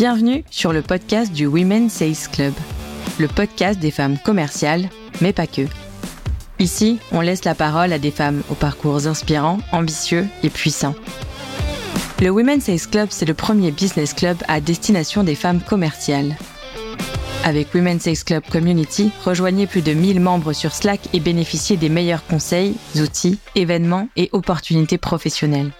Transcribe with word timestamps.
Bienvenue 0.00 0.44
sur 0.50 0.72
le 0.72 0.80
podcast 0.80 1.30
du 1.30 1.44
Women 1.44 1.90
Sales 1.90 2.30
Club, 2.32 2.54
le 3.18 3.28
podcast 3.28 3.78
des 3.78 3.90
femmes 3.90 4.16
commerciales, 4.16 4.88
mais 5.20 5.34
pas 5.34 5.46
que. 5.46 5.66
Ici, 6.58 6.98
on 7.12 7.20
laisse 7.20 7.44
la 7.44 7.54
parole 7.54 7.92
à 7.92 7.98
des 7.98 8.10
femmes 8.10 8.42
aux 8.48 8.54
parcours 8.54 9.06
inspirants, 9.06 9.58
ambitieux 9.72 10.26
et 10.42 10.48
puissants. 10.48 10.94
Le 12.18 12.30
Women 12.30 12.62
Sales 12.62 12.88
Club, 12.90 13.08
c'est 13.10 13.26
le 13.26 13.34
premier 13.34 13.72
business 13.72 14.14
club 14.14 14.38
à 14.48 14.62
destination 14.62 15.22
des 15.22 15.34
femmes 15.34 15.60
commerciales. 15.60 16.34
Avec 17.44 17.74
Women 17.74 18.00
Sales 18.00 18.24
Club 18.24 18.44
Community, 18.50 19.12
rejoignez 19.26 19.66
plus 19.66 19.82
de 19.82 19.92
1000 19.92 20.18
membres 20.18 20.54
sur 20.54 20.72
Slack 20.72 21.00
et 21.12 21.20
bénéficiez 21.20 21.76
des 21.76 21.90
meilleurs 21.90 22.24
conseils, 22.24 22.74
outils, 22.96 23.38
événements 23.54 24.08
et 24.16 24.30
opportunités 24.32 24.96
professionnelles. 24.96 25.72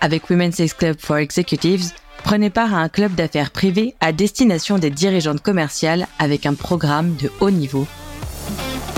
Avec 0.00 0.28
Women 0.30 0.50
Sales 0.50 0.74
Club 0.74 0.96
for 0.98 1.18
Executives, 1.18 1.92
Prenez 2.24 2.50
part 2.50 2.74
à 2.74 2.78
un 2.78 2.88
club 2.88 3.14
d'affaires 3.14 3.50
privé 3.50 3.94
à 4.00 4.12
destination 4.12 4.78
des 4.78 4.90
dirigeantes 4.90 5.42
commerciales 5.42 6.06
avec 6.18 6.46
un 6.46 6.54
programme 6.54 7.14
de 7.16 7.30
haut 7.40 7.50
niveau. 7.50 7.86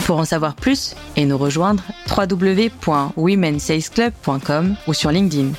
Pour 0.07 0.19
en 0.19 0.25
savoir 0.25 0.55
plus 0.55 0.95
et 1.17 1.25
nous 1.25 1.39
rejoindre, 1.39 1.83
www.womensalesclub.com 2.11 4.77
ou 4.87 4.93
sur 4.93 5.11
LinkedIn. 5.11 5.53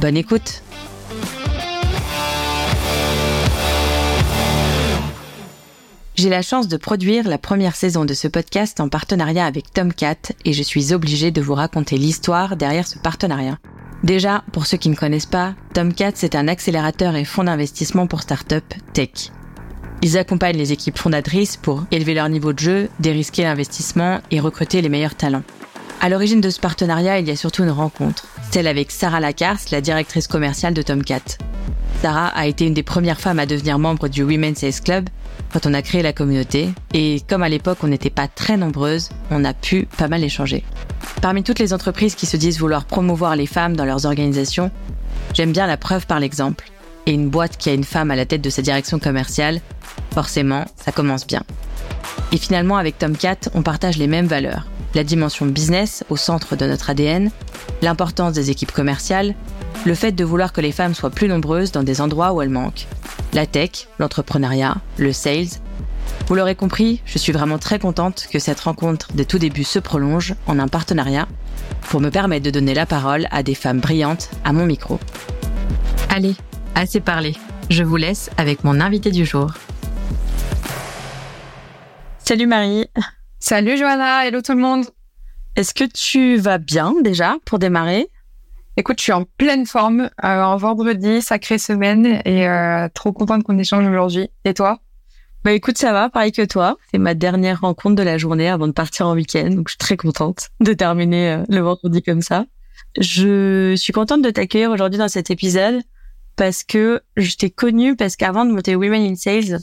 Bonne 0.00 0.16
écoute 0.16 0.62
J'ai 6.16 6.30
la 6.30 6.42
chance 6.42 6.66
de 6.66 6.78
produire 6.78 7.28
la 7.28 7.36
première 7.36 7.76
saison 7.76 8.06
de 8.06 8.14
ce 8.14 8.26
podcast 8.26 8.80
en 8.80 8.88
partenariat 8.88 9.44
avec 9.44 9.72
Tomcat 9.72 10.32
et 10.46 10.54
je 10.54 10.62
suis 10.62 10.94
obligée 10.94 11.30
de 11.30 11.42
vous 11.42 11.54
raconter 11.54 11.98
l'histoire 11.98 12.56
derrière 12.56 12.86
ce 12.86 12.98
partenariat. 12.98 13.58
Déjà, 14.06 14.44
pour 14.52 14.66
ceux 14.66 14.76
qui 14.76 14.88
ne 14.88 14.94
connaissent 14.94 15.26
pas, 15.26 15.54
Tomcat, 15.74 16.12
c'est 16.14 16.36
un 16.36 16.46
accélérateur 16.46 17.16
et 17.16 17.24
fonds 17.24 17.42
d'investissement 17.42 18.06
pour 18.06 18.22
start-up 18.22 18.62
tech. 18.92 19.32
Ils 20.00 20.16
accompagnent 20.16 20.58
les 20.58 20.70
équipes 20.70 20.96
fondatrices 20.96 21.56
pour 21.56 21.82
élever 21.90 22.14
leur 22.14 22.28
niveau 22.28 22.52
de 22.52 22.58
jeu, 22.60 22.88
dérisquer 23.00 23.42
l'investissement 23.42 24.20
et 24.30 24.38
recruter 24.38 24.80
les 24.80 24.88
meilleurs 24.88 25.16
talents. 25.16 25.42
À 26.00 26.08
l'origine 26.08 26.40
de 26.40 26.50
ce 26.50 26.60
partenariat, 26.60 27.18
il 27.18 27.26
y 27.26 27.32
a 27.32 27.36
surtout 27.36 27.64
une 27.64 27.70
rencontre, 27.70 28.28
celle 28.52 28.68
avec 28.68 28.92
Sarah 28.92 29.18
Lacarce, 29.18 29.72
la 29.72 29.80
directrice 29.80 30.28
commerciale 30.28 30.74
de 30.74 30.82
Tomcat. 30.82 31.38
Sarah 32.00 32.28
a 32.28 32.46
été 32.46 32.64
une 32.64 32.74
des 32.74 32.84
premières 32.84 33.18
femmes 33.18 33.40
à 33.40 33.46
devenir 33.46 33.80
membre 33.80 34.06
du 34.06 34.22
Women's 34.22 34.58
Sales 34.58 34.82
Club 34.84 35.08
quand 35.56 35.70
on 35.70 35.72
a 35.72 35.80
créé 35.80 36.02
la 36.02 36.12
communauté, 36.12 36.68
et 36.92 37.22
comme 37.26 37.42
à 37.42 37.48
l'époque 37.48 37.78
on 37.82 37.86
n'était 37.86 38.10
pas 38.10 38.28
très 38.28 38.58
nombreuses, 38.58 39.08
on 39.30 39.42
a 39.42 39.54
pu 39.54 39.88
pas 39.96 40.06
mal 40.06 40.22
échanger. 40.22 40.62
Parmi 41.22 41.42
toutes 41.42 41.60
les 41.60 41.72
entreprises 41.72 42.14
qui 42.14 42.26
se 42.26 42.36
disent 42.36 42.58
vouloir 42.58 42.84
promouvoir 42.84 43.36
les 43.36 43.46
femmes 43.46 43.74
dans 43.74 43.86
leurs 43.86 44.04
organisations, 44.04 44.70
j'aime 45.32 45.52
bien 45.52 45.66
la 45.66 45.78
preuve 45.78 46.06
par 46.06 46.20
l'exemple. 46.20 46.70
Et 47.06 47.12
une 47.12 47.30
boîte 47.30 47.56
qui 47.56 47.70
a 47.70 47.72
une 47.72 47.84
femme 47.84 48.10
à 48.10 48.16
la 48.16 48.26
tête 48.26 48.42
de 48.42 48.50
sa 48.50 48.60
direction 48.60 48.98
commerciale, 48.98 49.62
forcément, 50.12 50.66
ça 50.76 50.92
commence 50.92 51.26
bien. 51.26 51.42
Et 52.32 52.36
finalement, 52.36 52.76
avec 52.76 52.98
Tomcat, 52.98 53.48
on 53.54 53.62
partage 53.62 53.96
les 53.96 54.08
mêmes 54.08 54.26
valeurs. 54.26 54.66
La 54.94 55.04
dimension 55.04 55.46
business 55.46 56.04
au 56.10 56.18
centre 56.18 56.56
de 56.56 56.66
notre 56.66 56.90
ADN, 56.90 57.30
l'importance 57.80 58.34
des 58.34 58.50
équipes 58.50 58.72
commerciales, 58.72 59.34
le 59.84 59.94
fait 59.94 60.12
de 60.12 60.24
vouloir 60.24 60.52
que 60.52 60.60
les 60.60 60.72
femmes 60.72 60.94
soient 60.94 61.10
plus 61.10 61.28
nombreuses 61.28 61.72
dans 61.72 61.82
des 61.82 62.00
endroits 62.00 62.32
où 62.32 62.42
elles 62.42 62.48
manquent, 62.50 62.86
la 63.32 63.46
tech, 63.46 63.88
l'entrepreneuriat, 63.98 64.76
le 64.98 65.12
sales. 65.12 65.48
Vous 66.26 66.34
l'aurez 66.34 66.54
compris, 66.54 67.02
je 67.04 67.18
suis 67.18 67.32
vraiment 67.32 67.58
très 67.58 67.78
contente 67.78 68.26
que 68.32 68.38
cette 68.38 68.60
rencontre 68.60 69.12
des 69.12 69.24
tout 69.24 69.38
débuts 69.38 69.64
se 69.64 69.78
prolonge 69.78 70.34
en 70.46 70.58
un 70.58 70.68
partenariat 70.68 71.28
pour 71.82 72.00
me 72.00 72.10
permettre 72.10 72.44
de 72.44 72.50
donner 72.50 72.74
la 72.74 72.86
parole 72.86 73.26
à 73.30 73.42
des 73.42 73.54
femmes 73.54 73.80
brillantes 73.80 74.30
à 74.44 74.52
mon 74.52 74.66
micro. 74.66 74.98
Allez, 76.10 76.34
assez 76.74 77.00
parlé. 77.00 77.34
Je 77.70 77.82
vous 77.82 77.96
laisse 77.96 78.30
avec 78.36 78.64
mon 78.64 78.80
invité 78.80 79.10
du 79.10 79.24
jour. 79.24 79.52
Salut 82.18 82.46
Marie. 82.46 82.86
Salut 83.38 83.76
Johanna, 83.76 84.26
hello 84.26 84.40
tout 84.40 84.52
le 84.52 84.58
monde. 84.58 84.86
Est-ce 85.54 85.74
que 85.74 85.84
tu 85.84 86.36
vas 86.36 86.58
bien 86.58 86.94
déjà 87.02 87.36
pour 87.44 87.58
démarrer? 87.58 88.08
Écoute, 88.78 88.98
je 88.98 89.04
suis 89.04 89.12
en 89.12 89.24
pleine 89.24 89.64
forme 89.64 90.10
euh, 90.22 90.42
en 90.42 90.58
vendredi, 90.58 91.22
sacrée 91.22 91.56
semaine, 91.56 92.20
et 92.26 92.46
euh, 92.46 92.88
trop 92.92 93.10
contente 93.10 93.42
qu'on 93.42 93.56
échange 93.56 93.88
aujourd'hui. 93.88 94.28
Et 94.44 94.52
toi? 94.52 94.80
Bah 95.44 95.52
écoute, 95.52 95.78
ça 95.78 95.92
va, 95.92 96.10
pareil 96.10 96.30
que 96.30 96.44
toi. 96.44 96.76
C'est 96.90 96.98
ma 96.98 97.14
dernière 97.14 97.62
rencontre 97.62 97.94
de 97.94 98.02
la 98.02 98.18
journée 98.18 98.50
avant 98.50 98.66
de 98.66 98.72
partir 98.72 99.06
en 99.06 99.14
week-end, 99.14 99.48
donc 99.48 99.68
je 99.68 99.72
suis 99.72 99.78
très 99.78 99.96
contente 99.96 100.50
de 100.60 100.74
terminer 100.74 101.32
euh, 101.32 101.44
le 101.48 101.60
vendredi 101.60 102.02
comme 102.02 102.20
ça. 102.20 102.44
Je 103.00 103.74
suis 103.76 103.94
contente 103.94 104.20
de 104.20 104.28
t'accueillir 104.28 104.70
aujourd'hui 104.70 104.98
dans 104.98 105.08
cet 105.08 105.30
épisode 105.30 105.80
parce 106.36 106.62
que 106.62 107.00
je 107.16 107.34
t'ai 107.36 107.48
connue 107.48 107.96
parce 107.96 108.16
qu'avant 108.16 108.44
de 108.44 108.52
monter 108.52 108.76
Women 108.76 109.10
in 109.10 109.14
Sales, 109.14 109.58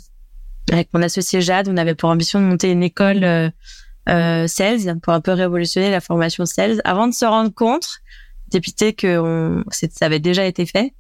avec 0.72 0.90
mon 0.92 1.04
associé 1.04 1.40
Jade, 1.40 1.70
on 1.70 1.78
avait 1.78 1.94
pour 1.94 2.10
ambition 2.10 2.40
de 2.40 2.46
monter 2.46 2.72
une 2.72 2.82
école 2.82 3.52
euh, 4.10 4.48
sales 4.48 5.00
pour 5.02 5.14
un 5.14 5.22
peu 5.22 5.34
révolutionner 5.34 5.92
la 5.92 6.02
formation 6.02 6.46
sales. 6.46 6.82
Avant 6.84 7.08
de 7.08 7.14
se 7.14 7.26
rendre 7.26 7.54
compte 7.54 8.00
dépité 8.54 8.94
que 8.94 9.64
ça 9.72 10.06
avait 10.06 10.20
déjà 10.20 10.46
été 10.46 10.66
fait, 10.66 10.94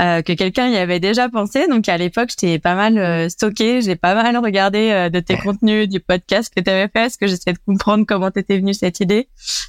euh, 0.00 0.22
que 0.22 0.32
quelqu'un 0.32 0.68
y 0.68 0.76
avait 0.76 1.00
déjà 1.00 1.28
pensé. 1.28 1.66
Donc 1.66 1.88
à 1.88 1.96
l'époque, 1.96 2.28
j'étais 2.30 2.60
pas 2.60 2.76
mal 2.76 2.98
euh, 2.98 3.28
stocké, 3.28 3.82
j'ai 3.82 3.96
pas 3.96 4.14
mal 4.14 4.36
regardé 4.36 4.90
euh, 4.90 5.08
de 5.08 5.18
tes 5.18 5.36
contenus, 5.36 5.88
du 5.88 5.98
podcast 5.98 6.52
que 6.54 6.60
tu 6.60 6.70
avais 6.70 6.82
fait, 6.82 6.90
parce 6.92 7.16
que 7.16 7.26
j'essayais 7.26 7.54
de 7.54 7.58
comprendre 7.66 8.04
comment 8.06 8.30
t'étais 8.30 8.58
venue 8.58 8.74
cette 8.74 9.00
idée, 9.00 9.28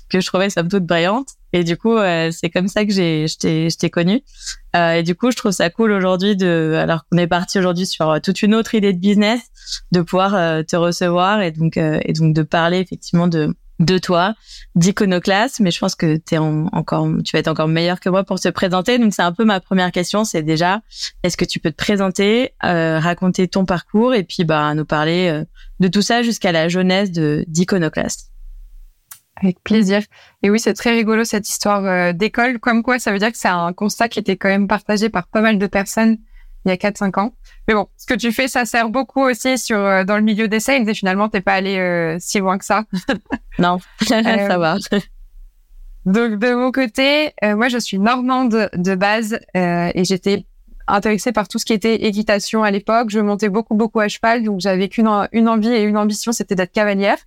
que 0.10 0.22
je 0.22 0.28
trouvais 0.28 0.52
somme 0.52 0.68
toute 0.68 0.86
brillante. 0.86 1.30
Et 1.52 1.64
du 1.64 1.78
coup, 1.78 1.96
euh, 1.98 2.30
c'est 2.32 2.52
comme 2.52 2.68
ça 2.68 2.86
que 2.86 2.92
j'ai, 2.92 3.28
je 3.28 3.38
t'ai, 3.38 3.70
je 3.72 3.78
t'ai 3.78 3.90
connu. 3.90 4.22
Euh, 4.76 4.94
et 4.94 5.04
du 5.04 5.16
coup, 5.16 5.32
je 5.32 5.36
trouve 5.36 5.52
ça 5.52 5.72
cool 5.72 5.92
aujourd'hui 5.92 6.38
alors 6.44 7.06
qu'on 7.10 7.18
est 7.18 7.26
parti 7.26 7.58
aujourd'hui 7.58 7.88
sur 7.88 8.22
toute 8.22 8.44
une 8.44 8.54
autre 8.54 8.76
idée 8.76 8.94
de 8.94 9.00
business, 9.00 9.42
de 9.92 10.02
pouvoir 10.02 10.64
te 10.66 10.76
recevoir 10.76 11.42
et 11.42 11.50
donc 11.52 11.74
de 11.74 12.42
parler 12.44 12.78
effectivement 12.78 13.28
de 13.28 13.56
de 13.80 13.98
toi, 13.98 14.36
d'iconoclaste, 14.76 15.62
mais 15.62 15.72
je 15.72 15.80
pense 15.80 15.96
que 15.96 16.20
es 16.32 16.38
encore, 16.38 17.08
tu 17.24 17.32
vas 17.34 17.40
être 17.40 17.48
encore 17.48 17.68
meilleur 17.68 18.00
que 18.00 18.10
moi 18.10 18.24
pour 18.24 18.40
te 18.40 18.50
présenter. 18.50 19.00
Donc 19.00 19.14
c'est 19.14 19.22
un 19.22 19.32
peu 19.32 19.46
ma 19.46 19.60
première 19.60 19.92
question, 19.92 20.26
c'est 20.26 20.44
déjà, 20.44 20.82
est-ce 21.24 21.38
que 21.38 21.46
tu 21.46 21.60
peux 21.60 21.72
te 21.72 21.78
présenter, 21.78 22.54
euh, 22.66 23.00
raconter 23.00 23.48
ton 23.48 23.66
parcours 23.66 24.14
et 24.14 24.24
puis 24.24 24.44
bah 24.44 24.74
nous 24.76 24.86
parler 24.86 25.30
euh, 25.30 25.46
de 25.80 25.88
tout 25.88 26.02
ça 26.02 26.24
jusqu'à 26.24 26.52
la 26.52 26.68
jeunesse 26.68 27.12
de 27.12 27.46
d'iconoclaste? 27.48 28.32
Avec 29.42 29.64
plaisir. 29.64 30.02
Et 30.44 30.50
oui, 30.50 30.60
c'est 30.60 30.74
très 30.74 30.92
rigolo 30.92 31.24
cette 31.24 31.48
histoire 31.48 31.86
euh, 31.86 32.12
d'école. 32.12 32.60
Comme 32.60 32.84
quoi, 32.84 33.00
ça 33.00 33.14
veut 33.14 33.20
dire 33.20 33.32
que 33.32 33.38
c'est 33.38 33.48
un 33.48 33.72
constat 33.72 34.10
qui 34.10 34.20
était 34.20 34.36
quand 34.36 34.50
même 34.50 34.68
partagé 34.68 35.08
par 35.08 35.28
pas 35.28 35.40
mal 35.40 35.58
de 35.58 35.68
personnes 35.68 36.18
il 36.66 36.70
y 36.70 36.72
a 36.72 36.76
4-5 36.76 37.20
ans. 37.20 37.34
Mais 37.68 37.74
bon, 37.74 37.88
ce 37.98 38.06
que 38.06 38.14
tu 38.14 38.32
fais, 38.32 38.48
ça 38.48 38.66
sert 38.66 38.90
beaucoup 38.90 39.22
aussi 39.22 39.58
sur 39.58 39.78
euh, 39.78 40.04
dans 40.04 40.18
le 40.18 40.24
milieu 40.24 40.48
des 40.48 40.60
sales 40.60 40.88
et 40.88 40.94
finalement, 40.94 41.30
t'es 41.30 41.42
pas 41.42 41.54
allé 41.54 41.78
euh, 41.78 42.18
si 42.20 42.40
loin 42.40 42.58
que 42.58 42.66
ça. 42.66 42.84
non, 43.60 43.80
ça 44.02 44.18
euh, 44.18 44.58
va. 44.58 44.78
Donc 46.06 46.40
de 46.40 46.54
mon 46.54 46.72
côté, 46.72 47.34
moi 47.44 47.68
je 47.68 47.78
suis 47.78 48.00
normande 48.00 48.70
de 48.74 48.96
base 48.96 49.40
et 49.54 50.04
j'étais 50.06 50.46
intéressée 50.88 51.32
par 51.32 51.48
tout 51.48 51.60
ce 51.60 51.66
qui 51.66 51.74
était 51.74 51.96
équitation 52.08 52.64
à 52.64 52.72
l'époque. 52.72 53.10
Je 53.10 53.20
montais 53.20 53.50
beaucoup 53.50 53.76
beaucoup 53.76 54.00
à 54.00 54.08
cheval, 54.08 54.44
donc 54.44 54.60
j'avais 54.60 54.88
qu'une 54.88 55.10
une 55.34 55.48
envie 55.48 55.70
et 55.70 55.84
une 55.84 55.98
ambition, 55.98 56.32
c'était 56.32 56.56
d'être 56.56 56.72
cavalière. 56.72 57.18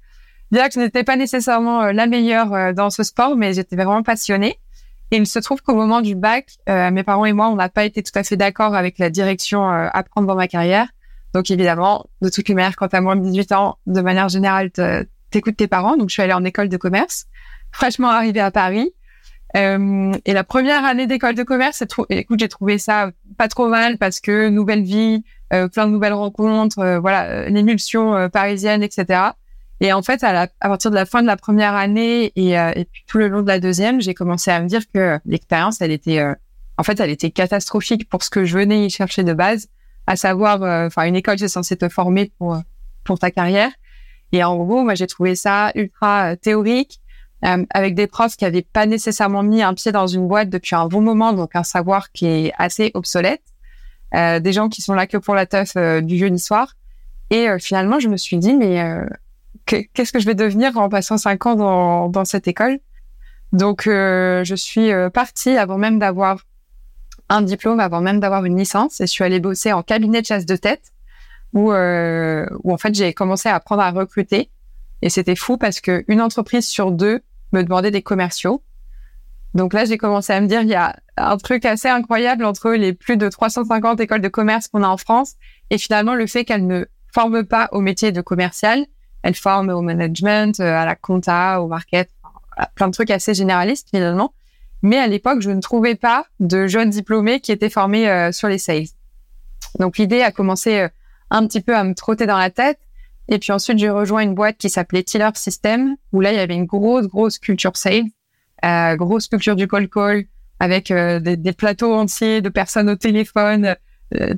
Bien 0.51 0.67
que 0.69 0.75
je 0.75 0.81
n'étais 0.81 1.05
pas 1.05 1.17
nécessairement 1.17 1.93
la 1.93 2.07
meilleure 2.07 2.75
dans 2.75 2.91
ce 2.91 3.03
sport, 3.05 3.37
mais 3.37 3.53
j'étais 3.53 3.77
vraiment 3.77 4.03
passionnée. 4.03 4.59
Et 5.13 5.19
il 5.19 5.27
se 5.27 5.39
trouve 5.39 5.63
qu'au 5.63 5.75
moment 5.75 6.01
du 6.01 6.15
bac, 6.15 6.47
euh, 6.69 6.91
mes 6.91 7.05
parents 7.05 7.27
et 7.27 7.33
moi, 7.33 7.49
on 7.49 7.55
n'a 7.55 7.69
pas 7.69 7.85
été 7.85 8.03
tout 8.03 8.19
à 8.19 8.25
fait 8.25 8.37
d'accord 8.37 8.75
avec 8.75 8.99
la 8.99 9.11
direction 9.11 9.71
euh, 9.71 9.89
à 9.93 10.03
prendre 10.03 10.27
dans 10.27 10.35
ma 10.35 10.49
carrière. 10.49 10.89
Donc 11.35 11.51
évidemment, 11.51 12.07
de 12.21 12.29
toutes 12.29 12.49
les 12.49 12.55
manières, 12.55 12.77
quand 12.77 12.89
tu 12.89 12.97
as 12.97 13.01
moins 13.01 13.15
de 13.15 13.23
18 13.23 13.53
ans, 13.53 13.79
de 13.87 14.01
manière 14.01 14.29
générale, 14.29 14.71
t'écoutes 15.31 15.57
tes 15.57 15.69
parents. 15.69 15.97
Donc 15.97 16.09
je 16.09 16.15
suis 16.15 16.23
allée 16.23 16.33
en 16.33 16.45
école 16.45 16.69
de 16.69 16.77
commerce, 16.77 17.27
fraîchement 17.71 18.09
arrivée 18.09 18.41
à 18.41 18.51
Paris. 18.51 18.93
Euh, 19.57 20.13
et 20.25 20.33
la 20.33 20.45
première 20.45 20.85
année 20.85 21.07
d'école 21.07 21.35
de 21.35 21.43
commerce, 21.43 21.85
écoute, 22.09 22.41
j'ai 22.41 22.49
trouvé 22.49 22.79
ça 22.79 23.11
pas 23.37 23.49
trop 23.49 23.69
mal 23.69 23.99
parce 23.99 24.21
que 24.21 24.49
nouvelle 24.49 24.83
vie, 24.83 25.25
euh, 25.53 25.69
plein 25.69 25.87
de 25.87 25.93
nouvelles 25.93 26.15
rencontres, 26.15 26.79
euh, 26.79 27.01
voilà, 27.01 27.49
l'émulsion 27.49 28.29
parisienne, 28.31 28.83
etc. 28.83 29.21
Et 29.83 29.93
en 29.93 30.01
fait, 30.01 30.23
à, 30.23 30.47
partir 30.61 30.93
de 30.93 30.95
la 30.95 31.05
fin 31.05 31.23
de 31.23 31.27
la 31.27 31.37
première 31.37 31.75
année 31.75 32.33
et, 32.37 32.57
euh, 32.57 32.71
et, 32.77 32.85
puis 32.85 33.03
tout 33.09 33.19
le 33.19 33.27
long 33.27 33.43
de 33.43 33.49
la 33.49 33.59
deuxième, 33.59 34.01
j'ai 34.01 34.15
commencé 34.15 34.49
à 34.53 34.61
me 34.61 34.69
dire 34.69 34.83
que 34.95 35.19
l'expérience, 35.27 35.81
elle 35.81 35.91
était, 35.91 36.21
euh, 36.21 36.35
en 36.79 36.85
fait, 36.85 37.01
elle 37.01 37.11
était 37.11 37.33
catastrophique 37.33 38.09
pour 38.09 38.23
ce 38.23 38.31
que 38.31 38.45
je 38.45 38.57
venais 38.57 38.87
y 38.87 38.91
chercher 38.91 39.25
de 39.25 39.33
base, 39.33 39.67
à 40.07 40.15
savoir, 40.15 40.63
euh, 40.63 40.87
enfin, 40.87 41.03
une 41.07 41.17
école, 41.17 41.41
c'est 41.41 41.49
censé 41.49 41.77
te 41.77 41.89
former 41.89 42.31
pour 42.39 42.63
pour 43.03 43.19
ta 43.19 43.33
carrière. 43.33 43.73
Et 44.31 44.45
en 44.45 44.57
gros, 44.57 44.85
moi, 44.85 44.95
j'ai 44.95 45.09
trouvé 45.09 45.35
ça 45.35 45.73
ultra 45.75 46.37
théorique, 46.37 47.01
avec 47.43 47.97
des 47.97 48.07
profs 48.07 48.37
qui 48.37 48.45
avaient 48.45 48.63
pas 48.63 48.87
nécessairement 48.87 49.43
mis 49.43 49.63
un 49.63 49.75
pied 49.75 49.91
dans 49.91 50.07
une 50.07 50.29
boîte 50.29 50.49
depuis 50.49 50.77
un 50.77 50.87
bon 50.87 51.01
moment, 51.01 51.33
donc 51.33 51.57
un 51.57 51.65
savoir 51.65 52.13
qui 52.13 52.27
est 52.27 52.53
assez 52.57 52.93
obsolète. 52.95 53.43
des 54.13 54.53
gens 54.53 54.69
qui 54.69 54.81
sont 54.81 54.95
là 54.95 55.09
que 55.09 55.17
pour 55.17 55.35
la 55.35 55.47
teuf 55.47 55.77
du 56.05 56.17
jeudi 56.17 56.39
soir. 56.39 56.75
Et 57.31 57.49
finalement, 57.59 57.99
je 57.99 58.09
me 58.09 58.17
suis 58.17 58.39
dit, 58.39 58.55
mais 58.55 58.81
qu'est-ce 59.95 60.13
que 60.13 60.19
je 60.19 60.27
vais 60.27 60.35
devenir 60.35 60.77
en 60.79 60.89
passant 60.89 61.19
cinq 61.19 61.47
ans 61.47 61.55
dans, 61.55 62.09
dans 62.09 62.25
cette 62.25 62.49
école? 62.49 62.79
Donc, 63.53 63.87
euh, 63.87 64.45
je 64.45 64.55
suis 64.55 64.93
euh, 64.93 65.11
partie 65.11 65.57
avant 65.57 65.79
même 65.79 65.99
d'avoir 65.99 66.45
un 67.29 67.43
diplôme 67.43 67.81
avant 67.81 68.01
même 68.01 68.21
d'avoir 68.21 68.45
une 68.45 68.59
licence 68.59 69.01
et 69.01 69.07
je 69.07 69.11
suis 69.11 69.25
allée 69.25 69.41
bosser 69.41 69.73
en 69.73 69.83
cabinet 69.83 70.21
de 70.21 70.27
chasse 70.27 70.45
de 70.45 70.57
tête 70.57 70.93
où, 71.55 71.73
euh, 71.73 72.47
où 72.63 72.73
en 72.73 72.79
fait 72.79 72.95
j'ai 72.95 73.15
commencé 73.15 73.49
à 73.49 73.55
apprendre 73.55 73.83
à 73.83 73.91
recruter. 73.91 74.51
Et 75.01 75.09
c'était 75.09 75.37
fou 75.37 75.57
parce 75.57 75.81
que 75.81 76.05
une 76.09 76.21
entreprise 76.21 76.67
sur 76.67 76.93
deux 76.93 77.21
me 77.53 77.63
demandait 77.63 77.91
des 77.91 78.03
commerciaux. 78.03 78.63
Donc 79.55 79.73
là 79.73 79.85
j'ai 79.85 79.99
commencé 79.99 80.33
à 80.33 80.41
me 80.41 80.47
dire 80.47 80.63
il 80.63 80.69
y 80.69 80.75
a 80.75 80.97
un 81.17 81.37
truc 81.37 81.65
assez 81.65 81.89
incroyable 81.89 82.45
entre 82.45 82.71
les 82.73 82.93
plus 82.93 83.17
de 83.17 83.29
350 83.29 84.01
écoles 84.01 84.21
de 84.21 84.29
commerce 84.29 84.69
qu'on 84.69 84.83
a 84.83 84.89
en 84.89 84.97
France 84.97 85.35
et 85.71 85.79
finalement 85.79 86.15
le 86.15 86.27
fait 86.27 86.45
qu'elles 86.45 86.67
ne 86.67 86.87
forment 87.15 87.45
pas 87.45 87.69
au 87.73 87.81
métier 87.81 88.13
de 88.13 88.21
commercial, 88.21 88.87
elles 89.23 89.35
forment 89.35 89.71
au 89.71 89.83
management, 89.83 90.59
euh, 90.61 90.75
à 90.75 90.85
la 90.85 90.97
compta, 90.97 91.63
au 91.63 91.69
market, 91.69 92.11
plein 92.75 92.89
de 92.89 92.93
trucs 92.93 93.11
assez 93.11 93.35
généralistes 93.35 93.89
finalement. 93.91 94.35
Mais 94.83 94.99
à 94.99 95.07
l'époque, 95.07 95.41
je 95.41 95.51
ne 95.51 95.61
trouvais 95.61 95.95
pas 95.95 96.27
de 96.41 96.67
jeunes 96.67 96.91
diplômés 96.91 97.41
qui 97.41 97.53
étaient 97.53 97.71
formés 97.71 98.09
euh, 98.09 98.33
sur 98.33 98.49
les 98.49 98.59
sales. 98.59 98.89
Donc 99.79 99.97
l'idée 99.97 100.23
a 100.23 100.33
commencé 100.33 100.81
euh, 100.81 100.89
un 101.31 101.47
petit 101.47 101.61
peu 101.61 101.77
à 101.77 101.85
me 101.85 101.95
trotter 101.95 102.27
dans 102.27 102.37
la 102.37 102.51
tête. 102.51 102.79
Et 103.29 103.39
puis 103.39 103.53
ensuite, 103.53 103.79
j'ai 103.79 103.91
rejoint 103.91 104.23
une 104.23 104.35
boîte 104.35 104.59
qui 104.59 104.69
s'appelait 104.69 105.05
Tiller 105.05 105.31
System, 105.35 105.97
où 106.13 106.21
là, 106.21 106.33
il 106.33 106.37
y 106.37 106.41
avait 106.41 106.57
une 106.57 106.67
grosse, 106.67 107.07
grosse 107.07 107.39
culture 107.39 107.77
sales, 107.77 108.07
grosse 108.97 109.29
culture 109.29 109.55
du 109.55 109.69
call 109.69 109.89
call, 109.89 110.25
avec 110.59 110.93
des, 110.93 111.53
plateaux 111.53 111.95
entiers 111.95 112.43
de 112.43 112.49
personnes 112.49 112.91
au 112.91 112.97
téléphone, 112.97 113.77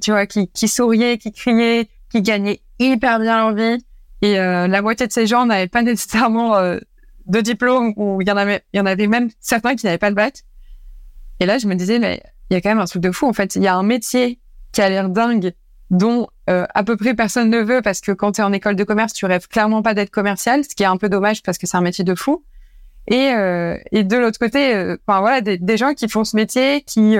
tu 0.02 0.10
vois, 0.10 0.26
qui 0.26 0.68
souriaient, 0.68 1.16
qui 1.16 1.32
criaient, 1.32 1.88
qui 2.10 2.20
gagnaient 2.20 2.60
hyper 2.78 3.18
bien 3.18 3.38
leur 3.38 3.54
vie. 3.54 3.82
Et 4.24 4.36
la 4.36 4.80
moitié 4.80 5.06
de 5.06 5.12
ces 5.12 5.26
gens 5.26 5.44
n'avaient 5.44 5.68
pas 5.68 5.82
nécessairement 5.82 6.58
de 7.26 7.40
diplômes 7.40 7.92
où 7.96 8.20
il 8.20 8.28
y 8.28 8.32
en 8.32 8.36
avait, 8.36 8.62
il 8.72 8.78
y 8.78 8.80
en 8.80 8.86
avait 8.86 9.06
même 9.06 9.30
certains 9.40 9.74
qui 9.74 9.86
n'avaient 9.86 9.98
pas 9.98 10.10
le 10.10 10.16
bac. 10.16 10.44
Et 11.40 11.46
là, 11.46 11.58
je 11.58 11.66
me 11.66 11.74
disais, 11.74 11.98
mais 11.98 12.22
il 12.50 12.54
y 12.54 12.56
a 12.56 12.60
quand 12.60 12.70
même 12.70 12.80
un 12.80 12.86
truc 12.86 13.02
de 13.02 13.10
fou. 13.10 13.26
En 13.26 13.32
fait, 13.32 13.56
il 13.56 13.62
y 13.62 13.66
a 13.66 13.74
un 13.74 13.82
métier 13.82 14.38
qui 14.72 14.82
a 14.82 14.88
l'air 14.88 15.08
dingue, 15.08 15.52
dont 15.90 16.28
euh, 16.50 16.66
à 16.74 16.84
peu 16.84 16.96
près 16.96 17.14
personne 17.14 17.50
ne 17.50 17.60
veut, 17.60 17.82
parce 17.82 18.00
que 18.00 18.12
quand 18.12 18.32
tu 18.32 18.40
es 18.40 18.44
en 18.44 18.52
école 18.52 18.76
de 18.76 18.84
commerce, 18.84 19.12
tu 19.12 19.26
rêves 19.26 19.48
clairement 19.48 19.82
pas 19.82 19.94
d'être 19.94 20.10
commercial, 20.10 20.64
ce 20.64 20.74
qui 20.74 20.82
est 20.82 20.86
un 20.86 20.96
peu 20.96 21.08
dommage 21.08 21.42
parce 21.42 21.58
que 21.58 21.66
c'est 21.66 21.76
un 21.76 21.82
métier 21.82 22.04
de 22.04 22.14
fou. 22.14 22.44
Et, 23.08 23.32
euh, 23.32 23.76
et 23.92 24.02
de 24.02 24.16
l'autre 24.16 24.38
côté, 24.38 24.74
euh, 24.74 24.96
enfin 25.06 25.20
voilà, 25.20 25.40
des, 25.40 25.76
gens 25.76 25.94
qui 25.94 26.08
font 26.08 26.24
ce 26.24 26.36
métier, 26.36 26.82
qui 26.82 27.16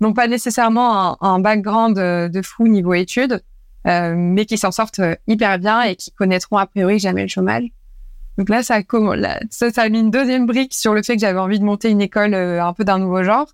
n'ont 0.00 0.14
pas 0.14 0.28
nécessairement 0.28 1.12
un, 1.12 1.16
un 1.20 1.38
background 1.38 1.96
de 1.96 2.42
fou 2.42 2.68
niveau 2.68 2.94
études, 2.94 3.42
mais 3.86 4.44
qui 4.46 4.58
s'en 4.58 4.72
sortent 4.72 5.00
hyper 5.26 5.58
bien 5.58 5.82
et 5.82 5.96
qui 5.96 6.10
connaîtront 6.10 6.56
a 6.56 6.66
priori 6.66 6.98
jamais 6.98 7.22
le 7.22 7.28
chômage. 7.28 7.70
Donc 8.38 8.50
là, 8.50 8.62
ça 8.62 8.76
a, 8.76 9.38
ça, 9.50 9.70
ça, 9.70 9.82
a 9.82 9.88
mis 9.88 10.00
une 10.00 10.10
deuxième 10.10 10.46
brique 10.46 10.74
sur 10.74 10.92
le 10.92 11.02
fait 11.02 11.14
que 11.14 11.20
j'avais 11.20 11.38
envie 11.38 11.58
de 11.58 11.64
monter 11.64 11.90
une 11.90 12.02
école 12.02 12.34
euh, 12.34 12.62
un 12.62 12.72
peu 12.72 12.84
d'un 12.84 12.98
nouveau 12.98 13.22
genre. 13.22 13.48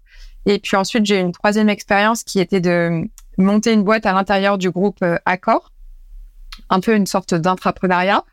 Et 0.44 0.58
puis 0.58 0.76
ensuite, 0.76 1.06
j'ai 1.06 1.20
une 1.20 1.32
troisième 1.32 1.68
expérience 1.68 2.24
qui 2.24 2.40
était 2.40 2.60
de 2.60 3.04
monter 3.38 3.72
une 3.72 3.84
boîte 3.84 4.06
à 4.06 4.12
l'intérieur 4.12 4.58
du 4.58 4.70
groupe 4.70 4.98
euh, 5.02 5.18
Accor, 5.24 5.70
un 6.68 6.80
peu 6.80 6.96
une 6.96 7.06
sorte 7.06 7.34
d'intrapreneuriat, 7.34 8.24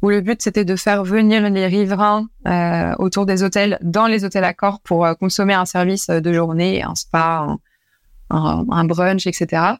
où 0.00 0.08
le 0.08 0.22
but 0.22 0.40
c'était 0.40 0.64
de 0.64 0.76
faire 0.76 1.04
venir 1.04 1.50
les 1.50 1.66
riverains 1.66 2.28
euh, 2.46 2.94
autour 2.98 3.26
des 3.26 3.42
hôtels 3.42 3.78
dans 3.82 4.06
les 4.06 4.24
hôtels 4.24 4.44
Accor 4.44 4.80
pour 4.80 5.06
consommer 5.18 5.54
un 5.54 5.66
service 5.66 6.08
de 6.08 6.32
journée, 6.32 6.82
un 6.82 6.94
spa, 6.94 7.56
un 8.30 8.84
brunch, 8.84 9.26
etc. 9.26 9.74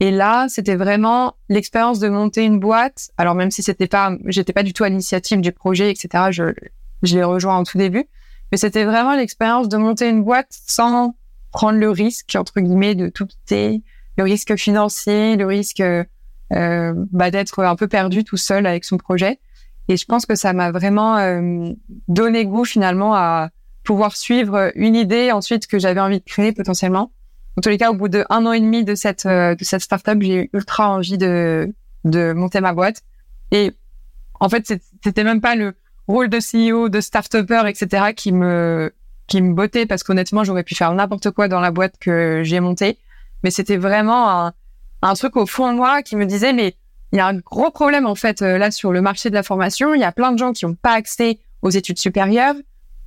Et 0.00 0.10
là, 0.10 0.46
c'était 0.48 0.76
vraiment 0.76 1.34
l'expérience 1.48 2.00
de 2.00 2.08
monter 2.08 2.44
une 2.44 2.58
boîte. 2.58 3.10
Alors 3.16 3.34
même 3.34 3.50
si 3.50 3.62
c'était 3.62 3.86
pas, 3.86 4.12
j'étais 4.26 4.52
pas 4.52 4.62
du 4.62 4.72
tout 4.72 4.84
à 4.84 4.88
l'initiative 4.88 5.40
du 5.40 5.52
projet, 5.52 5.90
etc. 5.90 6.26
Je, 6.30 6.52
je 7.02 7.16
l'ai 7.16 7.24
rejoint 7.24 7.56
en 7.56 7.64
tout 7.64 7.78
début, 7.78 8.06
mais 8.50 8.58
c'était 8.58 8.84
vraiment 8.84 9.14
l'expérience 9.14 9.68
de 9.68 9.76
monter 9.76 10.08
une 10.08 10.22
boîte 10.22 10.48
sans 10.50 11.14
prendre 11.52 11.78
le 11.78 11.90
risque 11.90 12.34
entre 12.36 12.60
guillemets 12.60 12.94
de 12.94 13.08
tout 13.08 13.26
quitter, 13.26 13.82
le 14.16 14.24
risque 14.24 14.56
financier, 14.56 15.36
le 15.36 15.46
risque 15.46 15.80
euh, 15.80 16.94
bah, 17.12 17.30
d'être 17.30 17.62
un 17.62 17.76
peu 17.76 17.88
perdu 17.88 18.24
tout 18.24 18.36
seul 18.36 18.66
avec 18.66 18.84
son 18.84 18.96
projet. 18.96 19.38
Et 19.88 19.96
je 19.96 20.04
pense 20.06 20.26
que 20.26 20.34
ça 20.34 20.52
m'a 20.52 20.72
vraiment 20.72 21.18
euh, 21.18 21.70
donné 22.08 22.46
goût 22.46 22.64
finalement 22.64 23.14
à 23.14 23.50
pouvoir 23.84 24.16
suivre 24.16 24.72
une 24.74 24.96
idée 24.96 25.30
ensuite 25.30 25.66
que 25.66 25.78
j'avais 25.78 26.00
envie 26.00 26.20
de 26.20 26.24
créer 26.24 26.52
potentiellement 26.52 27.12
en 27.56 27.60
tous 27.60 27.68
les 27.68 27.78
cas, 27.78 27.90
au 27.90 27.94
bout 27.94 28.08
de 28.08 28.24
un 28.30 28.46
an 28.46 28.52
et 28.52 28.60
demi 28.60 28.84
de 28.84 28.94
cette 28.94 29.26
euh, 29.26 29.54
de 29.54 29.64
cette 29.64 29.82
startup, 29.82 30.20
j'ai 30.20 30.44
eu 30.44 30.50
ultra 30.52 30.90
envie 30.90 31.18
de 31.18 31.72
de 32.04 32.32
monter 32.32 32.60
ma 32.60 32.72
boîte. 32.72 33.02
Et 33.50 33.72
en 34.40 34.48
fait, 34.48 34.74
c'était 35.02 35.24
même 35.24 35.40
pas 35.40 35.54
le 35.54 35.74
rôle 36.08 36.28
de 36.28 36.38
CEO, 36.38 36.88
de 36.88 37.00
start-upper, 37.00 37.62
etc. 37.68 38.12
qui 38.14 38.32
me 38.32 38.92
qui 39.26 39.40
me 39.40 39.54
bottait 39.54 39.86
parce 39.86 40.02
qu'honnêtement, 40.02 40.44
j'aurais 40.44 40.64
pu 40.64 40.74
faire 40.74 40.92
n'importe 40.92 41.30
quoi 41.30 41.48
dans 41.48 41.60
la 41.60 41.70
boîte 41.70 41.94
que 41.98 42.42
j'ai 42.44 42.60
montée. 42.60 42.98
Mais 43.42 43.50
c'était 43.50 43.76
vraiment 43.76 44.30
un, 44.30 44.52
un 45.02 45.14
truc 45.14 45.36
au 45.36 45.46
fond 45.46 45.70
de 45.70 45.76
moi 45.76 46.02
qui 46.02 46.16
me 46.16 46.26
disait 46.26 46.52
mais 46.52 46.76
il 47.12 47.18
y 47.18 47.20
a 47.20 47.26
un 47.26 47.38
gros 47.38 47.70
problème 47.70 48.06
en 48.06 48.16
fait 48.16 48.42
euh, 48.42 48.58
là 48.58 48.70
sur 48.72 48.90
le 48.90 49.00
marché 49.00 49.30
de 49.30 49.34
la 49.34 49.44
formation. 49.44 49.94
Il 49.94 50.00
y 50.00 50.04
a 50.04 50.12
plein 50.12 50.32
de 50.32 50.38
gens 50.38 50.52
qui 50.52 50.66
n'ont 50.66 50.74
pas 50.74 50.92
accès 50.92 51.38
aux 51.62 51.70
études 51.70 51.98
supérieures. 51.98 52.56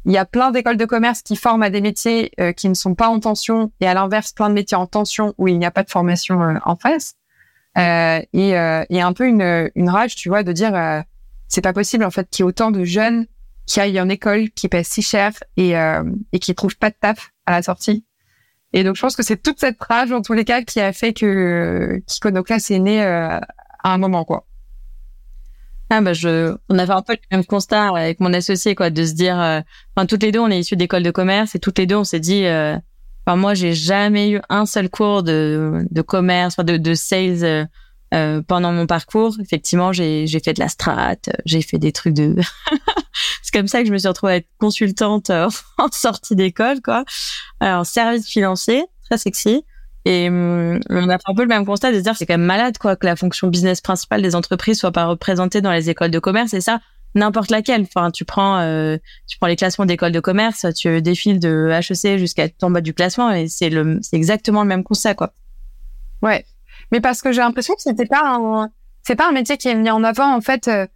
Il 0.06 0.14
y 0.14 0.18
a 0.18 0.26
plein 0.26 0.52
d'écoles 0.52 0.78
de 0.78 0.86
commerce 0.86 1.22
qui 1.22 1.36
forment 1.36 1.64
à 1.64 1.70
des 1.70 1.82
métiers 1.82 2.32
euh, 2.40 2.54
qui 2.54 2.70
ne 2.70 2.74
sont 2.74 2.96
pas 2.96 3.10
en 3.10 3.20
tension 3.20 3.72
et 3.82 3.88
à 3.88 3.94
l'inverse, 3.94 4.32
plein 4.32 4.50
de 4.50 4.54
métiers 4.54 4.78
en 4.78 4.88
tension 4.88 5.34
où 5.38 5.48
il 5.48 5.60
n'y 5.60 5.66
a 5.66 5.72
pas 5.72 5.84
de 5.84 5.90
formation 5.90 6.42
euh, 6.42 6.56
en 6.64 6.76
face. 6.76 7.16
Euh, 7.78 8.22
et, 8.34 8.58
euh, 8.58 8.84
et 8.90 9.02
un 9.02 9.14
peu 9.14 9.28
une, 9.28 9.70
une 9.76 9.90
rage, 9.90 10.16
tu 10.16 10.30
vois, 10.30 10.44
de 10.44 10.52
dire 10.52 11.04
c'est 11.48 11.62
pas 11.62 11.74
possible 11.74 12.04
en 12.04 12.12
fait 12.12 12.28
qu'il 12.30 12.44
y 12.44 12.46
ait 12.46 12.50
autant 12.50 12.72
de 12.72 12.84
jeunes 12.84 13.28
qui 13.66 13.80
aillent 13.80 14.00
en 14.00 14.10
école, 14.10 14.50
qui 14.52 14.68
pèsent 14.68 14.88
si 14.88 15.02
cher 15.02 15.32
et, 15.58 15.74
et 16.32 16.40
qui 16.40 16.56
trouvent 16.56 16.78
pas 16.78 16.90
de 16.90 16.96
taf 17.00 17.32
à 17.46 17.52
la 17.52 17.62
sortie. 17.62 18.06
Et 18.74 18.84
donc 18.84 18.96
je 18.96 19.02
pense 19.02 19.16
que 19.16 19.24
c'est 19.24 19.38
toute 19.38 19.60
cette 19.60 19.82
rage 19.82 20.12
en 20.12 20.22
tous 20.22 20.34
les 20.34 20.44
cas 20.44 20.64
qui 20.64 20.80
a 20.80 20.92
fait 20.92 21.14
que 21.14 22.02
qu'Iconoclast 22.08 22.72
est 22.72 22.80
né 22.80 23.04
à 23.04 23.42
un 23.84 23.98
moment 23.98 24.26
quoi. 24.26 24.46
Ah 25.90 26.02
bah 26.02 26.14
je, 26.14 26.56
on 26.70 26.78
avait 26.80 26.94
un 26.94 27.02
peu 27.02 27.14
le 27.14 27.38
même 27.38 27.46
constat 27.46 27.96
avec 27.96 28.20
mon 28.20 28.34
associé 28.34 28.76
quoi, 28.76 28.90
de 28.90 29.06
se 29.06 29.14
dire, 29.14 29.40
euh, 29.40 29.62
enfin 29.96 30.06
toutes 30.06 30.24
les 30.24 30.34
deux 30.34 30.40
on 30.40 30.50
est 30.50 30.60
issus 30.60 30.76
d'école 30.76 31.04
de 31.04 31.12
commerce 31.12 31.56
et 31.56 31.60
toutes 31.60 31.78
les 31.80 31.86
deux 31.86 31.96
on 31.96 32.04
s'est 32.04 32.20
dit, 32.20 32.44
euh, 32.46 32.76
enfin 33.26 33.38
moi 33.38 33.54
j'ai 33.54 33.74
jamais 33.74 34.32
eu 34.32 34.42
un 34.50 34.66
seul 34.66 34.90
cours 34.90 35.24
de, 35.24 35.86
de 35.90 36.02
commerce, 36.02 36.58
de, 36.58 36.76
de 36.76 36.94
sales 36.94 37.44
euh, 37.44 37.66
euh, 38.14 38.42
pendant 38.42 38.74
mon 38.74 38.86
parcours. 38.86 39.38
Effectivement 39.40 39.94
j'ai 39.94 40.28
j'ai 40.28 40.40
fait 40.42 40.54
de 40.54 40.60
la 40.60 40.68
strat, 40.68 41.16
j'ai 41.46 41.62
fait 41.62 41.78
des 41.78 41.94
trucs 41.94 42.14
de, 42.14 42.36
c'est 43.42 43.54
comme 43.54 43.70
ça 43.70 43.80
que 43.80 43.88
je 43.88 43.94
me 43.94 43.98
suis 43.98 44.10
retrouvée 44.10 44.34
à 44.34 44.36
être 44.38 44.50
consultante 44.60 45.30
en 45.78 45.92
sortie 45.94 46.36
d'école 46.36 46.82
quoi, 46.82 47.06
en 47.62 47.86
service 47.86 48.28
financier, 48.28 48.84
très 49.06 49.18
sexy. 49.18 49.64
Et 50.08 50.30
hum, 50.30 50.80
on 50.90 51.10
a 51.10 51.16
un 51.16 51.34
peu 51.36 51.42
le 51.42 51.50
même 51.50 51.66
constat 51.66 51.92
de 51.92 51.98
se 51.98 52.04
dire 52.04 52.16
c'est 52.16 52.26
quand 52.26 52.36
même 52.36 52.46
malade 52.46 52.78
quoi 52.78 52.96
que 52.96 53.06
la 53.06 53.18
fonction 53.18 53.50
business 53.50 53.82
principale 53.82 54.22
des 54.22 54.36
entreprises 54.36 54.80
soit 54.80 54.94
pas 54.94 55.06
représentée 55.06 55.60
dans 55.60 55.74
les 55.74 55.90
écoles 55.90 56.12
de 56.12 56.20
commerce 56.20 56.54
et 56.54 56.62
ça 56.62 56.80
n'importe 57.14 57.52
laquelle. 57.52 57.82
Enfin, 57.82 58.10
tu 58.10 58.24
prends 58.24 58.60
euh, 58.60 58.96
tu 59.28 59.38
prends 59.38 59.48
les 59.48 59.58
classements 59.58 59.86
d'écoles 59.86 60.14
de 60.14 60.22
commerce, 60.22 60.66
tu 60.78 61.02
défiles 61.02 61.42
de 61.42 61.70
HEC 61.70 62.20
jusqu'à 62.20 62.48
en 62.62 62.72
bas 62.72 62.80
du 62.80 62.94
classement 62.94 63.32
et 63.32 63.50
c'est 63.50 63.70
le 63.70 64.00
c'est 64.02 64.16
exactement 64.16 64.62
le 64.62 64.70
même 64.70 64.86
constat 64.86 65.14
quoi. 65.14 65.34
Ouais. 66.22 66.46
Mais 66.94 67.02
parce 67.02 67.22
que 67.22 67.34
j'ai 67.34 67.42
l'impression 67.42 67.76
que 67.76 67.82
c'était 67.82 68.06
pas 68.06 68.22
un 68.24 68.70
c'est 69.04 69.18
pas 69.18 69.28
un 69.28 69.34
métier 69.34 69.58
qui 69.58 69.68
est 69.68 69.76
mis 69.76 69.90
en 69.90 70.06
avant 70.06 70.34
en 70.34 70.40
fait 70.40 70.70
euh, 70.70 70.88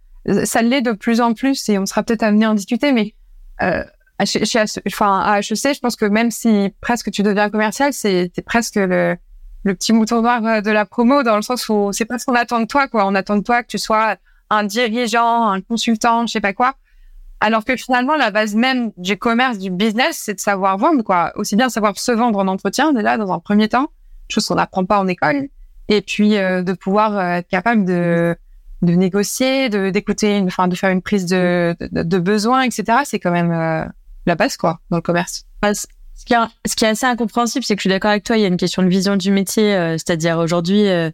ça 0.46 0.62
l'est 0.62 0.80
de 0.80 0.92
plus 0.92 1.20
en 1.20 1.34
plus 1.34 1.68
et 1.68 1.78
on 1.78 1.84
sera 1.84 2.02
peut-être 2.02 2.22
amené 2.22 2.46
à 2.46 2.52
en 2.52 2.54
discuter 2.54 2.92
mais 2.92 3.14
euh, 3.60 3.84
chez, 4.26 4.58
à 4.58 5.38
HEC, 5.38 5.74
je 5.74 5.80
pense 5.80 5.96
que 5.96 6.04
même 6.04 6.30
si 6.30 6.74
presque 6.80 7.10
tu 7.10 7.22
deviens 7.22 7.50
commercial, 7.50 7.92
c'est 7.92 8.30
presque 8.44 8.76
le, 8.76 9.16
petit 9.64 9.92
mouton 9.92 10.22
noir 10.22 10.44
euh, 10.44 10.60
de 10.60 10.70
la 10.70 10.84
promo 10.84 11.22
dans 11.22 11.36
le 11.36 11.42
sens 11.42 11.68
où 11.68 11.90
c'est 11.92 12.04
pas 12.04 12.18
ce 12.18 12.26
qu'on 12.26 12.34
attend 12.34 12.60
de 12.60 12.66
toi, 12.66 12.88
quoi. 12.88 13.06
On 13.06 13.14
attend 13.14 13.36
de 13.36 13.42
toi 13.42 13.62
que 13.62 13.68
tu 13.68 13.78
sois 13.78 14.16
un 14.50 14.64
dirigeant, 14.64 15.48
un 15.48 15.60
consultant, 15.60 16.26
je 16.26 16.32
sais 16.32 16.40
pas 16.40 16.52
quoi. 16.52 16.74
Alors 17.40 17.64
que 17.64 17.74
finalement, 17.76 18.16
la 18.16 18.30
base 18.30 18.54
même 18.54 18.92
du 18.96 19.16
commerce, 19.16 19.58
du 19.58 19.70
business, 19.70 20.20
c'est 20.24 20.34
de 20.34 20.40
savoir 20.40 20.78
vendre, 20.78 21.02
quoi. 21.02 21.32
Aussi 21.36 21.56
bien 21.56 21.68
savoir 21.68 21.98
se 21.98 22.12
vendre 22.12 22.38
en 22.38 22.46
entretien, 22.48 22.92
déjà, 22.92 23.16
dans 23.16 23.32
un 23.32 23.38
premier 23.38 23.68
temps, 23.68 23.88
chose 24.28 24.46
qu'on 24.46 24.54
n'apprend 24.54 24.84
pas 24.84 25.00
en 25.00 25.08
école. 25.08 25.48
Et 25.88 26.02
puis, 26.02 26.36
euh, 26.36 26.62
de 26.62 26.72
pouvoir 26.72 27.16
euh, 27.18 27.36
être 27.36 27.48
capable 27.48 27.84
de, 27.84 28.36
de 28.82 28.92
négocier, 28.92 29.68
de, 29.68 29.90
d'écouter, 29.90 30.40
enfin, 30.44 30.68
de 30.68 30.74
faire 30.74 30.90
une 30.90 31.02
prise 31.02 31.26
de, 31.26 31.74
de, 31.80 32.02
de 32.02 32.18
besoin, 32.18 32.62
etc. 32.62 32.98
C'est 33.04 33.18
quand 33.18 33.32
même, 33.32 33.90
la 34.26 34.34
base, 34.34 34.56
quoi, 34.56 34.80
dans 34.90 34.98
le 34.98 35.02
commerce. 35.02 35.44
Ce 36.22 36.24
qui, 36.24 36.34
est, 36.34 36.68
ce 36.68 36.76
qui 36.76 36.84
est 36.84 36.88
assez 36.88 37.06
incompréhensible, 37.06 37.64
c'est 37.64 37.74
que 37.74 37.80
je 37.80 37.88
suis 37.88 37.90
d'accord 37.90 38.10
avec 38.10 38.24
toi, 38.24 38.36
il 38.36 38.42
y 38.42 38.44
a 38.44 38.48
une 38.48 38.56
question 38.56 38.82
de 38.82 38.88
vision 38.88 39.16
du 39.16 39.30
métier. 39.32 39.74
Euh, 39.74 39.94
c'est-à-dire 39.94 40.38
aujourd'hui, 40.38 40.86
euh, 40.86 41.10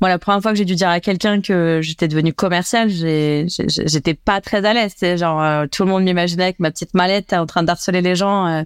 moi, 0.00 0.10
la 0.10 0.18
première 0.18 0.42
fois 0.42 0.52
que 0.52 0.58
j'ai 0.58 0.64
dû 0.64 0.74
dire 0.74 0.88
à 0.88 1.00
quelqu'un 1.00 1.40
que 1.40 1.80
j'étais 1.82 2.08
devenue 2.08 2.34
commerciale, 2.34 2.90
j'étais 2.90 4.14
pas 4.14 4.40
très 4.40 4.64
à 4.66 4.74
l'aise. 4.74 4.94
Genre, 5.00 5.42
euh, 5.42 5.66
tout 5.70 5.84
le 5.84 5.90
monde 5.90 6.02
m'imaginait 6.02 6.44
avec 6.44 6.60
ma 6.60 6.70
petite 6.70 6.92
mallette 6.92 7.32
en 7.32 7.46
train 7.46 7.62
d'harceler 7.62 8.02
les 8.02 8.14
gens. 8.14 8.64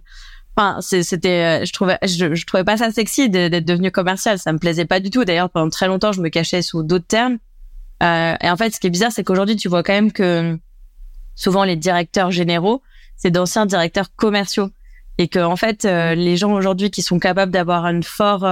Enfin, 0.56 0.80
c'était, 0.80 1.64
je 1.66 1.72
trouvais, 1.72 1.98
je, 2.02 2.44
trouvais 2.46 2.64
pas 2.64 2.78
ça 2.78 2.90
sexy 2.90 3.28
d'être 3.28 3.64
devenue 3.64 3.92
commerciale. 3.92 4.38
Ça 4.38 4.52
me 4.52 4.58
plaisait 4.58 4.86
pas 4.86 4.98
du 4.98 5.10
tout. 5.10 5.24
D'ailleurs, 5.24 5.50
pendant 5.50 5.68
très 5.68 5.86
longtemps, 5.86 6.12
je 6.12 6.22
me 6.22 6.30
cachais 6.30 6.62
sous 6.62 6.82
d'autres 6.82 7.06
termes. 7.06 7.36
et 8.00 8.50
en 8.50 8.56
fait, 8.56 8.74
ce 8.74 8.80
qui 8.80 8.86
est 8.86 8.90
bizarre, 8.90 9.12
c'est 9.12 9.22
qu'aujourd'hui, 9.22 9.56
tu 9.56 9.68
vois 9.68 9.82
quand 9.82 9.92
même 9.92 10.10
que 10.10 10.58
souvent 11.36 11.64
les 11.64 11.76
directeurs 11.76 12.30
généraux 12.30 12.82
c'est 13.16 13.30
d'anciens 13.30 13.66
directeurs 13.66 14.14
commerciaux. 14.14 14.70
et 15.18 15.28
que 15.28 15.38
en 15.38 15.56
fait 15.56 15.84
les 15.84 16.36
gens 16.36 16.52
aujourd'hui 16.52 16.90
qui 16.90 17.02
sont 17.02 17.18
capables 17.18 17.52
d'avoir 17.52 17.86
un 17.86 18.02
fort 18.02 18.44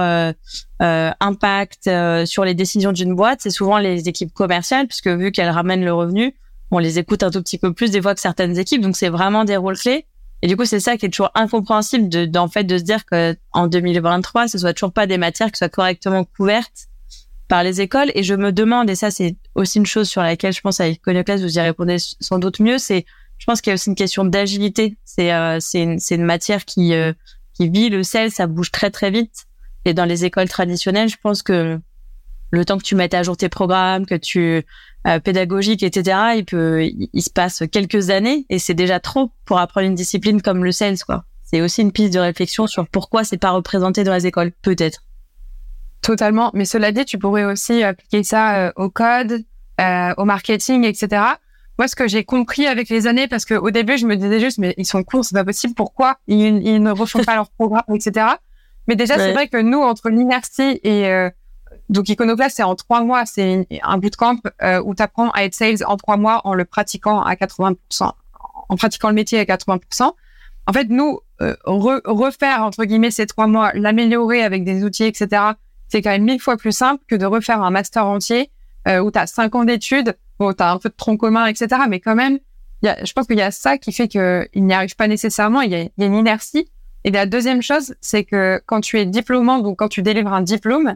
impact 0.79 1.89
sur 2.25 2.45
les 2.45 2.53
décisions 2.53 2.91
d'une 2.91 3.15
boîte, 3.15 3.39
c'est 3.41 3.51
souvent 3.51 3.77
les 3.77 4.09
équipes 4.09 4.33
commerciales 4.33 4.87
puisque 4.87 5.07
vu 5.07 5.31
qu'elles 5.31 5.49
ramènent 5.49 5.85
le 5.85 5.93
revenu, 5.93 6.35
on 6.71 6.79
les 6.79 6.99
écoute 6.99 7.23
un 7.23 7.31
tout 7.31 7.41
petit 7.41 7.57
peu 7.57 7.73
plus 7.73 7.91
des 7.91 8.01
fois 8.01 8.15
que 8.15 8.21
certaines 8.21 8.57
équipes. 8.57 8.81
Donc 8.81 8.97
c'est 8.97 9.09
vraiment 9.09 9.45
des 9.45 9.57
rôles 9.57 9.77
clés. 9.77 10.05
Et 10.41 10.47
du 10.47 10.57
coup, 10.57 10.65
c'est 10.65 10.79
ça 10.79 10.97
qui 10.97 11.05
est 11.05 11.09
toujours 11.09 11.31
incompréhensible 11.33 12.09
de, 12.09 12.25
d'en 12.25 12.47
fait, 12.47 12.63
de 12.63 12.77
se 12.77 12.83
dire 12.83 13.05
que 13.05 13.35
en 13.51 13.67
2023, 13.67 14.47
ce 14.47 14.57
soit 14.57 14.73
toujours 14.73 14.91
pas 14.91 15.07
des 15.07 15.17
matières 15.17 15.51
qui 15.51 15.57
soient 15.57 15.69
correctement 15.69 16.23
couvertes 16.23 16.87
par 17.47 17.63
les 17.63 17.81
écoles. 17.81 18.11
Et 18.13 18.23
je 18.23 18.35
me 18.35 18.51
demande, 18.51 18.89
et 18.89 18.95
ça, 18.95 19.11
c'est 19.11 19.35
aussi 19.55 19.79
une 19.79 19.85
chose 19.85 20.09
sur 20.09 20.21
laquelle 20.21 20.53
je 20.53 20.61
pense 20.61 20.79
à 20.79 20.87
Iconoclast, 20.87 21.43
vous 21.43 21.57
y 21.57 21.61
répondez 21.61 21.97
sans 21.99 22.37
doute 22.37 22.59
mieux, 22.59 22.77
c'est, 22.77 23.05
je 23.45 23.51
pense 23.51 23.61
qu'il 23.61 23.69
y 23.69 23.73
a 23.73 23.75
aussi 23.75 23.89
une 23.89 23.95
question 23.95 24.25
d'agilité. 24.25 24.97
C'est, 25.05 25.31
euh, 25.31 25.59
une, 25.75 25.99
une 26.09 26.23
matière 26.23 26.65
qui, 26.65 26.95
euh, 26.95 27.13
qui 27.53 27.69
vit 27.69 27.89
le 27.89 28.01
sel, 28.01 28.31
ça 28.31 28.47
bouge 28.47 28.71
très, 28.71 28.89
très 28.89 29.11
vite. 29.11 29.45
Et 29.85 29.93
dans 29.93 30.05
les 30.05 30.25
écoles 30.25 30.49
traditionnelles, 30.49 31.09
je 31.09 31.17
pense 31.21 31.43
que 31.43 31.79
le 32.49 32.65
temps 32.65 32.79
que 32.79 32.83
tu 32.83 32.95
mettes 32.95 33.13
à 33.13 33.21
jour 33.21 33.37
tes 33.37 33.47
programmes, 33.47 34.07
que 34.07 34.15
tu 34.15 34.65
euh, 35.05 35.19
pédagogique, 35.19 35.83
etc. 35.83 36.17
Il 36.37 36.45
peut, 36.45 36.85
il, 36.85 37.21
se 37.21 37.29
passe 37.29 37.61
quelques 37.71 38.09
années 38.09 38.47
et 38.49 38.57
c'est 38.57 38.73
déjà 38.73 38.99
trop 38.99 39.29
pour 39.45 39.59
apprendre 39.59 39.85
une 39.85 39.93
discipline 39.93 40.41
comme 40.41 40.63
le 40.63 40.71
sales, 40.71 40.97
quoi. 41.05 41.25
C'est 41.43 41.61
aussi 41.61 41.83
une 41.83 41.91
piste 41.91 42.15
de 42.15 42.19
réflexion 42.19 42.65
sur 42.65 42.87
pourquoi 42.87 43.23
c'est 43.23 43.37
pas 43.37 43.51
représenté 43.51 44.03
dans 44.03 44.15
les 44.15 44.25
écoles, 44.25 44.53
peut-être. 44.63 45.03
Totalement. 46.01 46.49
Mais 46.55 46.65
cela 46.65 46.91
dit, 46.91 47.05
tu 47.05 47.19
pourrais 47.19 47.45
aussi 47.45 47.83
appliquer 47.83 48.23
ça 48.23 48.55
euh, 48.57 48.71
au 48.75 48.89
code, 48.89 49.43
euh, 49.79 50.13
au 50.17 50.25
marketing, 50.25 50.83
etc. 50.83 51.21
Moi, 51.77 51.87
ce 51.87 51.95
que 51.95 52.07
j'ai 52.07 52.23
compris 52.23 52.67
avec 52.67 52.89
les 52.89 53.05
années, 53.07 53.27
parce 53.27 53.45
qu'au 53.45 53.69
début, 53.69 53.97
je 53.97 54.05
me 54.05 54.15
disais 54.15 54.39
juste, 54.39 54.57
mais 54.57 54.73
ils 54.77 54.85
sont 54.85 55.03
courts, 55.03 55.25
c'est 55.25 55.35
pas 55.35 55.43
possible. 55.43 55.73
Pourquoi 55.73 56.17
ils, 56.27 56.65
ils 56.65 56.81
ne 56.81 56.91
refont 56.91 57.23
pas 57.23 57.35
leur 57.35 57.49
programme, 57.49 57.83
etc. 57.93 58.27
Mais 58.87 58.95
déjà, 58.95 59.17
c'est 59.17 59.33
vrai 59.33 59.47
que 59.47 59.57
nous, 59.57 59.79
entre 59.79 60.09
l'inertie 60.09 60.79
et 60.83 61.07
euh, 61.07 61.29
donc 61.89 62.09
Iconoclast, 62.09 62.57
c'est 62.57 62.63
en 62.63 62.75
trois 62.75 63.03
mois, 63.03 63.25
c'est 63.25 63.67
un 63.83 63.97
bootcamp 63.97 64.39
euh, 64.61 64.81
où 64.83 64.95
tu 64.95 65.03
apprends 65.03 65.29
à 65.31 65.43
être 65.43 65.53
sales 65.53 65.83
en 65.85 65.97
trois 65.97 66.17
mois 66.17 66.41
en 66.45 66.53
le 66.53 66.65
pratiquant 66.65 67.21
à 67.21 67.33
80%, 67.35 68.11
en 68.69 68.75
pratiquant 68.75 69.09
le 69.09 69.15
métier 69.15 69.39
à 69.39 69.43
80%. 69.43 70.11
En 70.67 70.73
fait, 70.73 70.87
nous, 70.89 71.19
euh, 71.41 71.55
refaire, 71.65 72.63
entre 72.63 72.85
guillemets, 72.85 73.11
ces 73.11 73.27
trois 73.27 73.47
mois, 73.47 73.71
l'améliorer 73.73 74.41
avec 74.41 74.63
des 74.63 74.83
outils, 74.83 75.03
etc., 75.03 75.43
c'est 75.87 76.01
quand 76.01 76.09
même 76.09 76.23
mille 76.23 76.41
fois 76.41 76.57
plus 76.57 76.71
simple 76.71 77.03
que 77.07 77.15
de 77.15 77.25
refaire 77.25 77.61
un 77.61 77.69
master 77.69 78.05
entier 78.05 78.49
euh, 78.87 78.99
où 78.99 79.11
tu 79.11 79.19
as 79.19 79.27
cinq 79.27 79.55
ans 79.55 79.63
d'études, 79.63 80.15
où 80.39 80.53
tu 80.53 80.63
as 80.63 80.71
un 80.71 80.77
peu 80.77 80.89
de 80.89 80.95
tronc 80.95 81.17
commun, 81.17 81.45
etc. 81.47 81.81
Mais 81.89 81.99
quand 81.99 82.15
même, 82.15 82.39
y 82.83 82.87
a, 82.87 83.03
je 83.03 83.13
pense 83.13 83.27
qu'il 83.27 83.37
y 83.37 83.41
a 83.41 83.51
ça 83.51 83.77
qui 83.77 83.91
fait 83.91 84.07
qu'il 84.07 84.47
n'y 84.55 84.73
arrive 84.73 84.95
pas 84.95 85.07
nécessairement, 85.07 85.61
il 85.61 85.71
y, 85.71 85.75
a, 85.75 85.83
y 85.83 86.03
a 86.03 86.05
une 86.05 86.15
inertie. 86.15 86.69
Et 87.03 87.11
la 87.11 87.25
deuxième 87.27 87.61
chose, 87.61 87.95
c'est 88.01 88.23
que 88.23 88.61
quand 88.65 88.81
tu 88.81 88.99
es 88.99 89.05
diplômant, 89.05 89.59
donc 89.59 89.77
quand 89.77 89.87
tu 89.87 90.01
délivres 90.01 90.33
un 90.33 90.41
diplôme, 90.41 90.95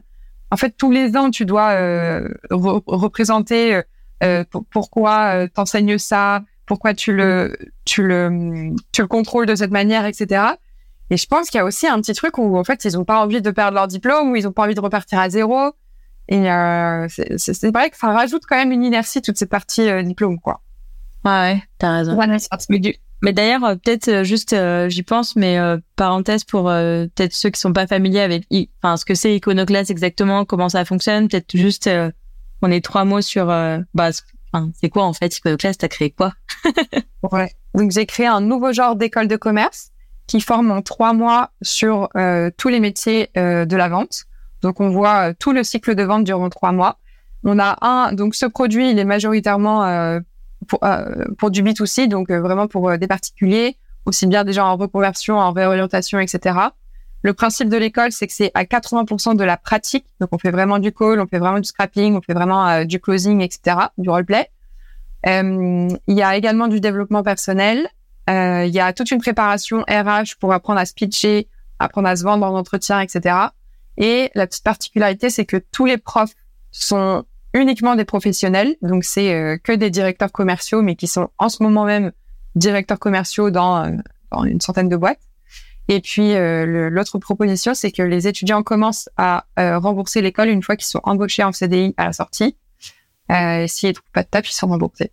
en 0.52 0.58
fait, 0.58 0.72
tous 0.76 0.92
les 0.92 1.16
ans, 1.16 1.30
tu 1.30 1.46
dois 1.46 1.72
euh, 1.72 2.28
représenter 2.50 3.76
euh, 3.76 3.82
euh 4.24 4.44
pourquoi 4.72 5.36
euh, 5.36 5.48
t'enseignes 5.48 5.98
ça, 5.98 6.42
pourquoi 6.66 6.94
tu 6.94 7.14
le, 7.14 7.56
tu 7.86 8.04
le, 8.04 8.74
tu 8.92 9.02
le 9.02 9.08
contrôles 9.08 9.46
de 9.46 9.56
cette 9.56 9.72
manière, 9.72 10.06
etc. 10.06 10.44
Et 11.12 11.18
je 11.18 11.28
pense 11.28 11.50
qu'il 11.50 11.60
y 11.60 11.62
a 11.62 11.66
aussi 11.66 11.88
un 11.88 12.00
petit 12.02 12.14
truc 12.14 12.38
où 12.38 12.58
en 12.58 12.64
fait, 12.64 12.84
ils 12.86 12.98
ont 12.98 13.06
pas 13.06 13.24
envie 13.24 13.42
de 13.42 13.52
perdre 13.52 13.76
leur 13.76 13.88
diplôme, 13.88 14.32
ou 14.32 14.36
ils 14.36 14.48
ont 14.48 14.52
pas 14.52 14.64
envie 14.64 14.76
de 14.76 14.82
repartir 14.82 15.20
à 15.20 15.30
zéro. 15.30 15.74
Et 16.30 16.50
euh, 16.50 17.08
c'est 17.10 17.72
vrai 17.72 17.90
que 17.90 17.98
ça 17.98 18.08
rajoute 18.14 18.44
quand 18.48 18.56
même 18.56 18.72
une 18.72 18.84
inertie 18.84 19.22
toute 19.22 19.38
cette 19.38 19.50
partie 19.50 20.04
diplôme, 20.04 20.40
quoi. 20.40 20.62
Ouais, 21.26 21.32
ouais, 21.32 21.64
t'as 21.78 21.98
raison. 21.98 22.18
mais, 22.70 22.80
du, 22.80 22.96
mais 23.22 23.34
d'ailleurs, 23.34 23.64
euh, 23.66 23.76
peut-être 23.76 24.08
euh, 24.08 24.24
juste, 24.24 24.54
euh, 24.54 24.88
j'y 24.90 25.04
pense, 25.04 25.36
mais 25.36 25.58
parenthèse 25.96 26.44
pour 26.44 26.66
peut-être 26.66 27.34
ceux 27.34 27.50
qui 27.50 27.60
sont 27.60 27.74
pas 27.74 27.88
familiers 27.88 28.22
avec, 28.22 28.46
enfin, 28.82 28.98
ce 28.98 29.06
que 29.06 29.16
c'est 29.16 29.36
Iconoclast 29.36 29.92
exactement, 29.92 30.46
comment 30.46 30.70
ça 30.70 30.86
fonctionne. 30.86 31.28
Peut-être 31.28 31.56
juste, 31.56 31.90
on 32.62 32.72
est 32.72 32.84
trois 32.84 33.06
mots 33.06 33.22
sur, 33.22 33.48
bah, 33.48 34.10
c'est 34.82 34.90
quoi 34.90 35.04
en 35.04 35.14
fait 35.14 35.36
Iconoclast 35.38 35.82
T'as 35.82 35.88
créé 35.88 36.12
quoi? 36.12 36.34
Ouais. 37.32 37.52
Donc 37.74 37.92
j'ai 37.92 38.06
créé 38.06 38.28
un 38.28 38.40
nouveau 38.40 38.72
genre 38.72 38.96
d'école 38.96 39.28
de 39.28 39.36
commerce 39.36 39.92
qui 40.26 40.40
forme 40.40 40.72
en 40.72 40.82
trois 40.82 41.12
mois 41.12 41.52
sur 41.62 42.08
tous 42.58 42.70
les 42.70 42.80
métiers 42.80 43.30
de 43.36 43.76
la 43.76 43.90
vente. 43.90 44.24
Donc 44.62 44.80
on 44.80 44.90
voit 44.90 45.34
tout 45.34 45.52
le 45.52 45.64
cycle 45.64 45.96
de 45.96 46.04
vente 46.04 46.24
durant 46.24 46.50
trois 46.50 46.72
mois. 46.72 46.98
On 47.44 47.58
a 47.60 47.78
un, 47.82 48.14
donc 48.14 48.36
ce 48.36 48.46
produit, 48.46 48.92
il 48.92 49.00
est 49.00 49.06
majoritairement 49.06 50.20
pour, 50.68 50.84
euh, 50.84 51.26
pour 51.38 51.52
du 51.52 51.64
B2C, 51.64 52.08
donc 52.08 52.30
euh, 52.30 52.40
vraiment 52.40 52.68
pour 52.68 52.90
euh, 52.90 52.98
des 52.98 53.08
particuliers, 53.08 53.78
aussi 54.06 54.28
bien 54.28 54.44
déjà 54.44 54.66
en 54.66 54.76
reconversion, 54.76 55.38
en 55.38 55.52
réorientation, 55.52 56.20
etc. 56.20 56.58
Le 57.22 57.34
principe 57.34 57.70
de 57.70 57.78
l'école, 57.78 58.12
c'est 58.12 58.28
que 58.28 58.34
c'est 58.34 58.52
à 58.54 58.64
80% 58.64 59.36
de 59.36 59.44
la 59.44 59.58
pratique. 59.58 60.06
Donc, 60.22 60.30
on 60.32 60.38
fait 60.38 60.52
vraiment 60.52 60.80
du 60.80 60.94
call, 60.94 61.20
on 61.20 61.28
fait 61.28 61.40
vraiment 61.40 61.60
du 61.60 61.68
scrapping, 61.68 62.16
on 62.16 62.22
fait 62.22 62.34
vraiment 62.34 62.86
du 62.86 63.02
closing, 63.02 63.42
etc., 63.42 63.76
du 63.98 64.10
roleplay. 64.10 64.50
Euh, 65.28 65.90
il 66.08 66.18
y 66.18 66.22
a 66.22 66.38
également 66.38 66.70
du 66.70 66.80
développement 66.80 67.22
personnel. 67.22 67.90
Euh, 68.30 68.64
il 68.66 68.74
y 68.74 68.80
a 68.80 68.94
toute 68.94 69.12
une 69.12 69.20
préparation 69.20 69.82
RH 69.90 70.38
pour 70.40 70.54
apprendre 70.54 70.80
à 70.80 70.86
se 70.86 70.94
pitcher, 70.94 71.50
apprendre 71.78 72.08
à 72.08 72.16
se 72.16 72.24
vendre 72.24 72.46
en 72.46 72.58
entretien, 72.58 73.02
etc. 73.02 73.36
Et 74.00 74.32
la 74.34 74.48
petite 74.48 74.64
particularité, 74.64 75.30
c'est 75.30 75.46
que 75.46 75.58
tous 75.58 75.86
les 75.86 75.98
profs 75.98 76.34
sont 76.72 77.26
uniquement 77.54 77.96
des 77.96 78.06
professionnels, 78.06 78.78
donc 78.82 79.04
c'est 79.04 79.34
euh, 79.34 79.58
que 79.58 79.74
des 79.74 79.90
directeurs 79.90 80.32
commerciaux, 80.32 80.82
mais 80.82 80.96
qui 80.96 81.08
sont 81.08 81.30
en 81.38 81.50
ce 81.50 81.62
moment 81.62 81.84
même 81.84 82.12
directeurs 82.56 83.00
commerciaux 83.00 83.52
dans, 83.52 83.86
euh, 83.86 84.44
une 84.46 84.62
centaine 84.62 84.88
de 84.88 84.96
boîtes. 84.96 85.20
Et 85.90 86.02
puis 86.02 86.34
euh, 86.34 86.90
l'autre 86.90 87.18
proposition, 87.18 87.74
c'est 87.74 87.92
que 87.92 88.04
les 88.04 88.28
étudiants 88.28 88.62
commencent 88.62 89.10
à 89.18 89.46
rembourser 89.58 90.22
l'école 90.22 90.50
une 90.50 90.62
fois 90.62 90.76
qu'ils 90.76 90.86
sont 90.86 91.02
embauchés 91.04 91.44
en 91.44 91.52
CDI 91.52 91.96
à 91.98 92.06
la 92.06 92.14
sortie. 92.14 92.56
S'ils 93.68 93.90
ne 93.90 93.94
trouvent 93.94 94.12
pas 94.14 94.24
de 94.24 94.28
taf, 94.28 94.50
ils 94.50 94.54
sont 94.54 94.68
remboursés. 94.68 95.12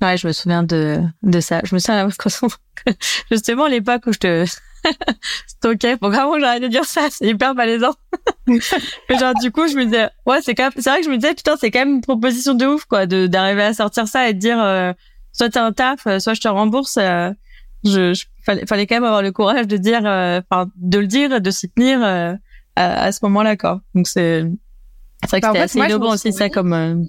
Ouais, 0.00 0.16
je 0.16 0.26
me 0.26 0.32
souviens 0.32 0.62
de, 0.62 1.02
de 1.22 1.40
ça. 1.40 1.60
Je 1.64 1.74
me 1.74 1.80
souviens 1.80 2.08
justement 3.30 3.66
l'époque 3.66 4.02
où 4.06 4.12
je 4.12 4.18
te 4.18 4.44
stockais. 5.46 5.96
Bon, 5.96 6.08
vraiment, 6.08 6.38
j'arrête 6.38 6.62
de 6.62 6.68
dire 6.68 6.84
ça. 6.84 7.08
C'est 7.10 7.26
hyper 7.26 7.54
malaisant. 7.54 7.94
genre, 8.48 9.34
du 9.40 9.50
coup, 9.50 9.66
je 9.66 9.74
me 9.76 9.84
disais, 9.84 10.08
ouais, 10.26 10.40
c'est 10.42 10.54
quand 10.54 10.64
même, 10.64 10.72
c'est 10.76 10.88
vrai 10.88 11.00
que 11.00 11.06
je 11.06 11.10
me 11.10 11.16
disais, 11.16 11.34
putain, 11.34 11.56
c'est 11.58 11.70
quand 11.70 11.80
même 11.80 11.96
une 11.96 12.00
proposition 12.00 12.54
de 12.54 12.66
ouf, 12.66 12.84
quoi, 12.84 13.06
de, 13.06 13.26
d'arriver 13.26 13.62
à 13.62 13.74
sortir 13.74 14.06
ça 14.06 14.28
et 14.28 14.34
de 14.34 14.38
dire, 14.38 14.60
euh, 14.60 14.92
soit 15.32 15.50
t'as 15.50 15.64
un 15.64 15.72
taf, 15.72 16.06
euh, 16.06 16.18
soit 16.18 16.34
je 16.34 16.40
te 16.40 16.48
rembourse. 16.48 16.96
Euh, 16.98 17.32
je, 17.84 18.12
je 18.14 18.24
fallait, 18.44 18.66
fallait 18.66 18.86
quand 18.86 18.96
même 18.96 19.04
avoir 19.04 19.22
le 19.22 19.32
courage 19.32 19.66
de 19.66 19.76
dire, 19.76 20.02
euh, 20.04 20.40
enfin, 20.48 20.70
de 20.76 20.98
le 20.98 21.06
dire, 21.06 21.40
de 21.40 21.50
s'y 21.50 21.70
tenir 21.70 22.02
à, 22.02 22.36
à, 22.76 23.12
ce 23.12 23.20
moment-là, 23.22 23.56
quoi. 23.56 23.80
Donc 23.94 24.08
c'est, 24.08 24.44
c'est 25.22 25.30
vrai 25.30 25.40
que 25.40 25.46
bah, 25.46 25.52
c'était 25.52 25.80
assez 25.80 25.94
innovant 25.94 26.12
aussi, 26.12 26.32
ça, 26.32 26.48
comme, 26.48 27.06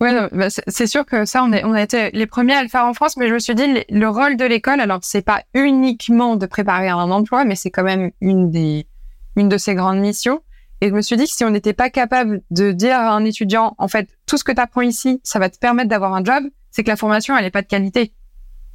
Ouais, 0.00 0.28
bah, 0.30 0.46
c'est 0.50 0.86
sûr 0.86 1.04
que 1.04 1.24
ça, 1.24 1.42
on, 1.42 1.52
est, 1.52 1.64
on 1.64 1.72
a 1.72 1.82
été 1.82 2.10
les 2.12 2.26
premiers 2.26 2.54
à 2.54 2.62
le 2.62 2.68
faire 2.68 2.84
en 2.84 2.94
France, 2.94 3.16
mais 3.16 3.28
je 3.28 3.34
me 3.34 3.38
suis 3.40 3.54
dit, 3.54 3.64
le, 3.88 4.08
rôle 4.08 4.36
de 4.36 4.44
l'école, 4.44 4.80
alors 4.80 5.00
c'est 5.02 5.22
pas 5.22 5.42
uniquement 5.54 6.36
de 6.36 6.46
préparer 6.46 6.88
un 6.88 7.10
emploi, 7.10 7.44
mais 7.44 7.56
c'est 7.56 7.70
quand 7.70 7.82
même 7.82 8.12
une 8.20 8.50
des, 8.50 8.86
une 9.34 9.48
de 9.48 9.58
ses 9.58 9.74
grandes 9.74 9.98
missions. 9.98 10.40
Et 10.80 10.90
je 10.90 10.94
me 10.94 11.02
suis 11.02 11.16
dit 11.16 11.24
que 11.24 11.30
si 11.30 11.44
on 11.44 11.50
n'était 11.50 11.72
pas 11.72 11.90
capable 11.90 12.42
de 12.52 12.70
dire 12.70 12.96
à 12.96 13.10
un 13.10 13.24
étudiant, 13.24 13.74
en 13.78 13.88
fait, 13.88 14.08
tout 14.26 14.36
ce 14.36 14.44
que 14.44 14.52
tu 14.52 14.60
apprends 14.60 14.82
ici, 14.82 15.20
ça 15.24 15.40
va 15.40 15.50
te 15.50 15.58
permettre 15.58 15.88
d'avoir 15.88 16.14
un 16.14 16.22
job, 16.22 16.44
c'est 16.70 16.84
que 16.84 16.88
la 16.88 16.96
formation, 16.96 17.36
elle 17.36 17.44
est 17.44 17.50
pas 17.50 17.62
de 17.62 17.66
qualité. 17.66 18.12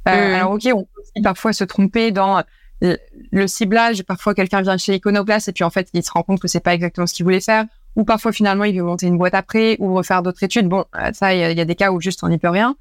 Euh, 0.06 0.34
alors, 0.34 0.52
ok, 0.52 0.68
on 0.74 0.84
peut 0.84 1.22
parfois 1.22 1.54
se 1.54 1.64
tromper 1.64 2.10
dans 2.10 2.42
le 2.82 3.46
ciblage. 3.46 4.02
Parfois, 4.02 4.34
quelqu'un 4.34 4.60
vient 4.60 4.76
chez 4.76 4.96
Iconoclast 4.96 5.48
et 5.48 5.52
puis 5.52 5.64
en 5.64 5.70
fait, 5.70 5.88
il 5.94 6.02
se 6.02 6.10
rend 6.10 6.22
compte 6.22 6.40
que 6.40 6.48
c'est 6.48 6.60
pas 6.60 6.74
exactement 6.74 7.06
ce 7.06 7.14
qu'il 7.14 7.24
voulait 7.24 7.40
faire 7.40 7.64
ou 7.96 8.04
parfois 8.04 8.32
finalement 8.32 8.64
il 8.64 8.76
veut 8.76 8.84
monter 8.84 9.06
une 9.06 9.18
boîte 9.18 9.34
après 9.34 9.76
ou 9.78 9.94
refaire 9.94 10.22
d'autres 10.22 10.42
études. 10.42 10.68
Bon, 10.68 10.84
euh, 10.96 11.10
ça, 11.12 11.34
il 11.34 11.56
y, 11.56 11.60
a 11.60 11.64
des 11.64 11.74
cas 11.74 11.92
où 11.92 12.00
juste 12.00 12.22
on 12.22 12.28
n'y 12.28 12.38
peut 12.38 12.48
rien. 12.48 12.76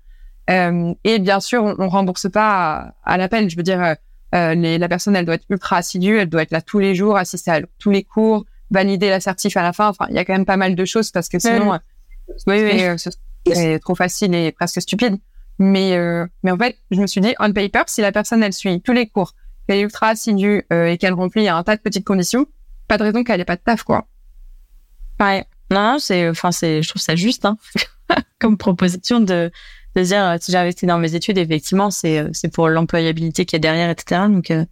Euh, 0.50 0.94
et 1.04 1.20
bien 1.20 1.40
sûr, 1.40 1.64
on, 1.64 1.76
on 1.80 1.90
rembourse 1.90 2.30
pas 2.30 2.94
à, 3.04 3.18
l'appel. 3.18 3.50
Je 3.50 3.56
veux 3.56 3.64
dire, 3.64 3.82
euh, 3.82 3.94
euh, 4.36 4.56
les, 4.56 4.78
la 4.78 4.90
personne, 4.90 5.16
elle 5.16 5.26
doit 5.26 5.36
être 5.36 5.46
ultra 5.50 5.78
assidue, 5.78 6.18
elle 6.18 6.30
doit 6.30 6.42
être 6.42 6.52
là 6.52 6.62
tous 6.62 6.80
les 6.80 6.96
jours, 6.96 7.18
assister 7.18 7.52
à 7.52 7.62
tous 7.80 7.92
les 7.92 8.04
cours, 8.04 8.46
valider 8.72 9.10
la 9.10 9.20
certif 9.20 9.56
à 9.58 9.64
la 9.64 9.74
fin. 9.74 9.90
Enfin, 9.90 10.08
il 10.10 10.16
y 10.16 10.20
a 10.20 10.26
quand 10.26 10.34
même 10.34 10.46
pas 10.46 10.58
mal 10.58 10.76
de 10.76 10.86
choses 10.86 11.12
parce 11.12 11.30
que 11.30 11.40
sinon, 11.40 11.80
oui, 12.48 12.82
c'est 13.54 13.80
trop 13.80 13.96
facile 13.96 14.34
et 14.36 14.52
presque 14.52 14.82
stupide. 14.82 15.18
Mais, 15.60 15.96
mais 16.42 16.52
en 16.52 16.58
fait, 16.58 16.76
je 16.90 17.00
me 17.00 17.06
suis 17.06 17.22
dit, 17.22 17.36
on 17.40 17.54
paper, 17.54 17.84
si 17.88 18.02
la 18.02 18.12
personne, 18.12 18.42
elle 18.42 18.54
suit 18.54 18.82
tous 18.82 18.92
les 18.92 19.08
cours, 19.08 19.34
qu'elle 19.68 19.78
est 19.78 19.82
ultra 19.82 20.08
assidue 20.08 20.66
et 20.72 20.98
qu'elle 20.98 21.14
remplit 21.14 21.48
un 21.48 21.64
tas 21.64 21.76
de 21.76 21.82
petites 21.82 22.06
conditions, 22.06 22.48
pas 22.88 22.98
de 22.98 23.04
raison 23.04 23.24
qu'elle 23.24 23.40
ait 23.40 23.46
pas 23.46 23.56
de 23.56 23.62
taf, 23.62 23.84
quoi. 23.84 24.08
Ouais. 25.24 25.46
Non, 25.72 25.98
c'est, 26.00 26.30
enfin, 26.30 26.52
c'est, 26.52 26.84
je 26.84 26.90
trouve 26.90 27.02
ça 27.02 27.16
juste, 27.16 27.46
hein, 27.46 27.58
comme 28.40 28.58
proposition 28.58 29.22
de, 29.22 29.52
de 29.96 30.04
dire, 30.04 30.24
euh, 30.24 30.38
si 30.40 30.52
j'ai 30.52 30.58
investi 30.58 30.86
dans 30.86 31.00
mes 31.00 31.16
études, 31.16 31.38
effectivement, 31.38 31.92
c'est, 31.92 32.20
euh, 32.20 32.30
c'est 32.34 32.52
pour 32.52 32.68
l'employabilité 32.68 33.46
qu'il 33.46 33.56
y 33.56 33.60
a 33.60 33.60
derrière, 33.60 33.90
etc. 33.90 34.24
Donc, 34.28 34.52
euh, 34.52 34.66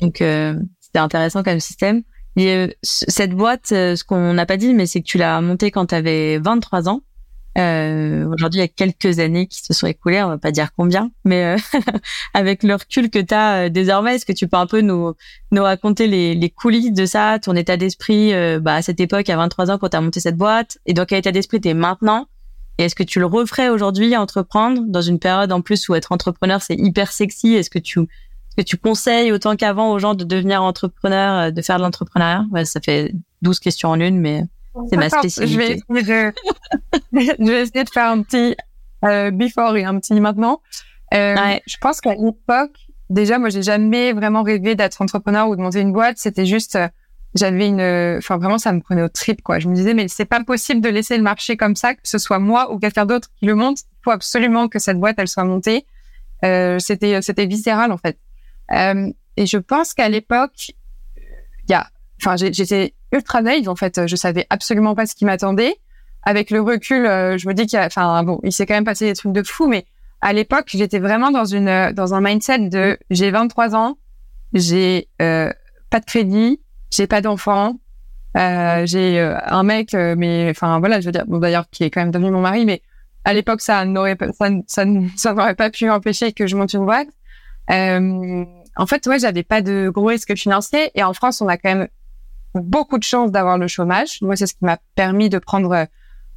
donc, 0.00 0.20
euh, 0.22 0.54
c'était 0.80 1.00
intéressant 1.00 1.42
comme 1.42 1.58
système. 1.60 2.02
Et 2.36 2.76
cette 2.82 3.32
boîte, 3.32 3.66
ce 3.70 4.04
qu'on 4.04 4.32
n'a 4.32 4.46
pas 4.46 4.56
dit, 4.56 4.72
mais 4.72 4.86
c'est 4.86 5.00
que 5.00 5.06
tu 5.06 5.18
l'as 5.18 5.40
montée 5.40 5.72
quand 5.72 5.86
tu 5.86 5.94
avais 5.96 6.38
23 6.38 6.88
ans. 6.88 7.02
Euh, 7.58 8.26
Aujourd'hui, 8.32 8.60
il 8.60 8.62
y 8.62 8.64
a 8.64 8.68
quelques 8.68 9.18
années 9.18 9.46
qui 9.46 9.62
se 9.62 9.72
sont 9.72 9.86
écoulées, 9.86 10.22
on 10.22 10.28
va 10.28 10.38
pas 10.38 10.52
dire 10.52 10.68
combien, 10.76 11.10
mais 11.24 11.56
euh, 11.56 11.56
avec 12.34 12.62
le 12.62 12.74
recul 12.74 13.10
que 13.10 13.18
tu 13.18 13.34
as 13.34 13.64
euh, 13.64 13.68
désormais, 13.68 14.14
est-ce 14.14 14.26
que 14.26 14.32
tu 14.32 14.46
peux 14.46 14.56
un 14.56 14.66
peu 14.66 14.80
nous, 14.80 15.14
nous 15.50 15.62
raconter 15.62 16.06
les, 16.06 16.34
les 16.34 16.50
coulisses 16.50 16.92
de 16.92 17.04
ça, 17.04 17.38
ton 17.40 17.56
état 17.56 17.76
d'esprit 17.76 18.32
euh, 18.32 18.60
bah, 18.60 18.76
à 18.76 18.82
cette 18.82 19.00
époque, 19.00 19.28
à 19.28 19.36
23 19.36 19.70
ans, 19.70 19.78
quand 19.78 19.88
tu 19.88 19.96
as 19.96 20.00
monté 20.00 20.20
cette 20.20 20.36
boîte, 20.36 20.78
et 20.86 20.94
dans 20.94 21.04
quel 21.04 21.18
état 21.18 21.32
d'esprit 21.32 21.60
tu 21.60 21.68
es 21.68 21.74
maintenant? 21.74 22.28
Et 22.78 22.84
est-ce 22.84 22.94
que 22.94 23.02
tu 23.02 23.18
le 23.18 23.26
referais 23.26 23.70
aujourd'hui, 23.70 24.16
entreprendre, 24.16 24.82
dans 24.86 25.02
une 25.02 25.18
période 25.18 25.50
en 25.50 25.60
plus 25.60 25.88
où 25.88 25.96
être 25.96 26.12
entrepreneur, 26.12 26.62
c'est 26.62 26.76
hyper 26.76 27.10
sexy? 27.10 27.54
Est-ce 27.54 27.70
que 27.70 27.80
tu 27.80 28.00
que 28.56 28.62
tu 28.62 28.76
conseilles 28.76 29.30
autant 29.30 29.54
qu'avant 29.54 29.92
aux 29.92 30.00
gens 30.00 30.14
de 30.14 30.24
devenir 30.24 30.64
entrepreneur, 30.64 31.52
de 31.52 31.62
faire 31.62 31.78
de 31.78 31.82
l'entrepreneuriat? 31.82 32.44
Ouais, 32.50 32.64
Ça 32.64 32.80
fait 32.80 33.14
12 33.42 33.60
questions 33.60 33.88
en 33.88 34.00
une, 34.00 34.18
mais 34.18 34.44
c'est 34.90 34.96
ma 34.96 35.10
spécialité. 35.10 35.52
Je 35.52 35.58
vais 35.58 35.72
essayer 35.72 36.02
de, 36.02 36.34
je 37.12 37.50
vais 37.50 37.62
essayer 37.62 37.84
de 37.84 37.90
faire 37.90 38.10
un 38.10 38.22
petit 38.22 38.56
euh, 39.04 39.30
before 39.30 39.76
et 39.76 39.84
un 39.84 39.98
petit 39.98 40.18
maintenant. 40.20 40.60
Euh, 41.14 41.34
ouais. 41.34 41.62
Je 41.66 41.76
pense 41.78 42.00
qu'à 42.00 42.14
l'époque, 42.14 42.76
déjà, 43.10 43.38
moi, 43.38 43.48
j'ai 43.48 43.62
jamais 43.62 44.12
vraiment 44.12 44.42
rêvé 44.42 44.74
d'être 44.74 45.00
entrepreneur 45.00 45.48
ou 45.48 45.56
de 45.56 45.60
monter 45.60 45.80
une 45.80 45.92
boîte. 45.92 46.18
C'était 46.18 46.46
juste, 46.46 46.76
euh, 46.76 46.88
j'avais 47.34 47.68
une, 47.68 48.16
enfin 48.18 48.36
vraiment, 48.36 48.58
ça 48.58 48.72
me 48.72 48.80
prenait 48.80 49.02
au 49.02 49.08
trip, 49.08 49.42
quoi. 49.42 49.58
Je 49.58 49.68
me 49.68 49.74
disais, 49.74 49.94
mais 49.94 50.08
c'est 50.08 50.24
pas 50.24 50.42
possible 50.44 50.80
de 50.80 50.88
laisser 50.88 51.16
le 51.16 51.22
marché 51.22 51.56
comme 51.56 51.76
ça, 51.76 51.94
que 51.94 52.00
ce 52.04 52.18
soit 52.18 52.38
moi 52.38 52.72
ou 52.72 52.78
quelqu'un 52.78 53.06
d'autre 53.06 53.28
qui 53.38 53.46
le 53.46 53.54
monte. 53.54 53.80
Il 53.80 54.04
faut 54.04 54.10
absolument 54.10 54.68
que 54.68 54.78
cette 54.78 54.98
boîte, 54.98 55.16
elle 55.18 55.28
soit 55.28 55.44
montée. 55.44 55.86
Euh, 56.44 56.78
c'était, 56.78 57.20
c'était 57.22 57.46
viscéral, 57.46 57.92
en 57.92 57.98
fait. 57.98 58.18
Euh, 58.72 59.10
et 59.36 59.46
je 59.46 59.58
pense 59.58 59.94
qu'à 59.94 60.08
l'époque, 60.08 60.72
il 61.68 61.70
y 61.70 61.74
a, 61.74 61.88
enfin, 62.20 62.36
j'étais 62.36 62.94
ultra 63.12 63.42
naïve 63.42 63.68
en 63.68 63.76
fait. 63.76 64.06
Je 64.06 64.16
savais 64.16 64.46
absolument 64.50 64.94
pas 64.94 65.06
ce 65.06 65.14
qui 65.14 65.24
m'attendait. 65.24 65.76
Avec 66.24 66.50
le 66.50 66.60
recul, 66.60 67.06
euh, 67.06 67.38
je 67.38 67.48
me 67.48 67.54
dis 67.54 67.66
qu'il, 67.66 67.78
enfin 67.78 68.22
bon, 68.22 68.40
il 68.42 68.52
s'est 68.52 68.66
quand 68.66 68.74
même 68.74 68.84
passé 68.84 69.06
des 69.06 69.14
trucs 69.14 69.32
de 69.32 69.42
fou, 69.42 69.68
mais 69.68 69.86
à 70.20 70.32
l'époque, 70.32 70.66
j'étais 70.68 70.98
vraiment 70.98 71.30
dans 71.30 71.44
une 71.44 71.92
dans 71.92 72.12
un 72.14 72.20
mindset 72.20 72.68
de 72.68 72.98
j'ai 73.10 73.30
23 73.30 73.76
ans, 73.76 73.98
j'ai 74.52 75.08
euh, 75.22 75.50
pas 75.90 76.00
de 76.00 76.04
crédit, 76.04 76.60
j'ai 76.90 77.06
pas 77.06 77.20
d'enfant, 77.20 77.78
euh, 78.36 78.86
j'ai 78.86 79.18
euh, 79.18 79.36
un 79.46 79.62
mec, 79.62 79.94
euh, 79.94 80.14
mais 80.16 80.48
enfin 80.50 80.78
voilà, 80.80 81.00
je 81.00 81.06
veux 81.06 81.12
dire, 81.12 81.24
bon 81.26 81.38
d'ailleurs 81.38 81.68
qui 81.70 81.84
est 81.84 81.90
quand 81.90 82.00
même 82.00 82.10
devenu 82.10 82.30
mon 82.30 82.40
mari, 82.40 82.66
mais 82.66 82.82
à 83.24 83.32
l'époque 83.32 83.60
ça 83.60 83.84
n'aurait 83.84 84.16
pas, 84.16 84.32
ça 84.32 84.48
ça, 84.66 84.84
ça 85.16 85.34
n'aurait 85.34 85.54
pas 85.54 85.70
pu 85.70 85.90
empêcher 85.90 86.32
que 86.32 86.46
je 86.46 86.56
monte 86.56 86.72
une 86.72 86.84
boîte. 86.84 87.08
en 87.70 88.86
fait, 88.86 89.06
ouais, 89.06 89.18
j'avais 89.18 89.42
pas 89.42 89.62
de 89.62 89.90
gros 89.92 90.06
risques 90.06 90.36
financiers 90.36 90.90
et 90.94 91.02
en 91.02 91.12
France, 91.14 91.40
on 91.40 91.48
a 91.48 91.56
quand 91.56 91.74
même 91.74 91.88
beaucoup 92.62 92.98
de 92.98 93.04
chance 93.04 93.30
d'avoir 93.30 93.58
le 93.58 93.68
chômage. 93.68 94.18
Moi, 94.22 94.36
c'est 94.36 94.46
ce 94.46 94.54
qui 94.54 94.64
m'a 94.64 94.78
permis 94.94 95.28
de 95.28 95.38
prendre 95.38 95.86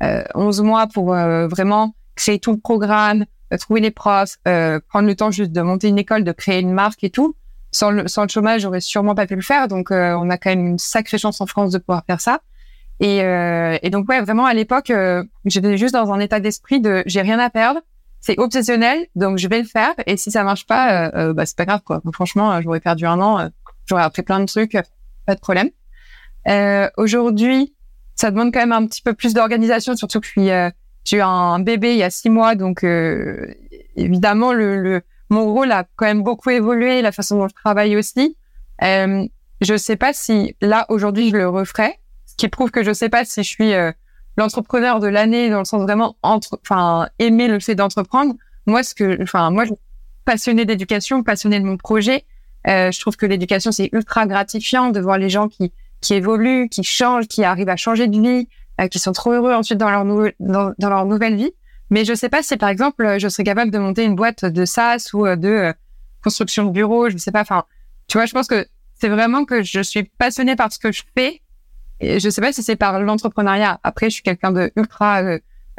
euh, 0.03 0.23
11 0.35 0.61
mois 0.61 0.87
pour 0.87 1.13
euh, 1.13 1.47
vraiment 1.47 1.93
créer 2.15 2.39
tout 2.39 2.51
le 2.51 2.59
programme, 2.59 3.25
euh, 3.53 3.57
trouver 3.57 3.81
les 3.81 3.91
profs, 3.91 4.37
euh, 4.47 4.79
prendre 4.89 5.07
le 5.07 5.15
temps 5.15 5.31
juste 5.31 5.51
de 5.51 5.61
monter 5.61 5.89
une 5.89 5.99
école, 5.99 6.23
de 6.23 6.31
créer 6.31 6.59
une 6.59 6.73
marque 6.73 7.03
et 7.03 7.09
tout. 7.09 7.35
Sans 7.71 7.91
le, 7.91 8.07
sans 8.07 8.23
le 8.23 8.27
chômage, 8.27 8.61
j'aurais 8.61 8.81
sûrement 8.81 9.15
pas 9.15 9.27
pu 9.27 9.35
le 9.35 9.41
faire. 9.41 9.67
Donc, 9.67 9.91
on 9.91 10.29
a 10.29 10.37
quand 10.37 10.49
même 10.49 10.67
une 10.67 10.79
sacrée 10.79 11.17
chance 11.17 11.39
en 11.39 11.45
France 11.45 11.71
de 11.71 11.77
pouvoir 11.77 12.03
faire 12.05 12.19
ça. 12.19 12.41
Et, 12.99 13.19
et 13.19 13.89
donc, 13.89 14.09
ouais, 14.09 14.19
vraiment, 14.19 14.45
à 14.45 14.53
l'époque, 14.53 14.91
j'étais 15.45 15.77
juste 15.77 15.93
dans 15.93 16.11
un 16.11 16.19
état 16.19 16.41
d'esprit 16.41 16.81
de 16.81 17.01
j'ai 17.05 17.21
rien 17.21 17.39
à 17.39 17.49
perdre. 17.49 17.79
C'est 18.19 18.37
obsessionnel, 18.37 19.07
donc 19.15 19.37
je 19.37 19.47
vais 19.47 19.61
le 19.61 19.67
faire. 19.67 19.93
Et 20.05 20.17
si 20.17 20.31
ça 20.31 20.43
marche 20.43 20.67
pas, 20.67 21.31
bah, 21.31 21.45
c'est 21.45 21.55
pas 21.55 21.63
grave, 21.63 21.79
quoi. 21.85 22.01
Franchement, 22.11 22.59
j'aurais 22.61 22.81
perdu 22.81 23.05
un 23.05 23.21
an, 23.21 23.49
j'aurais 23.85 24.03
appris 24.03 24.23
plein 24.23 24.41
de 24.41 24.47
trucs, 24.47 24.77
pas 25.25 25.35
de 25.35 25.39
problème. 25.39 25.69
Euh, 26.47 26.89
Aujourd'hui, 26.97 27.73
ça 28.15 28.31
demande 28.31 28.53
quand 28.53 28.59
même 28.59 28.71
un 28.71 28.85
petit 28.85 29.01
peu 29.01 29.13
plus 29.13 29.33
d'organisation, 29.33 29.95
surtout 29.95 30.19
que 30.19 30.25
je 30.25 30.31
suis, 30.31 30.49
euh, 30.51 30.69
j'ai 31.05 31.17
eu 31.17 31.21
un 31.21 31.59
bébé 31.59 31.91
il 31.91 31.97
y 31.97 32.03
a 32.03 32.09
six 32.09 32.29
mois, 32.29 32.55
donc 32.55 32.83
euh, 32.83 33.53
évidemment 33.95 34.53
le, 34.53 34.81
le, 34.81 35.01
mon 35.29 35.51
rôle 35.53 35.71
a 35.71 35.85
quand 35.95 36.05
même 36.05 36.23
beaucoup 36.23 36.49
évolué, 36.49 37.01
la 37.01 37.11
façon 37.11 37.37
dont 37.37 37.47
je 37.47 37.55
travaille 37.55 37.95
aussi. 37.95 38.37
Euh, 38.83 39.25
je 39.61 39.77
sais 39.77 39.95
pas 39.95 40.13
si 40.13 40.55
là 40.61 40.85
aujourd'hui 40.89 41.29
je 41.29 41.37
le 41.37 41.47
referais, 41.47 41.99
ce 42.25 42.35
qui 42.35 42.47
prouve 42.47 42.71
que 42.71 42.83
je 42.83 42.93
sais 42.93 43.09
pas 43.09 43.25
si 43.25 43.43
je 43.43 43.49
suis 43.49 43.73
euh, 43.73 43.91
l'entrepreneur 44.37 44.99
de 44.99 45.07
l'année 45.07 45.49
dans 45.49 45.59
le 45.59 45.65
sens 45.65 45.81
vraiment 45.81 46.15
entre, 46.21 46.59
enfin 46.63 47.09
aimer 47.19 47.47
le 47.47 47.59
fait 47.59 47.75
d'entreprendre. 47.75 48.35
Moi, 48.67 48.83
ce 48.83 48.93
que, 48.93 49.21
enfin 49.23 49.49
moi, 49.51 49.63
je 49.65 49.69
suis 49.69 49.79
passionnée 50.25 50.65
d'éducation, 50.65 51.23
passionnée 51.23 51.59
de 51.59 51.65
mon 51.65 51.77
projet. 51.77 52.25
Euh, 52.67 52.91
je 52.91 52.99
trouve 52.99 53.17
que 53.17 53.25
l'éducation 53.25 53.71
c'est 53.71 53.89
ultra 53.91 54.27
gratifiant 54.27 54.89
de 54.89 54.99
voir 54.99 55.17
les 55.17 55.29
gens 55.29 55.47
qui 55.47 55.73
qui 56.01 56.13
évoluent, 56.13 56.67
qui 56.69 56.83
changent, 56.83 57.27
qui 57.27 57.43
arrivent 57.43 57.69
à 57.69 57.75
changer 57.75 58.07
de 58.07 58.19
vie, 58.19 58.47
euh, 58.79 58.87
qui 58.87 58.99
sont 58.99 59.11
trop 59.11 59.31
heureux 59.31 59.53
ensuite 59.53 59.77
dans 59.77 59.89
leur, 59.89 60.05
dans, 60.39 60.73
dans, 60.77 60.89
leur 60.89 61.05
nouvelle 61.05 61.35
vie. 61.35 61.51
Mais 61.89 62.05
je 62.05 62.13
sais 62.13 62.29
pas 62.29 62.41
si, 62.41 62.57
par 62.57 62.69
exemple, 62.69 63.17
je 63.19 63.27
serais 63.27 63.43
capable 63.43 63.71
de 63.71 63.77
monter 63.77 64.03
une 64.03 64.15
boîte 64.15 64.45
de 64.45 64.65
SaaS 64.65 65.09
ou 65.13 65.25
euh, 65.25 65.35
de 65.35 65.47
euh, 65.47 65.73
construction 66.23 66.65
de 66.65 66.71
bureaux, 66.71 67.09
je 67.09 67.17
sais 67.17 67.31
pas. 67.31 67.41
Enfin, 67.41 67.65
tu 68.07 68.17
vois, 68.17 68.25
je 68.25 68.33
pense 68.33 68.47
que 68.47 68.65
c'est 68.99 69.09
vraiment 69.09 69.45
que 69.45 69.63
je 69.63 69.81
suis 69.81 70.03
passionnée 70.03 70.55
par 70.55 70.71
ce 70.71 70.79
que 70.79 70.91
je 70.91 71.03
fais. 71.17 71.41
Et 71.99 72.19
je 72.19 72.29
sais 72.29 72.41
pas 72.41 72.51
si 72.51 72.63
c'est 72.63 72.75
par 72.75 72.99
l'entrepreneuriat. 72.99 73.79
Après, 73.83 74.09
je 74.09 74.15
suis 74.15 74.23
quelqu'un 74.23 74.51
de 74.51 74.71
ultra 74.75 75.21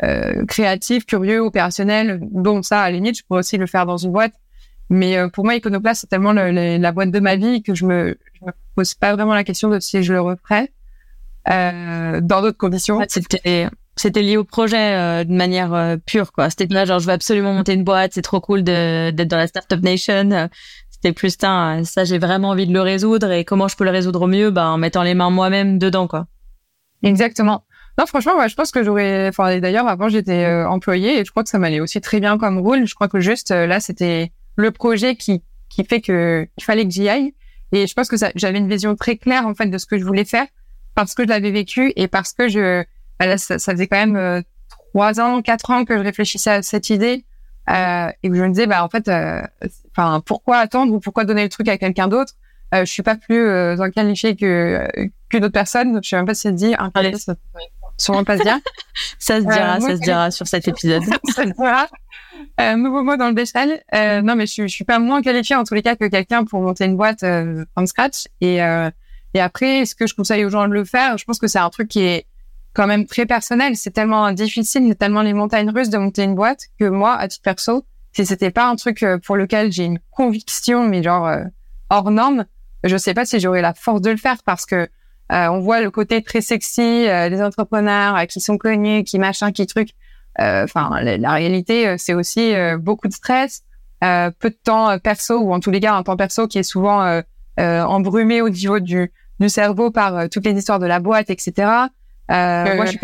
euh, 0.02 0.44
créatif, 0.46 1.04
curieux, 1.04 1.40
opérationnel. 1.40 2.20
Bon, 2.22 2.62
ça, 2.62 2.82
à 2.82 2.90
la 2.90 2.98
je 2.98 3.22
pourrais 3.26 3.40
aussi 3.40 3.56
le 3.56 3.66
faire 3.66 3.86
dans 3.86 3.96
une 3.96 4.12
boîte. 4.12 4.34
Mais 4.90 5.16
pour 5.30 5.44
moi, 5.44 5.54
Iconoclast, 5.54 6.02
c'est 6.02 6.06
tellement 6.06 6.32
le, 6.32 6.76
la 6.78 6.92
boîte 6.92 7.10
de 7.10 7.20
ma 7.20 7.36
vie 7.36 7.62
que 7.62 7.74
je 7.74 7.86
me, 7.86 8.18
je 8.34 8.46
me 8.46 8.52
pose 8.74 8.94
pas 8.94 9.14
vraiment 9.14 9.34
la 9.34 9.44
question 9.44 9.70
de 9.70 9.80
si 9.80 10.02
je 10.02 10.12
le 10.12 10.20
referais 10.20 10.70
euh, 11.48 12.20
dans 12.20 12.42
d'autres 12.42 12.58
conditions. 12.58 13.00
C'était 13.08 13.68
c'était 13.94 14.22
lié 14.22 14.38
au 14.38 14.44
projet 14.44 14.94
euh, 14.94 15.24
de 15.24 15.32
manière 15.32 15.74
euh, 15.74 15.96
pure 15.96 16.32
quoi. 16.32 16.48
C'était 16.50 16.66
là 16.72 16.84
genre 16.84 16.98
je 16.98 17.06
veux 17.06 17.12
absolument 17.12 17.52
monter 17.52 17.74
une 17.74 17.84
boîte, 17.84 18.12
c'est 18.14 18.22
trop 18.22 18.40
cool 18.40 18.62
d'être 18.62 19.28
dans 19.28 19.36
la 19.36 19.46
startup 19.46 19.82
nation. 19.82 20.48
C'était 20.90 21.12
plus 21.12 21.36
ça, 21.38 21.78
ça 21.84 22.04
j'ai 22.04 22.18
vraiment 22.18 22.50
envie 22.50 22.66
de 22.66 22.72
le 22.72 22.80
résoudre 22.80 23.30
et 23.32 23.44
comment 23.44 23.68
je 23.68 23.76
peux 23.76 23.84
le 23.84 23.90
résoudre 23.90 24.22
au 24.22 24.26
mieux? 24.26 24.50
Bah 24.50 24.68
en 24.68 24.78
mettant 24.78 25.02
les 25.02 25.14
mains 25.14 25.30
moi-même 25.30 25.78
dedans 25.78 26.06
quoi. 26.06 26.26
Exactement. 27.02 27.64
Non, 27.98 28.06
franchement, 28.06 28.38
ouais, 28.38 28.48
je 28.48 28.54
pense 28.54 28.70
que 28.70 28.82
j'aurais. 28.82 29.28
Enfin, 29.28 29.58
d'ailleurs, 29.58 29.86
avant, 29.86 30.08
j'étais 30.08 30.44
euh, 30.44 30.66
employée 30.66 31.18
et 31.18 31.24
je 31.26 31.30
crois 31.30 31.42
que 31.42 31.50
ça 31.50 31.58
m'allait 31.58 31.80
aussi 31.80 32.00
très 32.00 32.20
bien 32.20 32.38
comme 32.38 32.56
rôle. 32.58 32.86
Je 32.86 32.94
crois 32.94 33.08
que 33.08 33.20
juste 33.20 33.50
là, 33.50 33.80
c'était 33.80 34.32
le 34.56 34.70
projet 34.70 35.16
qui 35.16 35.42
qui 35.68 35.84
fait 35.84 36.00
que 36.00 36.46
il 36.56 36.64
fallait 36.64 36.84
que 36.84 36.90
j'y 36.90 37.08
aille. 37.08 37.34
Et 37.72 37.86
je 37.86 37.94
pense 37.94 38.08
que 38.08 38.16
j'avais 38.34 38.58
une 38.58 38.68
vision 38.68 38.94
très 38.94 39.16
claire 39.16 39.46
en 39.46 39.54
fait 39.54 39.66
de 39.66 39.78
ce 39.78 39.86
que 39.86 39.98
je 39.98 40.04
voulais 40.04 40.26
faire 40.26 40.46
parce 40.94 41.14
que 41.14 41.22
je 41.22 41.28
l'avais 41.28 41.50
vécu 41.50 41.92
et 41.96 42.06
parce 42.06 42.32
que 42.32 42.48
je 42.48 42.84
bah 43.18 43.38
ça, 43.38 43.58
ça, 43.58 43.72
faisait 43.72 43.86
quand 43.86 43.96
même 43.96 44.16
euh, 44.16 44.42
trois 44.70 45.20
ans, 45.20 45.40
quatre 45.40 45.70
ans 45.70 45.84
que 45.84 45.96
je 45.96 46.02
réfléchissais 46.02 46.50
à 46.50 46.62
cette 46.62 46.90
idée 46.90 47.24
euh, 47.70 48.08
et 48.22 48.28
que 48.28 48.34
je 48.34 48.42
me 48.42 48.48
disais 48.48 48.66
bah 48.66 48.84
en 48.84 48.88
fait, 48.88 49.08
euh, 49.08 49.40
enfin 49.90 50.20
pourquoi 50.20 50.58
attendre 50.58 50.92
ou 50.92 51.00
pourquoi 51.00 51.24
donner 51.24 51.44
le 51.44 51.48
truc 51.48 51.68
à 51.68 51.78
quelqu'un 51.78 52.08
d'autre? 52.08 52.34
Euh, 52.74 52.84
Je 52.84 52.90
suis 52.90 53.02
pas 53.02 53.16
plus 53.16 53.46
euh, 53.48 53.90
qualifié 53.90 54.36
que 54.36 54.86
que 55.28 55.38
d'autres 55.38 55.52
personnes. 55.52 55.98
Je 56.02 56.08
sais 56.08 56.16
même 56.16 56.26
pas 56.26 56.34
si 56.34 56.42
ça 56.42 56.50
se 56.50 56.54
dit. 56.54 56.74
Un 56.78 56.90
ça, 57.16 57.34
sûrement 57.98 58.24
pas 58.24 58.38
se 58.38 58.42
dire. 58.42 58.58
ça 59.18 59.40
se 59.40 59.44
dira, 59.44 59.80
ça 59.80 59.96
se 59.96 60.00
dira 60.00 60.30
sur 60.30 60.46
cet 60.46 60.68
épisode. 60.68 61.02
ça 61.34 61.44
se 61.44 61.48
dira. 61.48 61.88
Euh, 62.60 62.76
nouveau 62.76 63.02
mot 63.02 63.16
dans 63.16 63.28
le 63.28 63.34
béchal. 63.34 63.82
Euh, 63.94 64.22
non, 64.22 64.36
mais 64.36 64.46
je, 64.46 64.62
je 64.62 64.72
suis 64.72 64.84
pas 64.84 64.98
moins 64.98 65.22
qualifiée 65.22 65.56
en 65.56 65.64
tous 65.64 65.74
les 65.74 65.82
cas 65.82 65.96
que 65.96 66.06
quelqu'un 66.06 66.44
pour 66.44 66.60
monter 66.60 66.84
une 66.84 66.96
boîte 66.96 67.22
euh, 67.22 67.64
from 67.72 67.86
scratch. 67.86 68.28
Et, 68.40 68.62
euh, 68.62 68.90
et 69.34 69.40
après, 69.40 69.80
est-ce 69.80 69.94
que 69.94 70.06
je 70.06 70.14
conseille 70.14 70.44
aux 70.44 70.50
gens 70.50 70.68
de 70.68 70.72
le 70.72 70.84
faire 70.84 71.18
Je 71.18 71.24
pense 71.24 71.38
que 71.38 71.46
c'est 71.46 71.58
un 71.58 71.70
truc 71.70 71.88
qui 71.88 72.00
est 72.00 72.26
quand 72.74 72.86
même 72.86 73.06
très 73.06 73.26
personnel. 73.26 73.76
C'est 73.76 73.90
tellement 73.90 74.30
difficile, 74.32 74.86
c'est 74.88 74.98
tellement 74.98 75.22
les 75.22 75.32
montagnes 75.32 75.70
russes 75.70 75.90
de 75.90 75.98
monter 75.98 76.24
une 76.24 76.34
boîte 76.34 76.66
que 76.78 76.86
moi, 76.86 77.14
à 77.14 77.28
titre 77.28 77.42
perso, 77.42 77.84
si 78.12 78.26
c'était 78.26 78.50
pas 78.50 78.68
un 78.68 78.76
truc 78.76 79.02
euh, 79.02 79.18
pour 79.18 79.36
lequel 79.36 79.72
j'ai 79.72 79.84
une 79.84 79.98
conviction, 80.10 80.86
mais 80.86 81.02
genre 81.02 81.26
euh, 81.26 81.44
hors 81.90 82.10
norme, 82.10 82.46
je 82.84 82.96
sais 82.96 83.14
pas 83.14 83.24
si 83.24 83.40
j'aurais 83.40 83.62
la 83.62 83.74
force 83.74 84.00
de 84.00 84.10
le 84.10 84.16
faire 84.16 84.42
parce 84.44 84.66
que 84.66 84.88
on 85.34 85.60
voit 85.60 85.80
le 85.80 85.90
côté 85.90 86.22
très 86.22 86.42
sexy 86.42 87.06
des 87.06 87.40
entrepreneurs 87.40 88.26
qui 88.26 88.38
sont 88.38 88.58
connus, 88.58 89.02
qui 89.02 89.18
machin, 89.18 89.50
qui 89.50 89.66
truc. 89.66 89.94
Euh, 90.40 90.64
enfin, 90.64 90.90
la, 91.02 91.32
réalité, 91.32 91.88
euh, 91.88 91.96
c'est 91.98 92.14
aussi 92.14 92.54
euh, 92.54 92.78
beaucoup 92.78 93.08
de 93.08 93.12
stress, 93.12 93.62
peu 94.00 94.50
de 94.50 94.58
temps 94.64 94.98
perso 94.98 95.38
ou 95.38 95.52
en 95.52 95.60
tous 95.60 95.70
les 95.70 95.78
cas 95.78 95.94
un 95.94 96.02
temps 96.02 96.16
perso 96.16 96.48
qui 96.48 96.58
est 96.58 96.64
souvent 96.64 97.22
embrumé 97.56 98.42
au 98.42 98.48
niveau 98.48 98.80
du, 98.80 99.12
du 99.38 99.48
cerveau 99.48 99.92
par 99.92 100.28
toutes 100.28 100.44
les 100.44 100.54
histoires 100.54 100.80
de 100.80 100.86
la 100.86 100.98
boîte, 100.98 101.30
etc. 101.30 101.68
moi, 102.28 102.84
je 102.84 102.90
suis 102.90 102.98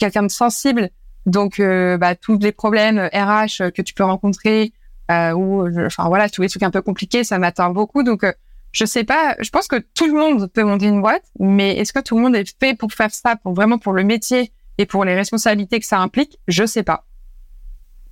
quelqu'un 0.00 0.24
de 0.24 0.28
sensible, 0.28 0.90
donc 1.26 1.60
bah, 1.60 2.16
tous 2.16 2.40
les 2.40 2.50
problèmes 2.50 3.08
RH 3.12 3.70
que 3.70 3.82
tu 3.82 3.94
peux 3.94 4.02
rencontrer 4.02 4.72
ou 5.08 5.64
enfin 5.86 6.08
voilà 6.08 6.28
tous 6.28 6.42
les 6.42 6.48
trucs 6.48 6.64
un 6.64 6.72
peu 6.72 6.82
compliqués, 6.82 7.22
ça 7.22 7.38
m'atteint 7.38 7.70
beaucoup. 7.70 8.02
Donc 8.02 8.24
je 8.72 8.84
sais 8.84 9.04
pas, 9.04 9.36
je 9.38 9.50
pense 9.50 9.68
que 9.68 9.76
tout 9.76 10.06
le 10.06 10.12
monde 10.12 10.50
peut 10.52 10.64
monter 10.64 10.86
une 10.86 11.02
boîte, 11.02 11.22
mais 11.38 11.76
est-ce 11.76 11.92
que 11.92 12.00
tout 12.00 12.16
le 12.16 12.22
monde 12.22 12.34
est 12.34 12.52
fait 12.58 12.76
pour 12.76 12.92
faire 12.92 13.12
ça, 13.12 13.36
pour 13.36 13.54
vraiment 13.54 13.78
pour 13.78 13.92
le 13.92 14.02
métier? 14.02 14.50
Et 14.78 14.86
pour 14.86 15.04
les 15.04 15.14
responsabilités 15.14 15.80
que 15.80 15.86
ça 15.86 16.00
implique, 16.00 16.38
je 16.48 16.66
sais 16.66 16.82
pas. 16.82 17.06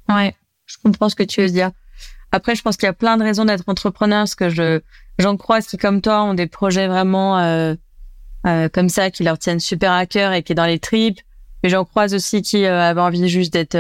Ouais, 0.08 0.34
je 0.66 0.76
comprends 0.82 1.08
ce 1.08 1.14
que 1.14 1.22
tu 1.22 1.40
veux 1.42 1.50
dire. 1.50 1.70
Après, 2.32 2.54
je 2.54 2.62
pense 2.62 2.76
qu'il 2.76 2.86
y 2.86 2.90
a 2.90 2.94
plein 2.94 3.16
de 3.16 3.22
raisons 3.22 3.44
d'être 3.44 3.64
entrepreneur, 3.66 4.20
parce 4.20 4.34
que 4.34 4.48
je 4.48 4.80
j'en 5.18 5.36
croise 5.36 5.66
qui, 5.66 5.76
comme 5.76 6.00
toi, 6.00 6.24
ont 6.24 6.34
des 6.34 6.46
projets 6.46 6.88
vraiment 6.88 7.38
euh, 7.38 7.74
euh, 8.46 8.68
comme 8.68 8.88
ça, 8.88 9.10
qui 9.10 9.22
leur 9.22 9.38
tiennent 9.38 9.60
super 9.60 9.92
à 9.92 10.06
cœur 10.06 10.32
et 10.32 10.42
qui 10.42 10.52
est 10.52 10.56
dans 10.56 10.66
les 10.66 10.80
tripes. 10.80 11.20
mais 11.62 11.70
j'en 11.70 11.84
croise 11.84 12.14
aussi 12.14 12.42
qui 12.42 12.66
avaient 12.66 13.00
envie 13.00 13.28
juste 13.28 13.52
d'être 13.52 13.78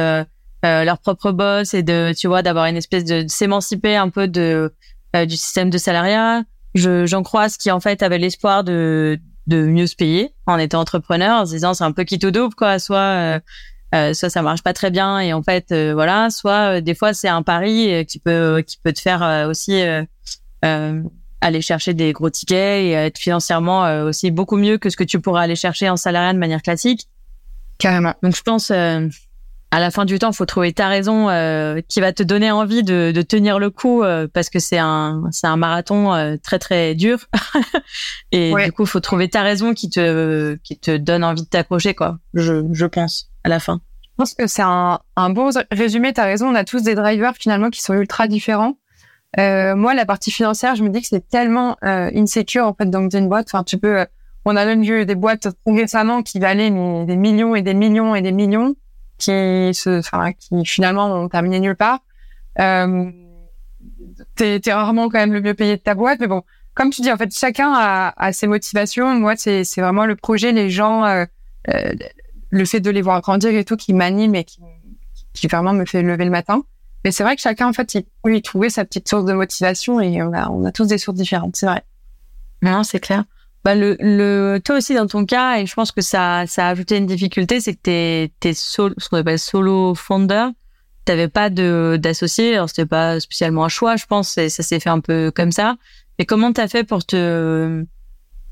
leur 0.62 0.98
propre 0.98 1.32
boss 1.32 1.74
et 1.74 1.82
de, 1.82 2.12
tu 2.16 2.26
vois, 2.26 2.42
d'avoir 2.42 2.66
une 2.66 2.76
espèce 2.76 3.04
de, 3.04 3.22
de 3.22 3.28
s'émanciper 3.28 3.96
un 3.96 4.08
peu 4.08 4.28
de 4.28 4.72
du 5.14 5.36
système 5.36 5.70
de 5.70 5.78
salariat. 5.78 6.42
Je, 6.74 7.06
j'en 7.06 7.22
croise 7.22 7.56
qui 7.56 7.70
en 7.70 7.78
fait 7.78 8.02
avaient 8.02 8.18
l'espoir 8.18 8.64
de 8.64 9.20
de 9.46 9.64
mieux 9.66 9.86
se 9.86 9.96
payer 9.96 10.32
en 10.46 10.58
étant 10.58 10.80
entrepreneur, 10.80 11.42
en 11.42 11.46
se 11.46 11.52
disant 11.52 11.74
c'est 11.74 11.84
un 11.84 11.92
peu 11.92 12.04
quitte 12.04 12.24
ou 12.24 12.30
double 12.30 12.54
quoi, 12.54 12.78
soit 12.78 13.40
euh, 13.94 14.12
soit 14.12 14.30
ça 14.30 14.42
marche 14.42 14.62
pas 14.62 14.72
très 14.72 14.90
bien 14.90 15.20
et 15.20 15.32
en 15.32 15.42
fait 15.42 15.70
euh, 15.70 15.92
voilà, 15.94 16.28
soit 16.30 16.78
euh, 16.78 16.80
des 16.80 16.96
fois 16.96 17.14
c'est 17.14 17.28
un 17.28 17.42
pari 17.42 18.04
qui 18.06 18.18
peut 18.18 18.64
qui 18.66 18.78
peut 18.82 18.92
te 18.92 19.00
faire 19.00 19.46
aussi 19.48 19.80
aller 21.40 21.60
chercher 21.60 21.92
des 21.94 22.12
gros 22.12 22.30
tickets 22.30 22.82
et 22.82 22.92
être 22.92 23.18
financièrement 23.18 24.02
aussi 24.04 24.30
beaucoup 24.30 24.56
mieux 24.56 24.78
que 24.78 24.90
ce 24.90 24.96
que 24.96 25.04
tu 25.04 25.20
pourrais 25.20 25.44
aller 25.44 25.56
chercher 25.56 25.88
en 25.90 25.96
salariat 25.96 26.32
de 26.32 26.38
manière 26.38 26.62
classique. 26.62 27.06
Carrément. 27.78 28.14
Donc 28.22 28.34
je 28.34 28.42
pense 28.42 28.72
à 29.76 29.80
la 29.80 29.90
fin 29.90 30.04
du 30.04 30.18
temps, 30.18 30.32
faut 30.32 30.46
trouver 30.46 30.72
ta 30.72 30.88
raison 30.88 31.26
qui 31.88 32.00
va 32.00 32.12
te 32.12 32.22
donner 32.22 32.50
envie 32.50 32.82
de, 32.82 33.12
de 33.14 33.22
tenir 33.22 33.58
le 33.58 33.70
coup 33.70 34.02
parce 34.32 34.50
que 34.50 34.58
c'est 34.58 34.78
un 34.78 35.24
c'est 35.30 35.46
un 35.46 35.56
marathon 35.56 36.38
très 36.42 36.58
très 36.58 36.94
dur 36.94 37.18
et 38.32 38.52
du 38.64 38.72
coup 38.72 38.86
faut 38.86 39.00
trouver 39.00 39.28
ta 39.28 39.42
raison 39.42 39.74
qui 39.74 39.90
te 39.90 40.56
qui 40.62 40.78
te 40.78 40.96
donne 40.96 41.24
envie 41.24 41.42
de 41.42 41.48
t'accrocher 41.48 41.94
quoi. 41.94 42.18
Je 42.34 42.64
je 42.72 42.86
pense 42.86 43.30
à 43.42 43.48
la 43.48 43.60
fin. 43.60 43.80
Je 44.02 44.16
pense 44.18 44.34
que 44.34 44.46
c'est 44.46 44.62
un, 44.62 45.00
un 45.16 45.30
bon 45.30 45.50
résumé. 45.72 46.12
Tu 46.12 46.20
as 46.20 46.24
raison, 46.24 46.48
on 46.48 46.54
a 46.54 46.62
tous 46.62 46.84
des 46.84 46.94
drivers 46.94 47.34
finalement 47.34 47.70
qui 47.70 47.82
sont 47.82 47.94
ultra 47.94 48.28
différents. 48.28 48.76
Euh, 49.38 49.74
moi, 49.74 49.94
la 49.94 50.06
partie 50.06 50.30
financière, 50.30 50.76
je 50.76 50.84
me 50.84 50.88
dis 50.88 51.00
que 51.00 51.08
c'est 51.08 51.28
tellement 51.28 51.76
euh, 51.84 52.10
insecure 52.14 52.66
en 52.66 52.74
fait 52.74 52.88
dans 52.88 53.08
une 53.08 53.28
boîte. 53.28 53.48
Enfin, 53.52 53.64
tu 53.64 53.78
peux, 53.78 54.00
euh, 54.00 54.04
on 54.44 54.54
a 54.56 54.64
même 54.64 54.82
vu 54.82 55.04
des 55.04 55.14
boîtes 55.14 55.48
récemment 55.66 56.22
qui 56.22 56.38
valaient 56.38 56.70
des 56.70 57.16
millions 57.16 57.56
et 57.56 57.62
des 57.62 57.74
millions 57.74 58.14
et 58.14 58.22
des 58.22 58.32
millions, 58.32 58.76
qui 59.24 59.74
se, 59.74 59.98
enfin, 59.98 60.32
qui 60.32 60.64
finalement 60.64 61.06
ont 61.06 61.28
terminé 61.28 61.60
nulle 61.60 61.76
part. 61.76 62.00
Euh, 62.60 63.10
t'es, 64.36 64.60
es 64.64 64.72
rarement 64.72 65.08
quand 65.08 65.18
même 65.18 65.32
le 65.32 65.40
mieux 65.40 65.54
payé 65.54 65.76
de 65.76 65.82
ta 65.82 65.94
boîte, 65.94 66.20
mais 66.20 66.26
bon, 66.26 66.42
comme 66.74 66.90
tu 66.90 67.02
dis, 67.02 67.12
en 67.12 67.16
fait, 67.16 67.32
chacun 67.36 67.72
a, 67.74 68.14
a 68.16 68.32
ses 68.32 68.46
motivations. 68.46 69.14
Moi, 69.14 69.34
c'est, 69.36 69.64
c'est 69.64 69.80
vraiment 69.80 70.06
le 70.06 70.16
projet, 70.16 70.52
les 70.52 70.70
gens. 70.70 71.04
Euh, 71.04 71.24
euh 71.68 71.92
le 72.54 72.64
fait 72.64 72.80
de 72.80 72.90
les 72.90 73.02
voir 73.02 73.20
grandir 73.20 73.52
et 73.52 73.64
tout 73.64 73.76
qui 73.76 73.92
m'anime 73.92 74.34
et 74.36 74.44
qui, 74.44 74.60
qui 75.32 75.48
vraiment 75.48 75.72
me 75.72 75.84
fait 75.84 76.02
lever 76.02 76.24
le 76.24 76.30
matin. 76.30 76.62
Mais 77.04 77.10
c'est 77.10 77.24
vrai 77.24 77.36
que 77.36 77.42
chacun, 77.42 77.68
en 77.68 77.72
fait, 77.72 77.94
il 77.94 78.04
peut 78.22 78.34
y 78.34 78.40
trouver 78.40 78.70
sa 78.70 78.84
petite 78.84 79.08
source 79.08 79.24
de 79.24 79.32
motivation 79.32 80.00
et 80.00 80.22
on 80.22 80.32
a, 80.32 80.48
on 80.48 80.64
a 80.64 80.72
tous 80.72 80.86
des 80.86 80.96
sources 80.96 81.18
différentes, 81.18 81.56
c'est 81.56 81.66
vrai. 81.66 81.82
Non, 82.62 82.82
c'est 82.82 83.00
clair. 83.00 83.24
Bah, 83.64 83.74
le, 83.74 83.96
le, 83.98 84.58
toi 84.62 84.76
aussi, 84.76 84.94
dans 84.94 85.06
ton 85.06 85.24
cas, 85.24 85.58
et 85.58 85.66
je 85.66 85.74
pense 85.74 85.90
que 85.90 86.02
ça, 86.02 86.46
ça 86.46 86.66
a 86.66 86.70
ajouté 86.70 86.98
une 86.98 87.06
difficulté, 87.06 87.60
c'est 87.60 87.74
que 87.74 87.80
t'es, 87.80 88.32
t'es 88.38 88.52
solo, 88.52 88.94
ce 88.98 89.08
qu'on 89.08 89.16
appelle 89.16 89.38
solo 89.38 89.94
founder. 89.94 90.48
T'avais 91.06 91.28
pas 91.28 91.50
de, 91.50 91.98
d'associé. 92.00 92.54
Alors, 92.54 92.68
c'était 92.68 92.86
pas 92.86 93.20
spécialement 93.20 93.64
un 93.64 93.68
choix, 93.68 93.96
je 93.96 94.04
pense, 94.06 94.36
et 94.38 94.48
ça 94.50 94.62
s'est 94.62 94.80
fait 94.80 94.90
un 94.90 95.00
peu 95.00 95.30
comme 95.34 95.50
ça. 95.50 95.76
Mais 96.18 96.26
comment 96.26 96.52
t'as 96.52 96.68
fait 96.68 96.84
pour 96.84 97.04
te, 97.04 97.84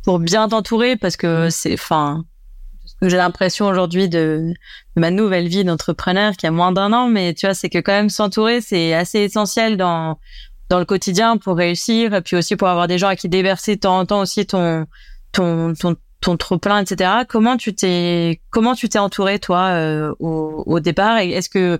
pour 0.04 0.18
bien 0.18 0.48
t'entourer? 0.48 0.96
Parce 0.96 1.16
que 1.16 1.50
c'est, 1.50 1.74
enfin, 1.74 2.24
j'ai 3.02 3.16
l'impression 3.16 3.66
aujourd'hui 3.66 4.08
de, 4.08 4.52
ma 4.96 5.10
nouvelle 5.10 5.48
vie 5.48 5.64
d'entrepreneur 5.64 6.36
qui 6.36 6.46
a 6.46 6.50
moins 6.50 6.72
d'un 6.72 6.92
an, 6.92 7.08
mais 7.08 7.34
tu 7.34 7.46
vois, 7.46 7.54
c'est 7.54 7.68
que 7.68 7.78
quand 7.78 7.92
même 7.92 8.10
s'entourer, 8.10 8.60
c'est 8.60 8.94
assez 8.94 9.20
essentiel 9.20 9.76
dans 9.76 10.18
dans 10.72 10.78
le 10.78 10.86
quotidien 10.86 11.36
pour 11.36 11.58
réussir, 11.58 12.14
et 12.14 12.22
puis 12.22 12.34
aussi 12.34 12.56
pour 12.56 12.66
avoir 12.66 12.88
des 12.88 12.96
gens 12.96 13.08
à 13.08 13.14
qui 13.14 13.28
déverser 13.28 13.74
de 13.76 13.80
temps 13.80 13.98
en 13.98 14.06
temps 14.06 14.20
aussi 14.20 14.46
ton 14.46 14.86
ton 15.30 15.74
ton 15.74 15.96
ton 16.22 16.38
trop 16.38 16.56
plein, 16.56 16.78
etc. 16.78 17.10
Comment 17.28 17.58
tu 17.58 17.74
t'es 17.74 18.40
comment 18.48 18.74
tu 18.74 18.88
t'es 18.88 18.98
entouré 18.98 19.38
toi 19.38 19.64
euh, 19.74 20.14
au, 20.18 20.64
au 20.64 20.80
départ? 20.80 21.18
Et 21.18 21.32
est-ce 21.32 21.50
que 21.50 21.78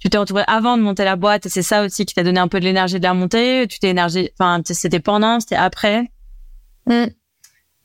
tu 0.00 0.10
t'es 0.10 0.18
entouré 0.18 0.42
avant 0.48 0.76
de 0.76 0.82
monter 0.82 1.04
la 1.04 1.14
boîte 1.14 1.46
et 1.46 1.48
c'est 1.48 1.62
ça 1.62 1.84
aussi 1.84 2.04
qui 2.04 2.14
t'a 2.14 2.24
donné 2.24 2.40
un 2.40 2.48
peu 2.48 2.58
de 2.58 2.64
l'énergie 2.64 2.98
de 2.98 3.04
la 3.04 3.14
montée? 3.14 3.68
Tu 3.68 3.78
t'es 3.78 3.90
énergie, 3.90 4.28
enfin 4.36 4.60
c'était 4.64 4.98
pendant, 4.98 5.38
c'était 5.38 5.54
après? 5.54 6.10
Mmh. 6.86 7.04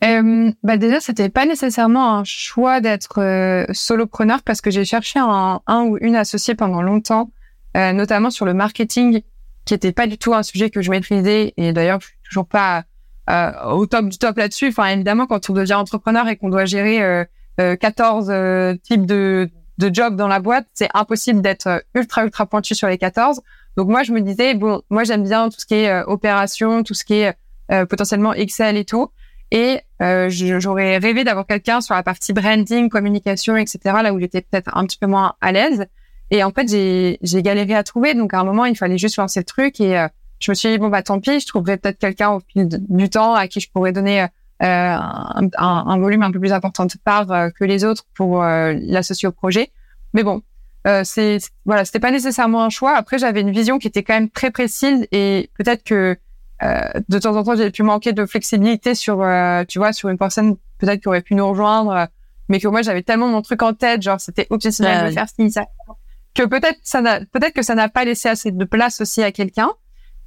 Euh, 0.03 0.51
bah 0.63 0.77
déjà, 0.77 0.99
c'était 0.99 1.29
pas 1.29 1.45
nécessairement 1.45 2.17
un 2.17 2.23
choix 2.23 2.81
d'être 2.81 3.21
euh, 3.21 3.65
solopreneur 3.73 4.41
parce 4.41 4.59
que 4.59 4.71
j'ai 4.71 4.85
cherché 4.85 5.19
un, 5.19 5.61
un, 5.67 5.83
ou 5.83 5.99
une 6.01 6.15
associée 6.15 6.55
pendant 6.55 6.81
longtemps, 6.81 7.29
euh, 7.77 7.93
notamment 7.93 8.31
sur 8.31 8.45
le 8.45 8.55
marketing, 8.55 9.21
qui 9.71 9.75
était 9.75 9.93
pas 9.93 10.05
du 10.05 10.17
tout 10.17 10.33
un 10.33 10.43
sujet 10.43 10.69
que 10.69 10.81
je 10.81 10.91
maîtrisais 10.91 11.53
et 11.55 11.71
d'ailleurs 11.71 12.01
je 12.01 12.07
suis 12.07 12.17
toujours 12.27 12.45
pas 12.45 12.83
euh, 13.29 13.51
au 13.71 13.85
top 13.85 14.09
du 14.09 14.17
top 14.17 14.35
là-dessus. 14.35 14.67
Enfin, 14.67 14.87
évidemment, 14.87 15.27
quand 15.27 15.49
on 15.49 15.53
devient 15.53 15.75
entrepreneur 15.75 16.27
et 16.27 16.35
qu'on 16.35 16.49
doit 16.49 16.65
gérer 16.65 17.25
14 17.57 18.29
euh, 18.29 18.33
euh, 18.33 18.75
types 18.83 19.05
de, 19.05 19.49
jobs 19.79 20.17
dans 20.17 20.27
la 20.27 20.41
boîte, 20.41 20.67
c'est 20.73 20.89
impossible 20.93 21.41
d'être 21.41 21.85
ultra 21.95 22.25
ultra 22.25 22.45
pointu 22.47 22.75
sur 22.75 22.89
les 22.89 22.97
14. 22.97 23.39
Donc 23.77 23.87
moi, 23.87 24.03
je 24.03 24.11
me 24.11 24.19
disais 24.19 24.55
bon, 24.55 24.81
moi 24.89 25.05
j'aime 25.05 25.23
bien 25.23 25.47
tout 25.47 25.57
ce 25.57 25.65
qui 25.65 25.75
est 25.75 26.03
opération, 26.03 26.83
tout 26.83 26.93
ce 26.93 27.05
qui 27.05 27.13
est 27.13 27.33
potentiellement 27.87 28.33
Excel 28.33 28.75
et 28.75 28.83
tout. 28.83 29.09
Et 29.51 29.79
euh, 30.01 30.27
j'aurais 30.29 30.97
rêvé 30.97 31.23
d'avoir 31.23 31.47
quelqu'un 31.47 31.79
sur 31.79 31.95
la 31.95 32.03
partie 32.03 32.33
branding, 32.33 32.89
communication, 32.89 33.55
etc. 33.55 33.79
Là 34.03 34.13
où 34.13 34.19
j'étais 34.19 34.41
peut-être 34.41 34.75
un 34.75 34.85
petit 34.85 34.97
peu 34.97 35.07
moins 35.07 35.35
à 35.39 35.53
l'aise. 35.53 35.85
Et 36.31 36.43
en 36.43 36.51
fait, 36.51 36.67
j'ai 36.69 37.43
galéré 37.43 37.75
à 37.75 37.83
trouver. 37.83 38.13
Donc 38.13 38.33
à 38.33 38.39
un 38.39 38.43
moment, 38.43 38.65
il 38.65 38.75
fallait 38.75 38.97
juste 38.97 39.17
lancer 39.17 39.39
le 39.41 39.45
truc. 39.45 39.79
Et 39.79 39.97
euh, 39.97 40.07
je 40.39 40.51
me 40.51 40.55
suis 40.55 40.69
dit 40.69 40.77
bon 40.77 40.89
bah 40.89 41.03
tant 41.03 41.19
pis, 41.19 41.39
je 41.39 41.47
trouverai 41.47 41.77
peut-être 41.77 41.99
quelqu'un 41.99 42.31
au 42.31 42.39
fil 42.39 42.67
du 42.67 43.09
temps 43.09 43.35
à 43.35 43.47
qui 43.47 43.59
je 43.59 43.69
pourrais 43.69 43.91
donner 43.91 44.23
euh, 44.23 44.27
un, 44.61 45.49
un, 45.57 45.99
volume 45.99 46.23
un 46.23 46.31
peu 46.31 46.39
plus 46.39 46.53
important 46.53 46.85
de 46.85 46.93
part 47.03 47.31
euh, 47.31 47.49
que 47.49 47.63
les 47.63 47.83
autres 47.83 48.05
pour 48.15 48.41
l'associer 48.41 49.27
au 49.27 49.31
projet. 49.31 49.71
Mais 50.13 50.23
bon, 50.23 50.41
c'est 51.03 51.37
voilà, 51.65 51.85
c'était 51.85 51.99
pas 51.99 52.11
nécessairement 52.11 52.63
un 52.63 52.69
choix. 52.69 52.95
Après, 52.95 53.19
j'avais 53.19 53.41
une 53.41 53.51
vision 53.51 53.77
qui 53.77 53.87
était 53.87 54.03
quand 54.03 54.13
même 54.13 54.29
très 54.29 54.49
précise 54.51 55.07
et 55.11 55.49
peut-être 55.57 55.83
que 55.83 56.17
euh, 56.63 56.81
de 57.09 57.19
temps 57.19 57.35
en 57.35 57.43
temps, 57.43 57.55
j'ai 57.55 57.71
pu 57.71 57.83
manquer 57.83 58.13
de 58.13 58.25
flexibilité 58.25 58.93
sur, 58.93 59.21
euh, 59.21 59.63
tu 59.67 59.79
vois, 59.79 59.93
sur 59.93 60.09
une 60.09 60.17
personne 60.17 60.57
peut-être 60.77 61.01
qui 61.01 61.07
aurait 61.07 61.21
pu 61.21 61.33
nous 61.33 61.47
rejoindre, 61.47 61.91
euh, 61.91 62.05
mais 62.49 62.59
que 62.59 62.67
moi 62.67 62.81
j'avais 62.81 63.01
tellement 63.01 63.27
mon 63.27 63.41
truc 63.41 63.63
en 63.63 63.73
tête, 63.73 64.01
genre 64.01 64.19
c'était 64.19 64.45
obsessionnel 64.49 65.07
de 65.07 65.11
faire 65.11 65.27
ci, 65.27 65.49
ça, 65.49 65.65
que 66.33 66.43
peut-être 66.43 66.79
ça 66.83 67.01
n'a, 67.01 67.19
peut-être 67.19 67.53
que 67.53 67.61
ça 67.61 67.75
n'a 67.75 67.89
pas 67.89 68.05
laissé 68.05 68.29
assez 68.29 68.51
de 68.51 68.65
place 68.65 69.01
aussi 69.01 69.21
à 69.23 69.31
quelqu'un. 69.31 69.71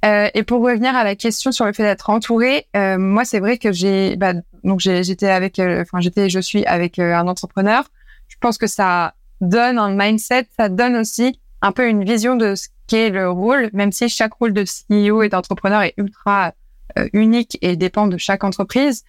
Euh, 0.03 0.29
et 0.33 0.43
pour 0.43 0.61
revenir 0.61 0.95
à 0.95 1.03
la 1.03 1.15
question 1.15 1.51
sur 1.51 1.65
le 1.65 1.73
fait 1.73 1.83
d'être 1.83 2.09
entouré, 2.09 2.67
euh, 2.75 2.97
moi 2.97 3.25
c'est 3.25 3.39
vrai 3.39 3.57
que 3.57 3.71
j'ai, 3.71 4.15
bah, 4.17 4.33
donc 4.63 4.79
j'étais 4.79 5.29
avec, 5.29 5.59
enfin 5.59 5.99
j'étais, 5.99 6.29
je 6.29 6.39
suis 6.39 6.65
avec 6.65 6.99
un 6.99 7.27
entrepreneur. 7.27 7.89
Je 8.27 8.35
pense 8.39 8.57
que 8.57 8.67
ça 8.67 9.15
donne 9.41 9.77
un 9.77 9.95
mindset, 9.95 10.47
ça 10.57 10.69
donne 10.69 10.95
aussi 10.95 11.39
un 11.61 11.71
peu 11.71 11.87
une 11.87 12.03
vision 12.03 12.35
de 12.35 12.55
ce 12.55 12.67
qu'est 12.87 13.09
le 13.09 13.29
rôle, 13.29 13.69
même 13.73 13.91
si 13.91 14.09
chaque 14.09 14.33
rôle 14.33 14.53
de 14.53 14.63
CEO 14.63 15.23
et 15.23 15.29
d'entrepreneur 15.29 15.81
est 15.81 15.93
ultra 15.97 16.53
euh, 16.97 17.07
unique 17.13 17.57
et 17.61 17.75
dépend 17.75 18.07
de 18.07 18.17
chaque 18.17 18.43
entreprise. 18.43 19.03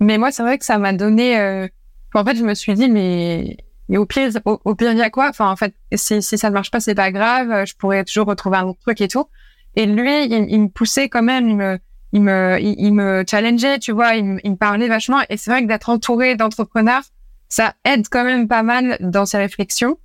Mais 0.00 0.18
moi, 0.18 0.30
c'est 0.30 0.42
vrai 0.42 0.58
que 0.58 0.64
ça 0.64 0.78
m'a 0.78 0.92
donné. 0.92 1.38
Euh... 1.38 1.68
En 2.14 2.24
fait, 2.24 2.36
je 2.36 2.44
me 2.44 2.54
suis 2.54 2.74
dit, 2.74 2.88
mais, 2.88 3.56
mais 3.88 3.96
au 3.96 4.06
pire, 4.06 4.30
au, 4.44 4.74
pire, 4.74 4.92
il 4.92 4.98
y 4.98 5.02
a 5.02 5.10
quoi? 5.10 5.28
Enfin, 5.28 5.50
en 5.50 5.56
fait, 5.56 5.74
si, 5.94 6.22
si 6.22 6.38
ça 6.38 6.48
ne 6.48 6.54
marche 6.54 6.70
pas, 6.70 6.80
c'est 6.80 6.94
pas 6.94 7.12
grave. 7.12 7.64
Je 7.66 7.74
pourrais 7.74 8.04
toujours 8.04 8.26
retrouver 8.26 8.58
un 8.58 8.64
autre 8.64 8.80
truc 8.80 9.00
et 9.00 9.08
tout. 9.08 9.26
Et 9.76 9.86
lui, 9.86 10.24
il, 10.24 10.60
me 10.60 10.68
poussait 10.68 11.08
quand 11.08 11.22
même. 11.22 11.48
Il 11.48 11.56
me, 11.56 11.78
il 12.12 12.22
me, 12.22 12.58
il, 12.60 12.92
me 12.92 13.24
challengeait, 13.28 13.78
tu 13.78 13.92
vois. 13.92 14.14
Il, 14.14 14.24
me 14.24 14.56
parlait 14.56 14.88
vachement. 14.88 15.20
Et 15.28 15.36
c'est 15.36 15.50
vrai 15.50 15.62
que 15.62 15.68
d'être 15.68 15.88
entouré 15.88 16.34
d'entrepreneurs, 16.34 17.02
ça 17.48 17.74
aide 17.84 18.06
quand 18.10 18.24
même 18.24 18.48
pas 18.48 18.62
mal 18.62 18.96
dans 19.00 19.26
ses 19.26 19.38
réflexions. 19.38 19.98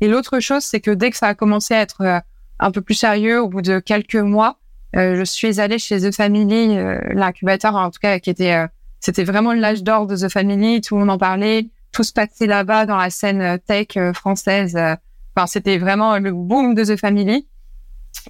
Et 0.00 0.08
l'autre 0.08 0.40
chose, 0.40 0.62
c'est 0.62 0.80
que 0.80 0.90
dès 0.90 1.10
que 1.10 1.16
ça 1.16 1.28
a 1.28 1.34
commencé 1.34 1.74
à 1.74 1.80
être 1.80 2.02
euh, 2.02 2.20
un 2.58 2.70
peu 2.70 2.82
plus 2.82 2.94
sérieux, 2.94 3.40
au 3.40 3.48
bout 3.48 3.62
de 3.62 3.78
quelques 3.78 4.16
mois, 4.16 4.58
euh, 4.96 5.16
je 5.16 5.24
suis 5.24 5.60
allée 5.60 5.78
chez 5.78 6.00
The 6.00 6.14
Family, 6.14 6.76
euh, 6.76 7.00
l'incubateur 7.12 7.74
en 7.74 7.90
tout 7.90 7.98
cas, 8.00 8.18
qui 8.20 8.30
était, 8.30 8.54
euh, 8.54 8.66
c'était 9.00 9.24
vraiment 9.24 9.52
l'âge 9.52 9.82
d'or 9.82 10.06
de 10.06 10.16
The 10.16 10.28
Family. 10.28 10.80
Tout 10.80 10.94
le 10.94 11.00
monde 11.00 11.10
en 11.10 11.18
parlait, 11.18 11.68
tout 11.94 12.02
se 12.02 12.12
passait 12.12 12.46
là-bas 12.46 12.86
dans 12.86 12.96
la 12.96 13.10
scène 13.10 13.58
tech 13.66 13.96
française. 14.12 14.76
Enfin, 14.76 15.46
c'était 15.46 15.78
vraiment 15.78 16.18
le 16.18 16.32
boom 16.32 16.74
de 16.74 16.84
The 16.84 16.98
Family. 16.98 17.48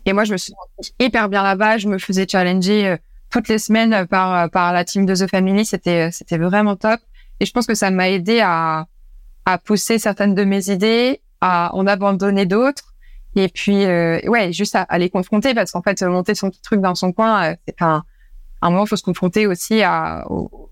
Et 0.06 0.12
moi, 0.12 0.24
je 0.24 0.32
me 0.32 0.36
suis 0.36 0.52
hyper 1.00 1.28
bien 1.28 1.42
là-bas. 1.42 1.78
Je 1.78 1.88
me 1.88 1.98
faisais 1.98 2.26
challenger 2.30 2.96
toutes 3.30 3.48
les 3.48 3.58
semaines 3.58 4.06
par 4.06 4.50
par 4.50 4.72
la 4.72 4.84
team 4.84 5.06
de 5.06 5.14
The 5.14 5.28
Family. 5.28 5.64
C'était 5.64 6.10
c'était 6.12 6.38
vraiment 6.38 6.76
top. 6.76 7.00
Et 7.40 7.46
je 7.46 7.52
pense 7.52 7.66
que 7.66 7.74
ça 7.74 7.90
m'a 7.90 8.10
aidé 8.10 8.40
à 8.40 8.86
à 9.46 9.58
pousser 9.58 9.98
certaines 9.98 10.34
de 10.34 10.44
mes 10.44 10.70
idées, 10.70 11.20
à 11.40 11.74
en 11.74 11.86
abandonner 11.86 12.46
d'autres 12.46 12.94
et 13.36 13.48
puis, 13.48 13.84
euh, 13.84 14.20
ouais, 14.26 14.52
juste 14.52 14.76
à, 14.76 14.98
les 14.98 15.10
confronter 15.10 15.54
parce 15.54 15.72
qu'en 15.72 15.82
fait, 15.82 16.00
monter 16.02 16.34
son 16.34 16.50
petit 16.50 16.62
truc 16.62 16.80
dans 16.80 16.94
son 16.94 17.12
coin, 17.12 17.50
euh, 17.50 17.56
c'est 17.66 17.82
un, 17.82 18.04
un 18.66 18.70
moment, 18.70 18.84
il 18.84 18.88
faut 18.88 18.96
se 18.96 19.02
confronter 19.02 19.46
aussi 19.46 19.82
à, 19.82 20.24
aux, 20.30 20.70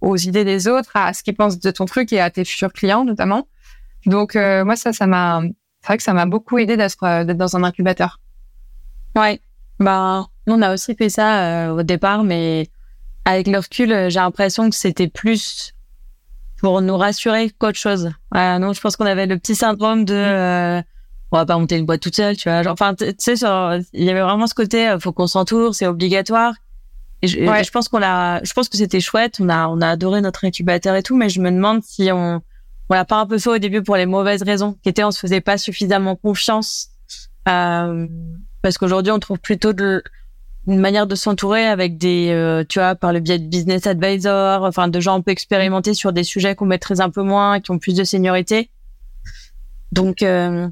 aux, 0.00 0.16
idées 0.16 0.44
des 0.44 0.68
autres, 0.68 0.90
à 0.94 1.12
ce 1.12 1.22
qu'ils 1.22 1.34
pensent 1.34 1.58
de 1.58 1.70
ton 1.70 1.84
truc 1.84 2.12
et 2.12 2.20
à 2.20 2.30
tes 2.30 2.44
futurs 2.44 2.72
clients 2.72 3.04
notamment. 3.04 3.48
Donc, 4.06 4.36
euh, 4.36 4.64
moi, 4.64 4.76
ça, 4.76 4.92
ça 4.92 5.06
m'a, 5.06 5.42
c'est 5.80 5.86
vrai 5.86 5.96
que 5.96 6.02
ça 6.02 6.12
m'a 6.12 6.26
beaucoup 6.26 6.58
aidé 6.58 6.76
d'être, 6.76 7.02
euh, 7.02 7.24
dans 7.24 7.56
un 7.56 7.64
incubateur. 7.64 8.20
Ouais. 9.16 9.40
Ben, 9.80 10.26
on 10.46 10.62
a 10.62 10.72
aussi 10.72 10.94
fait 10.94 11.08
ça 11.08 11.72
au 11.72 11.82
départ, 11.82 12.22
mais 12.22 12.68
avec 13.24 13.46
le 13.46 13.58
recul, 13.58 13.88
j'ai 13.88 14.20
l'impression 14.20 14.68
que 14.70 14.76
c'était 14.76 15.08
plus 15.08 15.74
pour 16.64 16.80
nous 16.80 16.96
rassurer 16.96 17.50
qu'autre 17.50 17.78
chose. 17.78 18.10
Ouais, 18.34 18.58
non, 18.58 18.72
je 18.72 18.80
pense 18.80 18.96
qu'on 18.96 19.06
avait 19.06 19.26
le 19.26 19.38
petit 19.38 19.54
syndrome 19.54 20.04
de 20.04 20.14
euh, 20.14 20.82
on 21.30 21.36
va 21.36 21.46
pas 21.46 21.58
monter 21.58 21.76
une 21.76 21.84
boîte 21.84 22.00
toute 22.00 22.16
seule, 22.16 22.36
tu 22.36 22.48
vois. 22.48 22.62
Genre, 22.62 22.72
enfin, 22.72 22.94
tu 22.94 23.06
sais, 23.18 23.34
il 23.92 24.04
y 24.04 24.10
avait 24.10 24.22
vraiment 24.22 24.46
ce 24.46 24.54
côté, 24.54 24.88
euh, 24.88 24.98
faut 24.98 25.12
qu'on 25.12 25.26
s'entoure, 25.26 25.74
c'est 25.74 25.86
obligatoire. 25.86 26.54
Et 27.24 27.26
je, 27.26 27.38
je 27.38 27.70
pense 27.70 27.88
qu'on 27.88 28.02
a, 28.02 28.42
je 28.44 28.52
pense 28.52 28.68
que 28.68 28.76
c'était 28.76 29.00
chouette. 29.00 29.38
On 29.40 29.48
a, 29.48 29.68
on 29.68 29.80
a 29.80 29.88
adoré 29.88 30.20
notre 30.20 30.44
incubateur 30.44 30.94
et 30.96 31.02
tout, 31.02 31.16
mais 31.16 31.28
je 31.28 31.40
me 31.40 31.50
demande 31.50 31.82
si 31.82 32.10
on, 32.12 32.42
on 32.88 32.94
l'a 32.94 33.04
pas 33.04 33.16
un 33.16 33.26
peu 33.26 33.38
fait 33.38 33.50
au 33.50 33.58
début 33.58 33.82
pour 33.82 33.96
les 33.96 34.06
mauvaises 34.06 34.42
raisons, 34.42 34.76
qui 34.82 34.88
étaient 34.88 35.04
on 35.04 35.10
se 35.10 35.18
faisait 35.18 35.40
pas 35.40 35.58
suffisamment 35.58 36.16
confiance. 36.16 36.88
Euh, 37.48 38.06
parce 38.62 38.78
qu'aujourd'hui, 38.78 39.12
on 39.12 39.18
trouve 39.18 39.38
plutôt 39.38 39.72
de, 39.72 40.02
une 40.66 40.80
manière 40.80 41.06
de 41.06 41.14
s'entourer 41.14 41.66
avec 41.66 41.98
des, 41.98 42.30
euh, 42.30 42.64
tu 42.66 42.78
vois, 42.78 42.94
par 42.94 43.12
le 43.12 43.20
biais 43.20 43.38
de 43.38 43.46
business 43.46 43.86
advisor, 43.86 44.62
enfin, 44.64 44.88
de 44.88 45.00
gens 45.00 45.14
un 45.14 45.20
peu 45.20 45.30
expérimentés 45.30 45.94
sur 45.94 46.12
des 46.12 46.24
sujets 46.24 46.54
qu'on 46.54 46.66
maîtrise 46.66 47.00
un 47.00 47.10
peu 47.10 47.22
moins, 47.22 47.60
qui 47.60 47.70
ont 47.70 47.78
plus 47.78 47.94
de 47.94 48.04
seniorité. 48.04 48.70
Donc, 49.92 50.22
euh, 50.22 50.68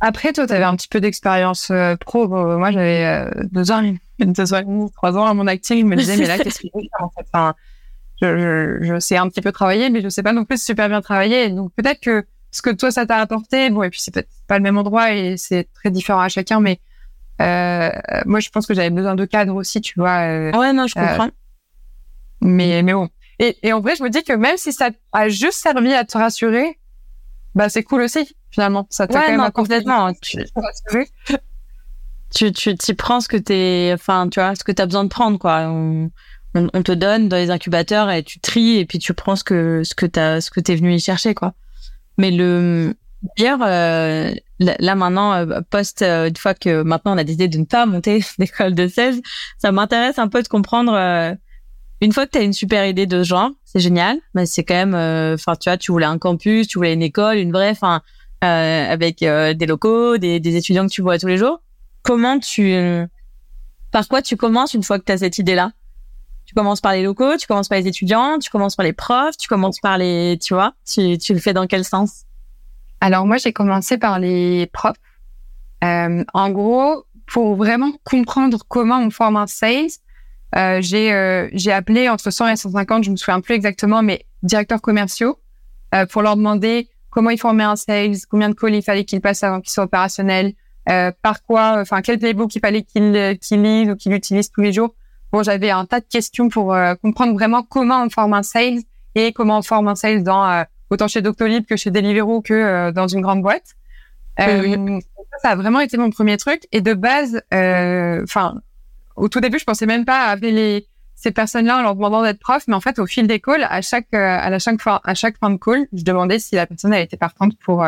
après, 0.00 0.32
toi, 0.32 0.46
tu 0.46 0.52
avais 0.52 0.64
un 0.64 0.76
petit 0.76 0.88
peu 0.88 1.00
d'expérience 1.00 1.70
euh, 1.70 1.96
pro. 1.96 2.28
moi, 2.28 2.70
j'avais 2.70 3.30
deux 3.52 3.70
ans, 3.70 3.82
ans, 4.22 4.88
trois 4.94 5.16
ans 5.16 5.26
à 5.26 5.34
mon 5.34 5.46
acting. 5.46 5.78
Il 5.78 5.86
me 5.86 5.96
disait, 5.96 6.16
mais 6.16 6.26
là, 6.26 6.38
qu'est-ce 6.38 6.60
que 6.60 6.68
je 6.74 6.80
faire 6.80 7.06
en 7.06 7.10
fait? 7.10 7.26
Enfin, 7.32 7.54
je, 8.20 8.38
je, 8.38 8.86
je, 8.86 8.98
sais 8.98 9.16
un 9.16 9.28
petit 9.28 9.40
peu 9.40 9.52
travailler, 9.52 9.90
mais 9.90 10.00
je 10.00 10.08
sais 10.08 10.22
pas 10.22 10.32
non 10.32 10.44
plus 10.44 10.62
super 10.62 10.88
bien 10.88 11.00
travailler. 11.00 11.50
Donc, 11.50 11.72
peut-être 11.74 12.00
que 12.00 12.26
ce 12.50 12.62
que 12.62 12.70
toi, 12.70 12.90
ça 12.90 13.06
t'a 13.06 13.16
apporté, 13.16 13.70
bon, 13.70 13.82
et 13.82 13.90
puis 13.90 14.00
c'est 14.00 14.12
peut-être 14.12 14.30
pas 14.46 14.56
le 14.56 14.62
même 14.62 14.78
endroit 14.78 15.12
et 15.12 15.36
c'est 15.36 15.68
très 15.74 15.90
différent 15.90 16.20
à 16.20 16.28
chacun, 16.28 16.60
mais 16.60 16.80
euh, 17.40 17.90
moi, 18.26 18.40
je 18.40 18.48
pense 18.50 18.66
que 18.66 18.74
j'avais 18.74 18.90
besoin 18.90 19.14
de 19.14 19.24
cadre 19.24 19.54
aussi, 19.54 19.80
tu 19.80 19.94
vois. 19.96 20.20
Euh, 20.26 20.52
ouais, 20.52 20.72
non, 20.72 20.86
je 20.86 20.98
euh, 20.98 21.06
comprends. 21.06 21.30
mais, 22.40 22.82
mais 22.82 22.92
bon. 22.92 23.08
Et, 23.38 23.56
et 23.62 23.72
en 23.72 23.80
vrai, 23.80 23.94
je 23.96 24.02
me 24.02 24.10
dis 24.10 24.24
que 24.24 24.32
même 24.32 24.56
si 24.56 24.72
ça 24.72 24.90
a 25.12 25.28
juste 25.28 25.58
servi 25.58 25.92
à 25.92 26.04
te 26.04 26.18
rassurer, 26.18 26.78
bah 27.54 27.68
c'est 27.68 27.84
cool 27.84 28.02
aussi 28.02 28.36
finalement. 28.50 28.86
Ça 28.90 29.06
t'a 29.06 29.20
ouais, 29.20 29.26
quand 29.26 29.42
même 29.42 29.50
complètement. 29.52 30.12
Tu, 30.20 30.38
tu 32.34 32.52
tu 32.52 32.76
t'y 32.76 32.94
prends 32.94 33.20
ce 33.20 33.28
que 33.28 33.36
t'es, 33.36 33.90
enfin 33.94 34.28
tu 34.28 34.40
vois, 34.40 34.54
ce 34.54 34.64
que 34.64 34.72
t'as 34.72 34.86
besoin 34.86 35.04
de 35.04 35.08
prendre 35.08 35.38
quoi. 35.38 35.68
On, 35.68 36.10
on, 36.54 36.82
te 36.82 36.92
donne 36.92 37.28
dans 37.28 37.36
les 37.36 37.50
incubateurs 37.50 38.10
et 38.10 38.22
tu 38.22 38.40
tries 38.40 38.78
et 38.78 38.86
puis 38.86 38.98
tu 38.98 39.14
prends 39.14 39.36
ce 39.36 39.44
que 39.44 39.82
ce 39.84 39.94
que 39.94 40.06
t'as 40.06 40.40
ce 40.40 40.50
que 40.50 40.60
t'es 40.60 40.76
venu 40.76 40.94
y 40.94 41.00
chercher 41.00 41.34
quoi. 41.34 41.54
Mais 42.18 42.30
le 42.30 42.94
D'ailleurs, 43.36 43.60
euh, 43.62 44.32
là 44.60 44.94
maintenant, 44.94 45.32
euh, 45.32 45.60
euh, 46.02 46.28
une 46.28 46.36
fois 46.36 46.54
que 46.54 46.82
maintenant 46.82 47.14
on 47.14 47.18
a 47.18 47.24
décidé 47.24 47.48
de 47.48 47.58
ne 47.58 47.64
pas 47.64 47.84
monter 47.84 48.20
l'école 48.38 48.74
de 48.74 48.86
16, 48.86 49.20
ça 49.58 49.72
m'intéresse 49.72 50.18
un 50.18 50.28
peu 50.28 50.42
de 50.42 50.48
comprendre. 50.48 50.92
une 52.00 52.12
fois 52.12 52.26
que 52.26 52.32
tu 52.32 52.38
as 52.38 52.42
une 52.42 52.52
super 52.52 52.86
idée 52.86 53.06
de 53.06 53.22
ce 53.24 53.28
genre, 53.28 53.50
c'est 53.64 53.80
génial, 53.80 54.18
mais 54.34 54.46
c'est 54.46 54.64
quand 54.64 54.74
même, 54.74 54.94
enfin 55.34 55.56
tu 55.56 55.68
vois, 55.68 55.76
tu 55.76 55.90
voulais 55.90 56.06
un 56.06 56.18
campus, 56.18 56.68
tu 56.68 56.78
voulais 56.78 56.94
une 56.94 57.02
école, 57.02 57.38
une 57.38 57.52
vraie, 57.52 57.70
enfin 57.70 58.02
avec 58.40 59.18
des 59.20 59.66
locaux, 59.66 60.16
des, 60.16 60.38
des, 60.38 60.56
étudiants 60.56 60.86
que 60.86 60.92
tu 60.92 61.02
vois 61.02 61.18
tous 61.18 61.26
les 61.26 61.38
jours. 61.38 61.60
Comment 62.08 62.38
tu, 62.38 62.74
par 63.92 64.08
quoi 64.08 64.22
tu 64.22 64.38
commences 64.38 64.72
une 64.72 64.82
fois 64.82 64.98
que 64.98 65.04
tu 65.04 65.12
as 65.12 65.18
cette 65.18 65.38
idée-là? 65.38 65.72
Tu 66.46 66.54
commences 66.54 66.80
par 66.80 66.94
les 66.94 67.02
locaux, 67.02 67.36
tu 67.36 67.46
commences 67.46 67.68
par 67.68 67.76
les 67.76 67.86
étudiants, 67.86 68.38
tu 68.38 68.48
commences 68.48 68.76
par 68.76 68.84
les 68.84 68.94
profs, 68.94 69.36
tu 69.36 69.46
commences 69.46 69.78
par 69.80 69.98
les, 69.98 70.38
tu 70.40 70.54
vois, 70.54 70.72
tu, 70.90 71.18
tu 71.18 71.34
le 71.34 71.38
fais 71.38 71.52
dans 71.52 71.66
quel 71.66 71.84
sens? 71.84 72.24
Alors 73.02 73.26
moi, 73.26 73.36
j'ai 73.36 73.52
commencé 73.52 73.98
par 73.98 74.18
les 74.18 74.70
profs. 74.72 74.96
Euh, 75.84 76.24
en 76.32 76.48
gros, 76.48 77.04
pour 77.26 77.56
vraiment 77.56 77.92
comprendre 78.04 78.58
comment 78.66 78.98
on 79.00 79.10
forme 79.10 79.36
un 79.36 79.46
sales, 79.46 79.90
euh, 80.56 80.78
j'ai 80.80 81.12
euh, 81.12 81.48
j'ai 81.52 81.72
appelé 81.72 82.08
entre 82.08 82.30
100 82.30 82.48
et 82.48 82.56
150, 82.56 83.04
je 83.04 83.10
me 83.10 83.16
souviens 83.16 83.42
plus 83.42 83.54
exactement, 83.54 84.02
mais 84.02 84.24
directeurs 84.42 84.80
commerciaux 84.80 85.38
euh, 85.94 86.06
pour 86.06 86.22
leur 86.22 86.36
demander 86.36 86.88
comment 87.10 87.28
ils 87.28 87.38
formaient 87.38 87.64
un 87.64 87.76
sales, 87.76 88.16
combien 88.30 88.48
de 88.48 88.54
calls 88.54 88.74
il 88.74 88.82
fallait 88.82 89.04
qu'ils 89.04 89.20
passent 89.20 89.42
avant 89.42 89.60
qu'ils 89.60 89.72
soient 89.72 89.84
opérationnels, 89.84 90.54
euh, 90.88 91.12
par 91.22 91.42
quoi, 91.42 91.78
enfin 91.80 92.02
quel 92.02 92.18
playbook 92.18 92.54
il 92.54 92.60
fallait 92.60 92.82
qu'ils 92.82 93.38
qu'ils 93.40 93.62
lisent 93.62 93.90
ou 93.90 93.96
qu'ils 93.96 94.12
utilisent 94.12 94.50
tous 94.50 94.62
les 94.62 94.72
jours? 94.72 94.94
Bon, 95.32 95.42
j'avais 95.42 95.70
un 95.70 95.84
tas 95.84 96.00
de 96.00 96.06
questions 96.06 96.48
pour 96.48 96.74
comprendre 97.02 97.34
vraiment 97.34 97.62
comment 97.62 98.02
on 98.02 98.08
forme 98.08 98.32
un 98.32 98.42
sales 98.42 98.80
et 99.14 99.32
comment 99.32 99.58
on 99.58 99.62
forme 99.62 99.88
un 99.88 99.94
sales 99.94 100.22
dans 100.22 100.64
autant 100.90 101.08
chez 101.08 101.22
Doctolib 101.22 101.66
que 101.66 101.76
chez 101.76 101.90
Deliveroo 101.90 102.42
que 102.42 102.54
euh, 102.54 102.92
dans 102.92 103.08
une 103.08 103.20
grande 103.20 103.42
boîte. 103.42 103.74
Euh, 104.40 105.00
ça 105.42 105.50
a 105.50 105.56
vraiment 105.56 105.80
été 105.80 105.96
mon 105.96 106.10
premier 106.10 106.36
truc. 106.36 106.66
Et 106.72 106.80
de 106.80 106.94
base, 106.94 107.42
euh, 107.52 108.22
enfin, 108.22 108.60
au 109.16 109.28
tout 109.28 109.40
début, 109.40 109.58
je 109.58 109.64
pensais 109.64 109.86
même 109.86 110.04
pas 110.04 110.26
à 110.26 110.30
appeler 110.30 110.52
les, 110.52 110.88
ces 111.14 111.32
personnes-là 111.32 111.78
en 111.78 111.82
leur 111.82 111.94
demandant 111.94 112.22
d'être 112.22 112.38
prof, 112.38 112.62
mais 112.68 112.74
en 112.74 112.80
fait, 112.80 112.98
au 112.98 113.06
fil 113.06 113.26
des 113.26 113.40
calls, 113.40 113.66
à 113.68 113.80
chaque, 113.82 114.12
à 114.14 114.48
la 114.48 114.58
chaque 114.58 114.80
fois, 114.80 115.00
à 115.04 115.14
chaque 115.14 115.38
fin 115.38 115.50
de 115.50 115.56
call, 115.56 115.86
je 115.92 116.04
demandais 116.04 116.38
si 116.38 116.54
la 116.54 116.66
personne 116.66 116.92
elle 116.92 117.04
était 117.04 117.16
partante 117.16 117.56
pour 117.58 117.84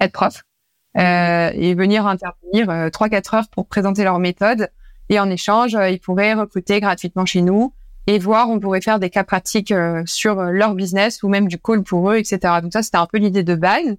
être 0.00 0.12
prof 0.12 0.34
euh, 0.36 0.53
et 0.96 1.74
venir 1.74 2.06
intervenir 2.06 2.90
trois 2.92 3.08
quatre 3.08 3.34
heures 3.34 3.48
pour 3.48 3.66
présenter 3.66 4.04
leur 4.04 4.18
méthode. 4.18 4.70
Et 5.08 5.18
en 5.18 5.28
échange, 5.28 5.76
ils 5.90 5.98
pourraient 5.98 6.34
recruter 6.34 6.80
gratuitement 6.80 7.26
chez 7.26 7.42
nous 7.42 7.72
et 8.06 8.18
voir 8.18 8.50
on 8.50 8.60
pourrait 8.60 8.80
faire 8.80 8.98
des 8.98 9.10
cas 9.10 9.24
pratiques 9.24 9.72
euh, 9.72 10.02
sur 10.06 10.38
euh, 10.38 10.50
leur 10.50 10.74
business 10.74 11.22
ou 11.22 11.28
même 11.28 11.48
du 11.48 11.58
call 11.58 11.82
pour 11.82 12.10
eux, 12.10 12.16
etc. 12.16 12.38
Donc 12.62 12.72
ça, 12.72 12.82
c'était 12.82 12.98
un 12.98 13.06
peu 13.06 13.18
l'idée 13.18 13.42
de 13.42 13.54
base. 13.54 13.96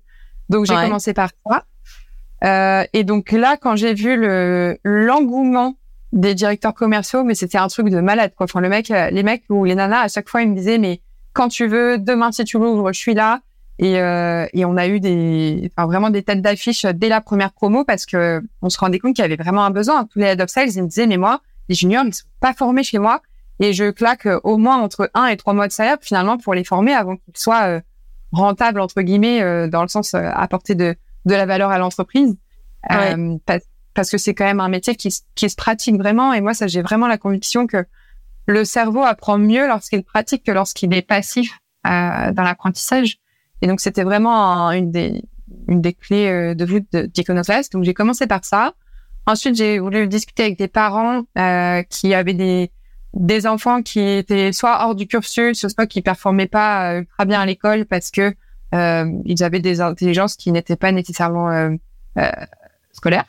Donc 0.50 0.66
j'ai 0.66 0.76
commencé 0.76 1.14
par 1.14 1.32
ça. 1.48 1.66
Euh, 2.44 2.86
et 2.94 3.04
donc 3.04 3.32
là, 3.32 3.58
quand 3.58 3.76
j'ai 3.76 3.94
vu 3.94 4.16
le 4.16 4.78
l'engouement 4.84 5.76
des 6.14 6.36
directeurs 6.36 6.76
commerciaux, 6.76 7.24
mais 7.24 7.34
c'était 7.34 7.58
un 7.58 7.68
truc 7.68 7.90
de 7.90 8.00
malade. 8.00 8.34
Quoi. 8.38 8.46
Enfin, 8.46 8.62
le 8.62 8.70
mec, 8.70 8.92
euh, 8.92 9.10
les 9.10 9.24
mecs 9.24 9.44
ou 9.50 9.66
les 9.66 9.76
nanas, 9.76 10.02
à 10.02 10.08
chaque 10.08 10.30
fois, 10.30 10.44
ils 10.44 10.50
me 10.50 10.56
disaient, 10.56 10.78
mais 10.78 11.02
quand 11.34 11.48
tu 11.50 11.68
veux, 11.68 11.98
demain 11.98 12.32
si 12.32 12.44
tu 12.44 12.60
l'ouvres, 12.60 12.94
je 12.94 13.00
suis 13.00 13.16
là. 13.16 13.42
Et, 13.78 14.00
euh, 14.00 14.48
et 14.54 14.64
on 14.64 14.78
a 14.78 14.88
eu 14.88 15.00
des, 15.00 15.70
enfin, 15.76 15.86
vraiment 15.88 16.10
des 16.10 16.24
têtes 16.24 16.42
d'affiche 16.42 16.86
dès 16.86 17.10
la 17.10 17.20
première 17.20 17.52
promo 17.52 17.84
parce 17.84 18.06
que 18.06 18.42
on 18.62 18.70
se 18.70 18.78
rendait 18.78 19.00
compte 19.00 19.16
qu'il 19.16 19.24
y 19.24 19.26
avait 19.26 19.36
vraiment 19.36 19.66
un 19.66 19.72
besoin. 19.72 20.06
Tous 20.06 20.20
les 20.20 20.28
head 20.28 20.42
of 20.42 20.50
sales, 20.50 20.70
ils 20.74 20.84
me 20.84 20.88
disaient, 20.88 21.08
mais 21.08 21.18
moi, 21.18 21.42
les 21.68 21.76
juniors, 21.76 22.06
ils 22.06 22.14
sont 22.14 22.26
pas 22.40 22.54
formés 22.54 22.84
chez 22.84 23.00
moi. 23.00 23.22
Et 23.60 23.74
je 23.74 23.90
claque 23.92 24.26
euh, 24.26 24.40
au 24.44 24.58
moins 24.58 24.78
entre 24.78 25.10
un 25.14 25.28
et 25.28 25.38
trois 25.38 25.54
mois 25.54 25.68
de 25.68 25.72
salaire 25.72 25.98
finalement 26.02 26.38
pour 26.38 26.54
les 26.54 26.64
former 26.64 26.94
avant 26.94 27.16
qu'ils 27.16 27.38
soient 27.38 27.68
euh, 27.68 27.82
rentables 28.32 28.80
entre 28.82 29.02
guillemets 29.02 29.42
euh, 29.42 29.68
dans 29.68 29.82
le 29.82 29.88
sens 29.88 30.14
apporter 30.14 30.76
de 30.76 30.96
de 31.26 31.34
la 31.34 31.46
valeur 31.46 31.72
à 31.72 31.80
l'entreprise. 31.80 32.38
Parce, 33.96 34.12
que 34.12 34.18
c'est 34.18 34.34
quand 34.34 34.44
même 34.44 34.60
un 34.60 34.68
métier 34.68 34.96
qui, 34.96 35.10
qui 35.36 35.50
se 35.50 35.56
pratique 35.56 35.96
vraiment. 35.96 36.34
Et 36.34 36.42
moi 36.42 36.54
ça 36.54 36.68
j'ai 36.68 36.82
vraiment 36.82 37.08
la 37.08 37.18
conviction 37.18 37.66
que 37.66 37.86
le 38.46 38.66
cerveau 38.66 39.02
apprend 39.04 39.38
mieux 39.38 39.68
lorsqu'il 39.68 40.04
pratique 40.04 40.44
que 40.44 40.52
lorsqu'il 40.52 40.94
est 40.94 41.02
passif 41.02 41.58
dans 41.86 42.34
l'apprentissage 42.44 43.20
et 43.62 43.68
donc 43.68 43.80
c'était 43.80 44.04
vraiment 44.04 44.72
une 44.72 44.92
des 44.92 45.24
une 45.68 45.82
des 45.82 45.94
clés 45.94 46.56
de 46.56 46.66
voûte 46.66 46.96
d'Iconoclast 46.96 47.74
donc 47.74 47.84
j'ai 47.84 47.94
commencé 47.94 48.28
par 48.28 48.44
ça 48.44 48.74
ensuite 49.26 49.56
j'ai 49.56 49.80
voulu 49.80 50.08
discuter 50.08 50.44
avec 50.44 50.58
des 50.58 50.68
parents 50.68 51.24
qui 51.90 52.14
avaient 52.14 52.34
des 52.34 52.72
des 53.16 53.48
enfants 53.48 53.82
qui 53.82 54.02
étaient 54.02 54.52
soit 54.52 54.86
hors 54.86 54.94
du 54.94 55.08
cursus, 55.08 55.66
soit 55.68 55.88
qui 55.88 56.02
performaient 56.02 56.48
pas 56.48 56.92
euh, 56.92 57.04
très 57.18 57.26
bien 57.26 57.40
à 57.40 57.46
l'école 57.46 57.86
parce 57.86 58.12
que 58.12 58.36
euh, 58.74 59.12
ils 59.24 59.44
avaient 59.44 59.62
des 59.62 59.80
intelligences 59.80 60.36
qui 60.36 60.52
n'étaient 60.52 60.76
pas 60.76 60.92
nécessairement 60.92 61.50
euh, 61.50 61.70
euh, 62.18 62.30
scolaires. 62.92 63.26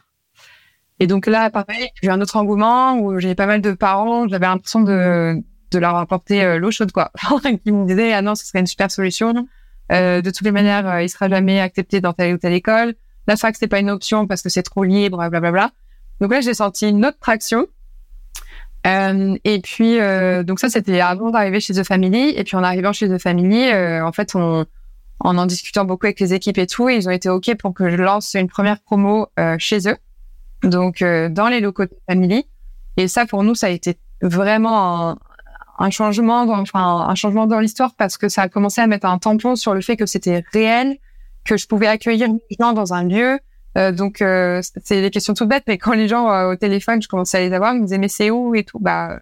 Et 0.98 1.06
donc 1.06 1.26
là, 1.26 1.50
pareil, 1.50 1.88
j'ai 2.02 2.10
un 2.10 2.20
autre 2.20 2.36
engouement 2.36 2.98
où 2.98 3.18
j'ai 3.20 3.34
pas 3.34 3.46
mal 3.46 3.60
de 3.60 3.72
parents, 3.72 4.26
j'avais 4.28 4.46
l'impression 4.46 4.80
de, 4.80 5.40
de 5.70 5.78
leur 5.78 5.94
apporter 5.96 6.42
euh, 6.42 6.58
l'eau 6.58 6.70
chaude, 6.70 6.90
quoi. 6.90 7.12
qui 7.64 7.70
me 7.70 7.86
disaient, 7.86 8.12
ah 8.12 8.22
non, 8.22 8.34
ce 8.34 8.44
serait 8.44 8.60
une 8.60 8.66
super 8.66 8.90
solution. 8.90 9.46
Euh, 9.92 10.20
de 10.20 10.30
toutes 10.30 10.44
les 10.44 10.52
manières, 10.52 11.00
il 11.00 11.08
sera 11.08 11.28
jamais 11.28 11.60
accepté 11.60 12.00
dans 12.00 12.12
telle 12.12 12.34
ou 12.34 12.38
telle 12.38 12.52
école. 12.52 12.94
La 13.26 13.36
fac, 13.36 13.56
c'est 13.56 13.68
pas 13.68 13.78
une 13.78 13.90
option 13.90 14.26
parce 14.26 14.42
que 14.42 14.48
c'est 14.48 14.62
trop 14.62 14.84
libre, 14.84 15.18
blablabla. 15.18 15.50
Bla, 15.50 15.66
bla. 15.68 15.72
Donc 16.20 16.32
là, 16.32 16.40
j'ai 16.40 16.54
senti 16.54 16.88
une 16.88 17.04
autre 17.04 17.18
traction. 17.18 17.66
Euh, 18.86 19.36
et 19.44 19.60
puis, 19.60 19.98
euh, 19.98 20.44
donc 20.44 20.60
ça, 20.60 20.68
c'était 20.68 21.00
avant 21.00 21.30
d'arriver 21.30 21.60
chez 21.60 21.74
The 21.74 21.82
Family. 21.82 22.30
Et 22.36 22.44
puis, 22.44 22.56
en 22.56 22.62
arrivant 22.62 22.92
chez 22.92 23.08
The 23.08 23.18
Family, 23.18 23.70
euh, 23.70 24.04
en 24.04 24.12
fait, 24.12 24.34
on, 24.34 24.64
en 25.20 25.38
en 25.38 25.46
discutant 25.46 25.84
beaucoup 25.84 26.06
avec 26.06 26.20
les 26.20 26.34
équipes 26.34 26.58
et 26.58 26.66
tout, 26.66 26.88
ils 26.88 27.08
ont 27.08 27.12
été 27.12 27.28
OK 27.28 27.54
pour 27.56 27.74
que 27.74 27.90
je 27.90 27.96
lance 27.96 28.34
une 28.34 28.48
première 28.48 28.80
promo 28.80 29.28
euh, 29.38 29.56
chez 29.58 29.88
eux, 29.88 29.96
donc 30.62 31.02
euh, 31.02 31.28
dans 31.28 31.48
les 31.48 31.60
locaux 31.60 31.84
de 31.84 31.90
The 31.90 32.02
Family. 32.08 32.46
Et 32.96 33.08
ça, 33.08 33.26
pour 33.26 33.42
nous, 33.42 33.54
ça 33.54 33.66
a 33.66 33.70
été 33.70 33.98
vraiment 34.22 35.10
un, 35.10 35.18
un 35.78 35.90
changement, 35.90 36.46
dans, 36.46 36.60
enfin, 36.60 37.06
un 37.08 37.14
changement 37.14 37.46
dans 37.46 37.60
l'histoire 37.60 37.94
parce 37.96 38.18
que 38.18 38.28
ça 38.28 38.42
a 38.42 38.48
commencé 38.48 38.80
à 38.80 38.86
mettre 38.86 39.06
un 39.06 39.18
tampon 39.18 39.56
sur 39.56 39.74
le 39.74 39.80
fait 39.80 39.96
que 39.96 40.06
c'était 40.06 40.44
réel, 40.52 40.96
que 41.44 41.56
je 41.56 41.66
pouvais 41.66 41.86
accueillir 41.86 42.28
les 42.28 42.56
gens 42.58 42.72
dans 42.72 42.94
un 42.94 43.04
lieu, 43.04 43.38
euh, 43.76 43.92
donc 43.92 44.22
euh, 44.22 44.62
c'est 44.82 45.02
des 45.02 45.10
questions 45.10 45.34
toutes 45.34 45.48
bêtes, 45.48 45.64
mais 45.66 45.76
quand 45.76 45.92
les 45.92 46.08
gens 46.08 46.30
euh, 46.30 46.52
au 46.52 46.56
téléphone, 46.56 47.02
je 47.02 47.08
commençais 47.08 47.38
à 47.38 47.40
les 47.40 47.52
avoir, 47.52 47.74
ils 47.74 47.80
me 47.80 47.84
disaient 47.84 47.98
mais 47.98 48.08
c'est 48.08 48.30
où 48.30 48.54
et 48.54 48.64
tout. 48.64 48.78
Bah 48.78 49.20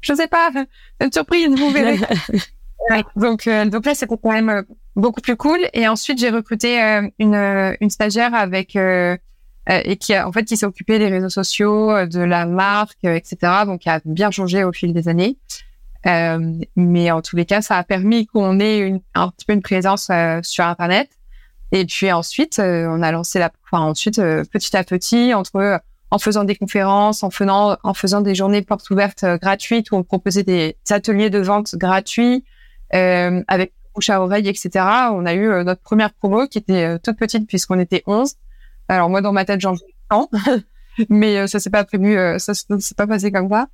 je 0.00 0.12
sais 0.12 0.26
pas, 0.26 0.50
une 1.00 1.12
surprise, 1.12 1.48
vous 1.56 1.70
verrez. 1.70 1.98
donc 3.16 3.48
donc 3.48 3.86
là 3.86 3.94
c'était 3.94 4.16
quand 4.20 4.32
même 4.32 4.64
beaucoup 4.96 5.20
plus 5.20 5.36
cool. 5.36 5.60
Et 5.72 5.86
ensuite 5.86 6.18
j'ai 6.18 6.30
recruté 6.30 6.80
une 7.18 7.76
une 7.80 7.90
stagiaire 7.90 8.34
avec 8.34 8.76
et 8.76 9.96
qui 9.96 10.14
a 10.14 10.28
en 10.28 10.32
fait 10.32 10.44
qui 10.44 10.56
s'est 10.56 10.66
occupée 10.66 10.98
des 10.98 11.08
réseaux 11.08 11.28
sociaux, 11.28 12.06
de 12.06 12.20
la 12.20 12.46
marque, 12.46 13.04
etc. 13.04 13.36
Donc 13.66 13.82
qui 13.82 13.88
a 13.88 14.00
bien 14.04 14.32
changé 14.32 14.64
au 14.64 14.72
fil 14.72 14.92
des 14.92 15.08
années. 15.08 15.38
Mais 16.76 17.10
en 17.10 17.20
tous 17.20 17.36
les 17.36 17.44
cas, 17.44 17.62
ça 17.62 17.76
a 17.76 17.84
permis 17.84 18.26
qu'on 18.26 18.60
ait 18.60 18.78
une, 18.78 19.00
un 19.14 19.28
petit 19.28 19.44
peu 19.44 19.52
une 19.52 19.62
présence 19.62 20.10
sur 20.42 20.64
Internet. 20.64 21.10
Et 21.72 21.84
puis 21.84 22.12
ensuite, 22.12 22.60
on 22.60 23.02
a 23.02 23.12
lancé 23.12 23.38
la, 23.38 23.50
enfin 23.64 23.82
ensuite 23.82 24.16
petit 24.16 24.76
à 24.76 24.84
petit 24.84 25.34
entre 25.34 25.80
en 26.10 26.18
faisant 26.18 26.44
des 26.44 26.56
conférences, 26.56 27.22
en 27.22 27.30
faisant, 27.30 27.76
en 27.82 27.94
faisant 27.94 28.20
des 28.20 28.34
journées 28.34 28.62
portes 28.62 28.88
ouvertes 28.90 29.24
euh, 29.24 29.38
gratuites 29.38 29.90
où 29.90 29.96
on 29.96 30.02
proposait 30.02 30.44
des 30.44 30.76
ateliers 30.90 31.30
de 31.30 31.38
vente 31.38 31.74
gratuits 31.74 32.44
euh, 32.94 33.42
avec 33.48 33.72
bouche 33.94 34.10
à 34.10 34.20
oreille, 34.22 34.48
etc. 34.48 34.70
On 35.12 35.26
a 35.26 35.34
eu 35.34 35.48
euh, 35.48 35.64
notre 35.64 35.82
première 35.82 36.12
promo 36.12 36.46
qui 36.46 36.58
était 36.58 36.84
euh, 36.84 36.98
toute 37.02 37.16
petite 37.16 37.48
puisqu'on 37.48 37.78
était 37.80 38.02
11. 38.06 38.34
Alors 38.88 39.10
moi, 39.10 39.20
dans 39.20 39.32
ma 39.32 39.44
tête, 39.44 39.60
j'en 39.60 39.72
veux 39.72 39.80
tant, 40.08 40.30
mais 41.08 41.46
ça 41.48 41.58
s'est 41.58 41.70
pas 41.70 41.84
prévu, 41.84 42.16
ça 42.38 42.54
s'est 42.54 42.94
pas 42.96 43.06
passé 43.08 43.32
comme 43.32 43.48
ça. 43.50 43.66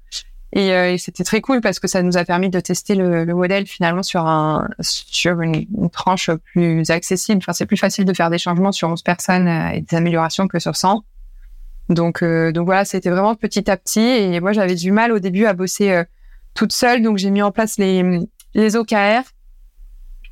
Et, 0.54 0.68
et 0.68 0.98
c'était 0.98 1.24
très 1.24 1.40
cool 1.40 1.62
parce 1.62 1.80
que 1.80 1.88
ça 1.88 2.02
nous 2.02 2.18
a 2.18 2.24
permis 2.24 2.50
de 2.50 2.60
tester 2.60 2.94
le, 2.94 3.24
le 3.24 3.34
modèle 3.34 3.66
finalement 3.66 4.02
sur 4.02 4.26
un 4.26 4.68
sur 4.80 5.40
une, 5.40 5.66
tranche 5.90 6.30
plus 6.30 6.90
accessible. 6.90 7.38
Enfin, 7.42 7.54
c'est 7.54 7.64
plus 7.64 7.78
facile 7.78 8.04
de 8.04 8.12
faire 8.12 8.28
des 8.28 8.38
changements 8.38 8.72
sur 8.72 8.90
11 8.90 9.02
personnes 9.02 9.48
et 9.48 9.80
des 9.80 9.96
améliorations 9.96 10.48
que 10.48 10.58
sur 10.58 10.76
100. 10.76 11.04
Donc, 11.88 12.22
euh, 12.22 12.52
donc 12.52 12.66
voilà, 12.66 12.84
c'était 12.84 13.10
vraiment 13.10 13.34
petit 13.34 13.70
à 13.70 13.76
petit. 13.76 14.00
Et 14.00 14.40
moi, 14.40 14.52
j'avais 14.52 14.74
du 14.74 14.92
mal 14.92 15.12
au 15.12 15.18
début 15.18 15.46
à 15.46 15.52
bosser 15.52 15.90
euh, 15.90 16.04
toute 16.54 16.72
seule. 16.72 17.02
Donc, 17.02 17.18
j'ai 17.18 17.30
mis 17.30 17.42
en 17.42 17.50
place 17.50 17.78
les, 17.78 18.20
les 18.54 18.76
OKR, 18.76 19.22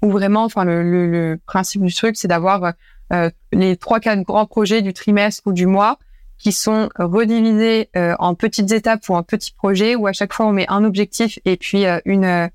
où 0.02 0.10
vraiment, 0.10 0.44
enfin, 0.44 0.64
le, 0.64 0.82
le, 0.82 1.40
principe 1.46 1.82
du 1.82 1.94
truc, 1.94 2.16
c'est 2.16 2.28
d'avoir 2.28 2.72
euh, 3.12 3.30
les 3.52 3.76
trois, 3.76 4.00
quatre 4.00 4.22
grands 4.22 4.46
projets 4.46 4.82
du 4.82 4.92
trimestre 4.92 5.42
ou 5.46 5.52
du 5.52 5.66
mois 5.66 5.98
qui 6.42 6.52
sont 6.52 6.88
redivisés 6.96 7.90
en 7.94 8.34
petites 8.34 8.72
étapes 8.72 9.08
ou 9.08 9.14
en 9.14 9.22
petits 9.22 9.52
projets, 9.52 9.94
où 9.94 10.06
à 10.06 10.12
chaque 10.12 10.32
fois, 10.32 10.46
on 10.46 10.52
met 10.52 10.66
un 10.68 10.84
objectif 10.84 11.38
et 11.44 11.56
puis 11.56 11.84
une 12.04 12.50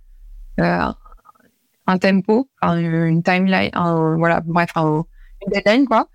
un 1.87 1.97
tempo, 1.99 2.49
une 2.63 3.21
timeline, 3.23 3.69
voilà, 4.17 4.41
bref, 4.41 4.71
une 4.75 5.03
deadline, 5.53 5.85
quoi. 5.85 6.09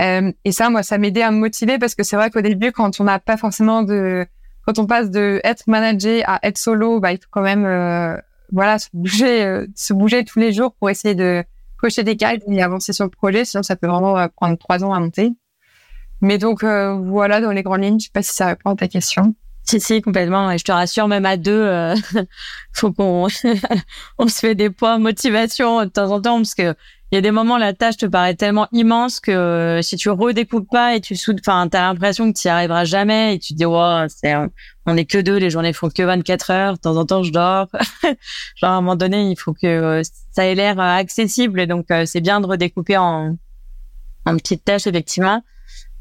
Euh, 0.00 0.32
et 0.44 0.52
ça, 0.52 0.70
moi, 0.70 0.82
ça 0.82 0.98
m'aidait 0.98 1.22
à 1.22 1.30
me 1.30 1.38
motiver 1.38 1.78
parce 1.78 1.94
que 1.94 2.02
c'est 2.02 2.16
vrai 2.16 2.30
qu'au 2.30 2.42
début, 2.42 2.72
quand 2.72 3.00
on 3.00 3.04
n'a 3.04 3.18
pas 3.18 3.36
forcément 3.36 3.82
de, 3.82 4.26
quand 4.66 4.78
on 4.78 4.86
passe 4.86 5.10
de 5.10 5.40
être 5.44 5.64
managé 5.66 6.22
à 6.24 6.38
être 6.42 6.58
solo, 6.58 7.00
bah, 7.00 7.12
il 7.12 7.18
faut 7.18 7.28
quand 7.30 7.42
même, 7.42 7.64
euh, 7.64 8.16
voilà, 8.52 8.78
se 8.78 8.88
bouger, 8.92 9.42
euh, 9.44 9.66
se 9.74 9.92
bouger 9.94 10.24
tous 10.24 10.38
les 10.38 10.52
jours 10.52 10.74
pour 10.74 10.90
essayer 10.90 11.14
de 11.14 11.44
cocher 11.78 12.02
des 12.02 12.16
cases 12.16 12.38
et 12.46 12.62
avancer 12.62 12.92
sur 12.92 13.04
le 13.04 13.10
projet. 13.10 13.44
Sinon, 13.44 13.62
ça 13.62 13.76
peut 13.76 13.86
vraiment 13.86 14.28
prendre 14.36 14.58
trois 14.58 14.84
ans 14.84 14.92
à 14.92 15.00
monter. 15.00 15.32
Mais 16.20 16.38
donc, 16.38 16.64
voilà, 16.64 17.40
dans 17.40 17.52
les 17.52 17.62
grandes 17.62 17.82
lignes, 17.82 18.00
je 18.00 18.04
sais 18.04 18.10
pas 18.12 18.22
si 18.22 18.32
ça 18.32 18.46
répond 18.46 18.70
à 18.70 18.76
ta 18.76 18.88
question. 18.88 19.34
Si, 19.68 19.80
si, 19.80 20.00
complètement. 20.00 20.50
Et 20.52 20.58
je 20.58 20.64
te 20.64 20.70
rassure, 20.70 21.08
même 21.08 21.26
à 21.26 21.36
deux, 21.36 21.50
euh, 21.50 21.96
faut 22.72 22.92
qu'on 22.92 23.26
on 24.18 24.28
se 24.28 24.38
fait 24.38 24.54
des 24.54 24.70
points 24.70 24.98
motivation 24.98 25.84
de 25.84 25.90
temps 25.90 26.12
en 26.12 26.20
temps 26.20 26.36
parce 26.36 26.54
que 26.54 26.74
il 27.12 27.14
y 27.14 27.18
a 27.18 27.20
des 27.20 27.30
moments 27.30 27.56
la 27.56 27.72
tâche 27.72 27.96
te 27.98 28.06
paraît 28.06 28.34
tellement 28.34 28.66
immense 28.72 29.20
que 29.20 29.30
euh, 29.30 29.82
si 29.82 29.96
tu 29.96 30.10
redécoupes 30.10 30.68
pas 30.68 30.96
et 30.96 31.00
tu 31.00 31.14
soudes, 31.14 31.38
enfin, 31.40 31.68
t'as 31.68 31.82
l'impression 31.82 32.32
que 32.32 32.38
tu 32.38 32.48
y 32.48 32.50
arriveras 32.50 32.84
jamais 32.84 33.34
et 33.34 33.38
tu 33.38 33.52
te 33.52 33.58
dis, 33.58 33.64
wow, 33.64 34.08
c'est, 34.08 34.34
on 34.86 34.96
est 34.96 35.04
que 35.04 35.18
deux, 35.18 35.36
les 35.36 35.50
journées 35.50 35.72
font 35.72 35.88
que 35.88 36.02
24 36.02 36.50
heures, 36.50 36.72
de 36.74 36.78
temps 36.78 36.96
en 36.96 37.06
temps 37.06 37.22
je 37.22 37.30
dors. 37.30 37.68
Genre, 38.56 38.70
à 38.70 38.74
un 38.74 38.80
moment 38.80 38.96
donné, 38.96 39.30
il 39.30 39.36
faut 39.36 39.52
que 39.52 39.66
euh, 39.66 40.02
ça 40.32 40.46
ait 40.46 40.56
l'air 40.56 40.80
euh, 40.80 40.96
accessible 40.96 41.60
et 41.60 41.66
donc 41.68 41.86
c'est 42.06 42.20
bien 42.20 42.40
de 42.40 42.46
redécouper 42.46 42.96
en, 42.96 43.36
en 44.26 44.36
petites 44.36 44.64
tâches, 44.64 44.88
effectivement. 44.88 45.42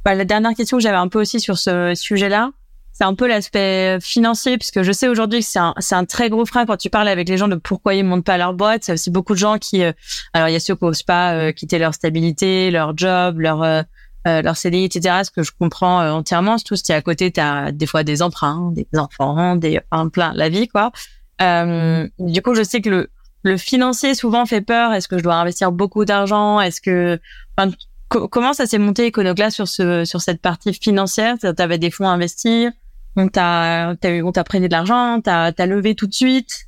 Bah, 0.06 0.14
la 0.14 0.24
dernière 0.24 0.54
question 0.54 0.78
que 0.78 0.84
j'avais 0.84 0.98
un 0.98 1.08
peu 1.08 1.20
aussi 1.20 1.40
sur 1.40 1.58
ce 1.58 1.96
sujet-là, 1.96 2.52
c'est 2.94 3.04
un 3.04 3.16
peu 3.16 3.28
l'aspect 3.28 3.98
financier, 4.00 4.58
puisque 4.60 4.84
je 4.84 4.92
sais 4.92 5.08
aujourd'hui 5.08 5.40
que 5.40 5.46
c'est 5.46 5.60
un, 5.60 5.74
c'est 5.80 5.96
un 5.96 6.06
très 6.06 6.30
gros 6.30 6.46
frein 6.46 6.68
quand 6.68 6.78
tu 6.78 6.92
parles 6.92 7.08
avec 7.08 7.28
les 7.28 7.38
gens 7.38 7.48
de 7.48 7.56
pourquoi 7.56 7.96
ils 7.96 8.06
montent 8.06 8.24
pas 8.24 8.38
leur 8.38 8.54
boîte. 8.54 8.84
C'est 8.84 8.94
aussi 8.94 9.10
beaucoup 9.10 9.34
de 9.34 9.40
gens 9.40 9.58
qui, 9.58 9.84
euh, 9.84 9.92
alors 10.34 10.48
il 10.48 10.54
y 10.54 10.56
a 10.56 10.60
ceux 10.60 10.76
qui 10.76 10.86
n'osent 10.86 11.02
pas 11.02 11.34
euh, 11.34 11.52
quitter 11.52 11.80
leur 11.80 11.96
stabilité, 11.96 12.70
leur 12.70 12.96
job, 12.96 13.40
leur 13.40 13.64
euh, 13.64 13.82
leur 14.26 14.58
CDI, 14.58 14.86
etc. 14.86 15.24
Ce 15.24 15.32
que 15.32 15.44
je 15.44 15.52
comprends 15.60 16.08
entièrement, 16.08 16.58
surtout 16.58 16.76
si 16.76 16.94
à 16.94 17.02
côté 17.02 17.32
tu 17.32 17.40
as 17.40 17.72
des 17.72 17.86
fois 17.86 18.04
des 18.04 18.22
emprunts, 18.22 18.72
des 18.74 18.88
enfants, 18.98 19.56
des 19.56 19.80
un 19.92 20.08
plein 20.10 20.34
la 20.36 20.50
vie 20.50 20.68
quoi. 20.68 20.92
Du 21.40 22.42
coup, 22.42 22.56
je 22.56 22.64
sais 22.64 22.82
que 22.82 22.90
le 22.90 23.10
le 23.44 23.58
financier 23.58 24.16
souvent 24.16 24.48
fait 24.48 24.62
peur. 24.62 24.94
Est-ce 24.94 25.08
que 25.08 25.20
je 25.20 25.24
dois 25.24 25.36
investir 25.36 25.72
beaucoup 25.72 26.06
d'argent? 26.06 26.60
Est-ce 26.60 26.82
que 26.82 27.20
enfin, 27.56 27.72
comment 28.10 28.54
ça 28.54 28.66
s'est 28.66 28.78
monté 28.78 29.08
Iconoclast 29.08 29.56
sur 29.56 29.68
ce 29.68 30.06
sur 30.06 30.22
cette 30.22 30.42
partie 30.42 30.74
financière? 30.74 31.38
Tu 31.40 31.48
avais 31.58 31.78
des 31.78 31.92
fonds 31.92 32.08
à 32.08 32.12
investir 32.12 32.72
on 33.16 33.28
t'a, 33.28 33.96
on 34.04 34.32
t'a 34.32 34.44
prêté 34.44 34.68
de 34.68 34.74
l'argent, 34.74 35.22
t'as, 35.22 35.52
as 35.58 35.66
levé 35.66 35.96
tout 35.96 36.08
de 36.08 36.14
suite. 36.14 36.68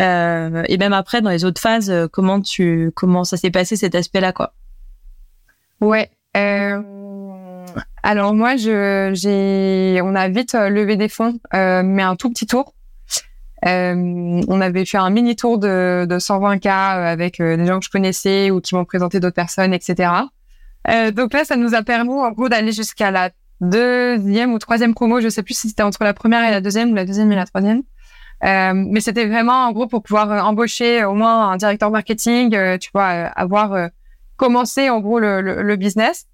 Euh, 0.00 0.62
et 0.68 0.78
même 0.78 0.92
après, 0.92 1.20
dans 1.20 1.30
les 1.30 1.44
autres 1.44 1.60
phases, 1.60 1.90
euh, 1.90 2.06
comment 2.06 2.40
tu, 2.40 2.92
comment 2.94 3.24
ça 3.24 3.36
s'est 3.36 3.50
passé 3.50 3.74
cet 3.74 3.96
aspect-là, 3.96 4.32
quoi? 4.32 4.54
Ouais. 5.80 6.08
Euh, 6.36 6.80
alors 8.04 8.32
moi, 8.32 8.56
je, 8.56 9.10
j'ai, 9.14 10.00
on 10.02 10.14
a 10.14 10.28
vite 10.28 10.54
euh, 10.54 10.68
levé 10.68 10.94
des 10.94 11.08
fonds, 11.08 11.40
euh, 11.52 11.82
mais 11.84 12.04
un 12.04 12.14
tout 12.14 12.30
petit 12.30 12.46
tour. 12.46 12.74
on 13.64 14.60
avait 14.60 14.84
fait 14.84 14.98
un 14.98 15.10
mini 15.10 15.34
tour 15.34 15.58
de, 15.58 16.06
de 16.08 16.18
120 16.20 16.58
k 16.58 16.66
avec 16.66 17.42
des 17.42 17.66
gens 17.66 17.80
que 17.80 17.86
je 17.86 17.90
connaissais 17.90 18.52
ou 18.52 18.60
qui 18.60 18.76
m'ont 18.76 18.84
présenté 18.84 19.18
d'autres 19.18 19.34
personnes, 19.34 19.74
etc. 19.74 20.10
donc 21.12 21.32
là, 21.32 21.44
ça 21.44 21.56
nous 21.56 21.74
a 21.74 21.82
permis 21.82 22.10
en 22.10 22.30
gros 22.32 22.48
d'aller 22.48 22.72
jusqu'à 22.72 23.10
la 23.10 23.30
deuxième 23.60 24.52
ou 24.52 24.58
troisième 24.58 24.94
promo, 24.94 25.20
je 25.20 25.28
sais 25.28 25.42
plus 25.42 25.54
si 25.54 25.68
c'était 25.68 25.82
entre 25.82 26.04
la 26.04 26.14
première 26.14 26.44
et 26.44 26.50
la 26.50 26.60
deuxième 26.60 26.92
ou 26.92 26.94
la 26.94 27.04
deuxième 27.04 27.30
et 27.32 27.36
la 27.36 27.46
troisième. 27.46 27.82
Euh, 28.44 28.72
mais 28.74 29.00
c'était 29.00 29.26
vraiment 29.26 29.66
en 29.66 29.72
gros 29.72 29.88
pour 29.88 30.02
pouvoir 30.02 30.30
euh, 30.30 30.40
embaucher 30.40 31.04
au 31.04 31.14
moins 31.14 31.50
un 31.50 31.56
directeur 31.56 31.90
marketing, 31.90 32.54
euh, 32.54 32.78
tu 32.78 32.90
vois, 32.94 33.06
avoir 33.06 33.90
commencé 34.36 34.88
en 34.90 35.00
gros 35.00 35.18
le, 35.18 35.40
le, 35.40 35.76
business. 35.76 36.26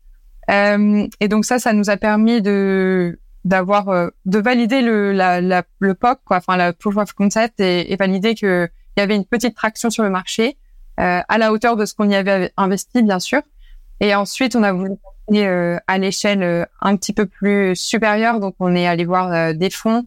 et 0.49 1.29
donc 1.29 1.47
ça, 1.47 1.59
ça 1.59 1.73
nous 1.73 1.89
a 1.89 1.97
permis 1.97 2.43
de 2.43 3.19
d'avoir 3.47 4.11
de 4.25 4.39
valider 4.39 4.83
le 4.83 5.13
la, 5.13 5.41
le 5.41 5.95
POC, 5.95 6.19
quoi, 6.25 6.39
enfin 6.39 6.57
la 6.57 6.73
proof 6.75 6.97
of 6.99 7.13
concept 7.15 7.61
et, 7.61 7.93
et 7.93 7.97
valider 7.97 8.35
que 8.35 8.69
il 8.97 9.01
y 9.01 9.03
avait 9.03 9.17
une 9.17 9.25
petite 9.25 9.57
traction 9.57 9.91
sur 9.91 10.03
le 10.03 10.11
marché 10.11 10.59
à 10.97 11.39
la 11.39 11.53
hauteur 11.53 11.77
de 11.77 11.87
ce 11.87 11.95
qu'on 11.95 12.09
y 12.09 12.15
avait 12.15 12.53
investi, 12.57 13.03
bien 13.03 13.19
sûr. 13.19 13.41
Et 14.01 14.15
ensuite, 14.15 14.57
on 14.57 14.63
a 14.63 14.73
voulu 14.73 14.93
euh, 15.33 15.79
à 15.87 15.97
l'échelle 15.97 16.43
euh, 16.43 16.65
un 16.83 16.97
petit 16.97 17.15
peu 17.15 17.25
plus 17.25 17.75
supérieure. 17.77 18.41
Donc, 18.41 18.55
on 18.61 18.75
est 18.75 18.87
allé 18.87 19.07
voir 19.07 19.33
euh, 19.33 19.53
des 19.55 19.71
fonds. 19.71 20.07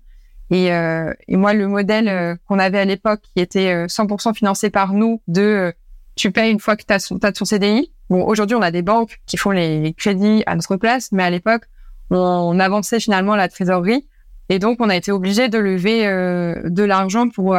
Et, 0.51 0.67
et, 0.67 1.35
moi, 1.35 1.53
le 1.53 1.67
modèle 1.67 2.37
qu'on 2.47 2.57
avait 2.57 2.79
à 2.79 2.85
l'époque, 2.85 3.19
qui 3.33 3.41
était 3.41 3.85
100% 3.87 4.33
financé 4.33 4.69
par 4.69 4.93
nous, 4.93 5.21
de 5.27 5.73
tu 6.15 6.31
payes 6.31 6.53
une 6.53 6.61
fois 6.61 6.77
que 6.77 6.83
tu 6.87 6.93
as, 6.93 7.11
as, 7.21 7.31
ton 7.33 7.43
CDI. 7.43 7.91
Bon, 8.09 8.23
aujourd'hui, 8.23 8.55
on 8.55 8.61
a 8.61 8.71
des 8.71 8.81
banques 8.81 9.19
qui 9.25 9.35
font 9.35 9.51
les, 9.51 9.93
crédits 9.97 10.43
à 10.45 10.55
notre 10.55 10.77
place, 10.77 11.11
mais 11.11 11.23
à 11.23 11.29
l'époque, 11.29 11.63
on, 12.11 12.57
avançait 12.61 13.01
finalement 13.01 13.35
la 13.35 13.49
trésorerie. 13.49 14.07
Et 14.47 14.57
donc, 14.57 14.77
on 14.79 14.87
a 14.87 14.95
été 14.95 15.11
obligé 15.11 15.49
de 15.49 15.57
lever 15.57 16.05
de 16.05 16.83
l'argent 16.85 17.27
pour, 17.27 17.57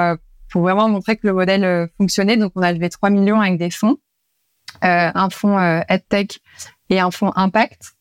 pour 0.50 0.62
vraiment 0.62 0.88
montrer 0.88 1.16
que 1.16 1.26
le 1.26 1.34
modèle 1.34 1.90
fonctionnait. 1.98 2.38
Donc, 2.38 2.52
on 2.56 2.62
a 2.62 2.72
levé 2.72 2.88
3 2.88 3.10
millions 3.10 3.38
avec 3.38 3.58
des 3.58 3.68
fonds. 3.68 3.98
Un 4.82 5.30
fonds 5.30 5.58
EdTech 5.88 6.40
et 6.90 7.00
un 7.00 7.10
fonds 7.10 7.32
impact. 7.36 7.94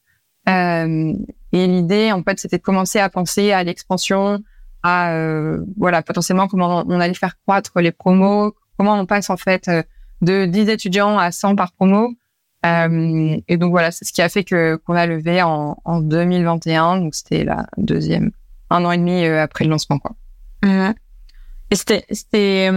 Euh, 0.48 1.13
et 1.52 1.68
l'idée, 1.68 2.12
en 2.12 2.24
fait, 2.24 2.40
c'était 2.40 2.58
de 2.58 2.63
commencer 2.63 3.00
à 3.00 3.10
penser 3.10 3.52
à 3.52 3.63
l'expansion, 3.63 4.44
à 4.84 5.13
euh, 5.13 5.63
voilà 5.78 6.02
potentiellement 6.02 6.48
comment 6.48 6.84
on 6.88 7.00
allait 7.00 7.13
faire 7.13 7.38
croître 7.42 7.80
les 7.80 7.92
promos, 7.92 8.56
comment 8.78 9.00
on 9.00 9.06
passe 9.06 9.30
en 9.30 9.38
fait 9.38 9.68
euh, 9.68 9.84
de 10.22 10.46
10 10.46 10.70
étudiants 10.70 11.18
à 11.18 11.32
100 11.32 11.56
par 11.56 11.74
promo. 11.74 12.13
Euh, 12.66 13.38
et 13.48 13.58
donc 13.58 13.72
voilà, 13.72 13.92
c'est 13.92 14.06
ce 14.06 14.12
qui 14.12 14.22
a 14.22 14.30
fait 14.30 14.44
que 14.44 14.76
qu'on 14.78 14.96
a 14.96 15.06
levé 15.06 15.42
en, 15.42 15.78
en 15.84 16.00
2021. 16.00 17.00
Donc 17.00 17.16
c'était 17.16 17.44
la 17.44 17.68
deuxième, 17.78 18.32
un 18.70 18.84
an 18.86 18.92
et 18.92 18.98
demi 18.98 19.26
euh, 19.26 19.42
après 19.42 19.66
le 19.66 19.72
lancement 19.72 20.00
quoi. 20.00 20.16
Et 21.70 21.76
c'était 21.76 22.06
c'était 22.12 22.70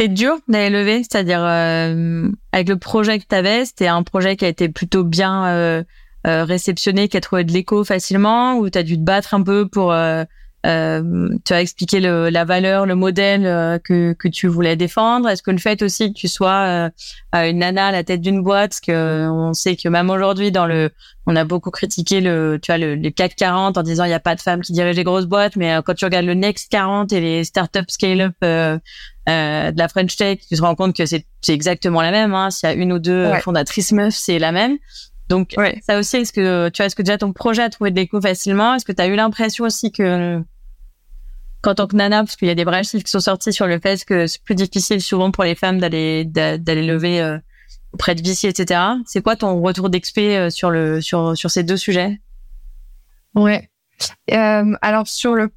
c'était 0.00 0.14
dur 0.14 0.38
d'aller 0.48 0.70
lever, 0.70 1.02
c'est-à-dire 1.02 1.44
euh, 1.44 2.30
avec 2.52 2.70
le 2.70 2.78
projet 2.78 3.18
que 3.18 3.24
tu 3.28 3.34
avais, 3.34 3.66
c'était 3.66 3.86
un 3.86 4.02
projet 4.02 4.34
qui 4.34 4.46
a 4.46 4.48
été 4.48 4.70
plutôt 4.70 5.04
bien 5.04 5.46
euh, 5.48 5.82
euh, 6.26 6.44
réceptionné, 6.44 7.08
qui 7.08 7.18
a 7.18 7.20
trouvé 7.20 7.44
de 7.44 7.52
l'écho 7.52 7.84
facilement, 7.84 8.56
ou 8.56 8.70
tu 8.70 8.82
dû 8.82 8.96
te 8.96 9.02
battre 9.02 9.34
un 9.34 9.42
peu 9.42 9.68
pour 9.68 9.94
euh, 10.66 11.28
tu 11.44 11.52
as 11.54 11.62
expliqué 11.62 12.00
le, 12.00 12.28
la 12.28 12.44
valeur, 12.44 12.84
le 12.84 12.94
modèle 12.94 13.46
euh, 13.46 13.78
que, 13.78 14.12
que 14.12 14.28
tu 14.28 14.46
voulais 14.46 14.76
défendre. 14.76 15.28
Est-ce 15.28 15.42
que 15.42 15.50
le 15.50 15.58
fait 15.58 15.82
aussi 15.82 16.12
que 16.12 16.18
tu 16.18 16.28
sois 16.28 16.90
euh, 17.34 17.50
une 17.50 17.58
nana 17.58 17.86
à 17.86 17.92
la 17.92 18.04
tête 18.04 18.20
d'une 18.20 18.42
boîte, 18.42 18.72
parce 18.72 18.80
que 18.80 19.28
on 19.30 19.54
sait 19.54 19.76
que 19.76 19.88
même 19.88 20.10
aujourd'hui 20.10 20.52
dans 20.52 20.66
le, 20.66 20.90
on 21.26 21.34
a 21.34 21.44
beaucoup 21.44 21.70
critiqué 21.70 22.20
le, 22.20 22.58
tu 22.60 22.72
vois, 22.72 22.78
le, 22.78 22.94
le 22.94 23.10
CAC 23.10 23.36
40 23.36 23.78
en 23.78 23.82
disant 23.82 24.04
il 24.04 24.08
n'y 24.08 24.14
a 24.14 24.20
pas 24.20 24.34
de 24.34 24.40
femmes 24.40 24.60
qui 24.60 24.72
dirigent 24.72 24.96
les 24.96 25.04
grosses 25.04 25.26
boîtes, 25.26 25.56
mais 25.56 25.78
quand 25.84 25.94
tu 25.94 26.04
regardes 26.04 26.26
le 26.26 26.34
Next 26.34 26.70
40 26.70 27.10
et 27.12 27.20
les 27.20 27.44
startups 27.44 27.80
scale-up 27.88 28.34
de 28.42 28.80
la 29.26 29.88
French 29.88 30.16
Tech, 30.16 30.40
tu 30.46 30.56
te 30.56 30.62
rends 30.62 30.74
compte 30.74 30.94
que 30.94 31.06
c'est 31.06 31.24
exactement 31.48 32.02
la 32.02 32.10
même. 32.10 32.34
Hein. 32.34 32.50
S'il 32.50 32.68
y 32.68 32.72
a 32.72 32.74
une 32.74 32.92
ou 32.92 32.98
deux 32.98 33.32
fondatrices 33.40 33.92
meufs, 33.92 34.14
c'est 34.14 34.38
la 34.38 34.52
même. 34.52 34.76
Donc 35.30 35.54
ça 35.82 35.98
aussi, 35.98 36.16
est-ce 36.16 36.32
que 36.32 36.68
tu 36.70 36.78
vois, 36.78 36.86
est-ce 36.86 36.96
que 36.96 37.02
déjà 37.02 37.16
ton 37.16 37.32
projet 37.32 37.62
a 37.62 37.70
trouvé 37.70 37.92
de 37.92 37.96
l'écho 37.96 38.20
facilement? 38.20 38.74
Est-ce 38.74 38.84
que 38.84 38.92
tu 38.92 39.00
as 39.00 39.06
eu 39.06 39.14
l'impression 39.14 39.64
aussi 39.64 39.92
que 39.92 40.42
qu'en 41.62 41.74
tant 41.74 41.86
que 41.86 41.94
nana, 41.94 42.24
parce 42.24 42.36
qu'il 42.36 42.48
y 42.48 42.50
a 42.50 42.54
des 42.54 42.64
vrais 42.64 42.82
chiffres 42.82 43.04
qui 43.04 43.10
sont 43.10 43.20
sortis 43.20 43.52
sur 43.52 43.66
le 43.66 43.78
fait 43.78 44.04
que 44.04 44.26
c'est 44.26 44.42
plus 44.42 44.56
difficile 44.56 45.00
souvent 45.00 45.30
pour 45.30 45.44
les 45.44 45.54
femmes 45.54 45.78
d'aller 45.78 46.24
d'aller 46.24 46.82
lever 46.82 47.20
euh, 47.20 47.38
auprès 47.92 48.16
de 48.16 48.22
VC, 48.22 48.48
etc. 48.48 48.80
C'est 49.06 49.22
quoi 49.22 49.36
ton 49.36 49.60
retour 49.60 49.88
d'expé 49.88 50.36
euh, 50.36 50.50
sur 50.50 50.70
le 50.70 51.00
sur 51.00 51.36
sur 51.36 51.50
ces 51.50 51.62
deux 51.62 51.76
sujets? 51.76 52.20
Ouais. 53.36 53.70
Euh, 54.32 54.74
alors 54.82 55.06
sur 55.06 55.36
le 55.36 55.50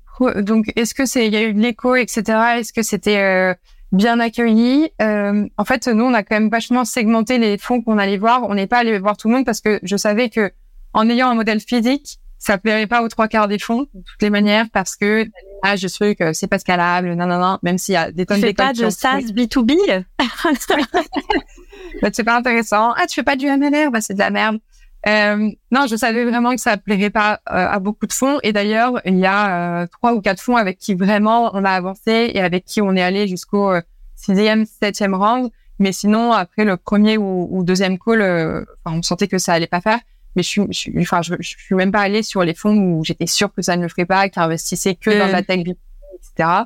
donc 0.43 0.71
est-ce 0.75 0.93
que 0.93 1.07
c'est 1.07 1.25
il 1.25 1.33
y 1.33 1.37
a 1.37 1.41
eu 1.41 1.53
de 1.53 1.59
l'écho, 1.59 1.95
etc. 1.95 2.21
Est-ce 2.59 2.73
que 2.73 2.83
c'était 2.83 3.17
euh, 3.17 3.55
bien 3.93 4.19
accueilli 4.19 4.91
En 4.99 5.65
fait, 5.65 5.87
nous 5.87 6.03
on 6.03 6.13
a 6.13 6.23
quand 6.23 6.35
même 6.35 6.49
vachement 6.49 6.83
segmenté 6.83 7.37
les 7.37 7.57
fonds 7.57 7.81
qu'on 7.81 7.97
allait 7.97 8.17
voir. 8.17 8.43
On 8.43 8.55
n'est 8.55 8.67
pas 8.67 8.79
allé 8.79 8.99
voir 8.99 9.15
tout 9.15 9.29
le 9.29 9.35
monde 9.35 9.45
parce 9.45 9.61
que 9.61 9.79
je 9.83 9.95
savais 9.95 10.29
que 10.29 10.51
en 10.93 11.09
ayant 11.09 11.29
un 11.29 11.35
modèle 11.35 11.59
physique, 11.59 12.19
ça 12.43 12.57
plairait 12.57 12.87
pas 12.87 13.01
aux 13.03 13.07
trois 13.07 13.29
quarts 13.29 13.47
des 13.47 13.57
fonds 13.57 13.83
de 13.93 14.01
toutes 14.05 14.21
les 14.21 14.29
manières 14.29 14.65
parce 14.73 14.97
que 14.97 15.25
ah 15.63 15.77
je 15.77 15.87
sais 15.87 16.13
que 16.13 16.33
c'est 16.33 16.47
pas 16.47 16.59
scalable 16.59 17.13
non 17.13 17.25
non 17.25 17.39
non 17.39 17.57
même 17.63 17.77
s'il 17.77 17.93
y 17.93 17.95
a 17.95 18.11
des 18.11 18.25
tonnes 18.25 18.41
de 18.41 18.51
pas 18.51 18.73
de 18.73 18.89
SaaS 18.89 19.21
B2B 19.21 20.03
bah, 22.01 22.09
c'est 22.11 22.25
pas 22.25 22.35
intéressant. 22.35 22.91
Ah 22.97 23.05
tu 23.07 23.15
fais 23.15 23.23
pas 23.23 23.37
du 23.37 23.45
MLR 23.47 23.91
bah 23.91 24.01
c'est 24.01 24.13
de 24.13 24.19
la 24.19 24.29
merde 24.29 24.59
euh, 25.07 25.49
non 25.71 25.85
je 25.89 25.95
savais 25.95 26.23
vraiment 26.23 26.55
que 26.55 26.61
ça 26.61 26.77
plairait 26.77 27.09
pas 27.09 27.41
euh, 27.49 27.67
à 27.67 27.79
beaucoup 27.79 28.07
de 28.07 28.13
fonds 28.13 28.39
et 28.41 28.53
d'ailleurs 28.53 29.01
il 29.05 29.17
y 29.17 29.25
a 29.25 29.81
euh, 29.81 29.87
trois 29.87 30.13
ou 30.13 30.21
quatre 30.21 30.41
fonds 30.41 30.55
avec 30.55 30.77
qui 30.77 30.93
vraiment 30.93 31.51
on 31.53 31.65
a 31.65 31.71
avancé 31.71 32.31
et 32.33 32.39
avec 32.39 32.63
qui 32.65 32.81
on 32.81 32.95
est 32.95 33.01
allé 33.01 33.27
jusqu'au 33.27 33.71
euh, 33.71 33.81
sixième 34.15 34.65
septième 34.65 35.13
round 35.13 35.51
mais 35.79 35.91
sinon 35.91 36.31
après 36.31 36.63
le 36.63 36.77
premier 36.77 37.17
ou, 37.17 37.47
ou 37.51 37.63
deuxième 37.63 37.99
call 37.99 38.65
on 38.85 39.01
sentait 39.01 39.27
que 39.27 39.37
ça 39.37 39.53
allait 39.53 39.67
pas 39.67 39.81
faire 39.81 39.99
mais 40.35 40.43
je 40.43 40.47
suis, 40.47 40.61
je 40.69 40.77
suis, 40.77 40.93
enfin, 40.99 41.21
je, 41.21 41.35
je, 41.39 41.49
suis 41.49 41.75
même 41.75 41.91
pas 41.91 42.01
allée 42.01 42.23
sur 42.23 42.43
les 42.43 42.55
fonds 42.55 42.75
où 42.75 43.03
j'étais 43.03 43.27
sûre 43.27 43.53
que 43.53 43.61
ça 43.61 43.75
ne 43.75 43.83
le 43.83 43.89
ferait 43.89 44.05
pas, 44.05 44.29
qui 44.29 44.39
investissaient 44.39 44.95
que 44.95 45.11
dans 45.11 45.27
la 45.27 45.43
tech, 45.43 45.59
etc. 45.59 46.63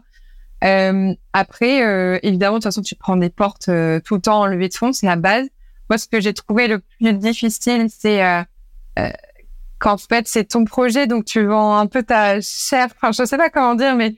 Euh, 0.63 1.13
après, 1.33 1.85
euh, 1.85 2.19
évidemment, 2.23 2.53
de 2.53 2.57
toute 2.57 2.63
façon, 2.65 2.81
tu 2.81 2.95
prends 2.95 3.17
des 3.17 3.29
portes 3.29 3.69
euh, 3.69 3.99
tout 4.03 4.15
le 4.15 4.21
temps 4.21 4.41
en 4.41 4.45
levée 4.47 4.69
de 4.69 4.73
fonds, 4.73 4.93
c'est 4.93 5.05
la 5.05 5.15
base. 5.15 5.47
Moi, 5.89 5.97
ce 5.97 6.07
que 6.07 6.19
j'ai 6.19 6.33
trouvé 6.33 6.67
le 6.67 6.79
plus 6.79 7.13
difficile, 7.13 7.87
c'est 7.89 8.23
euh, 8.23 8.43
euh, 8.99 9.09
qu'en 9.79 9.97
fait, 9.97 10.27
c'est 10.27 10.45
ton 10.45 10.65
projet, 10.65 11.07
donc 11.07 11.25
tu 11.25 11.45
vends 11.45 11.77
un 11.77 11.87
peu 11.87 12.03
ta 12.03 12.41
chair. 12.41 12.87
Enfin, 12.95 13.11
je 13.11 13.25
sais 13.25 13.37
pas 13.37 13.49
comment 13.49 13.75
dire, 13.75 13.95
mais 13.95 14.15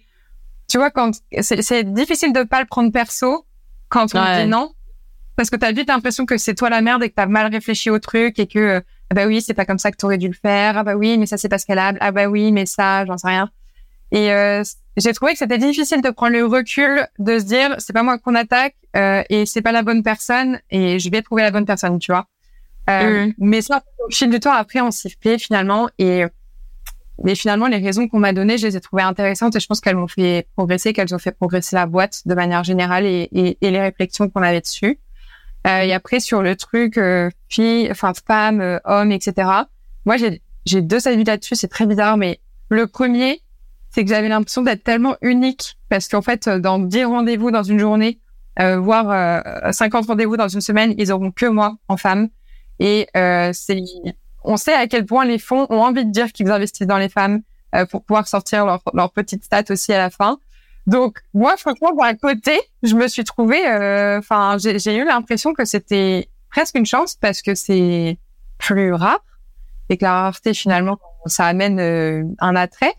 tu 0.68 0.78
vois, 0.78 0.92
quand 0.92 1.12
c'est 1.42 1.94
difficile 1.94 2.34
de 2.34 2.44
pas 2.44 2.62
le 2.62 2.68
prendre 2.68 2.92
perso 2.92 3.46
quand 3.90 4.14
on 4.16 4.42
dit 4.42 4.48
non, 4.48 4.72
parce 5.36 5.50
que 5.50 5.56
t'as 5.56 5.72
vite 5.72 5.88
l'impression 5.88 6.26
que 6.26 6.38
c'est 6.38 6.54
toi 6.54 6.70
la 6.70 6.82
merde 6.82 7.04
et 7.04 7.10
que 7.10 7.16
t'as 7.16 7.26
mal 7.26 7.52
réfléchi 7.52 7.90
au 7.90 8.00
truc 8.00 8.40
et 8.40 8.48
que 8.48 8.84
ah 9.12 9.16
bah 9.16 9.26
oui, 9.26 9.42
c'est 9.42 9.56
pas 9.56 9.66
comme 9.66 9.80
ça 9.80 9.92
que 9.92 9.98
tu 9.98 10.06
aurais 10.06 10.20
dû 10.20 10.28
le 10.28 10.34
faire. 10.34 10.78
Ah 10.78 10.84
bah 10.84 10.96
oui, 10.96 11.18
mais 11.18 11.26
ça 11.26 11.38
c'est 11.38 11.50
pas 11.50 11.58
scalable. 11.58 11.98
Ah 12.02 12.12
bah 12.12 12.28
oui, 12.28 12.52
mais 12.52 12.66
ça, 12.68 13.06
j'en 13.06 13.18
sais 13.18 13.28
rien. 13.28 13.50
Et 14.12 14.32
euh, 14.32 14.64
j'ai 14.98 15.14
trouvé 15.14 15.34
que 15.34 15.38
c'était 15.38 15.58
difficile 15.58 16.02
de 16.02 16.10
prendre 16.10 16.34
le 16.34 16.46
recul, 16.46 17.06
de 17.20 17.40
se 17.40 17.44
dire 17.44 17.76
c'est 17.78 17.94
pas 17.94 18.04
moi 18.04 18.18
qu'on 18.18 18.36
attaque 18.36 18.76
euh, 18.96 19.24
et 19.30 19.46
c'est 19.46 19.62
pas 19.62 19.72
la 19.72 19.84
bonne 19.84 20.04
personne 20.04 20.60
et 20.72 21.00
je 21.00 21.10
vais 21.10 21.22
trouver 21.22 21.44
la 21.44 21.52
bonne 21.52 21.66
personne, 21.66 22.00
tu 22.00 22.12
vois. 22.12 22.26
Euh, 22.90 23.28
mmh. 23.28 23.34
Mais 23.38 23.62
ça, 23.62 23.84
au 24.00 24.12
fil 24.12 24.30
du 24.30 24.40
temps, 24.40 24.54
après, 24.54 24.82
on 24.82 24.92
s'y 24.92 25.16
fait 25.22 25.38
finalement 25.38 25.90
et 26.00 26.26
mais 27.24 27.36
finalement, 27.36 27.68
les 27.68 27.78
raisons 27.78 28.08
qu'on 28.08 28.20
m'a 28.20 28.32
données, 28.32 28.58
je 28.58 28.66
les 28.66 28.78
ai 28.78 28.80
trouvées 28.80 29.04
intéressantes 29.04 29.54
et 29.56 29.60
je 29.60 29.68
pense 29.68 29.82
qu'elles 29.82 29.98
m'ont 29.98 30.08
fait 30.08 30.48
progresser, 30.56 30.94
qu'elles 30.94 31.14
ont 31.14 31.20
fait 31.20 31.34
progresser 31.34 31.76
la 31.76 31.86
boîte 31.86 32.22
de 32.26 32.34
manière 32.34 32.64
générale 32.64 33.06
et, 33.06 33.28
et, 33.34 33.58
et 33.60 33.72
les 33.72 33.82
réflexions 33.82 34.30
qu'on 34.30 34.42
avait 34.42 34.62
dessus. 34.62 35.00
Euh, 35.68 35.82
et 35.82 35.94
après 35.94 36.20
sur 36.20 36.42
le 36.42 36.56
truc 36.56 36.98
euh, 36.98 37.30
fille, 37.50 37.90
enfin 37.92 38.14
femme, 38.26 38.62
euh, 38.62 38.80
homme, 38.86 39.12
etc. 39.12 39.50
Moi 40.06 40.18
j'ai 40.18 40.42
j'ai 40.66 40.82
deux 40.82 41.08
avis 41.08 41.24
là-dessus, 41.24 41.56
c'est 41.56 41.68
très 41.68 41.86
bizarre, 41.86 42.16
mais 42.16 42.40
le 42.70 42.88
premier, 42.88 43.42
c'est 43.92 44.04
que 44.04 44.10
j'avais 44.10 44.30
l'impression 44.30 44.62
d'être 44.62 44.84
tellement 44.84 45.16
unique 45.22 45.78
parce 45.90 46.08
qu'en 46.08 46.22
fait 46.22 46.48
dans 46.48 46.80
10 46.80 47.06
rendez-vous 47.06 47.52
dans 47.52 47.64
une 47.64 47.80
journée, 47.80 48.20
euh, 48.60 48.78
voire 48.78 49.10
euh, 49.12 49.72
50 49.72 50.08
rendez-vous 50.08 50.38
dans 50.38 50.48
une 50.48 50.62
semaine, 50.62 50.94
ils 50.98 51.12
auront 51.12 51.32
que 51.32 51.46
moi 51.46 51.78
en 51.88 51.98
femme. 51.98 52.30
Et 52.80 53.08
euh, 53.18 53.52
c'est, 53.54 53.82
on 54.44 54.58
sait 54.58 54.74
à 54.74 54.88
quel 54.88 55.06
point 55.06 55.26
les 55.26 55.40
fonds 55.40 55.66
ont 55.70 55.82
envie 55.82 56.06
de 56.06 56.12
dire 56.12 56.32
qu'ils 56.32 56.50
investissent 56.50 56.88
dans 56.88 56.98
les 56.98 57.10
femmes 57.10 57.42
euh, 57.76 57.86
pour 57.86 58.04
pouvoir 58.04 58.28
sortir 58.28 58.66
leur, 58.66 58.82
leur 58.94 59.12
petite 59.12 59.44
stat 59.44 59.64
aussi 59.70 59.94
à 59.94 59.98
la 59.98 60.10
fin. 60.10 60.40
Donc 60.88 61.20
moi, 61.36 61.56
franchement, 61.58 61.92
à 62.02 62.16
côté, 62.16 62.60
je 62.82 62.96
me 62.96 63.08
suis 63.08 63.24
trouvée, 63.24 63.68
euh, 63.68 64.18
enfin, 64.18 64.58
j'ai 64.58 64.96
eu 64.96 65.06
l'impression 65.06 65.54
que 65.54 65.64
c'était 65.64 66.30
presque 66.50 66.76
une 66.76 66.86
chance 66.88 67.16
parce 67.16 67.44
que 67.44 67.54
c'est 67.54 68.18
plus 68.58 68.94
rare 68.94 69.24
et 69.90 69.98
que 69.98 70.04
la 70.04 70.24
rareté 70.24 70.56
finalement, 70.56 70.98
ça 71.28 71.46
amène 71.46 71.80
euh, 71.80 72.24
un 72.40 72.56
attrait. 72.56 72.96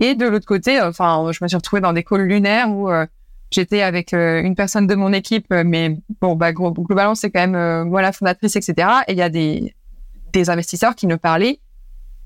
Et 0.00 0.14
de 0.14 0.26
l'autre 0.26 0.46
côté, 0.46 0.80
enfin, 0.80 1.30
je 1.32 1.38
me 1.42 1.48
suis 1.48 1.56
retrouvée 1.56 1.80
dans 1.80 1.92
des 1.92 2.02
calls 2.02 2.22
lunaires 2.22 2.70
où 2.70 2.90
euh, 2.90 3.06
j'étais 3.50 3.82
avec 3.82 4.12
une 4.12 4.54
personne 4.54 4.86
de 4.86 4.94
mon 4.94 5.12
équipe, 5.12 5.46
mais 5.50 5.98
bon, 6.20 6.34
bah, 6.36 6.52
globalement, 6.52 7.14
c'est 7.14 7.30
quand 7.30 7.46
même 7.46 7.88
moi 7.88 8.02
la 8.02 8.12
fondatrice, 8.12 8.56
etc. 8.56 8.88
Et 9.08 9.12
il 9.12 9.18
y 9.18 9.22
a 9.22 9.28
des 9.28 9.74
des 10.32 10.48
investisseurs 10.48 10.94
qui 10.94 11.06
ne 11.06 11.16
parlaient 11.16 11.58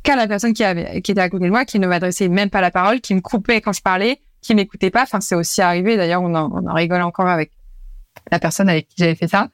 qu'à 0.02 0.14
la 0.14 0.28
personne 0.28 0.52
qui 0.52 0.62
avait 0.62 1.00
qui 1.02 1.12
était 1.12 1.20
à 1.20 1.28
côté 1.28 1.46
de 1.46 1.50
moi, 1.50 1.64
qui 1.64 1.78
ne 1.78 1.86
m'adressait 1.86 2.28
même 2.28 2.50
pas 2.50 2.60
la 2.60 2.70
parole, 2.70 3.00
qui 3.00 3.14
me 3.14 3.20
coupait 3.20 3.60
quand 3.60 3.72
je 3.72 3.82
parlais 3.82 4.20
qui 4.44 4.54
m'écoutait 4.54 4.90
pas. 4.90 5.02
Enfin, 5.02 5.20
c'est 5.20 5.34
aussi 5.34 5.62
arrivé. 5.62 5.96
D'ailleurs, 5.96 6.22
on 6.22 6.34
en, 6.34 6.50
on 6.52 6.68
en 6.68 6.74
rigole 6.74 7.02
encore 7.02 7.26
avec 7.26 7.50
la 8.30 8.38
personne 8.38 8.68
avec 8.68 8.88
qui 8.88 8.96
j'avais 8.98 9.14
fait 9.14 9.26
ça. 9.26 9.48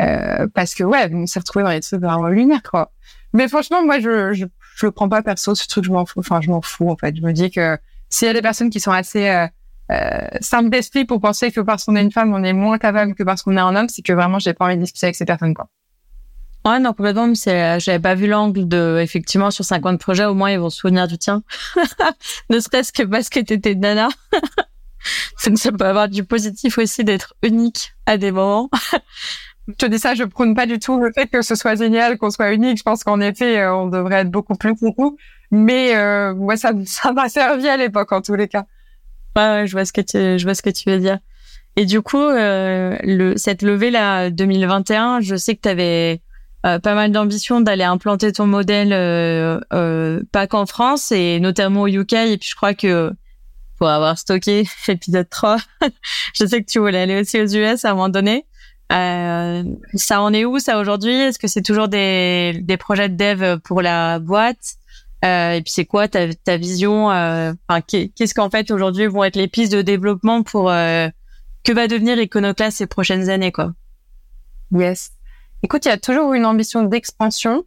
Euh, 0.00 0.48
parce 0.54 0.74
que 0.74 0.82
ouais, 0.82 1.08
on 1.12 1.26
s'est 1.26 1.38
retrouvé 1.38 1.64
dans 1.64 1.70
les 1.70 1.80
trucs 1.80 2.00
vraiment 2.00 2.28
lunaires, 2.28 2.62
quoi. 2.62 2.90
Mais 3.34 3.46
franchement, 3.46 3.84
moi, 3.84 4.00
je, 4.00 4.32
je, 4.32 4.46
je 4.76 4.86
le 4.86 4.92
prends 4.92 5.08
pas 5.08 5.22
perso, 5.22 5.54
ce 5.54 5.66
truc, 5.66 5.84
je 5.84 5.90
m'en 5.90 6.06
fous. 6.06 6.20
Enfin, 6.20 6.40
je 6.40 6.50
m'en 6.50 6.62
fous, 6.62 6.90
en 6.90 6.96
fait. 6.96 7.16
Je 7.16 7.22
me 7.22 7.32
dis 7.32 7.50
que 7.50 7.78
s'il 8.08 8.26
y 8.26 8.30
a 8.30 8.34
des 8.34 8.42
personnes 8.42 8.70
qui 8.70 8.80
sont 8.80 8.90
assez 8.90 9.28
euh, 9.28 9.46
euh, 9.90 10.26
simples 10.40 10.70
d'esprit 10.70 11.04
pour 11.04 11.20
penser 11.20 11.50
que 11.50 11.60
parce 11.60 11.84
qu'on 11.84 11.96
est 11.96 12.02
une 12.02 12.12
femme, 12.12 12.32
on 12.34 12.42
est 12.42 12.52
moins 12.52 12.78
capable 12.78 13.14
que 13.14 13.22
parce 13.22 13.42
qu'on 13.42 13.56
est 13.56 13.60
un 13.60 13.74
homme, 13.76 13.88
c'est 13.88 14.02
que 14.02 14.12
vraiment, 14.12 14.38
j'ai 14.38 14.54
pas 14.54 14.66
envie 14.66 14.76
de 14.76 14.82
discuter 14.82 15.06
avec 15.06 15.16
ces 15.16 15.24
personnes, 15.24 15.54
quoi. 15.54 15.68
Ouais, 16.64 16.78
non, 16.78 16.92
complètement. 16.92 17.34
C'est, 17.34 17.80
j'avais 17.80 17.98
pas 17.98 18.14
vu 18.14 18.28
l'angle 18.28 18.68
de, 18.68 19.00
effectivement, 19.02 19.50
sur 19.50 19.64
50 19.64 19.98
projets, 19.98 20.26
au 20.26 20.34
moins, 20.34 20.50
ils 20.50 20.60
vont 20.60 20.70
se 20.70 20.78
souvenir 20.78 21.08
du 21.08 21.18
tien. 21.18 21.42
ne 22.50 22.60
serait-ce 22.60 22.92
que 22.92 23.02
parce 23.02 23.28
que 23.28 23.40
t'étais 23.40 23.74
nana. 23.74 24.08
ça 25.36 25.72
peut 25.72 25.84
avoir 25.84 26.08
du 26.08 26.24
positif 26.24 26.78
aussi 26.78 27.02
d'être 27.04 27.34
unique 27.42 27.92
à 28.06 28.16
des 28.16 28.30
moments. 28.30 28.70
je 29.68 29.74
te 29.74 29.86
dis 29.86 29.98
ça, 29.98 30.14
je 30.14 30.24
prône 30.24 30.54
pas 30.54 30.66
du 30.66 30.78
tout 30.78 31.00
le 31.00 31.12
fait 31.12 31.26
que 31.26 31.42
ce 31.42 31.54
soit 31.54 31.76
génial, 31.76 32.18
qu'on 32.18 32.30
soit 32.30 32.52
unique. 32.52 32.78
Je 32.78 32.82
pense 32.82 33.04
qu'en 33.04 33.20
effet, 33.20 33.60
euh, 33.60 33.74
on 33.74 33.86
devrait 33.86 34.20
être 34.20 34.30
beaucoup 34.30 34.54
plus 34.54 34.74
beaucoup. 34.74 35.16
Mais, 35.50 35.94
euh, 35.96 36.32
ouais, 36.32 36.56
ça, 36.56 36.72
ça 36.86 37.12
m'a 37.12 37.28
servi 37.28 37.68
à 37.68 37.76
l'époque, 37.76 38.12
en 38.12 38.22
tous 38.22 38.34
les 38.34 38.48
cas. 38.48 38.64
Ouais, 39.36 39.64
je 39.66 39.72
vois 39.72 39.84
ce 39.84 39.92
que 39.92 40.00
tu, 40.00 40.38
je 40.38 40.44
vois 40.44 40.54
ce 40.54 40.62
que 40.62 40.70
tu 40.70 40.90
veux 40.90 40.98
dire. 40.98 41.18
Et 41.76 41.86
du 41.86 42.02
coup, 42.02 42.18
euh, 42.18 42.96
le, 43.02 43.36
cette 43.36 43.62
levée 43.62 43.90
là, 43.90 44.30
2021, 44.30 45.20
je 45.20 45.36
sais 45.36 45.54
que 45.56 45.62
tu 45.62 45.68
avais 45.68 46.20
euh, 46.64 46.78
pas 46.78 46.94
mal 46.94 47.10
d'ambition 47.10 47.60
d'aller 47.60 47.82
implanter 47.82 48.30
ton 48.30 48.46
modèle 48.46 48.92
euh, 48.92 49.58
euh, 49.72 50.20
pas 50.30 50.46
qu'en 50.46 50.64
France 50.64 51.10
et 51.10 51.40
notamment 51.40 51.82
au 51.82 51.88
UK 51.88 52.12
et 52.12 52.38
puis 52.38 52.50
je 52.50 52.54
crois 52.54 52.72
que 52.72 53.12
pour 53.78 53.88
avoir 53.88 54.16
stocké 54.16 54.64
épisode 54.88 55.28
3 55.28 55.56
je 56.34 56.46
sais 56.46 56.62
que 56.62 56.70
tu 56.70 56.78
voulais 56.78 57.00
aller 57.00 57.20
aussi 57.20 57.40
aux 57.40 57.46
US 57.46 57.84
à 57.84 57.90
un 57.90 57.94
moment 57.94 58.08
donné 58.08 58.46
euh, 58.92 59.62
ça 59.94 60.20
en 60.22 60.32
est 60.32 60.44
où 60.44 60.58
ça 60.58 60.78
aujourd'hui? 60.78 61.12
Est-ce 61.12 61.38
que 61.38 61.48
c'est 61.48 61.62
toujours 61.62 61.88
des, 61.88 62.58
des 62.62 62.76
projets 62.76 63.08
de 63.08 63.16
dev 63.16 63.58
pour 63.60 63.82
la 63.82 64.18
boîte? 64.18 64.74
Euh, 65.24 65.52
et 65.52 65.62
puis 65.62 65.72
c'est 65.72 65.84
quoi 65.84 66.08
ta, 66.08 66.34
ta 66.34 66.56
vision 66.56 67.06
enfin 67.06 67.80
qu'est-ce 67.86 68.34
qu'en 68.34 68.50
fait 68.50 68.72
aujourd'hui 68.72 69.06
vont 69.06 69.22
être 69.22 69.36
les 69.36 69.46
pistes 69.46 69.72
de 69.72 69.80
développement 69.80 70.42
pour 70.42 70.64
que 70.66 71.72
va 71.72 71.86
devenir 71.86 72.18
Iconoclast 72.18 72.78
ces 72.78 72.86
prochaines 72.86 73.30
années 73.30 73.52
quoi? 73.52 73.72
Yes. 74.72 75.12
Écoute, 75.62 75.84
il 75.84 75.88
y 75.88 75.92
a 75.92 75.98
toujours 75.98 76.32
une 76.34 76.44
ambition 76.44 76.82
d'expansion. 76.82 77.64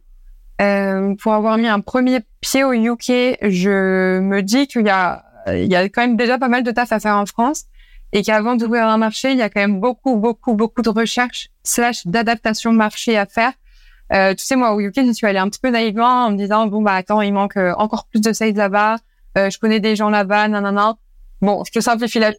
Euh, 0.60 1.14
pour 1.16 1.34
avoir 1.34 1.58
mis 1.58 1.66
un 1.66 1.80
premier 1.80 2.20
pied 2.40 2.64
au 2.64 2.72
UK, 2.72 3.38
je 3.42 4.20
me 4.20 4.40
dis 4.42 4.66
qu'il 4.66 4.86
y 4.86 4.90
a, 4.90 5.24
il 5.48 5.70
y 5.70 5.76
a 5.76 5.88
quand 5.88 6.00
même 6.00 6.16
déjà 6.16 6.38
pas 6.38 6.48
mal 6.48 6.62
de 6.62 6.70
taf 6.70 6.92
à 6.92 7.00
faire 7.00 7.16
en 7.16 7.26
France 7.26 7.64
et 8.12 8.22
qu'avant 8.22 8.56
d'ouvrir 8.56 8.86
un 8.86 8.98
marché, 8.98 9.32
il 9.32 9.38
y 9.38 9.42
a 9.42 9.50
quand 9.50 9.60
même 9.60 9.80
beaucoup, 9.80 10.16
beaucoup, 10.16 10.54
beaucoup 10.54 10.82
de 10.82 10.88
recherche 10.88 11.48
slash 11.64 12.06
d'adaptation 12.06 12.72
marché 12.72 13.16
à 13.16 13.26
faire. 13.26 13.52
Euh, 14.12 14.34
tu 14.34 14.44
sais, 14.44 14.56
moi, 14.56 14.74
au 14.74 14.80
UK, 14.80 14.94
je 15.06 15.12
suis 15.12 15.26
allée 15.26 15.38
un 15.38 15.48
petit 15.48 15.60
peu 15.60 15.70
naïvement 15.70 16.26
en 16.26 16.30
me 16.30 16.36
disant, 16.36 16.66
bon, 16.66 16.82
bah, 16.82 16.94
attends, 16.94 17.20
il 17.20 17.32
manque 17.32 17.56
euh, 17.56 17.74
encore 17.76 18.06
plus 18.06 18.20
de 18.20 18.32
sales 18.32 18.54
là-bas. 18.54 18.96
Euh, 19.36 19.50
je 19.50 19.58
connais 19.58 19.80
des 19.80 19.96
gens 19.96 20.10
là-bas, 20.10 20.48
nanana. 20.48 20.96
Bon, 21.42 21.64
je 21.64 21.72
te 21.72 21.80
simplifie 21.80 22.18
la 22.18 22.32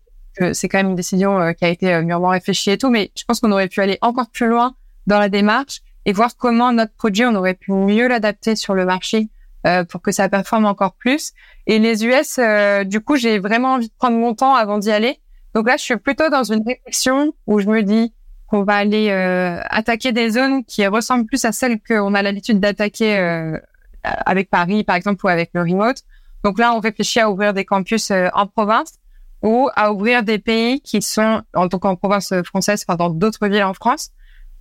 c'est 0.54 0.70
quand 0.70 0.78
même 0.78 0.90
une 0.90 0.96
décision 0.96 1.40
euh, 1.40 1.54
qui 1.54 1.66
a 1.66 1.70
été 1.70 2.00
mûrement 2.04 2.28
réfléchie 2.28 2.70
et 2.70 2.78
tout, 2.78 2.92
mais 2.92 3.12
je 3.18 3.24
pense 3.24 3.40
qu'on 3.40 3.52
aurait 3.52 3.70
pu 3.70 3.82
aller 3.82 3.98
encore 4.02 4.30
plus 4.30 4.48
loin 4.48 4.76
dans 5.08 5.20
la 5.20 5.30
démarche 5.30 5.82
et 6.06 6.14
voir 6.14 6.38
comment 6.38 6.72
notre 6.72 6.94
produit, 6.94 7.26
on 7.26 7.36
aurait 7.36 7.54
pu 7.54 7.72
mieux 7.72 8.08
l'adapter 8.08 8.56
sur 8.56 8.74
le 8.74 8.86
marché 8.86 9.30
euh, 9.66 9.84
pour 9.84 10.02
que 10.02 10.12
ça 10.12 10.30
performe 10.30 10.66
encore 10.66 10.94
plus. 10.94 11.34
Et 11.66 11.80
les 11.80 12.06
US, 12.06 12.38
euh, 12.40 12.86
du 12.86 13.02
coup, 13.02 13.18
j'ai 13.18 13.40
vraiment 13.40 13.74
envie 13.74 13.90
de 13.90 13.94
prendre 13.98 14.16
mon 14.16 14.34
temps 14.34 14.56
avant 14.56 14.78
d'y 14.78 14.92
aller. 14.92 15.20
Donc 15.58 15.66
là, 15.66 15.76
je 15.76 15.82
suis 15.82 15.98
plutôt 15.98 16.30
dans 16.30 16.44
une 16.44 16.64
réflexion 16.64 17.34
où 17.48 17.60
je 17.60 17.66
me 17.66 17.82
dis 17.82 18.14
qu'on 18.46 18.62
va 18.62 18.76
aller 18.76 19.10
euh, 19.10 19.60
attaquer 19.72 20.12
des 20.12 20.30
zones 20.30 20.64
qui 20.64 20.86
ressemblent 20.86 21.26
plus 21.26 21.44
à 21.46 21.52
celles 21.52 21.80
qu'on 21.82 22.14
a 22.14 22.22
l'habitude 22.22 22.60
d'attaquer 22.60 23.18
euh, 23.18 23.58
avec 24.04 24.52
Paris, 24.52 24.84
par 24.84 24.96
exemple, 24.96 25.26
ou 25.26 25.30
avec 25.30 25.50
le 25.54 25.62
remote. 25.62 26.04
Donc 26.44 26.60
là, 26.60 26.76
on 26.76 26.80
réfléchit 26.80 27.22
à 27.22 27.32
ouvrir 27.32 27.56
des 27.56 27.66
campus 27.66 28.12
en 28.12 28.46
province 28.46 29.00
ou 29.42 29.68
à 29.76 29.92
ouvrir 29.92 30.22
des 30.22 30.38
pays 30.38 30.80
qui 30.82 31.02
sont, 31.02 31.42
en 31.56 31.68
tant 31.68 31.80
qu'en 31.80 31.96
province 31.96 32.32
française, 32.44 32.86
enfin 32.88 32.96
dans 32.96 33.10
d'autres 33.10 33.48
villes 33.48 33.64
en 33.64 33.74
France, 33.74 34.12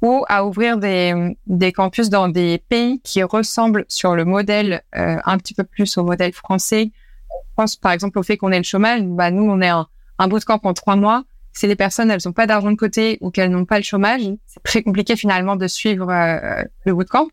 ou 0.00 0.24
à 0.30 0.46
ouvrir 0.46 0.78
des, 0.78 1.36
des 1.46 1.72
campus 1.72 2.08
dans 2.08 2.30
des 2.30 2.56
pays 2.70 3.02
qui 3.02 3.22
ressemblent 3.22 3.84
sur 3.88 4.16
le 4.16 4.24
modèle 4.24 4.80
euh, 4.96 5.18
un 5.26 5.36
petit 5.36 5.52
peu 5.52 5.64
plus 5.64 5.98
au 5.98 6.04
modèle 6.04 6.32
français. 6.32 6.90
Je 7.30 7.54
pense 7.54 7.76
par 7.76 7.92
exemple 7.92 8.18
au 8.18 8.22
fait 8.22 8.38
qu'on 8.38 8.50
ait 8.50 8.56
le 8.56 8.64
chômage. 8.64 9.02
Bah, 9.02 9.30
nous, 9.30 9.44
on 9.44 9.60
est 9.60 9.68
un, 9.68 9.86
un 10.18 10.28
bootcamp 10.28 10.60
en 10.64 10.74
trois 10.74 10.96
mois. 10.96 11.24
Si 11.52 11.66
les 11.66 11.76
personnes, 11.76 12.10
elles 12.10 12.20
n'ont 12.24 12.32
pas 12.32 12.46
d'argent 12.46 12.70
de 12.70 12.76
côté 12.76 13.18
ou 13.20 13.30
qu'elles 13.30 13.50
n'ont 13.50 13.64
pas 13.64 13.78
le 13.78 13.84
chômage, 13.84 14.22
c'est 14.46 14.62
très 14.62 14.82
compliqué 14.82 15.16
finalement 15.16 15.56
de 15.56 15.66
suivre 15.66 16.10
euh, 16.10 16.62
le 16.84 16.94
bootcamp. 16.94 17.28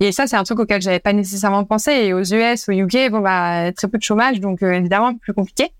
Et 0.00 0.10
ça, 0.10 0.26
c'est 0.26 0.36
un 0.36 0.42
truc 0.42 0.58
auquel 0.58 0.82
j'avais 0.82 0.98
pas 0.98 1.12
nécessairement 1.12 1.64
pensé. 1.64 1.92
Et 1.92 2.12
aux 2.12 2.22
US, 2.22 2.68
au 2.68 2.72
UK, 2.72 3.10
bon 3.10 3.20
bah 3.20 3.70
très 3.72 3.86
peu 3.86 3.98
de 3.98 4.02
chômage, 4.02 4.40
donc 4.40 4.62
euh, 4.62 4.72
évidemment 4.72 5.14
plus 5.14 5.32
compliqué. 5.32 5.70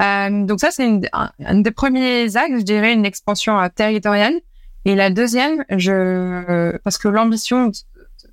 Euh, 0.00 0.44
donc 0.44 0.60
ça, 0.60 0.70
c'est 0.70 0.88
un, 1.12 1.60
des 1.60 1.70
premiers 1.70 2.34
axes, 2.36 2.60
je 2.60 2.64
dirais, 2.64 2.94
une 2.94 3.04
expansion 3.04 3.58
territoriale. 3.74 4.34
Et 4.86 4.94
la 4.94 5.10
deuxième, 5.10 5.64
je 5.68 6.76
parce 6.78 6.96
que 6.96 7.08
l'ambition, 7.08 7.70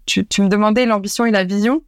tu, 0.06 0.26
tu, 0.26 0.42
me 0.42 0.48
demandais 0.48 0.86
l'ambition 0.86 1.26
et 1.26 1.32
la 1.32 1.44
vision. 1.44 1.82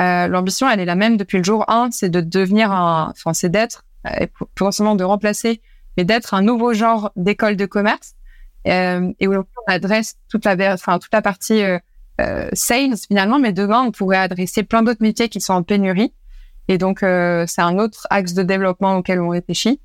Euh, 0.00 0.26
l'ambition, 0.26 0.68
elle 0.68 0.80
est 0.80 0.84
la 0.84 0.96
même 0.96 1.16
depuis 1.16 1.38
le 1.38 1.44
jour 1.44 1.64
1, 1.68 1.90
c'est 1.92 2.08
de 2.08 2.20
devenir 2.20 2.72
un, 2.72 3.10
enfin 3.10 3.32
c'est 3.32 3.48
d'être, 3.48 3.84
euh, 4.06 4.26
potentiellement 4.54 4.96
de 4.96 5.04
remplacer, 5.04 5.60
mais 5.96 6.04
d'être 6.04 6.34
un 6.34 6.42
nouveau 6.42 6.74
genre 6.74 7.10
d'école 7.16 7.56
de 7.56 7.66
commerce 7.66 8.14
euh, 8.66 9.12
et 9.20 9.28
où 9.28 9.34
on 9.34 9.44
adresse 9.66 10.16
toute 10.28 10.44
la, 10.44 10.74
enfin 10.74 10.98
toute 10.98 11.12
la 11.12 11.22
partie 11.22 11.62
euh, 11.62 11.78
euh, 12.20 12.48
sales 12.52 12.96
finalement, 12.96 13.38
mais 13.38 13.52
devant 13.52 13.82
on 13.82 13.90
pourrait 13.92 14.18
adresser 14.18 14.62
plein 14.62 14.82
d'autres 14.82 15.02
métiers 15.02 15.28
qui 15.28 15.40
sont 15.40 15.52
en 15.52 15.62
pénurie. 15.62 16.12
Et 16.68 16.78
donc 16.78 17.02
euh, 17.02 17.44
c'est 17.46 17.62
un 17.62 17.78
autre 17.78 18.06
axe 18.10 18.34
de 18.34 18.42
développement 18.42 18.96
auquel 18.96 19.20
on 19.20 19.28
réfléchit. 19.28 19.80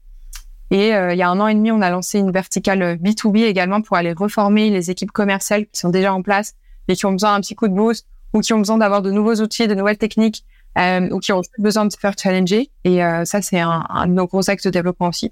Et 0.71 0.89
il 0.89 1.17
y 1.17 1.23
a 1.23 1.29
un 1.29 1.39
an 1.39 1.47
et 1.47 1.55
demi, 1.55 1.71
on 1.71 1.81
a 1.81 1.89
lancé 1.89 2.19
une 2.19 2.29
verticale 2.29 2.99
B2B 3.01 3.45
également 3.45 3.81
pour 3.81 3.97
aller 3.97 4.13
reformer 4.13 4.69
les 4.69 4.91
équipes 4.91 5.11
commerciales 5.11 5.65
qui 5.65 5.79
sont 5.79 5.89
déjà 5.89 6.13
en 6.13 6.21
place 6.21 6.53
et 6.87 6.95
qui 6.95 7.07
ont 7.07 7.11
besoin 7.11 7.33
d'un 7.33 7.41
petit 7.41 7.55
coup 7.55 7.67
de 7.67 7.73
boost 7.73 8.05
ou 8.33 8.41
qui 8.41 8.53
ont 8.53 8.59
besoin 8.59 8.77
d'avoir 8.77 9.01
de 9.01 9.09
nouveaux 9.09 9.33
outils, 9.37 9.67
de 9.67 9.73
nouvelles 9.73 9.97
techniques 9.97 10.45
euh, 10.77 11.09
ou 11.09 11.19
qui 11.19 11.31
ont 11.31 11.41
besoin 11.57 11.85
de 11.85 11.91
se 11.91 11.97
faire 11.97 12.13
challenger. 12.17 12.69
Et 12.83 13.03
euh, 13.03 13.25
ça, 13.25 13.41
c'est 13.41 13.59
un, 13.59 13.85
un, 13.89 14.07
de 14.07 14.13
nos 14.13 14.27
gros 14.27 14.49
axes 14.49 14.63
de 14.63 14.69
développement 14.69 15.09
aussi. 15.09 15.31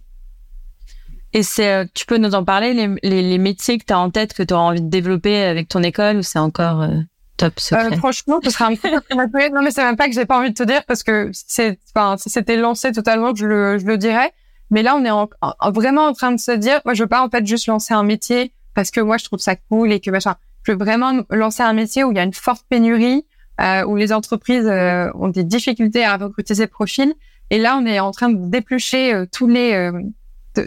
Et 1.34 1.44
c'est, 1.44 1.72
euh, 1.72 1.86
tu 1.94 2.06
peux 2.06 2.18
nous 2.18 2.34
en 2.36 2.44
parler, 2.44 2.74
les, 2.74 2.96
les, 3.04 3.22
les 3.22 3.38
métiers 3.38 3.78
que 3.78 3.86
tu 3.86 3.94
as 3.94 4.00
en 4.00 4.10
tête, 4.10 4.34
que 4.34 4.44
tu 4.44 4.54
auras 4.54 4.64
envie 4.64 4.82
de 4.82 4.90
développer 4.90 5.44
avec 5.44 5.68
ton 5.68 5.84
école 5.84 6.18
ou 6.18 6.24
c'est 6.24 6.40
encore 6.40 6.82
euh, 6.82 7.00
top 7.36 7.60
secret? 7.60 7.96
Franchement, 7.98 8.40
ce 8.44 8.50
sera 8.50 8.68
un 8.68 8.76
peu 8.76 8.90
Non, 9.54 9.62
mais 9.62 9.72
c'est 9.72 9.84
même 9.84 9.98
pas 9.98 10.08
que 10.08 10.14
j'ai 10.16 10.26
pas 10.26 10.40
envie 10.40 10.50
de 10.50 10.56
te 10.56 10.64
dire 10.64 10.84
parce 10.86 11.04
que 11.04 11.30
c'est, 11.34 11.78
enfin, 11.94 12.18
si 12.18 12.30
c'était 12.30 12.56
lancé 12.56 12.92
totalement, 12.92 13.36
je 13.36 13.46
le, 13.46 13.78
je 13.78 13.86
le 13.86 13.98
dirais. 13.98 14.32
Mais 14.72 14.84
là, 14.84 14.96
on 14.96 15.06
est 15.06 15.12
en, 15.12 15.30
en, 15.42 15.72
vraiment 15.72 16.08
en 16.08 16.14
train 16.14 16.32
de 16.32 16.40
se 16.40 16.52
dire, 16.52 16.82
moi, 16.86 16.94
je 16.94 17.04
veux 17.04 17.10
pas 17.10 17.24
en 17.26 17.30
fait 17.30 17.46
juste 17.46 17.68
lancer 17.68 17.94
un 17.94 18.04
métier 18.04 18.54
parce 18.74 18.90
que 18.90 19.00
moi, 19.00 19.18
je 19.18 19.26
trouve 19.26 19.40
ça 19.40 19.56
cool 19.56 19.92
et 19.92 20.00
que 20.00 20.10
machin. 20.12 20.36
Je 20.64 20.72
veux 20.72 20.78
vraiment 20.78 21.22
lancer 21.30 21.62
un 21.64 21.74
métier 21.74 22.04
où 22.04 22.12
il 22.12 22.18
y 22.18 22.20
a 22.20 22.24
une 22.24 22.34
forte 22.34 22.66
pénurie, 22.68 23.26
euh, 23.62 23.84
où 23.86 23.96
les 23.96 24.14
entreprises 24.14 24.68
euh, 24.68 25.12
ont 25.16 25.30
des 25.30 25.44
difficultés 25.44 26.04
à 26.04 26.18
recruter 26.18 26.56
ces 26.56 26.68
profils. 26.68 27.14
Et 27.50 27.60
là, 27.60 27.78
on 27.78 27.86
est 27.86 28.00
en 28.00 28.12
train 28.12 28.30
de 28.30 28.50
déplucher 28.50 29.14
euh, 29.14 29.26
tous 29.32 29.48
les, 29.48 29.74
euh, 29.74 30.02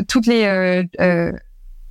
toutes 0.08 0.26
les, 0.26 0.44
euh, 1.00 1.32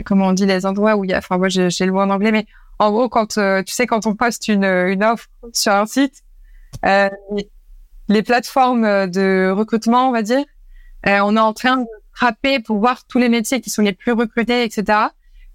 comment 0.06 0.28
on 0.28 0.34
dit, 0.34 0.46
les 0.46 0.66
endroits 0.66 0.96
où 0.96 1.06
il 1.06 1.12
y 1.12 1.14
a. 1.14 1.20
Enfin, 1.20 1.38
moi, 1.38 1.50
j'ai 1.50 1.86
le 1.86 1.92
mot 1.92 2.02
en 2.02 2.10
anglais, 2.10 2.32
mais 2.32 2.46
en 2.80 2.92
gros, 2.92 3.10
quand 3.10 3.38
tu 3.38 3.74
sais, 3.74 3.88
quand 3.88 4.08
on 4.08 4.16
poste 4.16 4.48
une, 4.48 4.64
une 4.64 5.04
offre 5.04 5.28
sur 5.54 5.74
un 5.74 5.86
site, 5.86 6.24
les 6.84 8.24
plateformes 8.24 9.08
de 9.08 9.52
recrutement, 9.52 10.10
on 10.10 10.12
va 10.12 10.22
dire, 10.22 10.44
on 11.06 11.36
est 11.36 11.40
en 11.40 11.54
train 11.54 11.78
de 11.78 11.88
frapper 12.14 12.60
pour 12.60 12.80
voir 12.80 13.06
tous 13.06 13.20
les 13.20 13.30
métiers 13.30 13.62
qui 13.62 13.70
sont 13.70 13.82
les 13.82 13.94
plus 13.94 14.14
recrutés, 14.14 14.64
etc. 14.64 15.00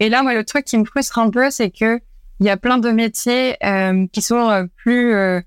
Et 0.01 0.09
là, 0.11 0.23
moi, 0.23 0.35
le 0.35 0.45
truc 0.45 0.67
qui 0.67 0.77
me 0.77 0.85
frustre 0.85 1.19
un 1.19 1.31
peu, 1.31 1.51
c'est 1.51 1.71
que 1.71 2.01
il 2.41 2.47
y 2.47 2.51
a 2.51 2.57
plein 2.57 2.79
de 2.79 2.91
métiers 2.91 3.57
euh, 3.65 4.07
qui 4.13 4.23
sont 4.23 4.51
euh, 4.51 4.65
plus 4.77 5.15
euh, 5.15 5.41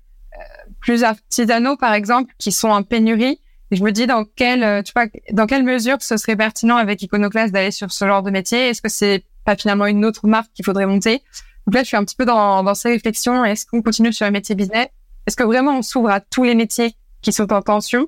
plus 0.80 1.04
artisanaux, 1.04 1.76
par 1.76 1.92
exemple, 1.92 2.32
qui 2.38 2.52
sont 2.52 2.68
en 2.68 2.82
pénurie. 2.82 3.40
Et 3.70 3.76
je 3.76 3.82
me 3.82 3.92
dis 3.92 4.06
dans 4.06 4.24
quelle, 4.24 4.82
tu 4.84 4.92
vois, 4.94 5.06
dans 5.32 5.46
quelle 5.46 5.64
mesure 5.64 5.98
ce 6.00 6.16
serait 6.16 6.36
pertinent 6.36 6.76
avec 6.76 7.02
Iconoclast 7.02 7.52
d'aller 7.52 7.70
sur 7.70 7.92
ce 7.92 8.06
genre 8.06 8.22
de 8.22 8.30
métier? 8.30 8.68
Est-ce 8.68 8.80
que 8.80 8.88
c'est 8.88 9.24
pas 9.44 9.56
finalement 9.56 9.86
une 9.86 10.04
autre 10.04 10.26
marque 10.26 10.50
qu'il 10.54 10.64
faudrait 10.64 10.86
monter? 10.86 11.22
Donc 11.66 11.74
là, 11.74 11.82
je 11.82 11.88
suis 11.88 11.96
un 11.96 12.04
petit 12.04 12.16
peu 12.16 12.24
dans, 12.24 12.62
dans 12.62 12.74
ces 12.74 12.88
réflexions. 12.90 13.44
Est-ce 13.44 13.66
qu'on 13.66 13.82
continue 13.82 14.12
sur 14.12 14.24
les 14.24 14.30
métiers 14.30 14.54
business? 14.54 14.88
Est-ce 15.26 15.36
que 15.36 15.42
vraiment 15.44 15.78
on 15.78 15.82
s'ouvre 15.82 16.08
à 16.08 16.20
tous 16.20 16.44
les 16.44 16.54
métiers 16.54 16.96
qui 17.20 17.32
sont 17.32 17.52
en 17.52 17.60
tension? 17.60 18.06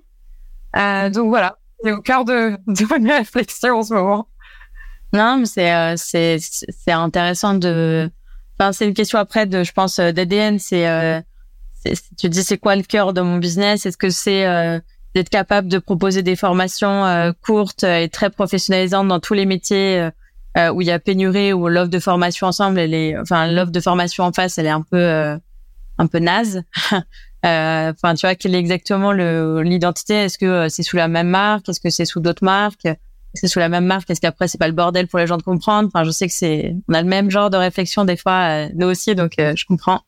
Euh, 0.77 1.11
Donc 1.11 1.29
voilà, 1.29 1.59
c'est 1.83 1.93
au 1.93 2.01
cœur 2.01 2.25
de, 2.25 2.57
de 2.67 2.99
mes 2.99 3.19
réflexions 3.19 3.79
en 3.79 3.83
ce 3.83 3.93
moment. 3.93 4.29
Non, 5.13 5.39
mais 5.39 5.47
c'est 5.47 5.75
euh, 5.75 5.97
c'est 5.99 6.93
intéressant 6.93 7.55
de. 7.55 8.11
Enfin, 8.61 8.73
c'est 8.73 8.87
une 8.87 8.95
question 8.95 9.19
après 9.19 9.47
de, 9.47 9.65
je 9.65 9.73
pense, 9.73 9.99
d'ADN. 9.99 10.59
C'est 10.59 10.87
euh, 10.87 11.21
tu 12.19 12.29
dis 12.29 12.43
c'est 12.43 12.59
quoi 12.59 12.77
le 12.77 12.83
cœur 12.83 13.13
de 13.13 13.21
mon 13.21 13.39
business? 13.39 13.87
Est-ce 13.87 13.97
que 13.97 14.11
c'est 14.11 14.47
euh, 14.47 14.79
d'être 15.15 15.31
capable 15.31 15.69
de 15.69 15.79
proposer 15.79 16.23
des 16.23 16.37
formations 16.37 17.07
euh, 17.07 17.33
courtes 17.41 17.85
et 17.85 18.09
très 18.09 18.31
professionnalisantes 18.31 19.09
dans 19.09 19.21
tous 19.21 19.35
les 19.35 19.47
métiers 19.47 20.11
euh, 20.59 20.73
où 20.73 20.83
il 20.83 20.89
y 20.89 20.91
a 20.91 20.99
pénurie 20.99 21.53
ou 21.53 21.69
l'offre 21.69 21.91
de 21.91 21.99
formation 21.99 22.49
ensemble, 22.49 22.81
elle 22.81 22.93
est, 22.93 23.17
enfin 23.19 23.51
l'offre 23.51 23.71
de 23.71 23.81
formation 23.81 24.25
en 24.25 24.33
face, 24.33 24.59
elle 24.59 24.67
est 24.67 24.71
un 24.71 24.83
peu 24.83 25.39
un 25.99 26.07
peu 26.07 26.19
naze. 26.19 26.63
Enfin, 27.43 28.15
tu 28.17 28.27
vois, 28.27 28.35
quelle 28.35 28.55
est 28.55 28.59
exactement 28.59 29.13
l'identité? 29.13 30.13
Est-ce 30.13 30.37
que 30.37 30.69
c'est 30.69 30.83
sous 30.83 30.97
la 30.97 31.09
même 31.09 31.29
marque? 31.29 31.71
Est-ce 31.71 31.81
que 31.81 31.89
c'est 31.89 32.05
sous 32.05 32.21
d'autres 32.21 32.45
marques? 32.45 32.87
C'est 33.35 33.47
sous 33.47 33.59
la 33.59 33.69
même 33.69 33.85
marque 33.85 34.11
Est-ce 34.11 34.21
qu'après 34.21 34.49
c'est 34.49 34.59
pas 34.59 34.69
le 34.69 34.75
bordel 34.75 35.07
pour 35.07 35.19
les 35.19 35.27
gens 35.27 35.37
de 35.37 35.43
comprendre 35.43 35.89
Enfin, 35.93 36.05
je 36.05 36.11
sais 36.11 36.27
que 36.27 36.33
c'est, 36.33 36.75
on 36.89 36.95
a 36.95 37.03
le 37.03 37.09
même 37.09 37.31
genre 37.31 37.51
de 37.51 37.57
réflexion 37.57 38.05
des 38.05 38.17
fois 38.17 38.67
euh, 38.67 38.69
nous 38.75 38.89
aussi, 38.89 39.15
donc 39.15 39.33
euh, 39.39 39.55
je 39.57 39.65
comprends. 39.65 40.01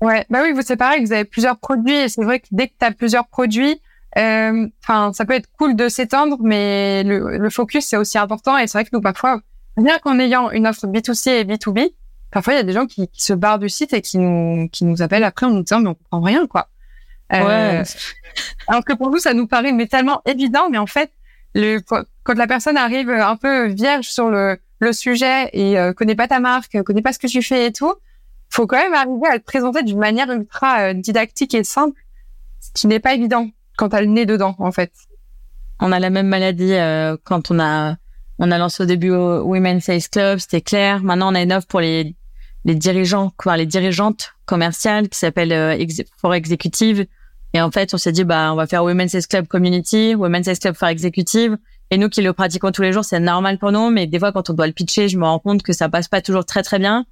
Ouais, 0.00 0.26
bah 0.30 0.40
oui, 0.42 0.52
vous 0.52 0.62
c'est 0.62 0.76
pareil, 0.76 1.04
vous 1.04 1.12
avez 1.12 1.24
plusieurs 1.24 1.58
produits 1.58 1.94
et 1.94 2.08
c'est 2.08 2.22
vrai 2.22 2.40
que 2.40 2.46
dès 2.50 2.68
que 2.68 2.74
tu 2.78 2.86
as 2.86 2.90
plusieurs 2.92 3.26
produits, 3.26 3.80
euh, 4.18 4.66
enfin, 4.82 5.12
ça 5.12 5.24
peut 5.24 5.34
être 5.34 5.48
cool 5.58 5.76
de 5.76 5.88
s'étendre, 5.88 6.38
mais 6.40 7.02
le, 7.04 7.38
le 7.38 7.50
focus 7.50 7.86
c'est 7.86 7.96
aussi 7.96 8.18
important 8.18 8.56
et 8.58 8.66
c'est 8.66 8.78
vrai 8.78 8.84
que 8.84 8.90
nous 8.92 9.00
parfois, 9.00 9.40
bien 9.76 9.98
qu'en 9.98 10.18
ayant 10.18 10.50
une 10.50 10.66
offre 10.66 10.86
B2C 10.86 11.30
et 11.30 11.44
B2B, 11.44 11.92
parfois 12.30 12.54
il 12.54 12.56
y 12.56 12.60
a 12.60 12.64
des 12.64 12.72
gens 12.72 12.86
qui, 12.86 13.08
qui, 13.08 13.22
se 13.22 13.32
barrent 13.32 13.58
du 13.58 13.68
site 13.68 13.92
et 13.92 14.02
qui 14.02 14.18
nous 14.18 14.68
qui 14.68 14.84
nous 14.84 15.02
appellent 15.02 15.24
après 15.24 15.46
en 15.46 15.50
nous 15.50 15.62
disant 15.62 15.80
mais 15.80 15.90
on 15.90 15.94
comprend 15.94 16.20
rien 16.20 16.46
quoi. 16.46 16.68
ouais. 17.30 17.82
Alors 18.68 18.84
que 18.84 18.94
pour 18.94 19.10
nous 19.10 19.18
ça 19.18 19.34
nous 19.34 19.46
paraît 19.46 19.72
mais 19.72 19.86
tellement 19.86 20.22
évident, 20.26 20.68
mais 20.70 20.78
en 20.78 20.86
fait 20.86 21.10
le, 21.54 21.80
quand 22.24 22.34
la 22.36 22.46
personne 22.46 22.76
arrive 22.76 23.10
un 23.10 23.36
peu 23.36 23.66
vierge 23.68 24.08
sur 24.08 24.30
le, 24.30 24.58
le 24.80 24.92
sujet 24.92 25.50
et 25.52 25.78
euh, 25.78 25.92
connaît 25.92 26.16
pas 26.16 26.26
ta 26.26 26.40
marque, 26.40 26.82
connaît 26.82 27.02
pas 27.02 27.12
ce 27.12 27.18
que 27.18 27.26
tu 27.26 27.42
fais 27.42 27.66
et 27.66 27.72
tout, 27.72 27.94
faut 28.50 28.66
quand 28.66 28.78
même 28.78 28.94
arriver 28.94 29.28
à 29.30 29.38
te 29.38 29.44
présenter 29.44 29.82
d'une 29.82 29.98
manière 29.98 30.30
ultra 30.30 30.80
euh, 30.80 30.94
didactique 30.94 31.54
et 31.54 31.64
simple, 31.64 32.00
ce 32.60 32.70
qui 32.72 32.86
n'est 32.86 33.00
pas 33.00 33.14
évident 33.14 33.50
quand 33.76 33.90
t'as 33.90 34.00
le 34.00 34.06
nez 34.06 34.26
dedans, 34.26 34.56
en 34.58 34.72
fait. 34.72 34.92
On 35.80 35.92
a 35.92 36.00
la 36.00 36.10
même 36.10 36.28
maladie 36.28 36.72
euh, 36.72 37.16
quand 37.24 37.50
on 37.50 37.60
a 37.60 37.96
on 38.38 38.50
a 38.50 38.58
lancé 38.58 38.82
au 38.82 38.86
début 38.86 39.10
au 39.10 39.42
Women 39.42 39.80
Sales 39.80 40.08
Club, 40.10 40.38
c'était 40.38 40.60
clair. 40.60 41.02
Maintenant, 41.04 41.30
on 41.30 41.34
a 41.36 41.42
une 41.42 41.52
offre 41.52 41.66
pour 41.66 41.80
les 41.80 42.16
les 42.64 42.74
dirigeants, 42.74 43.32
quoi, 43.36 43.56
les 43.56 43.66
dirigeantes 43.66 44.32
commerciales 44.46 45.08
qui 45.08 45.18
s'appelle 45.18 45.52
euh, 45.52 45.76
For 46.16 46.34
Executive 46.34 47.06
et 47.54 47.60
en 47.60 47.70
fait, 47.70 47.94
on 47.94 47.98
s'est 47.98 48.12
dit, 48.12 48.24
bah, 48.24 48.52
on 48.52 48.56
va 48.56 48.66
faire 48.66 48.82
Women's 48.82 49.12
Sales 49.12 49.28
Club 49.28 49.46
Community, 49.46 50.16
Women's 50.16 50.44
Sales 50.46 50.58
Club 50.58 50.74
for 50.74 50.88
Executive. 50.88 51.56
Et 51.90 51.98
nous 51.98 52.08
qui 52.08 52.22
le 52.22 52.32
pratiquons 52.32 52.72
tous 52.72 52.82
les 52.82 52.92
jours, 52.92 53.04
c'est 53.04 53.20
normal 53.20 53.58
pour 53.58 53.72
nous. 53.72 53.90
Mais 53.90 54.06
des 54.06 54.18
fois, 54.18 54.32
quand 54.32 54.50
on 54.50 54.54
doit 54.54 54.66
le 54.66 54.72
pitcher, 54.72 55.08
je 55.08 55.18
me 55.18 55.24
rends 55.24 55.38
compte 55.38 55.62
que 55.62 55.72
ça 55.72 55.88
passe 55.88 56.08
pas 56.08 56.20
toujours 56.20 56.44
très, 56.44 56.62
très 56.62 56.78
bien. 56.78 57.06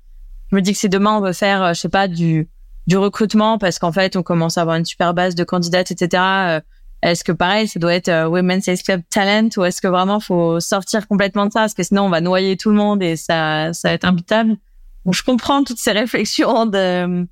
Je 0.51 0.57
me 0.57 0.63
dis 0.63 0.73
que 0.73 0.79
si 0.79 0.89
demain, 0.89 1.17
on 1.17 1.21
veut 1.21 1.33
faire, 1.33 1.63
euh, 1.63 1.73
je 1.75 1.81
sais 1.81 1.89
pas, 1.89 2.09
du, 2.09 2.49
du 2.87 2.97
recrutement 2.97 3.59
parce 3.59 3.79
qu'en 3.79 3.93
fait, 3.93 4.17
on 4.17 4.23
commence 4.23 4.59
à 4.59 4.63
avoir 4.63 4.77
une 4.77 4.85
super 4.85 5.15
base 5.15 5.35
de 5.35 5.45
candidates, 5.45 5.91
etc. 5.91 6.23
Euh, 6.23 6.61
est-ce 7.03 7.25
que 7.25 7.33
pareil, 7.33 7.67
ça 7.67 7.81
doit 7.81 7.95
être 7.95 8.09
euh, 8.09 8.29
Women's 8.29 8.65
Sales 8.65 8.83
Club 8.83 9.03
Talent 9.11 9.49
ou 9.57 9.65
est-ce 9.65 9.81
que 9.81 9.89
vraiment 9.89 10.21
faut 10.21 10.61
sortir 10.61 11.09
complètement 11.09 11.47
de 11.47 11.53
ça? 11.53 11.61
Parce 11.61 11.75
que 11.75 11.83
sinon 11.83 12.03
on 12.05 12.11
va 12.11 12.21
noyer 12.21 12.57
tout 12.57 12.71
le 12.71 12.77
monde 12.77 13.03
et 13.03 13.17
ça, 13.17 13.73
ça 13.73 13.89
va 13.89 13.95
être 13.95 14.05
imbitable. 14.05 14.57
Donc 15.05 15.15
je 15.15 15.25
comprends 15.25 15.65
toutes 15.65 15.79
ces 15.79 15.91
réflexions 15.91 16.67
de 16.67 17.27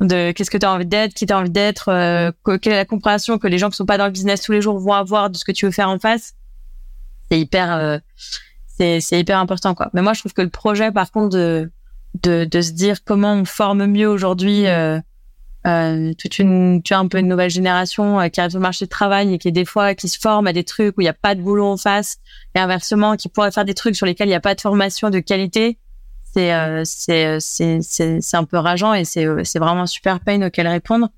de 0.00 0.32
qu'est-ce 0.32 0.50
que 0.50 0.58
tu 0.58 0.66
as 0.66 0.72
envie 0.72 0.86
d'être, 0.86 1.14
qui 1.14 1.26
t'as 1.26 1.38
envie 1.38 1.50
d'être, 1.50 1.88
euh, 1.88 2.30
quelle 2.60 2.74
est 2.74 2.76
la 2.76 2.84
compréhension 2.84 3.38
que 3.38 3.46
les 3.46 3.58
gens 3.58 3.70
qui 3.70 3.76
sont 3.76 3.86
pas 3.86 3.96
dans 3.96 4.04
le 4.04 4.10
business 4.10 4.42
tous 4.42 4.52
les 4.52 4.60
jours 4.60 4.78
vont 4.78 4.92
avoir 4.92 5.30
de 5.30 5.36
ce 5.36 5.44
que 5.44 5.52
tu 5.52 5.64
veux 5.64 5.72
faire 5.72 5.88
en 5.88 5.98
face. 5.98 6.34
C'est 7.30 7.40
hyper, 7.40 7.74
euh, 7.74 7.98
c'est 8.66 9.00
c'est 9.00 9.18
hyper 9.18 9.38
important 9.38 9.74
quoi. 9.74 9.90
Mais 9.94 10.02
moi 10.02 10.12
je 10.12 10.20
trouve 10.20 10.32
que 10.32 10.42
le 10.42 10.50
projet 10.50 10.92
par 10.92 11.10
contre 11.10 11.36
de 11.36 11.70
de, 12.22 12.44
de 12.44 12.60
se 12.60 12.72
dire 12.72 13.04
comment 13.04 13.34
on 13.34 13.44
forme 13.44 13.86
mieux 13.86 14.08
aujourd'hui 14.08 14.66
euh, 14.66 15.00
euh, 15.66 16.12
toute 16.14 16.38
une 16.38 16.82
tu 16.82 16.94
as 16.94 16.98
un 16.98 17.08
peu 17.08 17.18
une 17.18 17.28
nouvelle 17.28 17.50
génération 17.50 18.20
euh, 18.20 18.28
qui 18.28 18.40
arrive 18.40 18.56
au 18.56 18.60
marché 18.60 18.84
du 18.84 18.88
travail 18.88 19.34
et 19.34 19.38
qui 19.38 19.48
est 19.48 19.52
des 19.52 19.64
fois 19.64 19.94
qui 19.94 20.08
se 20.08 20.18
forme 20.18 20.46
à 20.46 20.52
des 20.52 20.64
trucs 20.64 20.96
où 20.96 21.00
il 21.00 21.04
n'y 21.04 21.10
a 21.10 21.14
pas 21.14 21.34
de 21.34 21.42
boulot 21.42 21.66
en 21.66 21.76
face 21.76 22.18
et 22.54 22.58
inversement 22.58 23.16
qui 23.16 23.28
pourrait 23.28 23.50
faire 23.50 23.64
des 23.64 23.74
trucs 23.74 23.96
sur 23.96 24.06
lesquels 24.06 24.28
il 24.28 24.30
n'y 24.30 24.36
a 24.36 24.40
pas 24.40 24.54
de 24.54 24.60
formation 24.60 25.10
de 25.10 25.18
qualité 25.18 25.78
c'est 26.32 26.52
euh, 26.52 26.82
c'est 26.84 27.38
c'est 27.40 27.80
c'est 27.80 28.36
un 28.36 28.44
peu 28.44 28.58
rageant 28.58 28.94
et 28.94 29.04
c'est 29.04 29.26
c'est 29.44 29.58
vraiment 29.58 29.86
super 29.86 30.20
pain 30.20 30.42
auquel 30.42 30.68
répondre. 30.68 31.08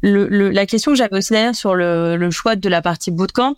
Le, 0.00 0.28
le, 0.28 0.50
la 0.50 0.64
question 0.64 0.92
que 0.92 0.98
j'avais 0.98 1.16
aussi 1.16 1.32
d'ailleurs 1.32 1.56
sur 1.56 1.74
le, 1.74 2.16
le 2.16 2.30
choix 2.30 2.54
de 2.54 2.68
la 2.68 2.80
partie 2.82 3.10
bootcamp, 3.10 3.56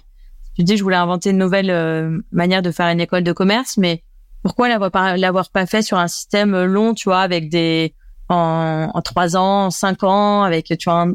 tu 0.61 0.65
dis 0.65 0.77
je 0.77 0.83
voulais 0.83 0.97
inventer 0.97 1.31
une 1.31 1.39
nouvelle 1.39 1.71
euh, 1.71 2.19
manière 2.33 2.61
de 2.61 2.71
faire 2.71 2.87
une 2.89 3.01
école 3.01 3.23
de 3.23 3.33
commerce, 3.33 3.79
mais 3.79 4.03
pourquoi 4.43 4.69
l'avoir 4.69 4.91
pas 4.91 5.17
l'avoir 5.17 5.49
pas 5.49 5.65
fait 5.65 5.81
sur 5.81 5.97
un 5.97 6.07
système 6.07 6.65
long, 6.65 6.93
tu 6.93 7.05
vois, 7.09 7.21
avec 7.21 7.49
des 7.49 7.95
en, 8.29 8.93
trois 9.03 9.39
ans, 9.39 9.67
en 9.67 9.71
cinq 9.71 10.05
ans, 10.05 10.43
avec 10.43 10.67
tu 10.67 10.91
vois 10.91 11.07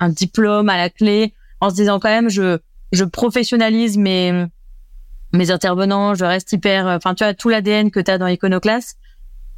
un, 0.00 0.08
diplôme 0.08 0.70
à 0.70 0.78
la 0.78 0.88
clé, 0.88 1.34
en 1.60 1.68
se 1.68 1.74
disant 1.74 2.00
quand 2.00 2.08
même 2.08 2.30
je 2.30 2.58
je 2.92 3.04
professionnalise 3.04 3.98
mes 3.98 4.46
mes 5.34 5.50
intervenants, 5.50 6.14
je 6.14 6.24
reste 6.24 6.52
hyper, 6.52 6.86
enfin 6.86 7.14
tu 7.14 7.24
vois 7.24 7.34
tout 7.34 7.50
l'ADN 7.50 7.90
que 7.90 8.00
tu 8.00 8.10
as 8.10 8.16
dans 8.16 8.26
Iconoclast, 8.26 8.96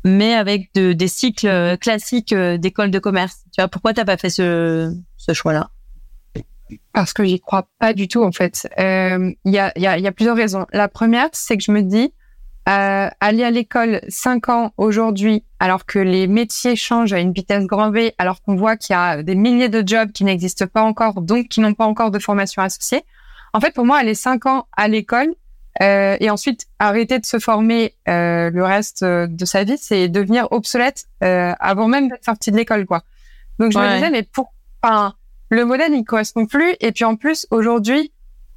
mais 0.03 0.34
avec 0.34 0.74
de, 0.74 0.92
des 0.92 1.09
cycles 1.09 1.78
classiques 1.78 2.32
euh, 2.32 2.59
d'école 2.59 2.90
de 2.90 2.99
commerce. 2.99 3.44
Tu 3.53 3.61
vois 3.61 3.68
pourquoi 3.68 3.94
t'as 3.94 4.05
pas 4.05 4.16
fait 4.16 4.30
ce 4.30 4.92
ce 5.16 5.32
choix-là? 5.32 5.70
Parce 6.93 7.12
que 7.12 7.25
j'y 7.25 7.41
crois 7.41 7.69
pas 7.79 7.93
du 7.93 8.09
tout 8.09 8.23
en 8.23 8.33
fait. 8.33 8.69
Il 8.79 8.85
euh, 8.85 9.33
y, 9.45 9.59
a, 9.59 9.73
y, 9.77 9.87
a, 9.87 9.99
y, 9.99 10.07
a, 10.07 10.12
plusieurs 10.12 10.37
raisons. 10.37 10.67
La 10.73 10.89
première, 10.89 11.29
c'est 11.33 11.57
que 11.57 11.62
je 11.62 11.73
me 11.73 11.83
dis, 11.83 12.12
euh, 12.69 13.09
aller 13.21 13.45
à 13.45 13.51
l'école 13.51 14.01
5 14.09 14.49
ans 14.49 14.73
aujourd'hui, 14.77 15.45
alors 15.61 15.87
que 15.87 15.99
les 15.99 16.27
métiers 16.27 16.75
changent 16.75 17.12
à 17.12 17.21
une 17.21 17.33
vitesse 17.33 17.64
grand 17.67 17.91
V, 17.91 18.14
alors 18.19 18.43
qu'on 18.43 18.57
voit 18.57 18.77
qu'il 18.77 18.95
y 18.95 18.97
a 18.97 19.23
des 19.23 19.37
milliers 19.37 19.69
de 19.69 19.87
jobs 19.87 20.11
qui 20.11 20.25
n'existent 20.25 20.67
pas 20.67 20.83
encore, 20.83 21.23
donc 21.23 21.49
qui 21.49 21.61
n'ont 21.61 21.75
pas 21.75 21.87
encore 21.87 22.11
de 22.11 22.19
formation 22.19 22.62
associée. 22.62 23.05
En 23.53 23.61
fait, 23.61 23.73
pour 23.73 23.87
moi, 23.87 23.99
aller 23.99 24.14
5 24.14 24.47
ans 24.47 24.67
à 24.77 24.89
l'école 24.89 25.35
euh, 25.83 26.17
et 26.21 26.31
ensuite 26.31 26.67
arrêter 26.79 27.19
de 27.19 27.27
se 27.27 27.39
former 27.39 27.95
euh, 28.09 28.51
le 28.51 28.64
reste 28.64 29.05
de 29.05 29.45
sa 29.45 29.64
vie, 29.64 29.77
c'est 29.79 30.09
devenir 30.09 30.49
obsolète 30.51 31.05
euh, 31.23 31.53
avant 31.61 31.87
même 31.87 32.09
d'être 32.09 32.25
sorti 32.25 32.51
de 32.51 32.57
l'école, 32.57 32.87
quoi. 32.87 33.03
Donc 33.59 33.73
je 33.73 33.79
me 33.79 33.95
disais, 33.95 34.11
mais 34.11 34.23
pour, 34.23 34.53
enfin, 34.83 35.14
le 35.51 35.64
modèle 35.64 35.92
il 35.92 36.05
correspond 36.05 36.47
plus. 36.47 36.74
Et 36.80 36.92
puis 36.92 37.05
en 37.05 37.16
plus 37.16 37.47
aujourd'hui, 37.51 38.12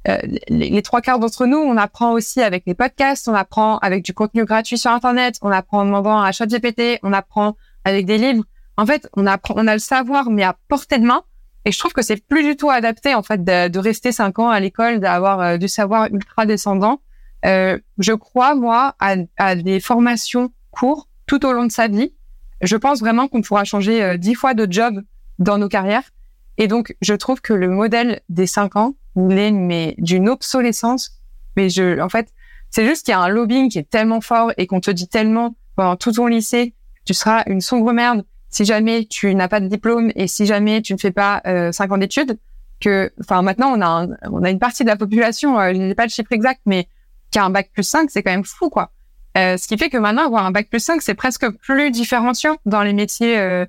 euh, 0.08 0.18
les, 0.48 0.82
trois 0.82 1.00
quarts 1.00 1.18
d'entre 1.18 1.46
nous, 1.46 1.58
on 1.58 1.76
apprend 1.76 2.12
aussi 2.12 2.40
avec 2.40 2.64
les 2.66 2.74
podcasts, 2.74 3.28
on 3.28 3.34
apprend 3.34 3.78
avec 3.78 4.02
du 4.02 4.14
contenu 4.14 4.44
gratuit 4.44 4.78
sur 4.78 4.90
Internet, 4.90 5.36
on 5.42 5.50
apprend 5.50 5.80
en 5.80 5.84
demandant 5.84 6.20
à 6.20 6.32
ChatGPT, 6.32 6.98
on 7.02 7.12
apprend 7.12 7.56
avec 7.84 8.06
des 8.06 8.18
livres. 8.18 8.44
En 8.76 8.86
fait, 8.86 9.08
on 9.14 9.26
apprend, 9.26 9.54
on 9.56 9.66
a 9.66 9.74
le 9.74 9.78
savoir 9.78 10.30
mais 10.30 10.42
à 10.42 10.56
portée 10.68 10.98
de 10.98 11.04
main. 11.04 11.22
Et 11.66 11.72
je 11.72 11.78
trouve 11.78 11.92
que 11.92 12.00
c'est 12.00 12.16
plus 12.16 12.42
du 12.42 12.56
tout 12.56 12.70
adapté 12.70 13.14
en 13.14 13.22
fait 13.22 13.44
de, 13.44 13.68
de 13.68 13.78
rester 13.78 14.12
cinq 14.12 14.38
ans 14.38 14.48
à 14.48 14.58
l'école, 14.60 15.00
d'avoir 15.00 15.40
euh, 15.40 15.56
du 15.58 15.68
savoir 15.68 16.06
ultra 16.06 16.46
descendant. 16.46 17.02
Euh, 17.44 17.78
je 17.98 18.12
crois 18.12 18.54
moi 18.54 18.94
à, 18.98 19.16
à, 19.36 19.54
des 19.54 19.80
formations 19.80 20.50
courtes 20.70 21.08
tout 21.26 21.44
au 21.44 21.52
long 21.52 21.66
de 21.66 21.72
sa 21.72 21.88
vie. 21.88 22.14
Je 22.62 22.76
pense 22.76 23.00
vraiment 23.00 23.28
qu'on 23.28 23.42
pourra 23.42 23.64
changer 23.64 24.02
euh, 24.02 24.16
dix 24.16 24.34
fois 24.34 24.54
de 24.54 24.70
job 24.70 25.02
dans 25.38 25.58
nos 25.58 25.68
carrières 25.68 26.10
et 26.58 26.68
donc, 26.68 26.94
je 27.00 27.14
trouve 27.14 27.40
que 27.40 27.52
le 27.52 27.68
modèle 27.68 28.20
des 28.28 28.46
cinq 28.46 28.76
ans, 28.76 28.94
il 29.16 29.38
est 29.38 29.50
mais 29.50 29.94
d'une 29.98 30.28
obsolescence. 30.28 31.20
Mais 31.56 31.68
je, 31.68 32.00
en 32.00 32.08
fait, 32.08 32.32
c'est 32.70 32.86
juste 32.86 33.04
qu'il 33.04 33.12
y 33.12 33.14
a 33.14 33.20
un 33.20 33.28
lobbying 33.28 33.68
qui 33.70 33.78
est 33.78 33.88
tellement 33.88 34.20
fort 34.20 34.52
et 34.56 34.66
qu'on 34.66 34.80
te 34.80 34.90
dit 34.90 35.08
tellement 35.08 35.56
pendant 35.76 35.96
tout 35.96 36.12
ton 36.12 36.26
lycée, 36.26 36.74
tu 37.04 37.14
seras 37.14 37.42
une 37.46 37.60
sombre 37.60 37.92
merde 37.92 38.24
si 38.50 38.64
jamais 38.64 39.06
tu 39.06 39.34
n'as 39.34 39.48
pas 39.48 39.60
de 39.60 39.68
diplôme 39.68 40.12
et 40.16 40.26
si 40.26 40.44
jamais 40.44 40.82
tu 40.82 40.92
ne 40.92 40.98
fais 40.98 41.12
pas 41.12 41.40
euh, 41.46 41.72
cinq 41.72 41.92
ans 41.92 41.98
d'études. 41.98 42.38
Que, 42.80 43.12
enfin, 43.20 43.42
maintenant, 43.42 43.72
on 43.76 43.80
a, 43.82 44.06
on 44.30 44.42
a 44.42 44.50
une 44.50 44.58
partie 44.58 44.84
de 44.84 44.88
la 44.88 44.96
population, 44.96 45.60
euh, 45.60 45.72
je 45.72 45.78
n'ai 45.78 45.94
pas 45.94 46.04
le 46.04 46.10
chiffre 46.10 46.32
exact, 46.32 46.62
mais 46.64 46.88
qui 47.30 47.38
a 47.38 47.44
un 47.44 47.50
bac 47.50 47.70
plus 47.72 47.84
5, 47.84 48.10
c'est 48.10 48.22
quand 48.22 48.30
même 48.30 48.44
fou, 48.44 48.70
quoi. 48.70 48.90
Euh, 49.38 49.56
ce 49.56 49.68
qui 49.68 49.78
fait 49.78 49.90
que 49.90 49.96
maintenant, 49.96 50.26
avoir 50.26 50.44
un 50.44 50.50
bac 50.50 50.68
plus 50.68 50.80
5, 50.80 51.02
c'est 51.02 51.14
presque 51.14 51.48
plus 51.58 51.90
différenciant 51.90 52.56
dans 52.66 52.82
les 52.82 52.92
métiers 52.92 53.38
euh, 53.38 53.66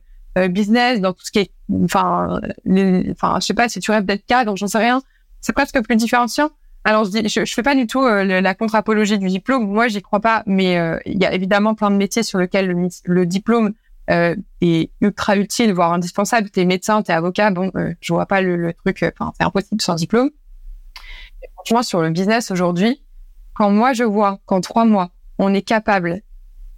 business, 0.50 1.02
dans 1.02 1.14
tout 1.14 1.26
ce 1.26 1.32
qui 1.32 1.40
est, 1.40 1.52
enfin, 1.84 2.40
enfin, 3.12 3.38
je 3.40 3.46
sais 3.46 3.54
pas 3.54 3.70
si 3.70 3.80
tu 3.80 3.92
rêves 3.92 4.06
d'être 4.06 4.26
cadre, 4.26 4.56
j'en 4.56 4.68
sais 4.68 4.78
rien. 4.78 5.02
C'est 5.42 5.54
presque 5.54 5.82
plus 5.84 5.96
différenciant. 5.96 6.52
Alors 6.84 7.04
je 7.04 7.12
dis, 7.12 7.30
je, 7.30 7.46
je 7.46 7.54
fais 7.54 7.64
pas 7.64 7.76
du 7.76 7.86
tout 7.86 8.02
euh, 8.02 8.42
la 8.42 8.56
contre-apologie 8.56 9.20
du 9.20 9.28
diplôme. 9.28 9.68
Moi, 9.68 9.88
j'y 9.88 10.02
crois 10.02 10.20
pas, 10.20 10.44
mais 10.46 10.78
euh, 10.78 10.98
il 11.06 11.22
y 11.22 11.26
a 11.26 11.34
évidemment 11.34 11.76
plein 11.76 11.92
de 11.92 11.96
métiers 11.96 12.24
sur 12.24 12.40
lesquels 12.40 12.76
le, 13.06 13.26
diplôme 13.26 13.74
est 14.08 14.92
ultra 15.00 15.38
utile, 15.38 15.74
voire 15.74 15.94
indispensable. 15.94 16.50
T'es 16.50 16.66
médecin, 16.66 17.02
t'es 17.02 17.14
avocat, 17.14 17.52
bon, 17.52 17.72
je 18.02 18.14
vois 18.14 18.26
pas 18.26 18.42
le, 18.42 18.56
le 18.56 18.74
truc. 18.74 19.04
Enfin, 19.04 19.32
c'est 19.40 19.46
impossible 19.46 19.82
sans 19.82 19.96
diplôme. 19.96 20.32
Franchement, 21.56 21.84
sur 21.84 22.02
le 22.02 22.10
business 22.10 22.52
aujourd'hui, 22.52 23.04
quand 23.54 23.70
moi 23.70 23.94
je 23.94 24.04
vois 24.04 24.40
qu'en 24.46 24.62
trois 24.62 24.86
mois, 24.86 25.12
on 25.38 25.54
est 25.54 25.62
capable 25.62 26.22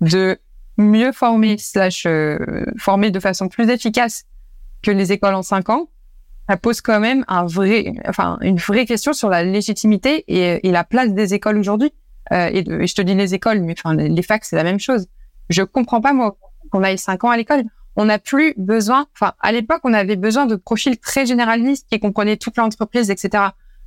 de 0.01 0.37
mieux 0.77 1.11
former 1.11 1.57
slash 1.57 2.05
euh, 2.05 2.37
former 2.77 3.11
de 3.11 3.19
façon 3.19 3.47
plus 3.47 3.69
efficace 3.69 4.25
que 4.81 4.91
les 4.91 5.11
écoles 5.11 5.35
en 5.35 5.43
cinq 5.43 5.69
ans, 5.69 5.89
ça 6.49 6.57
pose 6.57 6.81
quand 6.81 6.99
même 6.99 7.23
un 7.27 7.45
vrai, 7.45 7.93
enfin 8.07 8.37
une 8.41 8.57
vraie 8.57 8.85
question 8.85 9.13
sur 9.13 9.29
la 9.29 9.43
légitimité 9.43 10.25
et, 10.27 10.67
et 10.67 10.71
la 10.71 10.83
place 10.83 11.13
des 11.13 11.33
écoles 11.33 11.57
aujourd'hui. 11.57 11.93
Euh, 12.31 12.49
et, 12.51 12.59
et, 12.59 12.87
je 12.87 12.95
te 12.95 13.01
dis 13.01 13.15
les 13.15 13.33
écoles, 13.33 13.61
mais 13.61 13.75
enfin 13.77 13.95
les 13.95 14.21
facs 14.21 14.45
c'est 14.45 14.55
la 14.55 14.63
même 14.63 14.79
chose. 14.79 15.07
Je 15.49 15.61
comprends 15.61 16.01
pas 16.01 16.13
moi 16.13 16.37
qu'on 16.71 16.83
aille 16.83 16.97
cinq 16.97 17.23
ans 17.23 17.29
à 17.29 17.37
l'école. 17.37 17.63
On 17.95 18.05
n'a 18.05 18.19
plus 18.19 18.53
besoin. 18.57 19.07
Enfin 19.15 19.33
à 19.39 19.51
l'époque 19.51 19.81
on 19.83 19.93
avait 19.93 20.15
besoin 20.15 20.45
de 20.45 20.55
profils 20.55 20.97
très 20.97 21.25
généralistes 21.25 21.87
qui 21.89 21.99
comprenaient 21.99 22.37
toute 22.37 22.57
l'entreprise, 22.57 23.09
etc. 23.09 23.43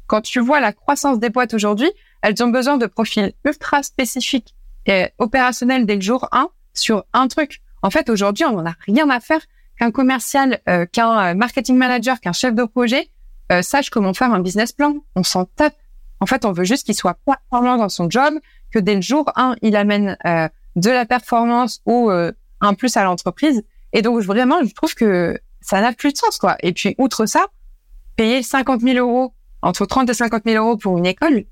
Quand 0.07 0.21
tu 0.21 0.41
vois 0.41 0.61
la 0.61 0.73
croissance 0.73 1.19
des 1.19 1.31
boîtes 1.31 1.53
aujourd'hui, 1.53 1.91
elles 2.23 2.43
ont 2.43 2.49
besoin 2.49 2.77
de 2.79 2.87
profils 2.87 3.33
ultra 3.45 3.83
spécifiques 3.83 4.55
et 4.87 5.09
opérationnels 5.19 5.85
dès 5.85 5.97
le 5.97 6.01
jour 6.01 6.29
1 6.33 6.49
sur 6.79 7.05
un 7.13 7.29
truc. 7.29 7.61
En 7.83 7.91
fait, 7.91 8.09
aujourd'hui, 8.09 8.45
on 8.45 8.53
n'en 8.53 8.67
a 8.67 8.75
rien 8.87 9.09
à 9.11 9.21
faire 9.21 9.41
qu'un 9.79 9.91
commercial, 9.91 10.61
euh, 10.69 10.87
qu'un 10.87 11.19
euh, 11.19 11.35
marketing 11.35 11.77
manager, 11.77 12.21
qu'un 12.21 12.33
chef 12.33 12.55
de 12.55 12.65
projet 12.65 13.11
euh, 13.53 13.63
sache 13.63 13.91
comment 13.91 14.15
faire 14.15 14.33
un 14.33 14.41
business 14.41 14.73
plan. 14.73 14.97
On 15.15 15.23
s'en 15.23 15.45
tape. 15.45 15.77
En 16.21 16.27
fait, 16.27 16.45
on 16.45 16.53
veut 16.53 16.65
juste 16.65 16.87
qu'il 16.87 16.95
soit 16.95 17.19
performant 17.27 17.77
dans 17.77 17.89
son 17.89 18.09
job, 18.09 18.35
que 18.73 18.79
dès 18.79 18.95
le 18.95 19.03
jour 19.03 19.31
1, 19.37 19.57
il 19.63 19.77
amène 19.77 20.17
de 20.77 20.91
la 20.91 21.05
performance 21.05 21.83
ou 21.85 22.11
un 22.11 22.75
plus 22.75 22.97
à 22.97 23.05
l'entreprise. 23.05 23.63
Et 23.93 24.01
donc, 24.01 24.23
vraiment, 24.23 24.57
je 24.65 24.73
trouve 24.75 24.95
que 24.95 25.39
ça 25.61 25.83
n'a 25.83 25.93
plus 25.93 26.15
de 26.15 26.17
sens, 26.17 26.39
quoi. 26.39 26.57
Et 26.61 26.73
puis, 26.73 26.95
outre 26.97 27.27
ça, 27.27 27.49
payer 28.17 28.43
50 28.43 28.81
000 28.81 28.97
euros, 28.97 29.35
entre 29.61 29.85
30 29.85 30.09
et 30.09 30.15
50 30.15 30.45
000 30.47 30.65
euros 30.65 30.79
pour 30.79 30.97
une 30.97 31.05
école, 31.05 31.45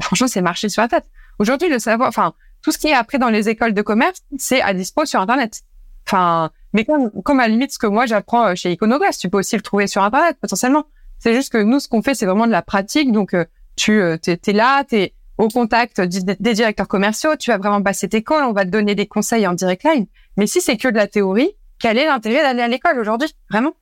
franchement, 0.00 0.26
c'est 0.26 0.40
marcher 0.40 0.70
sur 0.70 0.80
la 0.80 0.88
tête. 0.88 1.04
Aujourd'hui, 1.38 1.68
le 1.68 1.78
savoir, 1.78 2.08
enfin, 2.08 2.32
tout 2.62 2.72
ce 2.72 2.78
qui 2.78 2.88
est 2.88 2.94
après 2.94 3.18
dans 3.18 3.30
les 3.30 3.48
écoles 3.48 3.74
de 3.74 3.82
commerce, 3.82 4.20
c'est 4.38 4.60
à 4.60 4.74
dispo 4.74 5.04
sur 5.04 5.20
Internet. 5.20 5.62
Enfin, 6.06 6.50
mais 6.72 6.84
comme, 6.84 7.10
comme 7.22 7.40
à 7.40 7.44
la 7.44 7.48
limite 7.48 7.72
ce 7.72 7.78
que 7.78 7.86
moi 7.86 8.06
j'apprends 8.06 8.46
euh, 8.46 8.54
chez 8.54 8.72
Iconoclast, 8.72 9.20
tu 9.20 9.28
peux 9.28 9.38
aussi 9.38 9.56
le 9.56 9.62
trouver 9.62 9.86
sur 9.86 10.02
Internet 10.02 10.38
potentiellement. 10.40 10.86
C'est 11.18 11.34
juste 11.34 11.52
que 11.52 11.58
nous, 11.58 11.80
ce 11.80 11.88
qu'on 11.88 12.02
fait, 12.02 12.14
c'est 12.14 12.26
vraiment 12.26 12.46
de 12.46 12.52
la 12.52 12.62
pratique. 12.62 13.12
Donc, 13.12 13.34
euh, 13.34 13.44
tu 13.76 14.00
euh, 14.00 14.16
t'es, 14.16 14.38
es 14.46 14.52
là, 14.52 14.84
tu 14.84 14.96
es 14.96 15.14
au 15.36 15.48
contact 15.48 16.00
des 16.00 16.54
directeurs 16.54 16.88
commerciaux, 16.88 17.36
tu 17.36 17.50
vas 17.50 17.58
vraiment 17.58 17.82
passer 17.82 18.08
tes 18.08 18.22
calls, 18.22 18.44
on 18.44 18.52
va 18.52 18.64
te 18.64 18.70
donner 18.70 18.94
des 18.94 19.06
conseils 19.06 19.46
en 19.46 19.52
direct 19.52 19.84
line. 19.84 20.06
Mais 20.36 20.46
si 20.46 20.60
c'est 20.60 20.76
que 20.76 20.88
de 20.88 20.96
la 20.96 21.06
théorie, 21.06 21.50
quel 21.78 21.96
est 21.96 22.06
l'intérêt 22.06 22.42
d'aller 22.42 22.62
à 22.62 22.68
l'école 22.68 22.98
aujourd'hui 22.98 23.28
Vraiment? 23.50 23.74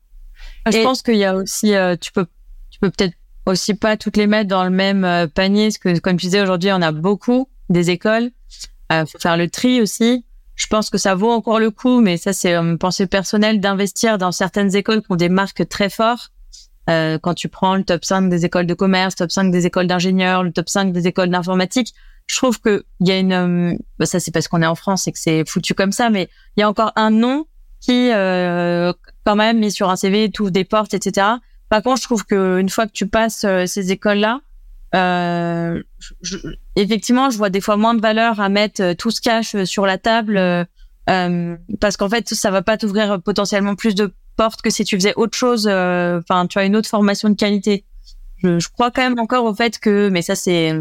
Je 0.70 0.82
pense 0.82 1.00
qu'il 1.00 1.16
y 1.16 1.24
a 1.24 1.34
aussi, 1.34 1.72
tu 2.00 2.12
peux, 2.12 2.26
tu 2.70 2.78
peux 2.78 2.90
peut-être 2.90 3.14
aussi 3.46 3.72
pas 3.72 3.96
toutes 3.96 4.18
les 4.18 4.26
mettre 4.26 4.48
dans 4.48 4.64
le 4.64 4.70
même 4.70 5.28
panier, 5.34 5.68
parce 5.68 5.78
que 5.78 5.98
comme 5.98 6.18
tu 6.18 6.26
disais 6.26 6.42
aujourd'hui, 6.42 6.72
on 6.72 6.82
a 6.82 6.92
beaucoup 6.92 7.48
des 7.68 7.90
écoles 7.90 8.30
euh, 8.92 9.04
faut 9.06 9.18
faire 9.18 9.36
le 9.36 9.48
tri 9.48 9.80
aussi. 9.80 10.24
Je 10.54 10.66
pense 10.68 10.90
que 10.90 10.98
ça 10.98 11.14
vaut 11.14 11.30
encore 11.30 11.58
le 11.58 11.70
coup, 11.70 12.00
mais 12.00 12.16
ça 12.16 12.32
c'est 12.32 12.54
une 12.54 12.78
pensée 12.78 13.06
personnelle 13.06 13.60
d'investir 13.60 14.16
dans 14.16 14.32
certaines 14.32 14.74
écoles 14.74 15.02
qui 15.02 15.10
ont 15.10 15.16
des 15.16 15.28
marques 15.28 15.68
très 15.68 15.90
fortes. 15.90 16.32
Euh, 16.88 17.18
quand 17.18 17.34
tu 17.34 17.48
prends 17.48 17.74
le 17.74 17.82
top 17.82 18.04
5 18.04 18.28
des 18.30 18.44
écoles 18.44 18.66
de 18.66 18.74
commerce, 18.74 19.16
top 19.16 19.30
5 19.30 19.50
des 19.50 19.66
écoles 19.66 19.88
d'ingénieurs, 19.88 20.44
le 20.44 20.52
top 20.52 20.68
5 20.68 20.92
des 20.92 21.08
écoles 21.08 21.30
d'informatique, 21.30 21.94
je 22.26 22.36
trouve 22.36 22.60
que 22.60 22.84
il 23.00 23.08
y 23.08 23.12
a 23.12 23.18
une 23.18 23.32
euh, 23.32 23.74
bah, 23.98 24.06
ça 24.06 24.20
c'est 24.20 24.30
parce 24.30 24.48
qu'on 24.48 24.62
est 24.62 24.66
en 24.66 24.74
France 24.76 25.06
et 25.08 25.12
que 25.12 25.18
c'est 25.18 25.46
foutu 25.48 25.74
comme 25.74 25.92
ça, 25.92 26.10
mais 26.10 26.28
il 26.56 26.60
y 26.60 26.62
a 26.62 26.68
encore 26.68 26.92
un 26.96 27.10
nom 27.10 27.46
qui 27.80 28.10
euh, 28.12 28.92
quand 29.24 29.36
même 29.36 29.58
mis 29.58 29.72
sur 29.72 29.90
un 29.90 29.96
CV 29.96 30.30
t'ouvre 30.30 30.50
des 30.50 30.64
portes, 30.64 30.94
etc. 30.94 31.26
Par 31.68 31.82
contre, 31.82 32.00
je 32.00 32.04
trouve 32.04 32.24
que 32.24 32.58
une 32.60 32.68
fois 32.68 32.86
que 32.86 32.92
tu 32.92 33.08
passes 33.08 33.44
euh, 33.44 33.66
ces 33.66 33.90
écoles 33.92 34.18
là, 34.18 34.40
euh, 34.96 35.82
je, 36.22 36.38
effectivement, 36.74 37.30
je 37.30 37.36
vois 37.36 37.50
des 37.50 37.60
fois 37.60 37.76
moins 37.76 37.94
de 37.94 38.00
valeur 38.00 38.40
à 38.40 38.48
mettre 38.48 38.82
euh, 38.82 38.94
tout 38.94 39.10
ce 39.10 39.20
cash 39.20 39.54
euh, 39.54 39.64
sur 39.64 39.84
la 39.86 39.98
table 39.98 40.38
euh, 40.38 41.56
parce 41.80 41.96
qu'en 41.96 42.08
fait, 42.08 42.28
ça 42.32 42.50
va 42.50 42.62
pas 42.62 42.76
t'ouvrir 42.76 43.20
potentiellement 43.22 43.74
plus 43.74 43.94
de 43.94 44.12
portes 44.36 44.62
que 44.62 44.70
si 44.70 44.84
tu 44.84 44.96
faisais 44.96 45.14
autre 45.16 45.36
chose. 45.36 45.66
Enfin, 45.66 46.46
tu 46.48 46.58
as 46.58 46.64
une 46.64 46.76
autre 46.76 46.88
formation 46.88 47.28
de 47.28 47.34
qualité. 47.34 47.84
Je, 48.42 48.58
je, 48.58 48.68
crois 48.68 48.90
quand 48.90 49.02
même 49.02 49.18
encore 49.18 49.44
au 49.44 49.54
fait 49.54 49.78
que, 49.78 50.08
mais 50.08 50.22
ça 50.22 50.34
c'est 50.34 50.72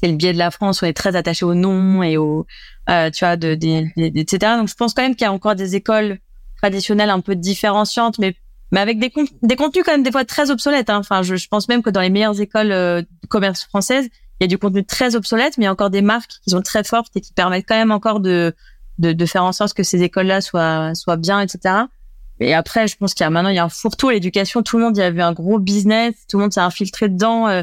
c'est 0.00 0.08
le 0.08 0.16
biais 0.16 0.32
de 0.32 0.38
la 0.38 0.50
France, 0.50 0.82
on 0.82 0.86
est 0.86 0.94
très 0.94 1.14
attaché 1.14 1.44
au 1.44 1.54
nom 1.54 2.02
et 2.02 2.16
au, 2.16 2.46
tu 2.88 3.24
vois, 3.24 3.36
de, 3.36 3.54
de, 3.54 3.82
de, 3.96 4.18
etc. 4.18 4.54
Donc 4.56 4.68
je 4.68 4.74
pense 4.74 4.94
quand 4.94 5.02
même 5.02 5.14
qu'il 5.14 5.26
y 5.26 5.28
a 5.28 5.32
encore 5.32 5.54
des 5.54 5.76
écoles 5.76 6.18
traditionnelles 6.56 7.10
un 7.10 7.20
peu 7.20 7.36
différenciantes, 7.36 8.18
mais 8.18 8.34
mais 8.72 8.80
avec 8.80 8.98
des, 8.98 9.10
contenus 9.56 9.84
quand 9.84 9.92
même 9.92 10.02
des 10.02 10.12
fois 10.12 10.24
très 10.24 10.50
obsolètes. 10.50 10.90
Hein. 10.90 10.98
Enfin, 10.98 11.22
je, 11.22 11.36
je, 11.36 11.48
pense 11.48 11.68
même 11.68 11.82
que 11.82 11.90
dans 11.90 12.00
les 12.00 12.10
meilleures 12.10 12.40
écoles 12.40 12.72
euh, 12.72 13.02
de 13.02 13.26
commerce 13.28 13.64
françaises, 13.64 14.08
il 14.40 14.44
y 14.44 14.44
a 14.44 14.46
du 14.46 14.58
contenu 14.58 14.84
très 14.84 15.16
obsolète, 15.16 15.58
mais 15.58 15.64
il 15.64 15.66
y 15.66 15.68
a 15.68 15.72
encore 15.72 15.90
des 15.90 16.02
marques 16.02 16.32
qui 16.44 16.50
sont 16.50 16.62
très 16.62 16.84
fortes 16.84 17.10
et 17.16 17.20
qui 17.20 17.32
permettent 17.32 17.66
quand 17.68 17.76
même 17.76 17.90
encore 17.90 18.20
de, 18.20 18.54
de, 18.98 19.12
de 19.12 19.26
faire 19.26 19.44
en 19.44 19.52
sorte 19.52 19.74
que 19.74 19.82
ces 19.82 20.02
écoles-là 20.02 20.40
soient, 20.40 20.94
soient 20.94 21.16
bien, 21.16 21.40
etc. 21.40 21.74
Et 22.38 22.54
après, 22.54 22.88
je 22.88 22.96
pense 22.96 23.12
qu'il 23.12 23.24
y 23.24 23.26
a 23.26 23.30
maintenant, 23.30 23.50
il 23.50 23.56
y 23.56 23.58
a 23.58 23.64
un 23.64 23.68
fourre-tout 23.68 24.08
à 24.08 24.12
l'éducation. 24.12 24.62
Tout 24.62 24.78
le 24.78 24.84
monde 24.84 24.96
y 24.96 25.02
a 25.02 25.10
vu 25.10 25.20
un 25.20 25.32
gros 25.32 25.58
business. 25.58 26.14
Tout 26.28 26.38
le 26.38 26.44
monde 26.44 26.52
s'est 26.52 26.60
infiltré 26.60 27.08
dedans. 27.08 27.48
Euh, 27.48 27.62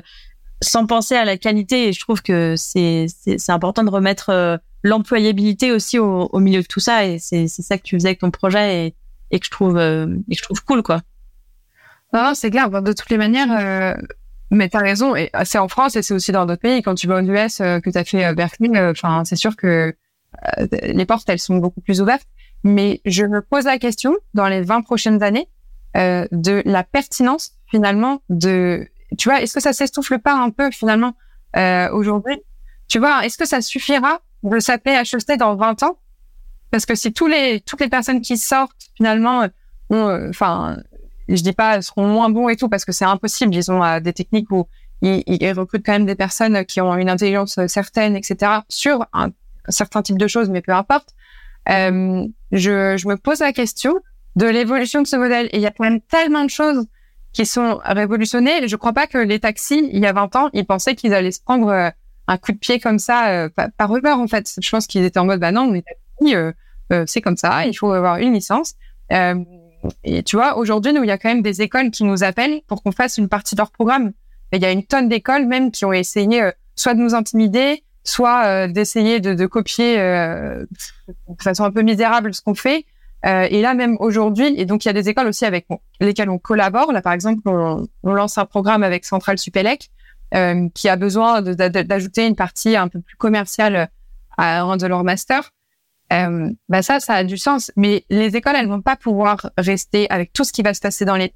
sans 0.61 0.85
penser 0.85 1.15
à 1.15 1.25
la 1.25 1.37
qualité. 1.37 1.87
Et 1.87 1.93
je 1.93 1.99
trouve 1.99 2.21
que 2.21 2.55
c'est 2.57 3.07
important 3.47 3.83
de 3.83 3.89
remettre 3.89 4.29
euh, 4.29 4.57
l'employabilité 4.83 5.71
aussi 5.71 5.99
au, 5.99 6.29
au, 6.31 6.39
milieu 6.39 6.61
de 6.61 6.67
tout 6.67 6.79
ça. 6.79 7.05
Et 7.05 7.19
c'est 7.19 7.47
c'est 7.47 7.61
ça 7.61 7.77
que 7.77 7.83
tu 7.83 7.95
faisais 7.95 8.09
avec 8.09 8.19
ton 8.19 8.31
projet 8.31 8.87
et, 8.87 8.95
et 9.31 9.39
que 9.39 9.45
je 9.45 9.51
trouve 9.51 9.77
euh, 9.77 10.07
et 10.29 10.35
que 10.35 10.39
je 10.39 10.43
trouve 10.43 10.63
cool 10.63 10.83
quoi. 10.83 11.01
Non, 12.13 12.33
c'est 12.33 12.51
clair. 12.51 12.69
De 12.69 12.93
toutes 12.93 13.09
les 13.09 13.17
manières, 13.17 13.51
euh, 13.51 13.93
mais 14.49 14.69
t'as 14.69 14.79
raison. 14.79 15.15
Et 15.15 15.29
c'est 15.43 15.57
en 15.57 15.67
France 15.67 15.95
et 15.95 16.01
c'est 16.01 16.13
aussi 16.13 16.31
dans 16.31 16.45
d'autres 16.45 16.61
pays. 16.61 16.81
Quand 16.81 16.95
tu 16.95 17.07
vas 17.07 17.21
aux 17.21 17.25
US, 17.25 17.57
que 17.57 17.89
tu 17.89 17.97
as 17.97 18.05
fait 18.05 18.33
Berkeley, 18.33 18.69
enfin, 18.89 19.23
c'est 19.25 19.35
sûr 19.35 19.57
que 19.57 19.93
les 20.83 21.05
portes 21.05 21.27
elles 21.27 21.39
sont 21.39 21.57
beaucoup 21.57 21.81
plus 21.81 22.01
ouvertes. 22.01 22.27
Mais 22.63 23.01
je 23.05 23.25
me 23.25 23.41
pose 23.41 23.65
la 23.65 23.77
question 23.77 24.15
dans 24.33 24.47
les 24.47 24.61
20 24.61 24.81
prochaines 24.83 25.21
années 25.21 25.49
de 25.95 26.61
la 26.65 26.83
pertinence 26.83 27.51
finalement 27.69 28.21
de 28.29 28.87
tu 29.17 29.29
vois, 29.29 29.41
est-ce 29.41 29.53
que 29.53 29.61
ça 29.61 29.73
s'essouffle 29.73 30.19
pas 30.19 30.33
un 30.33 30.49
peu 30.49 30.71
finalement 30.71 31.13
euh, 31.55 31.89
aujourd'hui? 31.91 32.41
Tu 32.87 32.99
vois, 32.99 33.25
est-ce 33.25 33.37
que 33.37 33.45
ça 33.45 33.61
suffira 33.61 34.21
de 34.43 34.59
s'appeler 34.59 34.95
HEC 34.95 35.37
dans 35.37 35.55
20 35.55 35.83
ans? 35.83 35.97
Parce 36.71 36.85
que 36.85 36.95
si 36.95 37.13
tous 37.13 37.27
les 37.27 37.61
toutes 37.61 37.81
les 37.81 37.89
personnes 37.89 38.21
qui 38.21 38.37
sortent 38.37 38.89
finalement, 38.95 39.43
euh, 39.43 39.47
euh, 39.93 40.29
enfin, 40.29 40.77
je 41.29 41.41
dis 41.41 41.53
pas 41.53 41.81
seront 41.81 42.07
moins 42.07 42.29
bons 42.29 42.49
et 42.49 42.55
tout 42.55 42.69
parce 42.69 42.85
que 42.85 42.91
c'est 42.91 43.05
impossible. 43.05 43.55
Ils 43.55 43.71
ont 43.71 43.83
euh, 43.83 43.99
des 43.99 44.13
techniques 44.13 44.51
où 44.51 44.67
ils, 45.01 45.23
ils, 45.27 45.51
recrutent 45.53 45.85
quand 45.85 45.93
même 45.93 46.05
des 46.05 46.15
personnes 46.15 46.65
qui 46.65 46.81
ont 46.81 46.95
une 46.95 47.09
intelligence 47.09 47.59
certaine, 47.67 48.15
etc. 48.15 48.61
sur 48.67 49.05
un, 49.13 49.29
certain 49.69 50.01
type 50.01 50.17
de 50.17 50.27
choses, 50.27 50.49
mais 50.49 50.61
peu 50.61 50.73
importe. 50.73 51.09
Euh, 51.69 52.25
je, 52.51 52.97
je 52.97 53.07
me 53.07 53.17
pose 53.17 53.39
la 53.39 53.53
question 53.53 53.95
de 54.35 54.45
l'évolution 54.45 55.01
de 55.01 55.07
ce 55.07 55.15
modèle. 55.15 55.47
Et 55.47 55.57
il 55.57 55.61
y 55.61 55.67
a 55.67 55.71
quand 55.71 55.83
même 55.83 56.01
tellement 56.01 56.43
de 56.43 56.49
choses 56.49 56.85
qui 57.33 57.45
sont 57.45 57.79
révolutionnés. 57.83 58.67
Je 58.67 58.75
crois 58.75 58.93
pas 58.93 59.05
que 59.05 59.17
les 59.17 59.39
taxis, 59.39 59.87
il 59.91 59.99
y 59.99 60.07
a 60.07 60.13
20 60.13 60.35
ans, 60.35 60.49
ils 60.53 60.65
pensaient 60.65 60.95
qu'ils 60.95 61.13
allaient 61.13 61.31
se 61.31 61.41
prendre 61.41 61.91
un 62.27 62.37
coup 62.37 62.51
de 62.51 62.57
pied 62.57 62.79
comme 62.79 62.99
ça 62.99 63.29
euh, 63.29 63.49
par 63.77 63.89
rumeur 63.89 64.19
en 64.19 64.27
fait. 64.27 64.53
Je 64.61 64.69
pense 64.69 64.87
qu'ils 64.87 65.03
étaient 65.03 65.19
en 65.19 65.25
mode 65.25 65.39
bah 65.39 65.51
non, 65.51 65.71
taxis, 66.19 66.35
euh, 66.35 66.51
euh, 66.91 67.03
c'est 67.07 67.21
comme 67.21 67.37
ça, 67.37 67.65
il 67.65 67.73
faut 67.73 67.91
avoir 67.91 68.17
une 68.17 68.33
licence. 68.33 68.75
et 70.03 70.23
tu 70.23 70.35
vois, 70.35 70.57
aujourd'hui, 70.57 70.93
nous, 70.93 71.03
il 71.03 71.07
y 71.07 71.11
a 71.11 71.17
quand 71.17 71.29
même 71.29 71.41
des 71.41 71.61
écoles 71.61 71.91
qui 71.91 72.03
nous 72.03 72.23
appellent 72.23 72.61
pour 72.67 72.83
qu'on 72.83 72.91
fasse 72.91 73.17
une 73.17 73.29
partie 73.29 73.55
de 73.55 73.61
leur 73.61 73.71
programme. 73.71 74.11
il 74.51 74.61
y 74.61 74.65
a 74.65 74.71
une 74.71 74.83
tonne 74.83 75.07
d'écoles 75.07 75.45
même 75.45 75.71
qui 75.71 75.85
ont 75.85 75.93
essayé 75.93 76.51
soit 76.75 76.93
de 76.93 76.99
nous 76.99 77.15
intimider, 77.15 77.83
soit 78.03 78.67
d'essayer 78.67 79.19
de, 79.19 79.33
de, 79.33 79.45
copier 79.45 79.97
de 79.97 80.67
façon 81.41 81.63
un 81.63 81.71
peu 81.71 81.81
misérable 81.81 82.33
ce 82.33 82.41
qu'on 82.41 82.55
fait. 82.55 82.85
Euh, 83.25 83.47
et 83.49 83.61
là, 83.61 83.73
même 83.73 83.97
aujourd'hui, 83.99 84.53
et 84.57 84.65
donc 84.65 84.85
il 84.85 84.87
y 84.87 84.91
a 84.91 84.93
des 84.93 85.09
écoles 85.09 85.27
aussi 85.27 85.45
avec 85.45 85.67
lesquelles 85.99 86.29
on 86.29 86.37
collabore. 86.37 86.91
Là, 86.91 87.01
par 87.01 87.13
exemple, 87.13 87.41
on, 87.45 87.87
on 88.03 88.13
lance 88.13 88.37
un 88.37 88.45
programme 88.45 88.83
avec 88.83 89.05
Central 89.05 89.37
Supélec 89.37 89.89
euh, 90.33 90.69
qui 90.73 90.87
a 90.87 90.95
besoin 90.95 91.41
d'ajouter 91.41 92.27
une 92.27 92.35
partie 92.35 92.75
un 92.75 92.87
peu 92.87 93.01
plus 93.01 93.17
commerciale 93.17 93.89
à 94.37 94.61
un 94.61 94.77
de 94.77 94.85
leur 94.85 95.03
master. 95.03 95.51
Euh, 96.13 96.49
bah 96.69 96.81
ça, 96.81 96.99
ça 96.99 97.15
a 97.15 97.23
du 97.23 97.37
sens. 97.37 97.71
Mais 97.75 98.05
les 98.09 98.35
écoles, 98.35 98.55
elles 98.55 98.67
vont 98.67 98.81
pas 98.81 98.95
pouvoir 98.95 99.51
rester 99.57 100.09
avec 100.09 100.33
tout 100.33 100.43
ce 100.43 100.53
qui 100.53 100.61
va 100.61 100.73
se 100.73 100.79
passer 100.81 101.05
dans 101.05 101.15
les. 101.15 101.33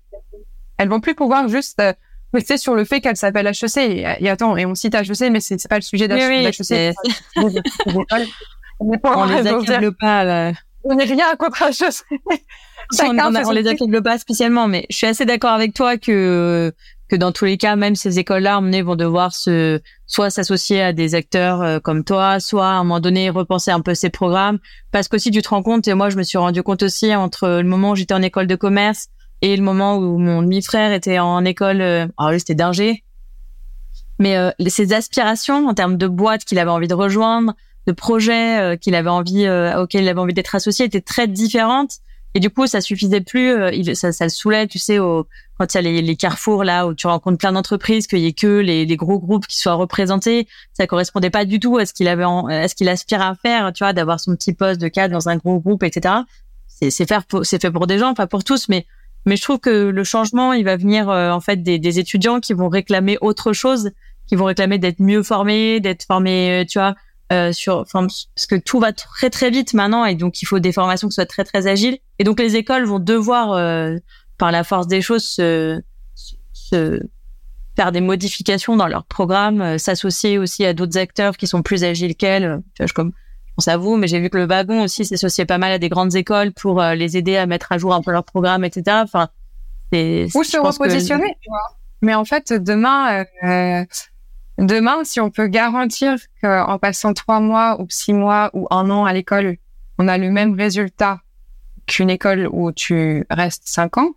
Elles 0.77 0.89
vont 0.89 1.01
plus 1.01 1.15
pouvoir 1.15 1.47
juste 1.47 1.79
euh, 1.79 1.93
rester 2.33 2.57
sur 2.57 2.75
le 2.75 2.85
fait 2.85 3.01
qu'elles 3.01 3.17
s'appellent 3.17 3.47
HEC. 3.47 3.77
Et, 3.77 4.05
et, 4.19 4.29
attends, 4.29 4.57
et 4.57 4.65
on 4.65 4.75
cite 4.75 4.95
HEC, 4.95 5.31
mais 5.31 5.39
c'est 5.39 5.67
pas 5.67 5.75
le 5.75 5.81
sujet 5.81 6.07
d'HEC. 6.07 6.95
Oui, 7.37 7.59
oui, 8.79 8.97
on 9.03 9.25
les 9.25 9.47
accable 9.47 9.93
pas. 9.95 10.23
Là 10.23 10.53
on 10.83 10.95
n'est 10.95 11.05
rien 11.05 11.35
contre 11.37 11.63
la 11.63 11.71
chose. 11.71 12.03
on, 13.01 13.17
on, 13.17 13.51
les 13.51 13.67
accable 13.67 14.01
pas 14.01 14.17
spécialement, 14.17 14.67
mais 14.67 14.85
je 14.89 14.97
suis 14.97 15.07
assez 15.07 15.25
d'accord 15.25 15.51
avec 15.51 15.73
toi 15.73 15.97
que 15.97 16.73
que 17.11 17.17
dans 17.17 17.33
tous 17.33 17.43
les 17.43 17.57
cas, 17.57 17.75
même 17.75 17.95
ces 17.95 18.19
écoles-là, 18.19 18.61
vont 18.61 18.95
devoir 18.95 19.33
se 19.33 19.81
soit 20.07 20.29
s'associer 20.29 20.81
à 20.81 20.93
des 20.93 21.13
acteurs 21.13 21.61
euh, 21.61 21.79
comme 21.79 22.05
toi, 22.05 22.39
soit 22.39 22.67
à 22.67 22.71
un 22.71 22.83
moment 22.83 23.01
donné 23.01 23.29
repenser 23.29 23.69
un 23.69 23.81
peu 23.81 23.93
ces 23.93 24.09
programmes, 24.09 24.59
parce 24.91 25.09
que 25.09 25.17
si 25.17 25.29
tu 25.29 25.41
te 25.41 25.49
rends 25.49 25.61
compte, 25.61 25.87
et 25.89 25.93
moi 25.93 26.09
je 26.09 26.15
me 26.15 26.23
suis 26.23 26.37
rendu 26.37 26.63
compte 26.63 26.83
aussi 26.83 27.13
entre 27.13 27.47
le 27.47 27.67
moment 27.67 27.91
où 27.91 27.95
j'étais 27.95 28.13
en 28.13 28.21
école 28.21 28.47
de 28.47 28.55
commerce 28.55 29.07
et 29.41 29.57
le 29.57 29.61
moment 29.61 29.97
où 29.97 30.17
mon 30.19 30.41
demi-frère 30.41 30.93
était 30.93 31.19
en 31.19 31.43
école, 31.43 31.81
euh, 31.81 32.07
alors 32.17 32.31
lui 32.31 32.39
c'était 32.39 32.55
d'ingé, 32.55 33.03
mais 34.21 34.37
euh, 34.37 34.51
ses 34.67 34.93
aspirations 34.93 35.67
en 35.67 35.73
termes 35.73 35.97
de 35.97 36.07
boîte 36.07 36.45
qu'il 36.45 36.59
avait 36.59 36.71
envie 36.71 36.87
de 36.87 36.93
rejoindre, 36.93 37.55
de 37.87 37.91
projets 37.91 38.59
euh, 38.59 38.75
qu'il 38.77 38.95
avait 38.95 39.09
envie 39.09 39.45
euh, 39.45 39.81
auxquels 39.81 40.03
il 40.03 40.09
avait 40.09 40.19
envie 40.19 40.33
d'être 40.33 40.55
associé 40.55 40.85
étaient 40.85 41.01
très 41.01 41.27
différentes 41.27 41.97
et 42.33 42.39
du 42.39 42.49
coup 42.49 42.67
ça 42.67 42.81
suffisait 42.81 43.21
plus 43.21 43.49
euh, 43.49 43.71
il, 43.71 43.95
ça, 43.95 44.11
ça 44.11 44.25
le 44.25 44.29
saoulait 44.29 44.67
tu 44.67 44.79
sais 44.79 44.99
au, 44.99 45.27
quand 45.57 45.73
il 45.73 45.77
y 45.77 45.79
a 45.79 45.81
les, 45.81 46.01
les, 46.01 46.15
carrefours 46.15 46.63
là 46.63 46.87
où 46.87 46.93
tu 46.93 47.07
rencontres 47.07 47.37
plein 47.37 47.51
d'entreprises 47.51 48.07
qu'il 48.07 48.19
y 48.19 48.27
ait 48.27 48.33
que 48.33 48.59
les, 48.59 48.85
les, 48.85 48.95
gros 48.95 49.19
groupes 49.19 49.47
qui 49.47 49.57
soient 49.57 49.73
représentés 49.73 50.47
ça 50.73 50.87
correspondait 50.87 51.29
pas 51.29 51.45
du 51.45 51.59
tout 51.59 51.77
à 51.77 51.85
ce 51.85 51.93
qu'il 51.93 52.07
avait 52.07 52.23
à 52.23 52.67
ce 52.67 52.75
qu'il 52.75 52.89
aspire 52.89 53.21
à 53.21 53.35
faire 53.35 53.73
tu 53.73 53.83
vois 53.83 53.93
d'avoir 53.93 54.19
son 54.19 54.35
petit 54.35 54.53
poste 54.53 54.79
de 54.79 54.87
cadre 54.87 55.13
dans 55.13 55.29
un 55.29 55.37
gros 55.37 55.59
groupe 55.59 55.83
etc 55.83 56.15
c'est 56.67 56.91
c'est 56.91 57.07
faire 57.07 57.23
c'est 57.43 57.61
fait 57.61 57.71
pour 57.71 57.87
des 57.87 57.97
gens 57.97 58.13
pas 58.13 58.27
pour 58.27 58.43
tous 58.43 58.69
mais 58.69 58.85
mais 59.25 59.35
je 59.35 59.41
trouve 59.43 59.59
que 59.59 59.89
le 59.89 60.03
changement 60.03 60.53
il 60.53 60.65
va 60.65 60.77
venir 60.77 61.09
en 61.09 61.41
fait 61.41 61.61
des, 61.61 61.79
des 61.79 61.99
étudiants 61.99 62.39
qui 62.39 62.53
vont 62.53 62.69
réclamer 62.69 63.17
autre 63.21 63.53
chose 63.53 63.91
qui 64.27 64.35
vont 64.35 64.45
réclamer 64.45 64.77
d'être 64.77 64.99
mieux 64.99 65.23
formés 65.23 65.79
d'être 65.79 66.05
formés 66.05 66.65
tu 66.69 66.79
vois 66.79 66.95
euh, 67.31 67.53
sur, 67.53 67.77
enfin, 67.77 68.07
parce 68.07 68.45
que 68.45 68.55
tout 68.55 68.79
va 68.79 68.91
très 68.91 69.29
très 69.29 69.49
vite 69.49 69.73
maintenant 69.73 70.03
et 70.03 70.15
donc 70.15 70.41
il 70.41 70.45
faut 70.45 70.59
des 70.59 70.73
formations 70.73 71.07
qui 71.07 71.13
soient 71.13 71.25
très 71.25 71.45
très 71.45 71.65
agiles. 71.65 71.97
Et 72.19 72.25
donc 72.25 72.39
les 72.39 72.57
écoles 72.57 72.83
vont 72.83 72.99
devoir, 72.99 73.53
euh, 73.53 73.95
par 74.37 74.51
la 74.51 74.65
force 74.65 74.87
des 74.87 75.01
choses, 75.01 75.23
se, 75.23 75.81
se, 76.51 76.99
faire 77.77 77.93
des 77.93 78.01
modifications 78.01 78.75
dans 78.75 78.87
leur 78.87 79.05
programme, 79.05 79.61
euh, 79.61 79.77
s'associer 79.77 80.37
aussi 80.37 80.65
à 80.65 80.73
d'autres 80.73 80.97
acteurs 80.97 81.37
qui 81.37 81.47
sont 81.47 81.61
plus 81.61 81.85
agiles 81.85 82.15
qu'elles. 82.15 82.61
Je 82.77 82.91
comme 82.91 83.13
je 83.45 83.53
pense 83.55 83.67
à 83.69 83.77
vous, 83.77 83.95
mais 83.95 84.07
j'ai 84.07 84.19
vu 84.19 84.29
que 84.29 84.37
le 84.37 84.45
wagon 84.45 84.83
aussi 84.83 85.05
s'associait 85.05 85.45
pas 85.45 85.57
mal 85.57 85.71
à 85.71 85.77
des 85.77 85.89
grandes 85.89 86.15
écoles 86.15 86.51
pour 86.51 86.81
les 86.81 87.17
aider 87.17 87.37
à 87.37 87.45
mettre 87.45 87.71
à 87.71 87.77
jour 87.77 87.93
un 87.93 88.01
peu 88.01 88.11
leur 88.11 88.23
programme, 88.23 88.63
etc. 88.63 88.99
Enfin, 89.03 89.27
c'est 89.91 90.27
ou 90.33 90.43
se 90.43 90.57
repositionner. 90.57 91.35
Tu 91.41 91.49
vois. 91.49 91.77
Mais 92.01 92.13
en 92.13 92.23
fait, 92.23 92.53
demain, 92.53 93.25
Demain, 94.57 95.03
si 95.03 95.19
on 95.19 95.29
peut 95.29 95.47
garantir 95.47 96.17
qu'en 96.41 96.77
passant 96.77 97.13
trois 97.13 97.39
mois 97.39 97.81
ou 97.81 97.87
six 97.89 98.13
mois 98.13 98.51
ou 98.53 98.67
un 98.69 98.89
an 98.89 99.05
à 99.05 99.13
l'école, 99.13 99.57
on 99.97 100.07
a 100.07 100.17
le 100.17 100.29
même 100.29 100.53
résultat 100.53 101.21
qu'une 101.87 102.09
école 102.09 102.47
où 102.51 102.71
tu 102.71 103.25
restes 103.29 103.63
cinq 103.65 103.97
ans, 103.97 104.11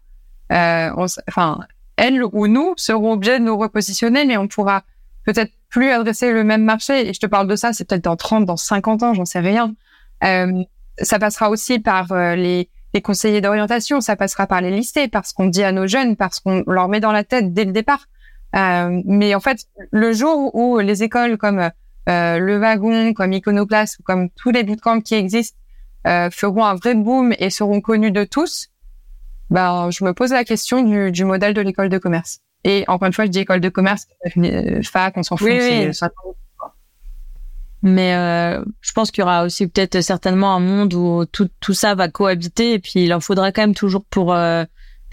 euh, 0.53 0.91
enfin, 1.29 1.61
elle 1.97 2.23
ou 2.25 2.47
nous 2.47 2.75
seront 2.77 3.13
obligés 3.13 3.39
de 3.39 3.45
nous 3.45 3.57
repositionner, 3.57 4.25
mais 4.25 4.37
on 4.37 4.49
pourra 4.49 4.83
peut-être 5.25 5.53
plus 5.71 5.91
adresser 5.91 6.33
le 6.33 6.45
même 6.45 6.63
marché. 6.63 7.09
Et 7.09 7.15
je 7.15 7.21
te 7.21 7.27
parle 7.27 7.49
de 7.49 7.57
ça, 7.57 7.73
c'est 7.73 7.89
peut-être 7.89 8.05
dans 8.05 8.17
30, 8.17 8.45
dans 8.45 8.57
50 8.57 9.03
ans, 9.03 9.15
j'en 9.15 9.25
sais 9.25 9.41
rien. 9.41 9.75
Euh, 10.23 10.63
ça 11.01 11.19
passera 11.19 11.51
aussi 11.51 11.79
par 11.79 12.13
euh, 12.13 12.37
les, 12.37 12.69
conseillers 13.03 13.41
d'orientation, 13.41 14.01
ça 14.01 14.15
passera 14.15 14.47
par 14.47 14.61
les 14.61 14.71
lycées, 14.71 15.09
parce 15.09 15.33
qu'on 15.33 15.47
dit 15.47 15.65
à 15.65 15.73
nos 15.73 15.89
jeunes, 15.89 16.17
parce 16.17 16.39
qu'on 16.39 16.63
leur 16.67 16.89
met 16.89 17.01
dans 17.01 17.11
la 17.11 17.25
tête 17.25 17.53
dès 17.53 17.65
le 17.65 17.73
départ 17.73 18.07
mais 18.55 19.35
en 19.35 19.41
fait, 19.41 19.67
le 19.91 20.13
jour 20.13 20.55
où 20.55 20.79
les 20.79 21.03
écoles 21.03 21.37
comme 21.37 21.71
euh, 22.09 22.39
le 22.39 22.59
wagon, 22.59 23.13
comme 23.15 23.33
Iconoclast 23.33 23.99
ou 23.99 24.03
comme 24.03 24.31
tous 24.31 24.51
les 24.51 24.63
bootcamps 24.63 25.01
qui 25.01 25.15
existent 25.15 25.59
euh, 26.07 26.31
feront 26.31 26.65
un 26.65 26.75
vrai 26.75 26.95
boom 26.95 27.35
et 27.39 27.51
seront 27.51 27.81
connus 27.81 28.11
de 28.11 28.25
tous, 28.25 28.69
ben, 29.51 29.91
je 29.91 30.05
me 30.05 30.13
pose 30.13 30.31
la 30.33 30.45
question 30.45 30.83
du, 30.83 31.11
du 31.13 31.25
modèle 31.25 31.55
de 31.55 31.61
l'école 31.61 31.89
de 31.89 31.99
commerce. 31.99 32.41
Et 32.65 32.85
encore 32.89 33.07
une 33.07 33.13
fois, 33.13 33.25
je 33.27 33.31
dis 33.31 33.41
école 33.41 33.61
de 33.61 33.69
commerce, 33.69 34.07
fac, 34.83 35.17
on 35.17 35.23
s'en 35.23 35.37
fout. 35.37 35.49
Oui, 35.49 35.91
Mais 37.83 38.15
euh, 38.15 38.65
je 38.81 38.93
pense 38.93 39.11
qu'il 39.11 39.21
y 39.21 39.25
aura 39.25 39.45
aussi 39.45 39.67
peut-être 39.67 40.01
certainement 40.01 40.55
un 40.55 40.61
monde 40.61 40.95
où 40.95 41.27
tout, 41.27 41.51
tout 41.61 41.75
ça 41.75 41.95
va 41.95 42.09
cohabiter 42.09 42.73
et 42.73 42.79
puis 42.79 43.05
il 43.05 43.13
en 43.13 43.21
faudra 43.21 43.53
quand 43.53 43.61
même 43.61 43.75
toujours 43.75 44.05
pour 44.07 44.33
euh, 44.33 44.65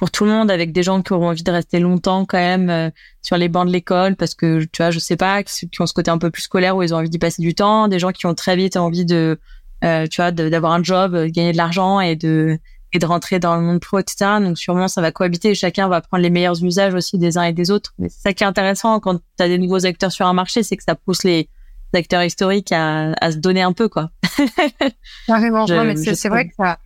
pour 0.02 0.10
tout 0.10 0.26
le 0.26 0.32
monde 0.32 0.50
avec 0.50 0.72
des 0.72 0.82
gens 0.82 1.04
qui 1.04 1.14
auront 1.14 1.30
envie 1.30 1.44
de 1.44 1.52
rester 1.52 1.80
longtemps 1.80 2.26
quand 2.26 2.40
même 2.40 2.72
euh, 2.72 2.90
sur 3.22 3.38
les 3.38 3.50
bancs 3.50 3.68
de 3.68 3.72
l'école 3.72 4.16
parce 4.16 4.34
que 4.34 4.64
tu 4.64 4.82
vois 4.82 4.90
je 4.90 4.98
sais 4.98 5.16
pas 5.16 5.44
qui 5.44 5.70
ont 5.80 5.86
ce 5.86 5.94
côté 5.94 6.10
un 6.10 6.18
peu 6.18 6.32
plus 6.32 6.42
scolaire 6.42 6.76
où 6.76 6.82
ils 6.82 6.92
ont 6.92 6.98
envie 6.98 7.10
d'y 7.12 7.20
passer 7.20 7.44
du 7.44 7.54
temps 7.54 7.88
des 7.88 8.00
gens 8.00 8.12
qui 8.12 8.26
ont 8.26 8.34
très 8.34 8.56
vite 8.56 8.78
envie 8.78 9.06
de 9.06 9.40
euh, 9.84 10.08
tu 10.08 10.20
vois 10.20 10.32
d'avoir 10.32 10.72
un 10.72 10.82
job 10.82 11.16
de 11.16 11.28
gagner 11.28 11.52
de 11.52 11.58
l'argent 11.58 12.00
et 12.00 12.16
de 12.16 12.58
et 12.94 12.98
de 12.98 13.06
rentrer 13.06 13.38
dans 13.38 13.56
le 13.56 13.62
monde 13.62 13.80
pro 13.80 14.00
etc 14.00 14.40
donc 14.42 14.58
sûrement 14.58 14.88
ça 14.88 15.02
va 15.02 15.12
cohabiter 15.12 15.52
et 15.52 15.56
chacun 15.56 15.88
va 15.88 16.02
prendre 16.02 16.24
les 16.24 16.32
meilleurs 16.32 16.64
usages 16.64 16.96
aussi 16.96 17.20
des 17.20 17.38
uns 17.38 17.44
et 17.44 17.54
des 17.54 17.70
autres. 17.70 17.94
Mais 18.00 18.10
c'est 18.10 18.22
ça 18.22 18.34
qui 18.34 18.44
est 18.44 18.48
intéressant 18.48 19.00
quand 19.00 19.18
tu 19.18 19.44
as 19.44 19.48
des 19.48 19.60
nouveaux 19.60 19.86
acteurs 19.86 20.12
sur 20.12 20.26
un 20.26 20.34
marché 20.34 20.64
c'est 20.64 20.78
que 20.78 20.84
ça 20.84 20.96
pousse 20.96 21.24
les 21.26 21.48
acteurs 21.94 22.24
historiques 22.24 22.72
à, 22.72 23.12
à 23.22 23.32
se 23.32 23.38
donner 23.38 23.62
un 23.62 23.74
peu 23.74 23.88
quoi. 23.88 24.10
Carrément. 25.28 25.68
Mais 25.68 25.96
c'est 25.96 26.30
vrai 26.30 26.48
que 26.48 26.56
ça 26.58 26.80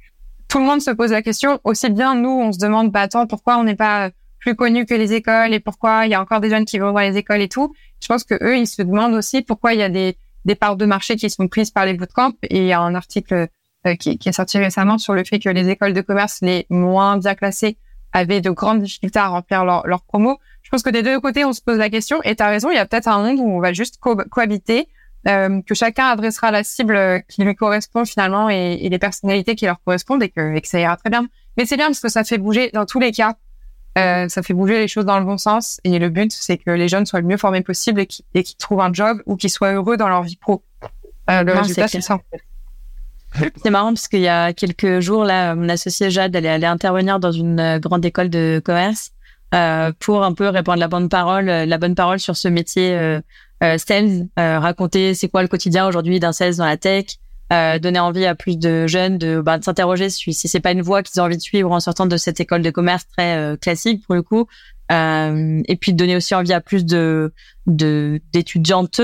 tout 0.56 0.62
le 0.62 0.68
monde 0.68 0.82
se 0.82 0.92
pose 0.92 1.12
la 1.12 1.22
question. 1.22 1.60
Aussi 1.66 1.90
bien 1.90 2.16
nous, 2.16 2.30
on 2.30 2.54
se 2.54 2.60
demande, 2.60 2.90
bah 2.90 3.02
attends, 3.02 3.28
pourquoi 3.28 3.58
on 3.58 3.66
n'est 3.66 3.76
pas 3.76 4.12
plus 4.40 4.56
connu 4.56 4.86
que 4.86 4.94
les 4.94 5.12
écoles 5.12 5.54
et 5.54 5.60
pourquoi 5.60 6.06
il 6.06 6.12
y 6.12 6.14
a 6.14 6.22
encore 6.22 6.40
des 6.40 6.50
jeunes 6.50 6.64
qui 6.64 6.80
vont 6.80 6.94
dans 6.94 7.00
les 7.02 7.18
écoles 7.18 7.42
et 7.42 7.50
tout. 7.50 7.74
Je 8.02 8.08
pense 8.08 8.24
que 8.24 8.36
eux, 8.42 8.58
ils 8.58 8.66
se 8.66 8.82
demandent 8.82 9.16
aussi 9.16 9.42
pourquoi 9.42 9.74
il 9.74 9.82
y 9.82 9.84
a 9.84 9.90
des, 9.90 10.16
des 10.46 10.56
parts 10.56 10.78
de 10.78 10.86
marché 10.86 11.18
qui 11.18 11.30
sont 11.30 11.50
prises 11.50 11.72
par 11.72 11.86
les 11.86 11.94
bootcamps. 11.94 12.32
Et 12.44 12.60
il 12.60 12.68
y 12.68 12.72
a 12.72 12.80
un 12.80 12.96
article 12.96 13.50
euh, 13.86 13.96
qui, 13.96 14.18
qui 14.18 14.30
est 14.30 14.32
sorti 14.32 14.58
récemment 14.58 14.98
sur 14.98 15.14
le 15.14 15.26
fait 15.26 15.40
que 15.40 15.50
les 15.50 15.68
écoles 15.68 15.92
de 15.92 16.00
commerce 16.00 16.40
les 16.42 16.66
moins 16.70 17.18
bien 17.18 17.36
classées 17.36 17.78
avaient 18.14 18.40
de 18.40 18.50
grandes 18.50 18.82
difficultés 18.82 19.20
à 19.20 19.28
remplir 19.28 19.66
leur, 19.66 19.86
leur 19.86 20.04
promo. 20.04 20.40
je 20.62 20.70
pense 20.70 20.84
que 20.84 20.90
des 20.90 21.04
deux 21.04 21.20
côtés, 21.20 21.44
on 21.44 21.52
se 21.52 21.62
pose 21.62 21.80
la 21.80 21.90
question. 21.90 22.22
Et 22.24 22.34
tu 22.38 22.44
as 22.44 22.48
raison, 22.48 22.72
il 22.72 22.76
y 22.76 22.80
a 22.80 22.86
peut-être 22.86 23.10
un 23.10 23.22
monde 23.22 23.40
où 23.40 23.58
on 23.58 23.60
va 23.60 23.74
juste 23.74 24.00
cohabiter, 24.00 24.88
euh, 25.28 25.62
que 25.62 25.74
chacun 25.74 26.08
adressera 26.08 26.52
la 26.52 26.64
cible 26.64 27.24
qui 27.28 27.44
lui 27.44 27.56
correspond 27.56 28.06
finalement 28.06 28.50
et, 28.50 28.80
et 28.82 28.90
les 28.90 29.00
personnalités 29.00 29.56
qui 29.56 29.66
leur 29.66 29.82
correspondent 29.84 30.24
et 30.24 30.30
que, 30.30 30.56
et 30.56 30.62
que 30.62 30.68
ça 30.68 30.80
ira 30.80 30.98
très 30.98 31.10
bien. 31.10 31.28
Mais 31.58 31.66
c'est 31.66 31.78
bien 31.78 31.88
parce 31.88 32.00
que 32.00 32.10
ça 32.10 32.24
fait 32.24 32.38
bouger 32.38 32.70
dans 32.74 32.86
tous 32.86 33.00
les 33.00 33.12
cas. 33.12 33.36
Euh, 33.98 34.28
ça 34.28 34.44
fait 34.44 34.54
bouger 34.54 34.78
les 34.78 34.88
choses 34.88 35.06
dans 35.06 35.20
le 35.20 35.26
bon 35.26 35.38
sens. 35.38 35.80
Et 35.84 36.00
le 36.00 36.10
but, 36.10 36.32
c'est 36.32 36.58
que 36.58 36.72
les 36.72 36.88
jeunes 36.88 37.06
soient 37.06 37.22
le 37.22 37.28
mieux 37.28 37.38
formés 37.38 37.62
possible 37.62 38.02
et 38.02 38.06
qu'ils 38.44 38.58
trouvent 38.58 38.82
un 38.82 38.92
job 38.92 39.22
ou 39.26 39.36
qu'ils 39.36 39.50
soient 39.50 39.72
heureux 39.72 39.98
dans 39.98 40.10
leur 40.10 40.24
vie 40.24 40.36
pro. 40.36 40.64
Euh, 41.30 41.44
le 41.44 41.54
résultat, 41.54 41.88
c'est 41.88 42.02
ça. 42.02 42.20
C'est 43.64 43.70
marrant 43.70 43.94
parce 43.94 44.08
qu'il 44.08 44.22
y 44.22 44.28
a 44.28 44.54
quelques 44.54 45.00
jours, 45.00 45.26
là, 45.26 45.56
mon 45.56 45.68
associé 45.70 46.10
Jade, 46.10 46.36
elle 46.36 46.46
est 46.46 46.50
allée 46.50 46.66
intervenir 46.66 47.20
dans 47.20 47.32
une 47.32 47.60
euh, 47.60 47.80
grande 47.80 48.06
école 48.06 48.30
de 48.30 48.62
commerce 48.64 49.12
euh, 49.54 49.92
pour 50.00 50.24
un 50.24 50.34
peu 50.34 50.48
répandre 50.48 50.80
la 50.80 50.88
bonne 50.88 51.10
parole, 51.10 51.50
euh, 51.50 51.66
la 51.66 51.78
bonne 51.78 51.96
parole 51.96 52.20
sur 52.20 52.38
ce 52.38 52.48
métier 52.48 53.20
euh, 53.64 53.76
euh 53.76 53.78
sales, 53.78 54.28
raconter 54.38 55.14
c'est 55.14 55.30
quoi 55.30 55.42
le 55.42 55.48
quotidien 55.48 55.88
aujourd'hui 55.88 56.20
d'un 56.20 56.32
sales 56.32 56.56
dans 56.56 56.66
la 56.66 56.78
tech, 56.78 57.06
donner 57.52 58.00
envie 58.00 58.26
à 58.26 58.36
plus 58.36 58.58
de 58.58 58.88
jeunes 58.88 59.18
de, 59.18 59.42
bah, 59.42 59.58
de 59.58 59.64
s'interroger 59.64 60.10
si, 60.10 60.34
si 60.34 60.48
c'est 60.48 60.60
pas 60.60 60.72
une 60.72 60.82
voie 60.82 61.04
qu'ils 61.04 61.22
ont 61.22 61.26
envie 61.26 61.38
de 61.38 61.42
suivre 61.42 61.72
en 61.72 61.80
sortant 61.80 62.06
de 62.06 62.18
cette 62.18 62.40
école 62.40 62.62
de 62.62 62.70
commerce 62.70 63.06
très 63.16 63.58
classique 63.62 64.04
pour 64.06 64.16
le 64.16 64.22
coup, 64.22 64.48
et 64.90 65.76
puis 65.80 65.94
de 65.94 65.98
donner 65.98 66.16
aussi 66.16 66.36
envie 66.36 66.54
à 66.54 66.62
plus 66.62 66.86
de 66.86 67.34
d'étudiantes 67.68 69.02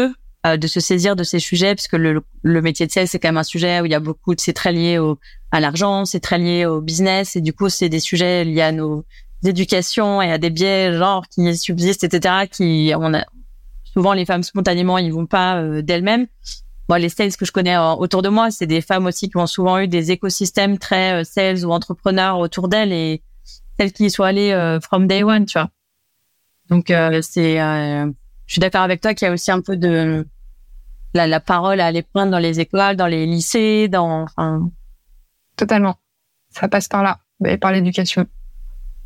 euh, 0.47 0.58
de 0.58 0.66
se 0.66 0.80
saisir 0.80 1.16
de 1.16 1.24
ces 1.24 1.38
sujets, 1.38 1.76
puisque 1.76 1.93
le, 1.93 2.24
le 2.41 2.62
métier 2.64 2.88
de 2.88 2.91
sales, 2.91 3.08
c'est 3.08 3.20
quand 3.20 3.28
même 3.28 3.38
un 3.38 3.43
sujet 3.43 3.80
où 3.80 3.86
il 3.86 3.91
y 3.91 3.95
a 3.95 3.99
beaucoup, 3.99 4.34
c'est 4.39 4.54
très 4.54 4.72
lié 4.72 4.97
au, 4.97 5.20
à 5.52 5.60
l'argent, 5.60 6.04
c'est 6.04 6.20
très 6.20 6.39
lié 6.39 6.66
au 6.66 6.82
business, 6.82 7.36
et 7.36 7.41
du 7.41 7.54
coup, 7.54 7.70
c'est 7.70 7.89
des 7.89 7.99
sujets 7.99 8.43
liés 8.43 8.62
à 8.62 8.72
nos 8.72 9.06
éducations 9.45 10.20
et 10.20 10.32
à 10.32 10.39
des 10.39 10.49
biais, 10.49 10.93
genre, 10.93 11.28
qui 11.28 11.56
subsistent, 11.56 12.06
etc., 12.06 12.47
qui, 12.49 12.91
on 12.97 13.14
a, 13.14 13.24
souvent, 13.94 14.14
les 14.14 14.26
femmes, 14.26 14.44
spontanément, 14.44 14.98
ils 14.98 15.14
vont 15.14 15.26
pas 15.26 15.58
euh, 15.58 15.82
d'elles-mêmes. 15.82 16.28
Moi, 16.89 17.00
les 17.00 17.10
sales 17.10 17.36
que 17.36 17.46
je 17.46 17.52
connais 17.52 17.76
euh, 17.76 17.94
autour 17.94 18.22
de 18.22 18.30
moi, 18.30 18.52
c'est 18.52 18.68
des 18.68 18.82
femmes 18.82 19.06
aussi 19.06 19.30
qui 19.30 19.38
ont 19.38 19.48
souvent 19.48 19.80
eu 19.80 19.88
des 19.88 20.12
écosystèmes 20.12 20.78
très 20.78 21.24
sales 21.24 21.66
ou 21.66 21.72
entrepreneurs 21.72 22.39
autour 22.39 22.68
d'elles 22.68 22.92
et 22.92 23.24
celles 23.80 23.94
qui 23.94 24.10
sont 24.10 24.24
allées 24.24 24.78
from 24.82 25.08
day 25.08 25.24
one, 25.24 25.46
tu 25.46 25.58
vois. 25.58 25.70
Donc, 26.70 26.86
c'est 26.88 27.58
je 28.52 28.56
suis 28.56 28.60
d'accord 28.60 28.82
avec 28.82 29.00
toi 29.00 29.14
qu'il 29.14 29.26
y 29.26 29.30
a 29.32 29.34
aussi 29.34 29.50
un 29.50 29.62
peu 29.62 29.78
de 29.78 30.28
la, 31.14 31.26
la 31.26 31.39
parole 31.39 31.80
à 31.80 31.86
aller 31.86 32.02
prendre 32.02 32.32
dans 32.32 32.38
les 32.38 32.60
écoles, 32.60 32.98
dans 32.98 33.08
les 33.08 33.26
lycées, 33.26 33.88
dans. 33.88 34.24
Enfin... 34.24 34.70
Totalement. 35.56 35.96
Ça 36.50 36.68
passe 36.68 36.89
par 36.89 37.02
là, 37.02 37.20
et 37.46 37.58
par 37.58 37.72
l'éducation. 37.72 38.26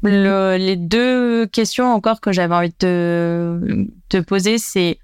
Le, 0.05 0.57
les 0.57 0.75
deux 0.75 1.47
questions 1.47 1.91
encore 1.91 2.21
que 2.21 2.31
j'avais 2.31 2.53
envie 2.53 2.69
de 2.69 2.75
te, 2.77 3.87
te 4.09 4.17
poser, 4.23 4.57
c'est 4.57 4.99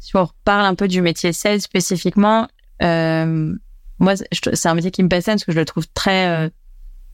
si 0.00 0.16
on 0.16 0.24
reparle 0.24 0.66
un 0.66 0.74
peu 0.74 0.88
du 0.88 1.00
métier 1.00 1.32
sales 1.32 1.60
spécifiquement. 1.60 2.48
Euh, 2.82 3.54
moi, 3.98 4.14
c'est 4.16 4.68
un 4.68 4.74
métier 4.74 4.90
qui 4.90 5.02
me 5.02 5.08
passionne 5.08 5.36
parce 5.36 5.44
que 5.44 5.52
je 5.52 5.58
le 5.58 5.64
trouve 5.64 5.86
très 5.94 6.28
euh, 6.28 6.50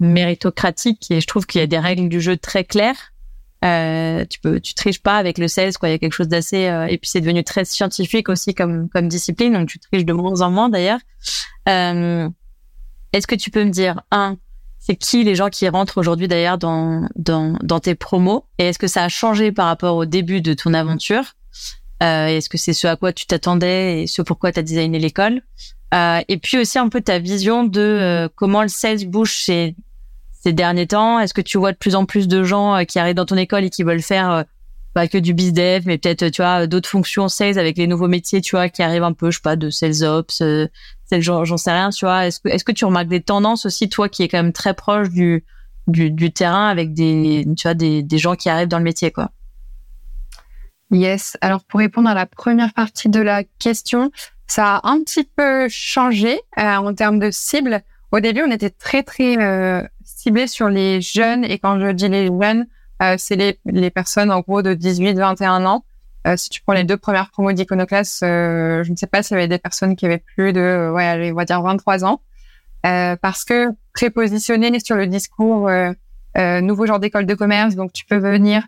méritocratique 0.00 1.10
et 1.10 1.20
je 1.20 1.26
trouve 1.26 1.46
qu'il 1.46 1.60
y 1.60 1.64
a 1.64 1.66
des 1.66 1.78
règles 1.78 2.08
du 2.08 2.20
jeu 2.20 2.36
très 2.36 2.64
claires. 2.64 3.12
Euh, 3.62 4.24
tu 4.24 4.40
peux, 4.40 4.58
tu 4.58 4.74
triches 4.74 5.02
pas 5.02 5.18
avec 5.18 5.36
le 5.36 5.46
sales, 5.46 5.74
quoi. 5.78 5.90
Il 5.90 5.92
y 5.92 5.94
a 5.94 5.98
quelque 5.98 6.14
chose 6.14 6.28
d'assez, 6.28 6.66
euh, 6.66 6.86
et 6.86 6.96
puis 6.96 7.10
c'est 7.10 7.20
devenu 7.20 7.44
très 7.44 7.66
scientifique 7.66 8.30
aussi 8.30 8.54
comme 8.54 8.88
comme 8.88 9.08
discipline, 9.08 9.52
donc 9.52 9.68
tu 9.68 9.78
triches 9.78 10.06
de 10.06 10.14
moins 10.14 10.40
en 10.40 10.50
moins 10.50 10.70
d'ailleurs. 10.70 11.00
Euh, 11.68 12.28
Est-ce 13.12 13.26
que 13.26 13.34
tu 13.34 13.50
peux 13.50 13.62
me 13.62 13.70
dire 13.70 14.00
un, 14.10 14.38
c'est 14.90 14.96
qui 14.96 15.22
les 15.22 15.36
gens 15.36 15.50
qui 15.50 15.68
rentrent 15.68 15.98
aujourd'hui 15.98 16.26
d'ailleurs 16.26 16.58
dans 16.58 17.08
dans 17.14 17.56
dans 17.62 17.78
tes 17.78 17.94
promos, 17.94 18.44
et 18.58 18.68
est-ce 18.68 18.78
que 18.78 18.88
ça 18.88 19.04
a 19.04 19.08
changé 19.08 19.52
par 19.52 19.66
rapport 19.66 19.94
au 19.94 20.04
début 20.04 20.40
de 20.40 20.52
ton 20.52 20.74
aventure? 20.74 21.36
Euh, 22.02 22.26
Est-ce 22.26 22.48
que 22.48 22.58
c'est 22.58 22.72
ce 22.72 22.88
à 22.88 22.96
quoi 22.96 23.12
tu 23.12 23.26
t'attendais 23.26 24.02
et 24.02 24.06
ce 24.08 24.20
pourquoi 24.22 24.50
tu 24.50 24.58
as 24.58 24.62
designé 24.62 24.98
l'école? 24.98 25.42
Euh, 25.94 26.20
Et 26.26 26.38
puis 26.38 26.58
aussi 26.58 26.78
un 26.78 26.88
peu 26.88 27.02
ta 27.02 27.20
vision 27.20 27.62
de 27.62 27.80
euh, 27.80 28.28
comment 28.34 28.62
le 28.62 28.68
sales 28.68 29.06
bouge 29.06 29.30
chez 29.30 29.76
ces 30.42 30.52
derniers 30.52 30.88
temps. 30.88 31.20
Est-ce 31.20 31.34
que 31.34 31.42
tu 31.42 31.58
vois 31.58 31.70
de 31.70 31.76
plus 31.76 31.94
en 31.94 32.04
plus 32.04 32.26
de 32.26 32.42
gens 32.42 32.74
euh, 32.74 32.84
qui 32.84 32.98
arrivent 32.98 33.14
dans 33.14 33.26
ton 33.26 33.36
école 33.36 33.64
et 33.64 33.70
qui 33.70 33.84
veulent 33.84 34.02
faire 34.02 34.30
euh, 34.32 34.42
pas 34.92 35.06
que 35.06 35.18
du 35.18 35.34
bizdev, 35.34 35.84
mais 35.86 35.98
peut-être 35.98 36.30
tu 36.30 36.42
vois 36.42 36.66
d'autres 36.66 36.88
fonctions 36.88 37.28
sales 37.28 37.60
avec 37.60 37.76
les 37.76 37.86
nouveaux 37.86 38.08
métiers, 38.08 38.40
tu 38.40 38.56
vois, 38.56 38.68
qui 38.68 38.82
arrivent 38.82 39.04
un 39.04 39.12
peu, 39.12 39.30
je 39.30 39.36
sais 39.36 39.42
pas, 39.42 39.54
de 39.54 39.70
sales 39.70 40.02
ops, 40.02 40.42
euh, 41.12 41.44
j'en 41.44 41.56
sais 41.56 41.72
rien, 41.72 41.90
tu 41.90 42.04
vois. 42.04 42.26
Est-ce 42.26 42.64
que 42.64 42.72
tu 42.72 42.84
remarques 42.84 43.08
des 43.08 43.20
tendances 43.20 43.66
aussi, 43.66 43.88
toi, 43.88 44.08
qui 44.08 44.22
est 44.22 44.28
quand 44.28 44.38
même 44.38 44.52
très 44.52 44.74
proche 44.74 45.10
du 45.10 45.44
du, 45.86 46.10
du 46.10 46.32
terrain 46.32 46.68
avec 46.68 46.94
des 46.94 47.44
tu 47.56 47.62
vois 47.66 47.74
des, 47.74 48.02
des 48.02 48.18
gens 48.18 48.36
qui 48.36 48.48
arrivent 48.48 48.68
dans 48.68 48.78
le 48.78 48.84
métier, 48.84 49.10
quoi? 49.10 49.30
Yes. 50.90 51.36
Alors 51.40 51.62
pour 51.64 51.78
répondre 51.78 52.08
à 52.08 52.14
la 52.14 52.26
première 52.26 52.72
partie 52.72 53.08
de 53.08 53.20
la 53.20 53.44
question, 53.44 54.10
ça 54.46 54.76
a 54.76 54.88
un 54.88 55.02
petit 55.02 55.24
peu 55.24 55.68
changé 55.68 56.40
en 56.56 56.92
termes 56.94 57.20
de 57.20 57.30
cible. 57.30 57.82
Au 58.12 58.18
début, 58.18 58.42
on 58.42 58.50
était 58.50 58.70
très 58.70 59.04
très 59.04 59.38
euh, 59.38 59.86
ciblé 60.02 60.48
sur 60.48 60.68
les 60.68 61.00
jeunes 61.00 61.44
et 61.44 61.58
quand 61.58 61.78
je 61.78 61.92
dis 61.92 62.08
les 62.08 62.26
jeunes, 62.26 62.66
euh, 63.02 63.14
c'est 63.16 63.36
les, 63.36 63.60
les 63.64 63.90
personnes 63.90 64.32
en 64.32 64.40
gros 64.40 64.62
de 64.62 64.74
18-21 64.74 65.64
ans. 65.64 65.84
Euh, 66.26 66.36
si 66.36 66.50
tu 66.50 66.60
prends 66.62 66.74
les 66.74 66.84
deux 66.84 66.96
premières 66.96 67.30
promos 67.30 67.52
d'Iconoclast, 67.52 68.22
euh, 68.22 68.82
je 68.84 68.90
ne 68.90 68.96
sais 68.96 69.06
pas 69.06 69.22
s'il 69.22 69.36
y 69.36 69.38
avait 69.38 69.48
des 69.48 69.58
personnes 69.58 69.96
qui 69.96 70.06
avaient 70.06 70.22
plus 70.36 70.52
de, 70.52 70.90
ouais, 70.94 71.30
on 71.32 71.34
va 71.34 71.44
dire 71.44 71.62
23 71.62 72.04
ans, 72.04 72.20
euh, 72.86 73.16
parce 73.16 73.44
que 73.44 73.68
très 73.94 74.10
positionné 74.10 74.78
sur 74.80 74.96
le 74.96 75.06
discours 75.06 75.70
nouveau 76.36 76.86
genre 76.86 77.00
d'école 77.00 77.26
de 77.26 77.34
commerce, 77.34 77.74
donc 77.74 77.92
tu 77.92 78.04
peux 78.04 78.18
venir 78.18 78.66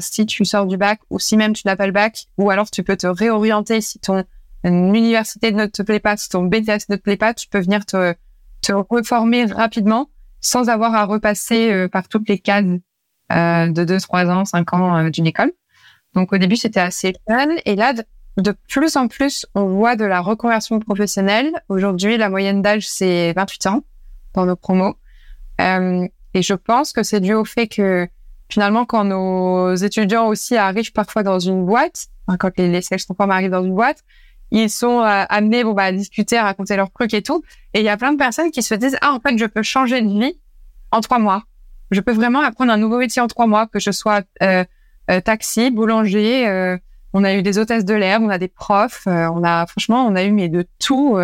si 0.00 0.26
tu 0.26 0.44
sors 0.44 0.66
du 0.66 0.76
bac 0.76 1.00
ou 1.10 1.18
si 1.18 1.36
même 1.36 1.54
tu 1.54 1.62
n'as 1.66 1.76
pas 1.76 1.86
le 1.86 1.92
bac, 1.92 2.26
ou 2.38 2.50
alors 2.50 2.70
tu 2.70 2.82
peux 2.82 2.96
te 2.96 3.06
réorienter 3.06 3.80
si 3.80 3.98
ton 3.98 4.24
université 4.62 5.52
ne 5.52 5.66
te 5.66 5.82
plaît 5.82 6.00
pas, 6.00 6.16
si 6.16 6.28
ton 6.28 6.44
BTS 6.44 6.88
ne 6.88 6.96
te 6.96 7.02
plaît 7.02 7.16
pas, 7.16 7.34
tu 7.34 7.48
peux 7.48 7.60
venir 7.60 7.84
te, 7.84 8.14
te 8.62 8.72
reformer 8.72 9.46
rapidement 9.46 10.08
sans 10.44 10.68
avoir 10.68 10.94
à 10.94 11.06
repasser 11.06 11.72
euh, 11.72 11.88
par 11.88 12.06
toutes 12.06 12.28
les 12.28 12.38
cases 12.38 12.64
euh, 13.32 13.66
de 13.68 13.84
2, 13.84 13.98
3 13.98 14.26
ans, 14.26 14.44
5 14.44 14.74
ans 14.74 14.96
euh, 14.96 15.10
d'une 15.10 15.26
école. 15.26 15.52
Donc 16.14 16.32
au 16.32 16.38
début, 16.38 16.56
c'était 16.56 16.80
assez 16.80 17.14
jeune. 17.28 17.52
Et 17.64 17.76
là, 17.76 17.92
de, 18.36 18.54
plus 18.68 18.96
en 18.96 19.08
plus, 19.08 19.46
on 19.54 19.66
voit 19.66 19.96
de 19.96 20.04
la 20.04 20.20
reconversion 20.20 20.78
professionnelle. 20.78 21.52
Aujourd'hui, 21.68 22.16
la 22.16 22.28
moyenne 22.28 22.62
d'âge, 22.62 22.88
c'est 22.88 23.32
28 23.34 23.66
ans 23.66 23.84
dans 24.34 24.46
nos 24.46 24.56
promos. 24.56 24.96
Euh, 25.60 26.06
et 26.34 26.42
je 26.42 26.54
pense 26.54 26.92
que 26.92 27.02
c'est 27.02 27.20
dû 27.20 27.34
au 27.34 27.44
fait 27.44 27.68
que 27.68 28.08
finalement, 28.48 28.84
quand 28.84 29.04
nos 29.04 29.74
étudiants 29.74 30.26
aussi 30.26 30.56
arrivent 30.56 30.92
parfois 30.92 31.22
dans 31.22 31.38
une 31.38 31.64
boîte, 31.64 32.06
quand 32.38 32.56
les, 32.58 32.68
les 32.68 32.82
sales 32.82 33.00
arrivent 33.18 33.50
dans 33.50 33.64
une 33.64 33.74
boîte, 33.74 34.02
ils 34.50 34.70
sont 34.70 35.00
euh, 35.00 35.24
amenés 35.28 35.64
bon, 35.64 35.72
bah, 35.72 35.84
à 35.84 35.92
discuter, 35.92 36.36
à 36.36 36.44
raconter 36.44 36.76
leurs 36.76 36.90
trucs 36.90 37.14
et 37.14 37.22
tout. 37.22 37.42
Et 37.72 37.80
il 37.80 37.84
y 37.84 37.88
a 37.88 37.96
plein 37.96 38.12
de 38.12 38.18
personnes 38.18 38.50
qui 38.50 38.62
se 38.62 38.74
disent, 38.74 38.96
ah, 39.00 39.12
en 39.12 39.20
fait, 39.20 39.36
je 39.36 39.46
peux 39.46 39.62
changer 39.62 40.00
de 40.00 40.08
vie 40.08 40.38
en 40.92 41.00
trois 41.00 41.18
mois. 41.18 41.44
Je 41.90 42.00
peux 42.00 42.12
vraiment 42.12 42.40
apprendre 42.40 42.72
un 42.72 42.76
nouveau 42.76 42.98
métier 42.98 43.20
en 43.20 43.26
trois 43.26 43.46
mois, 43.46 43.66
que 43.66 43.78
je 43.78 43.90
sois 43.90 44.22
euh 44.42 44.64
taxi, 45.24 45.70
boulanger. 45.70 46.46
Euh, 46.48 46.76
on 47.12 47.24
a 47.24 47.34
eu 47.34 47.42
des 47.42 47.58
hôtesses 47.58 47.84
de 47.84 47.94
l'air, 47.94 48.20
on 48.20 48.28
a 48.28 48.38
des 48.38 48.48
profs, 48.48 49.06
on 49.06 49.44
a 49.44 49.66
franchement, 49.66 50.04
on 50.06 50.16
a 50.16 50.24
eu 50.24 50.32
mais 50.32 50.48
de 50.48 50.66
tout, 50.80 51.16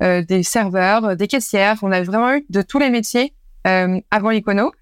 des 0.00 0.42
serveurs, 0.42 1.16
des 1.16 1.26
caissières. 1.26 1.76
On 1.82 1.92
a 1.92 2.02
vraiment 2.02 2.32
eu 2.34 2.46
de 2.48 2.62
tous 2.62 2.78
les 2.78 2.88
métiers 2.88 3.34
avant 3.64 4.30
l'Icono. 4.30 4.72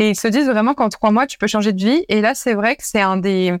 Et 0.00 0.10
ils 0.10 0.18
se 0.18 0.26
disent 0.26 0.48
vraiment 0.48 0.74
qu'en 0.74 0.88
trois 0.88 1.12
mois, 1.12 1.26
tu 1.26 1.38
peux 1.38 1.46
changer 1.46 1.72
de 1.72 1.84
vie. 1.84 2.04
Et 2.08 2.20
là, 2.20 2.34
c'est 2.34 2.54
vrai 2.54 2.74
que 2.74 2.82
c'est 2.84 3.00
un 3.00 3.16
des 3.16 3.54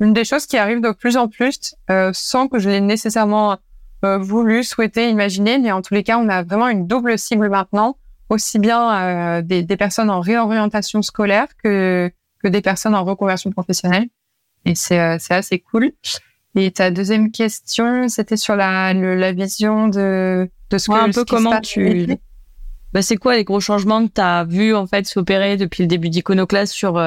une 0.00 0.12
des 0.12 0.24
choses 0.24 0.46
qui 0.46 0.58
arrive 0.58 0.80
de 0.80 0.92
plus 0.92 1.16
en 1.16 1.28
plus, 1.28 1.74
euh, 1.90 2.10
sans 2.12 2.48
que 2.48 2.58
je 2.58 2.68
l'ai 2.68 2.80
nécessairement 2.80 3.58
euh, 4.04 4.18
voulu, 4.18 4.62
souhaité, 4.62 5.08
imaginé, 5.08 5.58
mais 5.58 5.72
en 5.72 5.82
tous 5.82 5.94
les 5.94 6.02
cas, 6.02 6.18
on 6.18 6.28
a 6.28 6.42
vraiment 6.42 6.68
une 6.68 6.86
double 6.86 7.18
cible 7.18 7.48
maintenant, 7.48 7.96
aussi 8.28 8.58
bien 8.58 8.94
euh, 8.94 9.42
des, 9.42 9.62
des, 9.62 9.76
personnes 9.76 10.10
en 10.10 10.20
réorientation 10.20 11.00
scolaire 11.00 11.46
que, 11.62 12.10
que 12.46 12.52
des 12.52 12.62
personnes 12.62 12.94
en 12.94 13.04
reconversion 13.04 13.50
professionnelle. 13.50 14.06
Et 14.64 14.74
c'est 14.74 14.98
assez 14.98 15.58
cool. 15.58 15.92
Et 16.54 16.70
ta 16.70 16.90
deuxième 16.90 17.30
question, 17.30 18.08
c'était 18.08 18.36
sur 18.36 18.56
la, 18.56 18.94
la 18.94 19.32
vision 19.32 19.88
de, 19.88 20.48
de 20.70 20.78
ce 20.78 20.88
que 20.88 20.94
un 20.94 21.10
peu 21.10 21.24
comment 21.24 21.60
tu 21.60 22.06
bah, 22.92 23.02
c'est 23.02 23.16
quoi 23.16 23.36
les 23.36 23.44
gros 23.44 23.60
changements 23.60 24.06
que 24.06 24.12
tu 24.14 24.20
as 24.20 24.44
vu 24.44 24.74
en 24.74 24.86
fait 24.86 25.06
s'opérer 25.06 25.56
depuis 25.56 25.82
le 25.82 25.86
début 25.88 26.08
d'Iconoclast 26.08 26.72
sur 26.72 26.98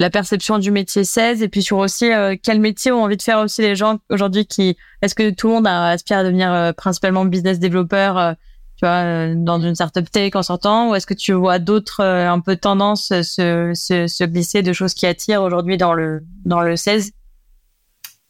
la 0.00 0.08
perception 0.08 0.58
du 0.58 0.70
métier 0.70 1.04
16 1.04 1.42
et 1.42 1.48
puis 1.48 1.62
sur 1.62 1.76
aussi 1.76 2.10
euh, 2.10 2.34
quel 2.42 2.58
métier 2.58 2.90
ont 2.90 3.04
envie 3.04 3.18
de 3.18 3.22
faire 3.22 3.38
aussi 3.38 3.60
les 3.60 3.76
gens 3.76 3.98
aujourd'hui 4.08 4.46
qui 4.46 4.76
est-ce 5.02 5.14
que 5.14 5.28
tout 5.30 5.48
le 5.48 5.54
monde 5.54 5.66
aspire 5.66 6.18
à 6.18 6.24
devenir 6.24 6.50
euh, 6.50 6.72
principalement 6.72 7.26
business 7.26 7.58
développeur 7.58 8.16
euh, 8.16 8.32
tu 8.80 8.86
vois 8.86 9.34
dans 9.34 9.60
une 9.60 9.74
startup 9.74 10.10
tech 10.10 10.34
en 10.36 10.42
sortant 10.42 10.90
ou 10.90 10.94
est-ce 10.94 11.06
que 11.06 11.12
tu 11.12 11.34
vois 11.34 11.58
d'autres 11.58 12.02
un 12.02 12.40
peu 12.40 12.56
tendances 12.56 13.08
se, 13.08 13.72
se, 13.74 14.06
se, 14.06 14.24
glisser 14.24 14.62
de 14.62 14.72
choses 14.72 14.94
qui 14.94 15.04
attirent 15.04 15.42
aujourd'hui 15.42 15.76
dans 15.76 15.92
le 15.92 16.24
dans 16.46 16.62
le 16.62 16.76
16 16.76 17.12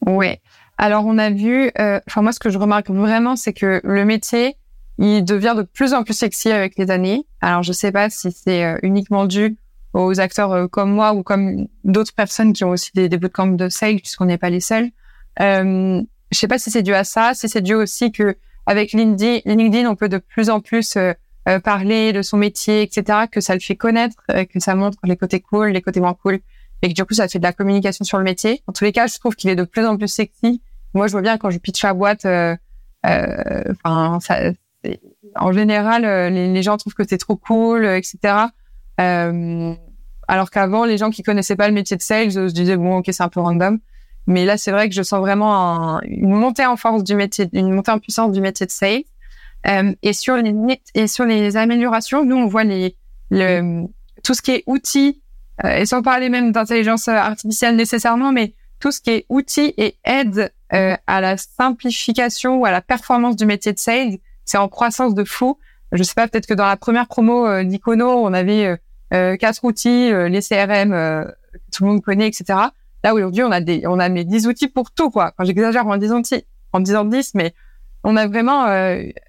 Ouais. 0.07 0.41
Alors 0.77 1.07
on 1.07 1.19
a 1.19 1.31
vu 1.31 1.71
enfin 1.79 2.23
moi 2.23 2.33
ce 2.33 2.41
que 2.41 2.51
je 2.51 2.59
remarque 2.59 2.91
vraiment 2.91 3.37
c'est 3.37 3.53
que 3.53 3.81
le 3.85 4.05
métier 4.05 4.57
il 4.99 5.25
devient 5.25 5.55
de 5.57 5.63
plus 5.63 5.95
en 5.95 6.03
plus 6.03 6.15
sexy 6.15 6.51
avec 6.51 6.77
les 6.77 6.91
années. 6.91 7.27
Alors 7.41 7.63
je 7.63 7.73
sais 7.73 7.93
pas 7.93 8.11
si 8.11 8.33
c'est 8.33 8.77
uniquement 8.83 9.27
dû 9.27 9.57
aux 9.93 10.19
acteurs 10.19 10.69
comme 10.69 10.91
moi 10.91 11.15
ou 11.15 11.23
comme 11.23 11.69
d'autres 11.85 12.13
personnes 12.13 12.53
qui 12.53 12.65
ont 12.65 12.71
aussi 12.71 12.91
des, 12.95 13.09
des 13.09 13.19
bootcamps 13.19 13.47
de 13.47 13.69
sales, 13.69 13.97
puisqu'on 13.99 14.25
n'est 14.25 14.39
pas 14.39 14.51
les 14.51 14.61
seuls. 14.61 14.91
Euh, 15.41 16.03
je 16.31 16.39
sais 16.39 16.49
pas 16.49 16.59
si 16.59 16.71
c'est 16.71 16.83
dû 16.83 16.95
à 16.95 17.05
ça, 17.05 17.35
si 17.35 17.49
c'est 17.49 17.61
dû 17.61 17.75
aussi 17.75 18.13
que 18.13 18.37
avec 18.71 18.93
LinkedIn, 18.93 19.41
LinkedIn, 19.45 19.89
on 19.89 19.97
peut 19.97 20.09
de 20.09 20.19
plus 20.19 20.51
en 20.51 20.61
plus 20.61 20.97
parler 21.65 22.13
de 22.13 22.23
son 22.23 22.37
métier, 22.37 22.83
etc., 22.83 23.21
que 23.31 23.41
ça 23.41 23.55
le 23.55 23.61
fait 23.61 23.77
connaître, 23.77 24.17
que 24.29 24.61
ça 24.61 24.75
montre 24.75 24.99
les 25.05 25.17
côtés 25.17 25.41
cool, 25.41 25.71
les 25.71 25.83
côtés 25.83 26.01
moins 26.01 26.15
cool, 26.15 26.39
et 26.83 26.89
que 26.89 26.95
du 26.95 27.05
coup, 27.05 27.15
ça 27.15 27.27
fait 27.27 27.39
de 27.39 27.45
la 27.45 27.53
communication 27.53 28.05
sur 28.05 28.19
le 28.19 28.25
métier. 28.25 28.63
En 28.67 28.73
tous 28.73 28.85
les 28.85 28.93
cas, 28.93 29.07
je 29.07 29.19
trouve 29.19 29.35
qu'il 29.35 29.51
est 29.51 29.57
de 29.57 29.65
plus 29.65 29.85
en 29.85 29.97
plus 29.97 30.09
sexy. 30.09 30.63
Moi, 30.95 31.07
je 31.09 31.13
vois 31.13 31.23
bien 31.23 31.39
quand 31.39 31.51
je 31.51 31.59
pitch 31.59 31.83
la 31.83 31.95
boîte, 31.95 32.27
enfin, 33.05 34.19
ça, 34.21 34.53
en 35.37 35.53
général, 35.53 36.05
euh, 36.05 36.31
les, 36.31 36.63
gens 36.63 36.77
trouvent 36.77 36.95
que 36.95 37.07
c'est 37.07 37.19
trop 37.19 37.37
cool, 37.37 37.85
euh, 37.85 37.97
etc. 37.97 38.35
Euh, 39.01 39.75
alors 40.29 40.51
qu'avant, 40.51 40.85
les 40.85 40.99
gens 40.99 41.11
qui 41.11 41.23
connaissaient 41.23 41.57
pas 41.57 41.69
le 41.69 41.75
métier 41.75 41.97
de 41.97 42.03
sales 42.03 42.33
se 42.33 42.53
disaient 42.53 42.77
bon, 42.77 42.99
ok, 42.99 43.07
c'est 43.11 43.23
un 43.23 43.29
peu 43.29 43.41
random. 43.41 43.79
Mais 44.31 44.45
là, 44.45 44.57
c'est 44.57 44.71
vrai 44.71 44.89
que 44.89 44.95
je 44.95 45.03
sens 45.03 45.21
vraiment 45.21 46.01
une 46.03 46.35
montée 46.35 46.67
en 46.67 46.77
force 46.77 47.05
du 47.05 47.15
métier, 47.15 47.49
une 47.53 47.73
montée 47.73 47.91
en 47.91 47.99
puissance 47.99 48.33
du 48.33 48.41
métier 48.41 48.67
de 48.67 48.71
sales. 48.71 49.03
Euh, 49.67 49.93
et 50.03 50.15
sur 50.15 50.37
les 50.37 50.55
et 50.95 51.07
sur 51.07 51.27
les 51.27 51.57
améliorations, 51.59 52.25
nous 52.25 52.37
on 52.37 52.47
voit 52.47 52.65
les 52.65 52.97
le 53.31 53.83
tout 54.25 54.33
ce 54.33 54.41
qui 54.41 54.53
est 54.53 54.65
outils 54.67 55.21
euh, 55.65 55.77
et 55.77 55.85
sans 55.85 56.01
parler 56.01 56.31
même 56.31 56.51
d'intelligence 56.53 57.09
artificielle 57.09 57.77
nécessairement, 57.77 58.33
mais 58.33 58.55
tout 58.79 58.91
ce 58.91 59.01
qui 59.03 59.11
est 59.11 59.27
outils 59.29 59.75
et 59.77 59.97
aide 60.05 60.51
euh, 60.73 60.97
à 61.07 61.21
la 61.21 61.37
simplification 61.37 62.57
ou 62.57 62.65
à 62.65 62.71
la 62.71 62.81
performance 62.81 63.37
du 63.37 63.45
métier 63.45 63.75
de 63.75 63.79
sales 63.79 64.19
c'est 64.51 64.59
en 64.59 64.69
croissance 64.69 65.15
de 65.15 65.25
fou. 65.25 65.59
Je 65.93 66.03
sais 66.03 66.15
pas, 66.15 66.27
peut-être 66.27 66.47
que 66.47 66.55
dans 66.55 66.67
la 66.67 66.77
première 66.77 67.07
promo 67.07 67.47
euh, 67.47 67.63
d'Icono, 67.63 68.09
on 68.09 68.33
avait 68.33 68.67
euh, 68.67 68.77
euh, 69.15 69.37
quatre 69.37 69.65
outils, 69.65 70.11
les 70.13 70.41
CRM 70.41 71.27
tout 71.73 71.85
le 71.85 71.91
monde 71.91 72.03
connaît, 72.03 72.29
etc. 72.29 72.59
Là 73.03 73.15
aujourd'hui, 73.15 73.43
on 73.43 73.51
a 73.51 73.61
des, 73.61 73.87
on 73.87 73.99
a 73.99 74.09
mes 74.09 74.25
10 74.25 74.47
outils 74.47 74.69
pour 74.69 74.91
tout 74.91 75.11
quoi. 75.11 75.33
Quand 75.37 75.45
j'exagère 75.45 75.87
en 75.87 75.97
disant 75.97 76.23
en 76.73 76.81
disant 76.81 77.05
10, 77.05 77.35
mais 77.35 77.55
on 78.05 78.17
a 78.17 78.27
vraiment 78.27 78.67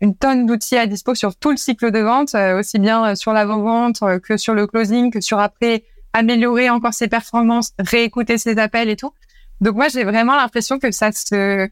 une 0.01 0.15
tonne 0.15 0.45
d'outils 0.45 0.77
à 0.77 0.87
dispo 0.87 1.15
sur 1.15 1.35
tout 1.35 1.51
le 1.51 1.57
cycle 1.57 1.91
de 1.91 1.99
vente, 1.99 2.35
aussi 2.57 2.79
bien 2.79 3.15
sur 3.15 3.33
l'avant-vente 3.33 4.01
que 4.21 4.37
sur 4.37 4.53
le 4.53 4.67
closing, 4.67 5.11
que 5.11 5.19
sur 5.19 5.39
après 5.39 5.83
améliorer 6.13 6.69
encore 6.69 6.93
ses 6.93 7.07
performances, 7.07 7.73
réécouter 7.79 8.37
ses 8.37 8.57
appels 8.57 8.89
et 8.89 8.95
tout. 8.95 9.13
Donc 9.61 9.75
moi, 9.75 9.87
j'ai 9.89 10.03
vraiment 10.03 10.35
l'impression 10.35 10.79
que 10.79 10.91
ça 10.91 11.11
se, 11.11 11.69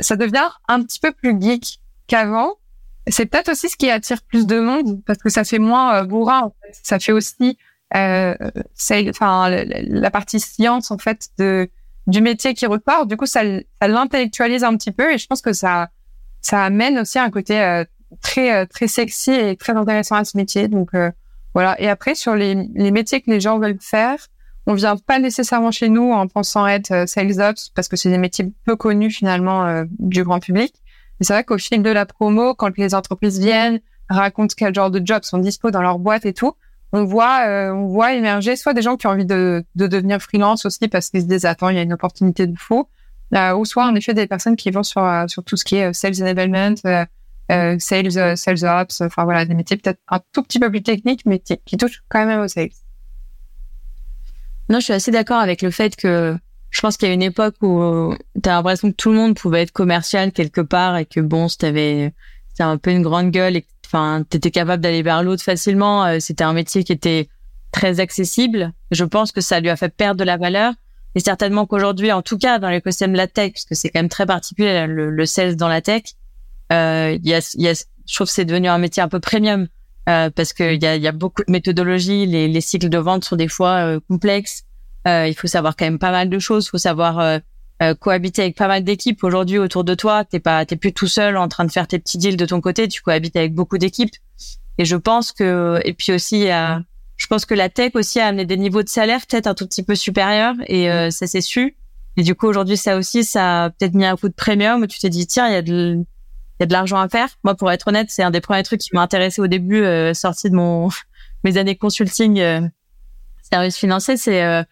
ça 0.00 0.16
devient 0.16 0.48
un 0.68 0.82
petit 0.82 0.98
peu 0.98 1.12
plus 1.12 1.40
geek 1.40 1.80
qu'avant. 2.06 2.54
C'est 3.06 3.26
peut-être 3.26 3.50
aussi 3.50 3.68
ce 3.68 3.76
qui 3.76 3.90
attire 3.90 4.22
plus 4.22 4.46
de 4.46 4.58
monde 4.58 5.02
parce 5.04 5.18
que 5.18 5.28
ça 5.28 5.44
fait 5.44 5.58
moins 5.58 5.96
euh, 5.96 6.04
bourrin. 6.04 6.44
En. 6.44 6.54
Ça 6.82 6.98
fait 6.98 7.12
aussi, 7.12 7.58
euh, 7.94 8.34
c'est, 8.74 9.08
enfin, 9.08 9.48
la, 9.50 10.10
partie 10.10 10.40
science 10.40 10.90
en 10.90 10.98
fait 10.98 11.28
de 11.38 11.70
du 12.06 12.20
métier 12.20 12.54
qui 12.54 12.66
repart. 12.66 13.08
Du 13.08 13.16
coup, 13.16 13.26
ça, 13.26 13.42
ça 13.80 13.88
l'intellectualise 13.88 14.64
un 14.64 14.76
petit 14.76 14.92
peu 14.92 15.12
et 15.12 15.18
je 15.18 15.26
pense 15.26 15.40
que 15.40 15.52
ça 15.52 15.90
ça 16.40 16.64
amène 16.64 16.98
aussi 16.98 17.18
un 17.18 17.30
côté 17.30 17.60
euh, 17.60 17.84
très 18.20 18.54
euh, 18.54 18.66
très 18.66 18.88
sexy 18.88 19.32
et 19.32 19.56
très 19.56 19.72
intéressant 19.74 20.16
à 20.16 20.24
ce 20.24 20.36
métier. 20.36 20.68
Donc 20.68 20.90
voilà. 21.54 21.80
Et 21.80 21.88
après 21.88 22.14
sur 22.14 22.34
les 22.34 22.68
les 22.74 22.90
métiers 22.90 23.20
que 23.20 23.30
les 23.30 23.40
gens 23.40 23.58
veulent 23.58 23.78
faire, 23.80 24.18
on 24.66 24.74
vient 24.74 24.96
pas 24.96 25.18
nécessairement 25.18 25.70
chez 25.70 25.88
nous 25.88 26.10
en 26.10 26.26
pensant 26.26 26.66
être 26.66 27.08
sales 27.08 27.40
ops 27.40 27.70
parce 27.70 27.88
que 27.88 27.96
c'est 27.96 28.10
des 28.10 28.18
métiers 28.18 28.52
peu 28.64 28.76
connus 28.76 29.10
finalement 29.10 29.84
du 29.98 30.24
grand 30.24 30.40
public. 30.40 30.74
Mais 31.20 31.26
c'est 31.26 31.32
vrai 31.32 31.44
qu'au 31.44 31.58
fil 31.58 31.82
de 31.82 31.90
la 31.90 32.06
promo, 32.06 32.54
quand 32.54 32.76
les 32.76 32.94
entreprises 32.94 33.38
viennent, 33.38 33.80
racontent 34.08 34.54
quel 34.56 34.74
genre 34.74 34.90
de 34.90 35.00
jobs 35.04 35.22
sont 35.22 35.38
dispo 35.38 35.70
dans 35.70 35.82
leur 35.82 35.98
boîte 35.98 36.26
et 36.26 36.32
tout, 36.32 36.54
on 36.94 37.04
voit, 37.04 37.44
euh, 37.48 37.72
on 37.72 37.88
voit 37.88 38.14
émerger 38.14 38.54
soit 38.54 38.72
des 38.72 38.80
gens 38.80 38.96
qui 38.96 39.08
ont 39.08 39.10
envie 39.10 39.26
de, 39.26 39.64
de 39.74 39.88
devenir 39.88 40.20
freelance 40.20 40.64
aussi 40.64 40.86
parce 40.86 41.10
qu'ils 41.10 41.22
se 41.22 41.26
disent 41.26 41.44
attends 41.44 41.68
il 41.68 41.74
y 41.74 41.78
a 41.80 41.82
une 41.82 41.92
opportunité 41.92 42.46
de 42.46 42.56
fou, 42.56 42.88
euh, 43.34 43.52
ou 43.52 43.64
soit 43.64 43.84
en 43.84 43.96
effet 43.96 44.14
des 44.14 44.28
personnes 44.28 44.54
qui 44.54 44.70
vont 44.70 44.84
sur 44.84 45.02
euh, 45.02 45.26
sur 45.26 45.42
tout 45.42 45.56
ce 45.56 45.64
qui 45.64 45.74
est 45.74 45.92
sales 45.92 46.22
enablement, 46.22 46.76
sales 47.80 48.36
sales 48.36 48.64
ops, 48.64 49.00
enfin 49.00 49.24
voilà 49.24 49.44
des 49.44 49.54
métiers 49.54 49.76
peut-être 49.76 49.98
un 50.08 50.20
tout 50.32 50.44
petit 50.44 50.60
peu 50.60 50.70
plus 50.70 50.84
techniques 50.84 51.26
mais 51.26 51.40
qui, 51.40 51.76
touchent 51.76 52.04
quand 52.08 52.24
même 52.24 52.40
au 52.40 52.46
sales. 52.48 52.68
Non, 54.68 54.78
je 54.78 54.84
suis 54.84 54.92
assez 54.92 55.10
d'accord 55.10 55.40
avec 55.40 55.62
le 55.62 55.72
fait 55.72 55.96
que 55.96 56.36
je 56.70 56.80
pense 56.80 56.96
qu'il 56.96 57.08
y 57.08 57.10
a 57.10 57.14
une 57.14 57.22
époque 57.22 57.56
où 57.60 58.14
tu 58.40 58.48
as 58.48 58.52
l'impression 58.52 58.92
que 58.92 58.96
tout 58.96 59.10
le 59.10 59.16
monde 59.16 59.34
pouvait 59.36 59.62
être 59.62 59.72
commercial 59.72 60.30
quelque 60.30 60.60
part 60.60 60.96
et 60.96 61.06
que 61.06 61.20
bon, 61.20 61.48
c'était 61.48 62.12
un 62.60 62.78
peu 62.78 62.92
une 62.92 63.02
grande 63.02 63.32
gueule 63.32 63.56
et 63.56 63.66
enfin 63.84 64.24
t'étais 64.28 64.50
capable 64.50 64.82
d'aller 64.82 65.02
vers 65.02 65.22
l'autre 65.22 65.42
facilement, 65.42 66.04
euh, 66.04 66.18
c'était 66.20 66.44
un 66.44 66.52
métier 66.52 66.84
qui 66.84 66.92
était 66.92 67.28
très 67.72 68.00
accessible. 68.00 68.72
Je 68.90 69.04
pense 69.04 69.32
que 69.32 69.40
ça 69.40 69.60
lui 69.60 69.68
a 69.68 69.76
fait 69.76 69.94
perdre 69.94 70.18
de 70.18 70.24
la 70.24 70.36
valeur 70.36 70.72
et 71.14 71.20
certainement 71.20 71.66
qu'aujourd'hui, 71.66 72.12
en 72.12 72.22
tout 72.22 72.38
cas 72.38 72.58
dans 72.58 72.70
l'écosystème 72.70 73.12
de 73.12 73.16
la 73.16 73.28
tech, 73.28 73.52
parce 73.52 73.64
que 73.64 73.74
c'est 73.74 73.90
quand 73.90 74.00
même 74.00 74.08
très 74.08 74.26
particulier 74.26 74.86
le, 74.86 75.10
le 75.10 75.26
sales 75.26 75.56
dans 75.56 75.68
la 75.68 75.80
tech, 75.80 76.02
euh, 76.72 77.18
y 77.22 77.34
a, 77.34 77.40
je 77.40 78.14
trouve 78.14 78.26
que 78.26 78.32
c'est 78.32 78.44
devenu 78.44 78.68
un 78.68 78.78
métier 78.78 79.02
un 79.02 79.08
peu 79.08 79.20
premium 79.20 79.68
euh, 80.08 80.30
parce 80.30 80.52
qu'il 80.52 80.82
y 80.82 80.86
a, 80.86 80.96
y 80.96 81.06
a 81.06 81.12
beaucoup 81.12 81.42
de 81.46 81.52
méthodologies, 81.52 82.26
les, 82.26 82.48
les 82.48 82.60
cycles 82.60 82.88
de 82.88 82.98
vente 82.98 83.24
sont 83.24 83.36
des 83.36 83.48
fois 83.48 83.86
euh, 83.86 84.00
complexes. 84.08 84.64
Euh, 85.06 85.26
il 85.28 85.34
faut 85.34 85.46
savoir 85.46 85.76
quand 85.76 85.84
même 85.84 85.98
pas 85.98 86.10
mal 86.10 86.28
de 86.28 86.38
choses. 86.38 86.66
Il 86.66 86.70
faut 86.70 86.78
savoir 86.78 87.40
euh, 87.82 87.90
euh, 87.90 87.94
cohabiter 87.94 88.42
avec 88.42 88.56
pas 88.56 88.68
mal 88.68 88.84
d'équipes. 88.84 89.22
Aujourd'hui, 89.24 89.58
autour 89.58 89.84
de 89.84 89.94
toi, 89.94 90.24
t'es 90.24 90.40
pas, 90.40 90.64
t'es 90.64 90.76
plus 90.76 90.92
tout 90.92 91.08
seul 91.08 91.36
en 91.36 91.48
train 91.48 91.64
de 91.64 91.72
faire 91.72 91.86
tes 91.86 91.98
petits 91.98 92.18
deals 92.18 92.36
de 92.36 92.46
ton 92.46 92.60
côté. 92.60 92.88
Tu 92.88 93.02
cohabites 93.02 93.36
avec 93.36 93.54
beaucoup 93.54 93.78
d'équipes. 93.78 94.14
Et 94.78 94.84
je 94.84 94.96
pense 94.96 95.32
que, 95.32 95.80
et 95.84 95.92
puis 95.92 96.12
aussi, 96.12 96.48
je 97.16 97.26
pense 97.26 97.46
que 97.46 97.54
la 97.54 97.68
tech 97.68 97.92
aussi 97.94 98.20
a 98.20 98.26
amené 98.26 98.44
des 98.44 98.56
niveaux 98.56 98.82
de 98.82 98.88
salaire 98.88 99.20
peut-être 99.26 99.46
un 99.46 99.54
tout 99.54 99.66
petit 99.66 99.82
peu 99.82 99.94
supérieurs 99.94 100.54
et 100.66 100.90
euh, 100.90 101.10
ça 101.10 101.26
s'est 101.26 101.40
su. 101.40 101.76
Et 102.16 102.22
du 102.22 102.34
coup, 102.34 102.46
aujourd'hui, 102.46 102.76
ça 102.76 102.96
aussi, 102.96 103.24
ça 103.24 103.64
a 103.64 103.70
peut-être 103.70 103.94
mis 103.94 104.04
un 104.04 104.16
coup 104.16 104.28
de 104.28 104.34
premium 104.34 104.82
où 104.82 104.86
tu 104.86 104.98
t'es 104.98 105.10
dit, 105.10 105.26
tiens, 105.26 105.48
il 105.48 105.52
y 105.52 105.56
a 105.56 105.62
de, 105.62 105.96
il 105.96 106.60
y 106.60 106.62
a 106.62 106.66
de 106.66 106.72
l'argent 106.72 106.98
à 106.98 107.08
faire. 107.08 107.28
Moi, 107.42 107.54
pour 107.54 107.70
être 107.70 107.88
honnête, 107.88 108.08
c'est 108.10 108.22
un 108.22 108.30
des 108.30 108.40
premiers 108.40 108.62
trucs 108.62 108.80
qui 108.80 108.90
m'a 108.92 109.02
intéressé 109.02 109.40
au 109.40 109.46
début, 109.46 109.82
euh, 109.82 110.14
sorti 110.14 110.50
de 110.50 110.54
mon, 110.54 110.88
mes 111.44 111.56
années 111.56 111.76
consulting, 111.76 112.38
euh, 112.40 112.60
service 113.42 113.76
financier, 113.76 114.16
c'est, 114.16 114.64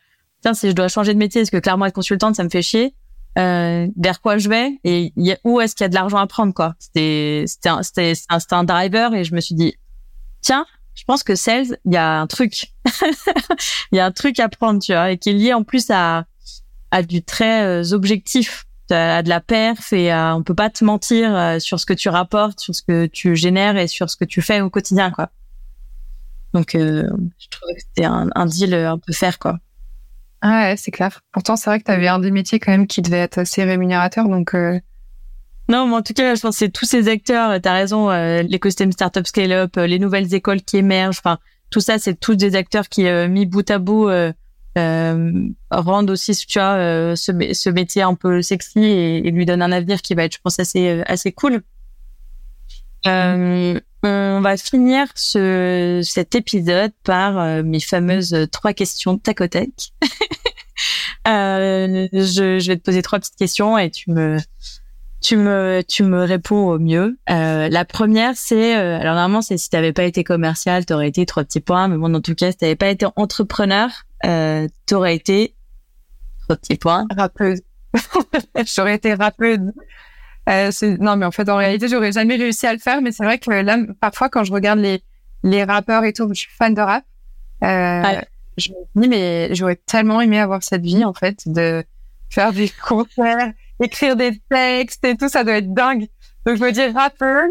tiens, 0.42 0.54
si 0.54 0.68
je 0.68 0.74
dois 0.74 0.88
changer 0.88 1.14
de 1.14 1.18
métier, 1.18 1.40
parce 1.40 1.50
que 1.50 1.58
clairement 1.58 1.86
être 1.86 1.94
consultante, 1.94 2.36
ça 2.36 2.44
me 2.44 2.50
fait 2.50 2.62
chier. 2.62 2.94
Euh, 3.38 3.86
vers 3.96 4.20
quoi 4.20 4.36
je 4.36 4.50
vais 4.50 4.78
et 4.84 5.14
où 5.42 5.58
est-ce 5.58 5.74
qu'il 5.74 5.84
y 5.84 5.86
a 5.86 5.88
de 5.88 5.94
l'argent 5.94 6.18
à 6.18 6.26
prendre 6.26 6.52
quoi. 6.52 6.74
C'était 6.78 7.46
un, 7.64 7.80
un, 8.28 8.38
un 8.50 8.64
driver 8.64 9.14
et 9.14 9.24
je 9.24 9.34
me 9.34 9.40
suis 9.40 9.54
dit 9.54 9.74
tiens, 10.42 10.66
je 10.94 11.04
pense 11.04 11.22
que 11.22 11.34
sales, 11.34 11.78
il 11.86 11.94
y 11.94 11.96
a 11.96 12.20
un 12.20 12.26
truc. 12.26 12.74
Il 13.92 13.96
y 13.96 14.00
a 14.00 14.06
un 14.06 14.12
truc 14.12 14.38
à 14.38 14.48
prendre, 14.48 14.80
tu 14.80 14.92
vois, 14.92 15.12
et 15.12 15.18
qui 15.18 15.30
est 15.30 15.34
lié 15.34 15.54
en 15.54 15.64
plus 15.64 15.90
à 15.90 16.26
à 16.90 17.02
du 17.02 17.22
très 17.22 17.64
euh, 17.64 17.92
objectif, 17.92 18.66
à 18.90 19.22
de 19.22 19.28
la 19.30 19.40
perf 19.40 19.94
et 19.94 20.10
à, 20.10 20.36
on 20.36 20.42
peut 20.42 20.54
pas 20.54 20.68
te 20.68 20.84
mentir 20.84 21.34
euh, 21.34 21.58
sur 21.58 21.80
ce 21.80 21.86
que 21.86 21.94
tu 21.94 22.10
rapportes, 22.10 22.60
sur 22.60 22.74
ce 22.74 22.82
que 22.82 23.06
tu 23.06 23.34
génères 23.34 23.78
et 23.78 23.86
sur 23.86 24.10
ce 24.10 24.16
que 24.16 24.26
tu 24.26 24.42
fais 24.42 24.60
au 24.60 24.68
quotidien 24.68 25.10
quoi. 25.10 25.30
Donc 26.52 26.74
euh, 26.74 27.08
je 27.38 27.48
trouvais 27.48 27.74
que 27.74 27.80
c'était 27.80 28.04
un, 28.04 28.28
un 28.34 28.44
deal 28.44 28.74
un 28.74 28.98
peu 28.98 29.14
faire 29.14 29.38
quoi. 29.38 29.58
Ah 30.42 30.64
ouais, 30.64 30.76
c'est 30.76 30.90
clair. 30.90 31.20
Pourtant, 31.32 31.56
c'est 31.56 31.70
vrai 31.70 31.78
que 31.78 31.84
tu 31.84 31.90
avais 31.92 32.08
un 32.08 32.18
des 32.18 32.32
métiers 32.32 32.58
quand 32.58 32.72
même 32.72 32.86
qui 32.86 33.00
devait 33.00 33.18
être 33.18 33.38
assez 33.38 33.62
rémunérateur, 33.64 34.28
donc. 34.28 34.54
Euh... 34.54 34.78
Non, 35.68 35.86
mais 35.86 35.94
en 35.94 36.02
tout 36.02 36.12
cas, 36.12 36.34
je 36.34 36.40
pense 36.40 36.56
que 36.56 36.58
c'est 36.58 36.72
tous 36.72 36.84
ces 36.84 37.08
acteurs. 37.08 37.60
T'as 37.60 37.72
raison, 37.72 38.10
euh, 38.10 38.42
l'écosystème 38.42 38.90
startup 38.90 39.26
scale-up, 39.26 39.76
euh, 39.76 39.86
les 39.86 40.00
nouvelles 40.00 40.34
écoles 40.34 40.60
qui 40.60 40.78
émergent. 40.78 41.20
Enfin, 41.20 41.38
tout 41.70 41.80
ça, 41.80 41.98
c'est 41.98 42.18
tous 42.18 42.34
des 42.34 42.56
acteurs 42.56 42.88
qui, 42.88 43.06
euh, 43.06 43.28
mis 43.28 43.46
bout 43.46 43.70
à 43.70 43.78
bout, 43.78 44.08
euh, 44.08 44.32
euh, 44.76 45.32
rendent 45.70 46.10
aussi, 46.10 46.34
tu 46.34 46.58
vois, 46.58 47.14
ce, 47.16 47.52
ce, 47.54 47.70
métier 47.70 48.02
un 48.02 48.14
peu 48.14 48.42
sexy 48.42 48.80
et, 48.80 49.26
et, 49.26 49.30
lui 49.30 49.46
donnent 49.46 49.62
un 49.62 49.72
avenir 49.72 50.02
qui 50.02 50.14
va 50.14 50.24
être, 50.24 50.34
je 50.34 50.40
pense, 50.42 50.58
assez 50.58 51.02
assez 51.06 51.30
cool. 51.30 51.62
Euh, 53.06 53.80
on 54.02 54.40
va 54.40 54.56
finir 54.56 55.06
ce, 55.14 56.00
cet 56.04 56.34
épisode 56.34 56.92
par 57.04 57.38
euh, 57.38 57.62
mes 57.62 57.80
fameuses 57.80 58.48
trois 58.50 58.72
questions 58.72 59.18
tac 59.18 59.40
au 59.40 59.46
tac. 59.46 59.68
euh, 61.28 62.08
je, 62.12 62.58
je, 62.58 62.66
vais 62.66 62.76
te 62.76 62.82
poser 62.82 63.02
trois 63.02 63.18
petites 63.18 63.36
questions 63.36 63.78
et 63.78 63.90
tu 63.90 64.10
me 64.10 64.38
tu 65.22 65.36
me 65.36 65.82
tu 65.86 66.02
me 66.02 66.24
réponds 66.24 66.68
au 66.68 66.78
mieux. 66.78 67.16
Euh, 67.30 67.68
la 67.68 67.84
première 67.84 68.34
c'est 68.34 68.76
euh, 68.76 68.98
alors 68.98 69.14
normalement 69.14 69.40
c'est 69.40 69.56
si 69.56 69.70
t'avais 69.70 69.92
pas 69.92 70.04
été 70.04 70.24
commercial 70.24 70.84
t'aurais 70.84 71.08
été 71.08 71.24
trois 71.24 71.44
petits 71.44 71.60
points 71.60 71.88
mais 71.88 71.96
bon 71.96 72.14
en 72.14 72.20
tout 72.20 72.34
cas 72.34 72.50
si 72.50 72.58
t'avais 72.58 72.76
pas 72.76 72.88
été 72.88 73.06
entrepreneur 73.16 73.88
euh, 74.26 74.66
t'aurais 74.86 75.14
été 75.14 75.54
trois 76.42 76.56
petits 76.56 76.76
points. 76.76 77.06
Rappeuse. 77.16 77.60
J'aurais 78.74 78.96
été 78.96 79.14
rappeuse. 79.14 79.72
Euh, 80.48 80.70
non, 81.00 81.16
mais 81.16 81.26
en 81.26 81.30
fait, 81.30 81.48
en 81.48 81.56
réalité, 81.56 81.88
j'aurais 81.88 82.12
jamais 82.12 82.36
réussi 82.36 82.66
à 82.66 82.72
le 82.72 82.78
faire. 82.78 83.00
Mais 83.00 83.12
c'est 83.12 83.24
vrai 83.24 83.38
que 83.38 83.50
là, 83.50 83.78
parfois, 84.00 84.28
quand 84.28 84.44
je 84.44 84.52
regarde 84.52 84.78
les 84.78 85.02
les 85.44 85.64
rappeurs 85.64 86.04
et 86.04 86.12
tout, 86.12 86.28
je 86.28 86.40
suis 86.40 86.50
fan 86.56 86.74
de 86.74 86.80
rap. 86.80 87.04
Euh, 87.64 88.02
ouais. 88.02 88.24
Je 88.58 88.70
me 88.94 89.02
dis, 89.02 89.08
mais 89.08 89.54
j'aurais 89.54 89.76
tellement 89.76 90.20
aimé 90.20 90.38
avoir 90.38 90.62
cette 90.62 90.82
vie, 90.82 91.04
en 91.04 91.14
fait, 91.14 91.42
de 91.46 91.84
faire 92.30 92.52
des 92.52 92.70
concerts, 92.86 93.52
écrire 93.80 94.16
des 94.16 94.40
textes 94.50 95.04
et 95.04 95.16
tout, 95.16 95.28
ça 95.28 95.42
doit 95.44 95.54
être 95.54 95.72
dingue. 95.72 96.06
Donc, 96.46 96.56
je 96.56 96.62
me 96.62 96.70
dis 96.72 96.86
rappeur, 96.86 97.44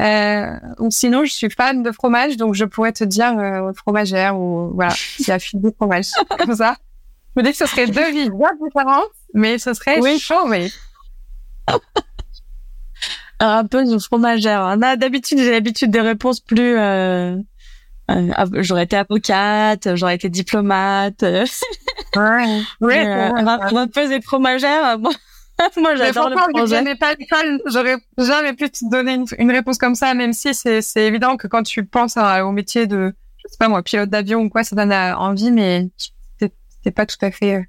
Euh, 0.00 0.58
ou 0.80 0.90
sinon, 0.90 1.24
je 1.24 1.32
suis 1.32 1.50
fan 1.50 1.82
de 1.84 1.92
fromage, 1.92 2.36
donc 2.36 2.54
je 2.54 2.64
pourrais 2.64 2.92
te 2.92 3.04
dire 3.04 3.38
euh, 3.38 3.72
fromagère 3.74 4.36
ou 4.36 4.72
voilà, 4.74 4.90
s'il 4.96 5.28
y 5.28 5.30
a 5.30 5.38
fil 5.38 5.60
de 5.60 5.70
fromage 5.70 6.08
comme 6.38 6.56
ça. 6.56 6.76
Je 7.36 7.40
me 7.40 7.46
dis 7.46 7.52
que 7.52 7.58
ce 7.58 7.66
serait 7.66 7.86
deux 7.86 8.10
vies 8.10 8.28
bien 8.30 8.50
différentes, 8.64 9.10
mais 9.34 9.58
ce 9.58 9.72
serait 9.72 10.00
oui. 10.00 10.18
chaud, 10.18 10.46
mais 10.48 10.68
un 13.40 13.66
peu 13.66 13.84
fromagère. 13.98 14.76
D'habitude, 14.76 15.38
j'ai 15.38 15.50
l'habitude 15.50 15.90
des 15.90 16.00
réponses 16.00 16.40
plus. 16.40 16.76
Euh, 16.78 17.36
euh, 18.10 18.32
j'aurais 18.54 18.84
été 18.84 18.96
avocate, 18.96 19.94
j'aurais 19.94 20.14
été 20.14 20.28
diplomate. 20.28 21.22
ouais, 21.22 21.44
ouais, 22.80 23.06
euh, 23.06 23.30
un 23.34 23.88
peu 23.88 24.08
des 24.08 24.20
fromagères. 24.20 24.98
Moi, 24.98 25.12
j'adore 25.96 26.30
le 26.30 26.36
fromage. 26.36 26.82
Mais 26.84 26.96
pas 26.96 27.14
l'école, 27.14 27.60
j'aurais 27.66 27.96
jamais 28.18 28.52
pu 28.52 28.70
te 28.70 28.88
donner 28.90 29.14
une, 29.14 29.26
une, 29.38 29.50
réponse 29.50 29.78
comme 29.78 29.94
ça, 29.94 30.12
même 30.14 30.32
si 30.32 30.54
c'est 30.54 30.82
évident 30.96 31.36
que 31.36 31.46
quand 31.46 31.62
tu 31.62 31.84
penses 31.84 32.16
à, 32.16 32.46
au 32.46 32.52
métier 32.52 32.86
de, 32.86 33.14
je 33.38 33.52
sais 33.52 33.58
pas 33.58 33.68
moi, 33.68 33.82
pilote 33.82 34.10
d'avion 34.10 34.40
ou 34.40 34.50
quoi, 34.50 34.64
ça 34.64 34.76
donne 34.76 34.92
envie, 34.92 35.50
mais 35.50 35.88
c'est 36.84 36.90
pas 36.90 37.06
tout 37.06 37.16
à 37.22 37.30
fait. 37.30 37.54
Euh... 37.54 37.62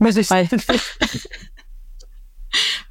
Moi, 0.00 0.10
ouais. 0.10 0.48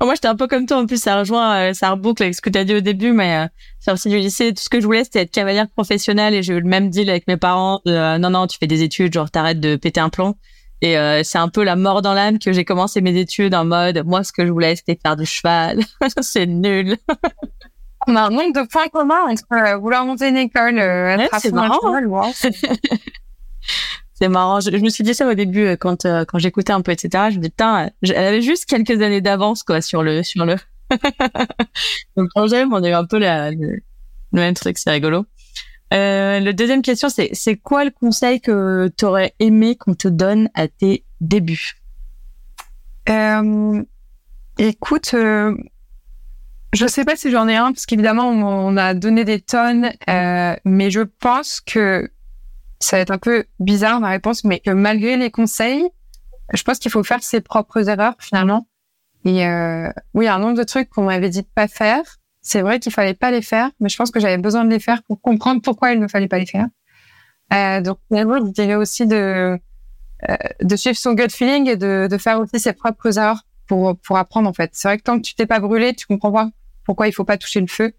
Moi, 0.02 0.16
j'étais 0.16 0.28
un 0.28 0.36
peu 0.36 0.48
comme 0.48 0.66
toi. 0.66 0.78
En 0.78 0.86
plus, 0.86 1.02
ça 1.02 1.20
rejoint, 1.20 1.56
euh, 1.56 1.74
ça 1.74 1.92
reboucle 1.92 2.24
avec 2.24 2.36
ce 2.36 2.42
que 2.42 2.50
tu 2.50 2.60
as 2.60 2.64
dit 2.64 2.76
au 2.76 2.82
début, 2.82 3.12
mais 3.14 3.48
euh, 3.88 3.94
aussi 3.94 4.10
du 4.10 4.18
lycée, 4.18 4.54
tout 4.54 4.62
ce 4.62 4.70
que 4.70 4.80
je 4.80 4.86
voulais, 4.86 5.04
c'était 5.04 5.22
être 5.22 5.32
cavalière 5.32 5.68
professionnelle 5.70 6.34
et 6.34 6.44
j'ai 6.44 6.54
eu 6.54 6.60
le 6.60 6.68
même 6.68 6.90
deal 6.90 7.10
avec 7.10 7.28
mes 7.28 7.38
parents. 7.38 7.82
Euh, 7.88 8.18
non, 8.18 8.30
non, 8.30 8.48
tu 8.48 8.58
fais 8.58 8.68
des 8.68 8.84
études, 8.84 9.14
genre 9.14 9.32
t'arrêtes 9.32 9.60
de 9.60 9.76
péter 9.76 10.00
un 10.00 10.10
plomb. 10.10 10.36
Et 10.82 10.98
euh, 10.98 11.24
c'est 11.24 11.38
un 11.38 11.48
peu 11.48 11.64
la 11.64 11.78
mort 11.78 12.02
dans 12.02 12.14
l'âme 12.14 12.40
que 12.40 12.52
j'ai 12.52 12.66
commencé 12.66 13.00
mes 13.00 13.18
études 13.18 13.56
en 13.56 13.64
mode, 13.64 14.04
moi, 14.06 14.24
ce 14.24 14.34
que 14.34 14.46
je 14.46 14.52
voulais, 14.52 14.76
c'était 14.76 15.00
faire 15.02 15.16
du 15.16 15.26
cheval. 15.26 15.80
c'est 16.22 16.46
nul. 16.46 16.98
On 18.06 18.16
a 18.18 18.24
un 18.24 18.30
nombre 18.30 18.52
de 18.52 18.68
points 18.68 18.90
communs 18.90 19.30
entre 19.30 19.80
vouloir 19.80 20.06
monter 20.06 20.28
une 20.28 20.36
école, 20.36 20.78
être 20.78 21.32
ouais, 21.34 21.40
c'est 21.40 21.54
marrant. 21.54 21.80
c'est 24.14 24.30
marrant. 24.30 24.60
Je, 24.60 24.70
me 24.72 24.90
suis 24.90 25.04
dit 25.04 25.14
ça 25.14 25.28
au 25.28 25.34
début 25.34 25.66
euh, 25.66 25.76
quand 25.76 26.06
euh, 26.06 26.26
quand 26.26 26.40
j'écoutais 26.40 26.74
un 26.74 26.82
peu 26.82 26.92
etc. 26.92 27.26
Je 27.32 27.38
me 27.38 27.42
dis 27.42 27.50
putain, 27.50 27.90
elle 28.02 28.18
avait 28.18 28.42
juste 28.42 28.66
quelques 28.66 29.02
années 29.02 29.22
d'avance 29.22 29.64
quoi 29.64 29.82
sur 29.82 30.04
le 30.04 30.24
sur 30.24 30.46
le. 30.46 30.56
Donc 32.18 32.30
quand 32.36 32.48
j'aime, 32.48 32.74
on 32.74 32.84
a 32.84 32.90
eu 32.90 32.94
un 32.94 33.06
peu 33.06 33.18
la, 33.18 33.52
le, 33.52 33.82
même 34.32 34.54
truc, 34.54 34.78
c'est 34.78 34.92
rigolo. 34.92 35.26
Euh, 35.94 36.40
le 36.40 36.54
deuxième 36.54 36.82
question, 36.82 37.10
c'est 37.10 37.30
c'est 37.34 37.56
quoi 37.56 37.86
le 37.86 37.92
conseil 37.92 38.42
que 38.42 38.92
tu 38.98 39.06
aurais 39.06 39.34
aimé 39.40 39.76
qu'on 39.76 39.96
te 39.96 40.08
donne 40.08 40.50
à 40.54 40.68
tes 40.68 41.06
débuts? 41.22 41.74
Euh, 43.10 43.84
Écoute, 44.60 45.16
euh, 45.16 45.56
je 46.74 46.86
sais 46.86 47.06
pas 47.06 47.16
si 47.16 47.32
j'en 47.32 47.48
ai 47.48 47.56
un 47.56 47.72
parce 47.72 47.88
qu'évidemment 47.88 48.30
on, 48.30 48.44
on, 48.44 48.78
a 48.78 48.94
donné 48.94 49.26
des 49.26 49.42
tonnes, 49.42 49.92
euh, 50.08 50.56
mais 50.64 50.92
je 50.92 51.02
pense 51.02 51.60
que 51.60 52.12
ça 52.84 52.98
va 52.98 53.02
être 53.02 53.12
un 53.12 53.18
peu 53.18 53.46
bizarre 53.60 54.00
ma 54.00 54.10
réponse, 54.10 54.44
mais 54.44 54.60
que 54.60 54.72
malgré 54.72 55.18
les 55.18 55.32
conseils, 55.32 55.90
je 56.54 56.64
pense 56.64 56.80
qu'il 56.80 56.92
faut 56.92 57.04
faire 57.04 57.24
ses 57.24 57.42
propres 57.42 57.90
erreurs 57.90 58.16
finalement. 58.20 58.68
Et 59.26 59.48
euh, 59.48 59.90
oui, 60.14 60.28
un 60.28 60.40
nombre 60.40 60.58
de 60.58 60.64
trucs 60.64 60.90
qu'on 60.90 61.04
m'avait 61.04 61.30
dit 61.30 61.42
de 61.42 61.48
pas 61.56 61.68
faire. 61.68 62.04
C'est 62.42 62.62
vrai 62.62 62.80
qu'il 62.80 62.92
fallait 62.92 63.14
pas 63.14 63.32
les 63.32 63.42
faire, 63.42 63.70
mais 63.80 63.88
je 63.88 63.96
pense 63.96 64.12
que 64.12 64.20
j'avais 64.20 64.38
besoin 64.38 64.66
de 64.66 64.70
les 64.70 64.80
faire 64.80 65.02
pour 65.04 65.22
comprendre 65.22 65.62
pourquoi 65.62 65.94
il 65.94 66.00
ne 66.00 66.08
fallait 66.08 66.28
pas 66.28 66.40
les 66.40 66.46
faire. 66.46 66.68
Euh, 67.54 67.80
donc 67.80 68.00
finalement, 68.08 68.46
je 68.46 68.52
dirais 68.52 68.76
aussi 68.76 69.08
de 69.08 69.58
euh, 70.30 70.38
de 70.62 70.76
suivre 70.76 70.98
son 70.98 71.14
gut 71.14 71.30
feeling 71.30 71.70
et 71.70 71.78
de, 71.78 72.08
de 72.10 72.18
faire 72.18 72.40
aussi 72.40 72.60
ses 72.60 72.74
propres 72.74 73.18
erreurs 73.18 73.44
pour 73.68 73.98
pour 74.00 74.18
apprendre 74.18 74.50
en 74.50 74.54
fait. 74.54 74.72
C'est 74.74 74.90
vrai 74.90 74.98
que 74.98 75.04
tant 75.04 75.18
que 75.18 75.22
tu 75.22 75.36
t'es 75.36 75.46
pas 75.46 75.60
brûlé, 75.60 75.94
tu 75.94 76.06
comprends 76.06 76.32
pas 76.32 76.50
pourquoi 76.84 77.08
il 77.08 77.14
faut 77.14 77.24
pas 77.24 77.38
toucher 77.38 77.62
le 77.62 77.68
feu. 77.68 77.94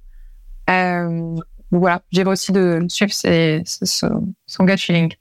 Euh, 0.68 1.36
voilà, 1.78 2.02
j'ai 2.10 2.24
aussi 2.24 2.52
de 2.52 2.84
suivre 2.88 3.12
ses, 3.12 3.62
son, 3.64 4.34
son 4.46 4.64
gut 4.64 4.78
feeling. 4.78 5.12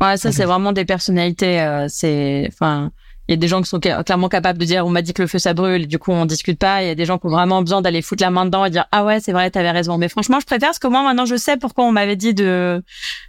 Ouais, 0.00 0.16
ça, 0.16 0.32
c'est 0.32 0.44
vraiment 0.44 0.72
des 0.72 0.84
personnalités. 0.84 1.60
Euh, 1.60 1.86
c'est, 1.88 2.44
enfin, 2.48 2.90
il 3.28 3.32
y 3.32 3.34
a 3.34 3.36
des 3.36 3.48
gens 3.48 3.60
qui 3.60 3.68
sont 3.68 3.80
clairement 3.80 4.28
capables 4.28 4.58
de 4.58 4.64
dire, 4.64 4.86
on 4.86 4.90
m'a 4.90 5.02
dit 5.02 5.12
que 5.12 5.22
le 5.22 5.28
feu 5.28 5.38
ça 5.38 5.52
brûle, 5.52 5.88
du 5.88 5.98
coup 5.98 6.12
on 6.12 6.26
discute 6.26 6.58
pas. 6.58 6.82
Il 6.82 6.86
y 6.86 6.90
a 6.90 6.94
des 6.94 7.04
gens 7.04 7.18
qui 7.18 7.26
ont 7.26 7.30
vraiment 7.30 7.60
besoin 7.60 7.82
d'aller 7.82 8.02
foutre 8.02 8.22
la 8.22 8.30
main 8.30 8.44
dedans 8.44 8.64
et 8.64 8.70
dire, 8.70 8.86
ah 8.92 9.04
ouais, 9.04 9.18
c'est 9.20 9.32
vrai, 9.32 9.50
t'avais 9.50 9.72
raison. 9.72 9.98
Mais 9.98 10.08
franchement, 10.08 10.38
je 10.38 10.46
préfère 10.46 10.68
parce 10.68 10.78
que 10.78 10.86
moi 10.86 11.02
maintenant 11.02 11.24
je 11.24 11.36
sais 11.36 11.56
pourquoi 11.56 11.84
on 11.84 11.92
m'avait 11.92 12.14
dit 12.14 12.34
de 12.34 12.84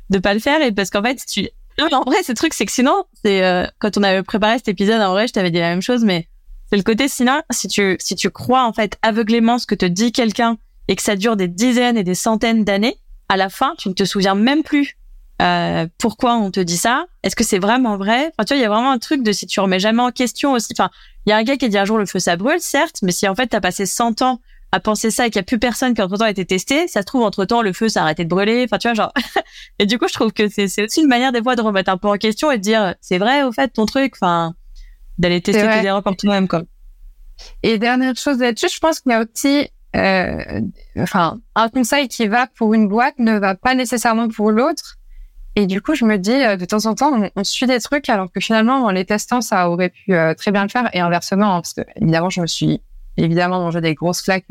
de 0.09 0.19
pas 0.19 0.33
le 0.35 0.39
faire 0.39 0.61
et 0.61 0.71
parce 0.71 0.91
qu'en 0.91 1.01
fait, 1.01 1.19
tu, 1.25 1.47
en 1.79 2.03
vrai, 2.03 2.21
ce 2.23 2.31
truc, 2.31 2.53
c'est 2.53 2.65
que 2.65 2.71
sinon, 2.71 3.05
c'est 3.23 3.43
euh, 3.43 3.65
quand 3.79 3.97
on 3.97 4.03
avait 4.03 4.23
préparé 4.23 4.57
cet 4.57 4.67
épisode, 4.67 5.01
en 5.01 5.11
vrai, 5.11 5.27
je 5.27 5.33
t'avais 5.33 5.51
dit 5.51 5.59
la 5.59 5.69
même 5.69 5.81
chose, 5.81 6.03
mais 6.03 6.27
c'est 6.69 6.77
le 6.77 6.83
côté 6.83 7.07
sinon, 7.07 7.41
si 7.49 7.67
tu 7.67 7.97
si 7.99 8.15
tu 8.15 8.29
crois 8.29 8.65
en 8.65 8.73
fait 8.73 8.97
aveuglément 9.01 9.57
ce 9.57 9.65
que 9.65 9.75
te 9.75 9.85
dit 9.85 10.11
quelqu'un 10.11 10.57
et 10.87 10.95
que 10.95 11.01
ça 11.01 11.15
dure 11.15 11.35
des 11.35 11.47
dizaines 11.47 11.97
et 11.97 12.03
des 12.03 12.15
centaines 12.15 12.63
d'années, 12.63 12.97
à 13.29 13.37
la 13.37 13.49
fin, 13.49 13.75
tu 13.77 13.89
ne 13.89 13.93
te 13.93 14.05
souviens 14.05 14.35
même 14.35 14.63
plus 14.63 14.97
euh, 15.41 15.85
pourquoi 15.97 16.35
on 16.35 16.49
te 16.49 16.59
dit 16.59 16.77
ça. 16.77 17.05
Est-ce 17.23 17.35
que 17.35 17.43
c'est 17.43 17.59
vraiment 17.59 17.97
vrai? 17.97 18.31
Enfin, 18.31 18.45
tu 18.45 18.53
vois, 18.53 18.57
il 18.57 18.61
y 18.61 18.65
a 18.65 18.69
vraiment 18.69 18.91
un 18.91 18.97
truc 18.97 19.21
de 19.21 19.31
si 19.31 19.45
tu 19.45 19.59
remets 19.59 19.79
jamais 19.79 20.01
en 20.01 20.11
question 20.11 20.53
aussi. 20.53 20.69
Enfin, 20.73 20.89
il 21.25 21.29
y 21.29 21.33
a 21.33 21.37
un 21.37 21.43
gars 21.43 21.57
qui 21.57 21.65
a 21.65 21.67
dit 21.67 21.77
un 21.77 21.85
jour 21.85 21.97
le 21.97 22.05
feu 22.05 22.19
ça 22.19 22.35
brûle, 22.37 22.59
certes, 22.59 22.99
mais 23.03 23.11
si 23.11 23.27
en 23.27 23.35
fait 23.35 23.47
t'as 23.47 23.61
passé 23.61 23.85
100 23.85 24.21
ans 24.21 24.39
à 24.71 24.79
penser 24.79 25.11
ça 25.11 25.27
et 25.27 25.29
qu'il 25.29 25.37
y 25.37 25.39
a 25.39 25.43
plus 25.43 25.59
personne 25.59 25.93
qui 25.93 26.01
entre 26.01 26.17
temps 26.17 26.25
a 26.25 26.29
été 26.29 26.45
testé, 26.45 26.87
ça 26.87 27.01
se 27.01 27.05
trouve 27.05 27.21
entre 27.21 27.45
temps 27.45 27.61
le 27.61 27.71
feu 27.71 27.87
ça 27.87 28.01
a 28.01 28.03
arrêté 28.03 28.23
de 28.23 28.29
brûler. 28.29 28.63
Enfin, 28.65 28.77
tu 28.79 28.87
vois, 28.87 28.95
genre. 28.95 29.13
et 29.79 29.85
du 29.85 29.99
coup, 29.99 30.07
je 30.07 30.13
trouve 30.13 30.33
que 30.33 30.47
c'est 30.49 30.83
aussi 30.83 31.01
une 31.01 31.07
manière 31.07 31.31
des 31.31 31.43
fois 31.43 31.55
de 31.55 31.61
remettre 31.61 31.91
un 31.91 31.97
peu 31.97 32.07
en 32.07 32.17
question 32.17 32.51
et 32.51 32.57
de 32.57 32.63
dire 32.63 32.95
c'est 32.99 33.17
vrai 33.17 33.43
au 33.43 33.51
fait 33.51 33.67
ton 33.67 33.85
truc. 33.85 34.13
Enfin, 34.15 34.55
d'aller 35.17 35.41
tester 35.41 35.61
tes 35.61 35.85
erreurs 35.85 36.03
par 36.03 36.15
toi-même 36.15 36.47
quoi. 36.47 36.63
Et 37.61 37.77
dernière 37.77 38.15
chose 38.15 38.39
là-dessus, 38.39 38.69
je 38.73 38.79
pense 38.79 38.99
qu'il 38.99 39.11
y 39.11 39.15
a 39.15 39.21
aussi 39.23 39.69
euh, 39.95 40.61
enfin, 40.97 41.39
un 41.55 41.69
conseil 41.69 42.07
qui 42.07 42.27
va 42.27 42.47
pour 42.47 42.73
une 42.73 42.87
boîte 42.87 43.15
ne 43.19 43.37
va 43.39 43.55
pas 43.55 43.73
nécessairement 43.73 44.27
pour 44.27 44.51
l'autre. 44.51 44.97
Et 45.55 45.65
du 45.65 45.81
coup, 45.81 45.95
je 45.95 46.05
me 46.05 46.17
dis, 46.17 46.33
euh, 46.33 46.55
de 46.55 46.65
temps 46.65 46.85
en 46.85 46.93
temps, 46.93 47.19
on, 47.35 47.43
suit 47.43 47.65
des 47.65 47.79
trucs 47.79 48.09
alors 48.09 48.31
que 48.31 48.39
finalement, 48.39 48.83
en 48.83 48.91
les 48.91 49.05
testant, 49.05 49.41
ça 49.41 49.69
aurait 49.69 49.89
pu 49.89 50.13
euh, 50.13 50.33
très 50.35 50.51
bien 50.51 50.63
le 50.63 50.69
faire. 50.69 50.89
Et 50.93 50.99
inversement, 50.99 51.55
hein, 51.55 51.61
parce 51.61 51.73
que 51.73 51.81
évidemment, 51.95 52.29
je 52.29 52.41
me 52.41 52.47
suis 52.47 52.81
évidemment 53.17 53.59
mangé 53.59 53.81
des 53.81 53.95
grosses 53.95 54.21
claques 54.21 54.45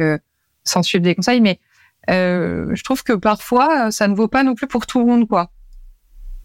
sans 0.65 0.83
suivre 0.83 1.05
des 1.05 1.15
conseils, 1.15 1.41
mais 1.41 1.61
je 2.09 2.83
trouve 2.83 3.05
que 3.05 3.13
parfois, 3.13 3.93
ça 3.93 4.09
ne 4.09 4.17
vaut 4.17 4.29
pas 4.29 4.43
non 4.43 4.55
plus 4.55 4.67
pour 4.67 4.87
tout 4.87 4.99
le 4.99 5.07
monde, 5.07 5.29
quoi. 5.29 5.51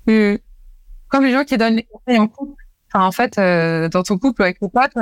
comme 0.05 1.25
les 1.25 1.31
gens 1.31 1.43
qui 1.43 1.57
donnent 1.57 1.77
les 1.77 1.87
conseils 1.91 2.19
en 2.19 2.27
couple. 2.27 2.63
Enfin, 2.93 3.05
en 3.05 3.11
fait, 3.11 3.37
dans 3.37 4.03
ton 4.03 4.19
couple 4.19 4.43
avec 4.43 4.59
tes 4.59 4.69
potes, 4.69 4.95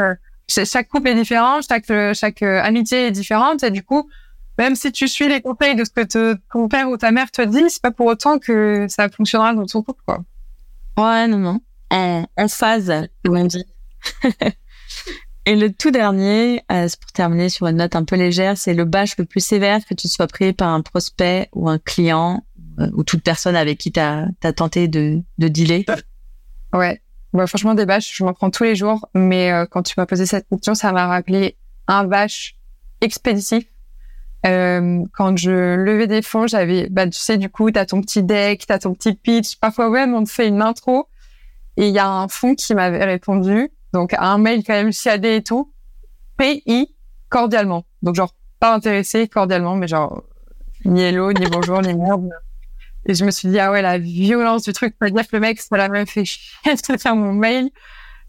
chaque 0.49 0.87
couple 0.87 1.09
est 1.09 1.15
différent, 1.15 1.59
chaque 1.61 1.85
chaque 2.13 2.41
euh, 2.41 2.61
amitié 2.61 3.07
est 3.07 3.11
différente 3.11 3.63
et 3.63 3.71
du 3.71 3.83
coup, 3.83 4.09
même 4.57 4.75
si 4.75 4.91
tu 4.91 5.07
suis 5.07 5.27
les 5.27 5.41
conseils 5.41 5.75
de 5.75 5.83
ce 5.85 5.89
que 5.89 6.01
te, 6.01 6.35
ton 6.51 6.67
père 6.67 6.89
ou 6.89 6.97
ta 6.97 7.11
mère 7.11 7.31
te 7.31 7.41
dit, 7.41 7.69
c'est 7.69 7.81
pas 7.81 7.91
pour 7.91 8.07
autant 8.07 8.39
que 8.39 8.85
ça 8.89 9.09
fonctionnera 9.09 9.53
dans 9.53 9.65
ton 9.65 9.81
couple, 9.81 10.01
quoi. 10.05 10.23
Ouais, 10.97 11.27
non, 11.27 11.37
non. 11.37 11.61
En, 11.91 12.25
en 12.37 12.47
phase, 12.49 12.91
comme 13.23 13.37
on 13.37 13.45
dit. 13.45 13.65
et 15.45 15.55
le 15.55 15.71
tout 15.71 15.91
dernier, 15.91 16.61
euh, 16.71 16.87
c'est 16.89 16.99
pour 16.99 17.11
terminer 17.11 17.47
sur 17.47 17.67
une 17.67 17.77
note 17.77 17.95
un 17.95 18.03
peu 18.03 18.17
légère, 18.17 18.57
c'est 18.57 18.73
le 18.73 18.83
bâche 18.83 19.17
le 19.17 19.25
plus 19.25 19.39
sévère 19.39 19.79
que 19.85 19.93
tu 19.93 20.09
sois 20.09 20.27
pris 20.27 20.51
par 20.51 20.69
un 20.69 20.81
prospect 20.81 21.47
ou 21.53 21.69
un 21.69 21.79
client 21.79 22.43
euh, 22.79 22.89
ou 22.93 23.03
toute 23.03 23.23
personne 23.23 23.55
avec 23.55 23.77
qui 23.77 23.93
tu 23.93 23.99
as, 23.99 24.27
tenté 24.55 24.89
de, 24.89 25.21
de 25.37 25.47
dealer. 25.47 25.85
Ouais. 26.73 27.01
Bah, 27.33 27.47
franchement, 27.47 27.75
des 27.75 27.85
bâches, 27.85 28.15
je 28.15 28.23
m'en 28.23 28.33
prends 28.33 28.49
tous 28.49 28.63
les 28.63 28.75
jours. 28.75 29.07
Mais 29.13 29.51
euh, 29.51 29.65
quand 29.65 29.83
tu 29.83 29.93
m'as 29.97 30.05
posé 30.05 30.25
cette 30.25 30.47
question, 30.49 30.73
ça 30.73 30.91
m'a 30.91 31.07
rappelé 31.07 31.57
un 31.87 32.03
bâche 32.03 32.55
expéditif. 33.01 33.65
Euh, 34.45 35.03
quand 35.13 35.37
je 35.37 35.75
levais 35.75 36.07
des 36.07 36.21
fonds, 36.21 36.47
j'avais, 36.47 36.87
bah, 36.89 37.05
tu 37.07 37.19
sais, 37.19 37.37
du 37.37 37.49
coup, 37.49 37.71
t'as 37.71 37.85
ton 37.85 38.01
petit 38.01 38.23
deck, 38.23 38.65
t'as 38.65 38.79
ton 38.79 38.93
petit 38.93 39.13
pitch. 39.13 39.57
Parfois 39.57 39.89
même, 39.89 40.13
on 40.13 40.23
te 40.23 40.29
fait 40.29 40.47
une 40.47 40.61
intro. 40.61 41.07
Et 41.77 41.87
il 41.87 41.93
y 41.93 41.99
a 41.99 42.09
un 42.09 42.27
fonds 42.27 42.55
qui 42.55 42.73
m'avait 42.73 43.05
répondu, 43.05 43.69
donc 43.93 44.13
un 44.17 44.37
mail 44.37 44.63
quand 44.65 44.73
même 44.73 44.91
chiadé 44.91 45.37
et 45.37 45.43
tout. 45.43 45.71
PI 46.37 46.93
cordialement. 47.29 47.85
Donc 48.01 48.15
genre 48.15 48.33
pas 48.59 48.75
intéressé 48.75 49.29
cordialement, 49.29 49.75
mais 49.75 49.87
genre 49.87 50.23
ni 50.83 51.01
hello, 51.01 51.31
ni 51.31 51.45
bonjour, 51.47 51.81
ni 51.81 51.93
merde. 51.93 52.29
Et 53.05 53.13
je 53.13 53.25
me 53.25 53.31
suis 53.31 53.47
dit, 53.47 53.59
ah 53.59 53.71
ouais, 53.71 53.81
la 53.81 53.97
violence 53.97 54.63
du 54.63 54.73
truc, 54.73 54.97
pas 54.97 55.09
dire 55.09 55.23
que 55.27 55.35
le 55.35 55.39
mec, 55.39 55.59
ça 55.61 55.77
l'a 55.77 55.89
même 55.89 56.07
fait 56.07 56.25
chier 56.25 56.73
de 56.73 56.97
faire 56.97 57.15
mon 57.15 57.33
mail. 57.33 57.69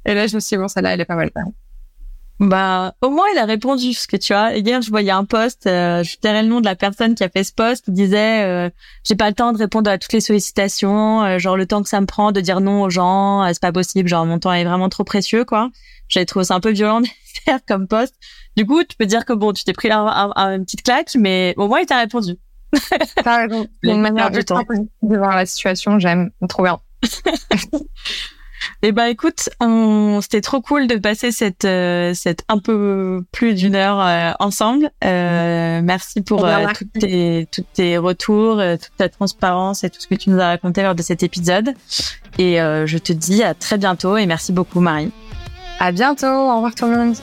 Et 0.05 0.15
là, 0.15 0.27
je 0.27 0.35
me 0.35 0.41
suis 0.41 0.57
dit, 0.57 0.61
bon, 0.61 0.69
celle-là, 0.69 0.95
elle 0.95 1.01
est 1.01 1.07
pas 1.07 1.17
mal. 1.17 1.31
Bah, 2.41 2.95
au 3.03 3.11
moins, 3.11 3.27
il 3.35 3.39
a 3.39 3.45
répondu, 3.45 3.93
ce 3.93 4.07
que 4.07 4.17
tu 4.17 4.33
vois. 4.33 4.55
Hier, 4.55 4.81
je 4.81 4.89
voyais 4.89 5.11
un 5.11 5.27
post, 5.27 5.67
euh, 5.67 6.03
je 6.03 6.17
dirais 6.23 6.43
le 6.43 6.49
nom 6.49 6.61
de 6.61 6.65
la 6.65 6.75
personne 6.75 7.15
qui 7.15 7.23
a 7.23 7.29
fait 7.29 7.45
ce 7.45 7.53
post, 7.53 7.85
qui 7.85 7.91
disait, 7.91 8.45
euh, 8.45 8.71
j'ai 9.05 9.15
pas 9.15 9.29
le 9.29 9.35
temps 9.35 9.53
de 9.53 9.59
répondre 9.59 9.91
à 9.91 9.99
toutes 9.99 10.15
les 10.15 10.23
sollicitations, 10.23 11.23
euh, 11.23 11.39
genre 11.39 11.59
le 11.59 11.67
temps 11.67 11.83
que 11.83 11.89
ça 11.91 12.01
me 12.01 12.07
prend 12.07 12.33
de 12.33 12.41
dire 12.41 12.61
non 12.61 12.85
aux 12.85 12.89
gens, 12.89 13.45
euh, 13.45 13.49
c'est 13.49 13.61
pas 13.61 13.73
possible, 13.73 14.09
genre 14.09 14.25
mon 14.25 14.39
temps 14.39 14.55
est 14.55 14.65
vraiment 14.65 14.89
trop 14.89 15.05
précieux, 15.05 15.45
quoi. 15.45 15.69
J'avais 16.09 16.25
trouvé 16.25 16.47
ça 16.47 16.55
un 16.55 16.61
peu 16.61 16.71
violent 16.71 17.01
de 17.03 17.09
faire 17.45 17.61
comme 17.69 17.87
post. 17.87 18.15
Du 18.57 18.65
coup, 18.65 18.83
tu 18.85 18.97
peux 18.97 19.07
dire 19.07 19.27
que 19.27 19.35
bon, 19.35 19.53
tu 19.53 19.65
t'es 19.65 19.75
pris 19.75 19.91
une 19.91 20.65
petite 20.65 20.83
claque, 20.83 21.11
mais 21.17 21.53
au 21.59 21.69
moins, 21.69 21.81
il 21.81 21.87
t'a 21.87 21.99
répondu. 21.99 22.39
T'as 23.25 23.47
raison. 23.47 23.67
une 23.83 24.01
manière 24.01 24.31
de 24.31 24.43
temps 24.43 24.63
de 25.03 25.17
voir 25.17 25.37
la 25.37 25.47
situation, 25.47 25.99
j'aime 25.99 26.31
trop 26.49 26.63
bien. 26.63 26.79
Eh 28.83 28.93
ben 28.93 29.07
écoute, 29.07 29.49
on... 29.61 30.21
c'était 30.23 30.41
trop 30.41 30.61
cool 30.61 30.87
de 30.87 30.97
passer 30.97 31.33
cette 31.33 31.65
euh, 31.65 32.15
cette 32.15 32.45
un 32.49 32.59
peu 32.59 33.23
plus 33.33 33.55
d'une 33.55 33.75
heure 33.75 34.01
euh, 34.01 34.33
ensemble. 34.39 34.91
Euh, 35.05 35.81
merci 35.83 36.23
pour 36.23 36.45
euh, 36.45 36.67
toutes 36.75 36.93
tes 36.93 37.49
tous 37.53 37.65
tes 37.75 37.99
retours, 37.99 38.61
toute 38.81 38.97
ta 38.97 39.09
transparence 39.09 39.85
et 39.85 39.91
tout 39.91 40.01
ce 40.01 40.07
que 40.07 40.15
tu 40.15 40.31
nous 40.31 40.39
as 40.41 40.49
raconté 40.49 40.83
lors 40.83 40.95
de 40.95 41.03
cet 41.03 41.23
épisode. 41.23 41.75
Et 42.39 42.57
je 42.57 42.99
te 42.99 43.13
dis 43.13 43.43
à 43.43 43.55
très 43.55 43.77
bientôt 43.77 44.17
et 44.17 44.27
merci 44.27 44.53
beaucoup 44.53 44.81
Marie. 44.81 45.11
À 45.79 45.93
bientôt, 45.93 46.27
au 46.27 46.57
revoir 46.57 46.75
tout 46.75 46.87
le 46.87 46.97
monde. 46.97 47.17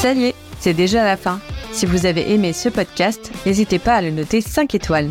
Ça 0.00 0.12
y 0.12 0.26
est, 0.26 0.34
c'est 0.60 0.74
déjà 0.74 1.04
la 1.04 1.16
fin. 1.16 1.40
Si 1.72 1.86
vous 1.86 2.06
avez 2.06 2.32
aimé 2.32 2.52
ce 2.52 2.68
podcast, 2.68 3.32
n'hésitez 3.46 3.78
pas 3.78 3.94
à 3.94 4.02
le 4.02 4.10
noter 4.10 4.40
5 4.40 4.74
étoiles. 4.74 5.10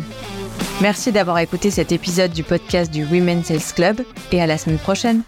Merci 0.80 1.12
d'avoir 1.12 1.38
écouté 1.38 1.70
cet 1.70 1.92
épisode 1.92 2.32
du 2.32 2.42
podcast 2.44 2.90
du 2.90 3.04
Women's 3.04 3.46
Sales 3.46 3.74
Club 3.74 4.00
et 4.30 4.40
à 4.40 4.46
la 4.46 4.58
semaine 4.58 4.78
prochaine. 4.78 5.22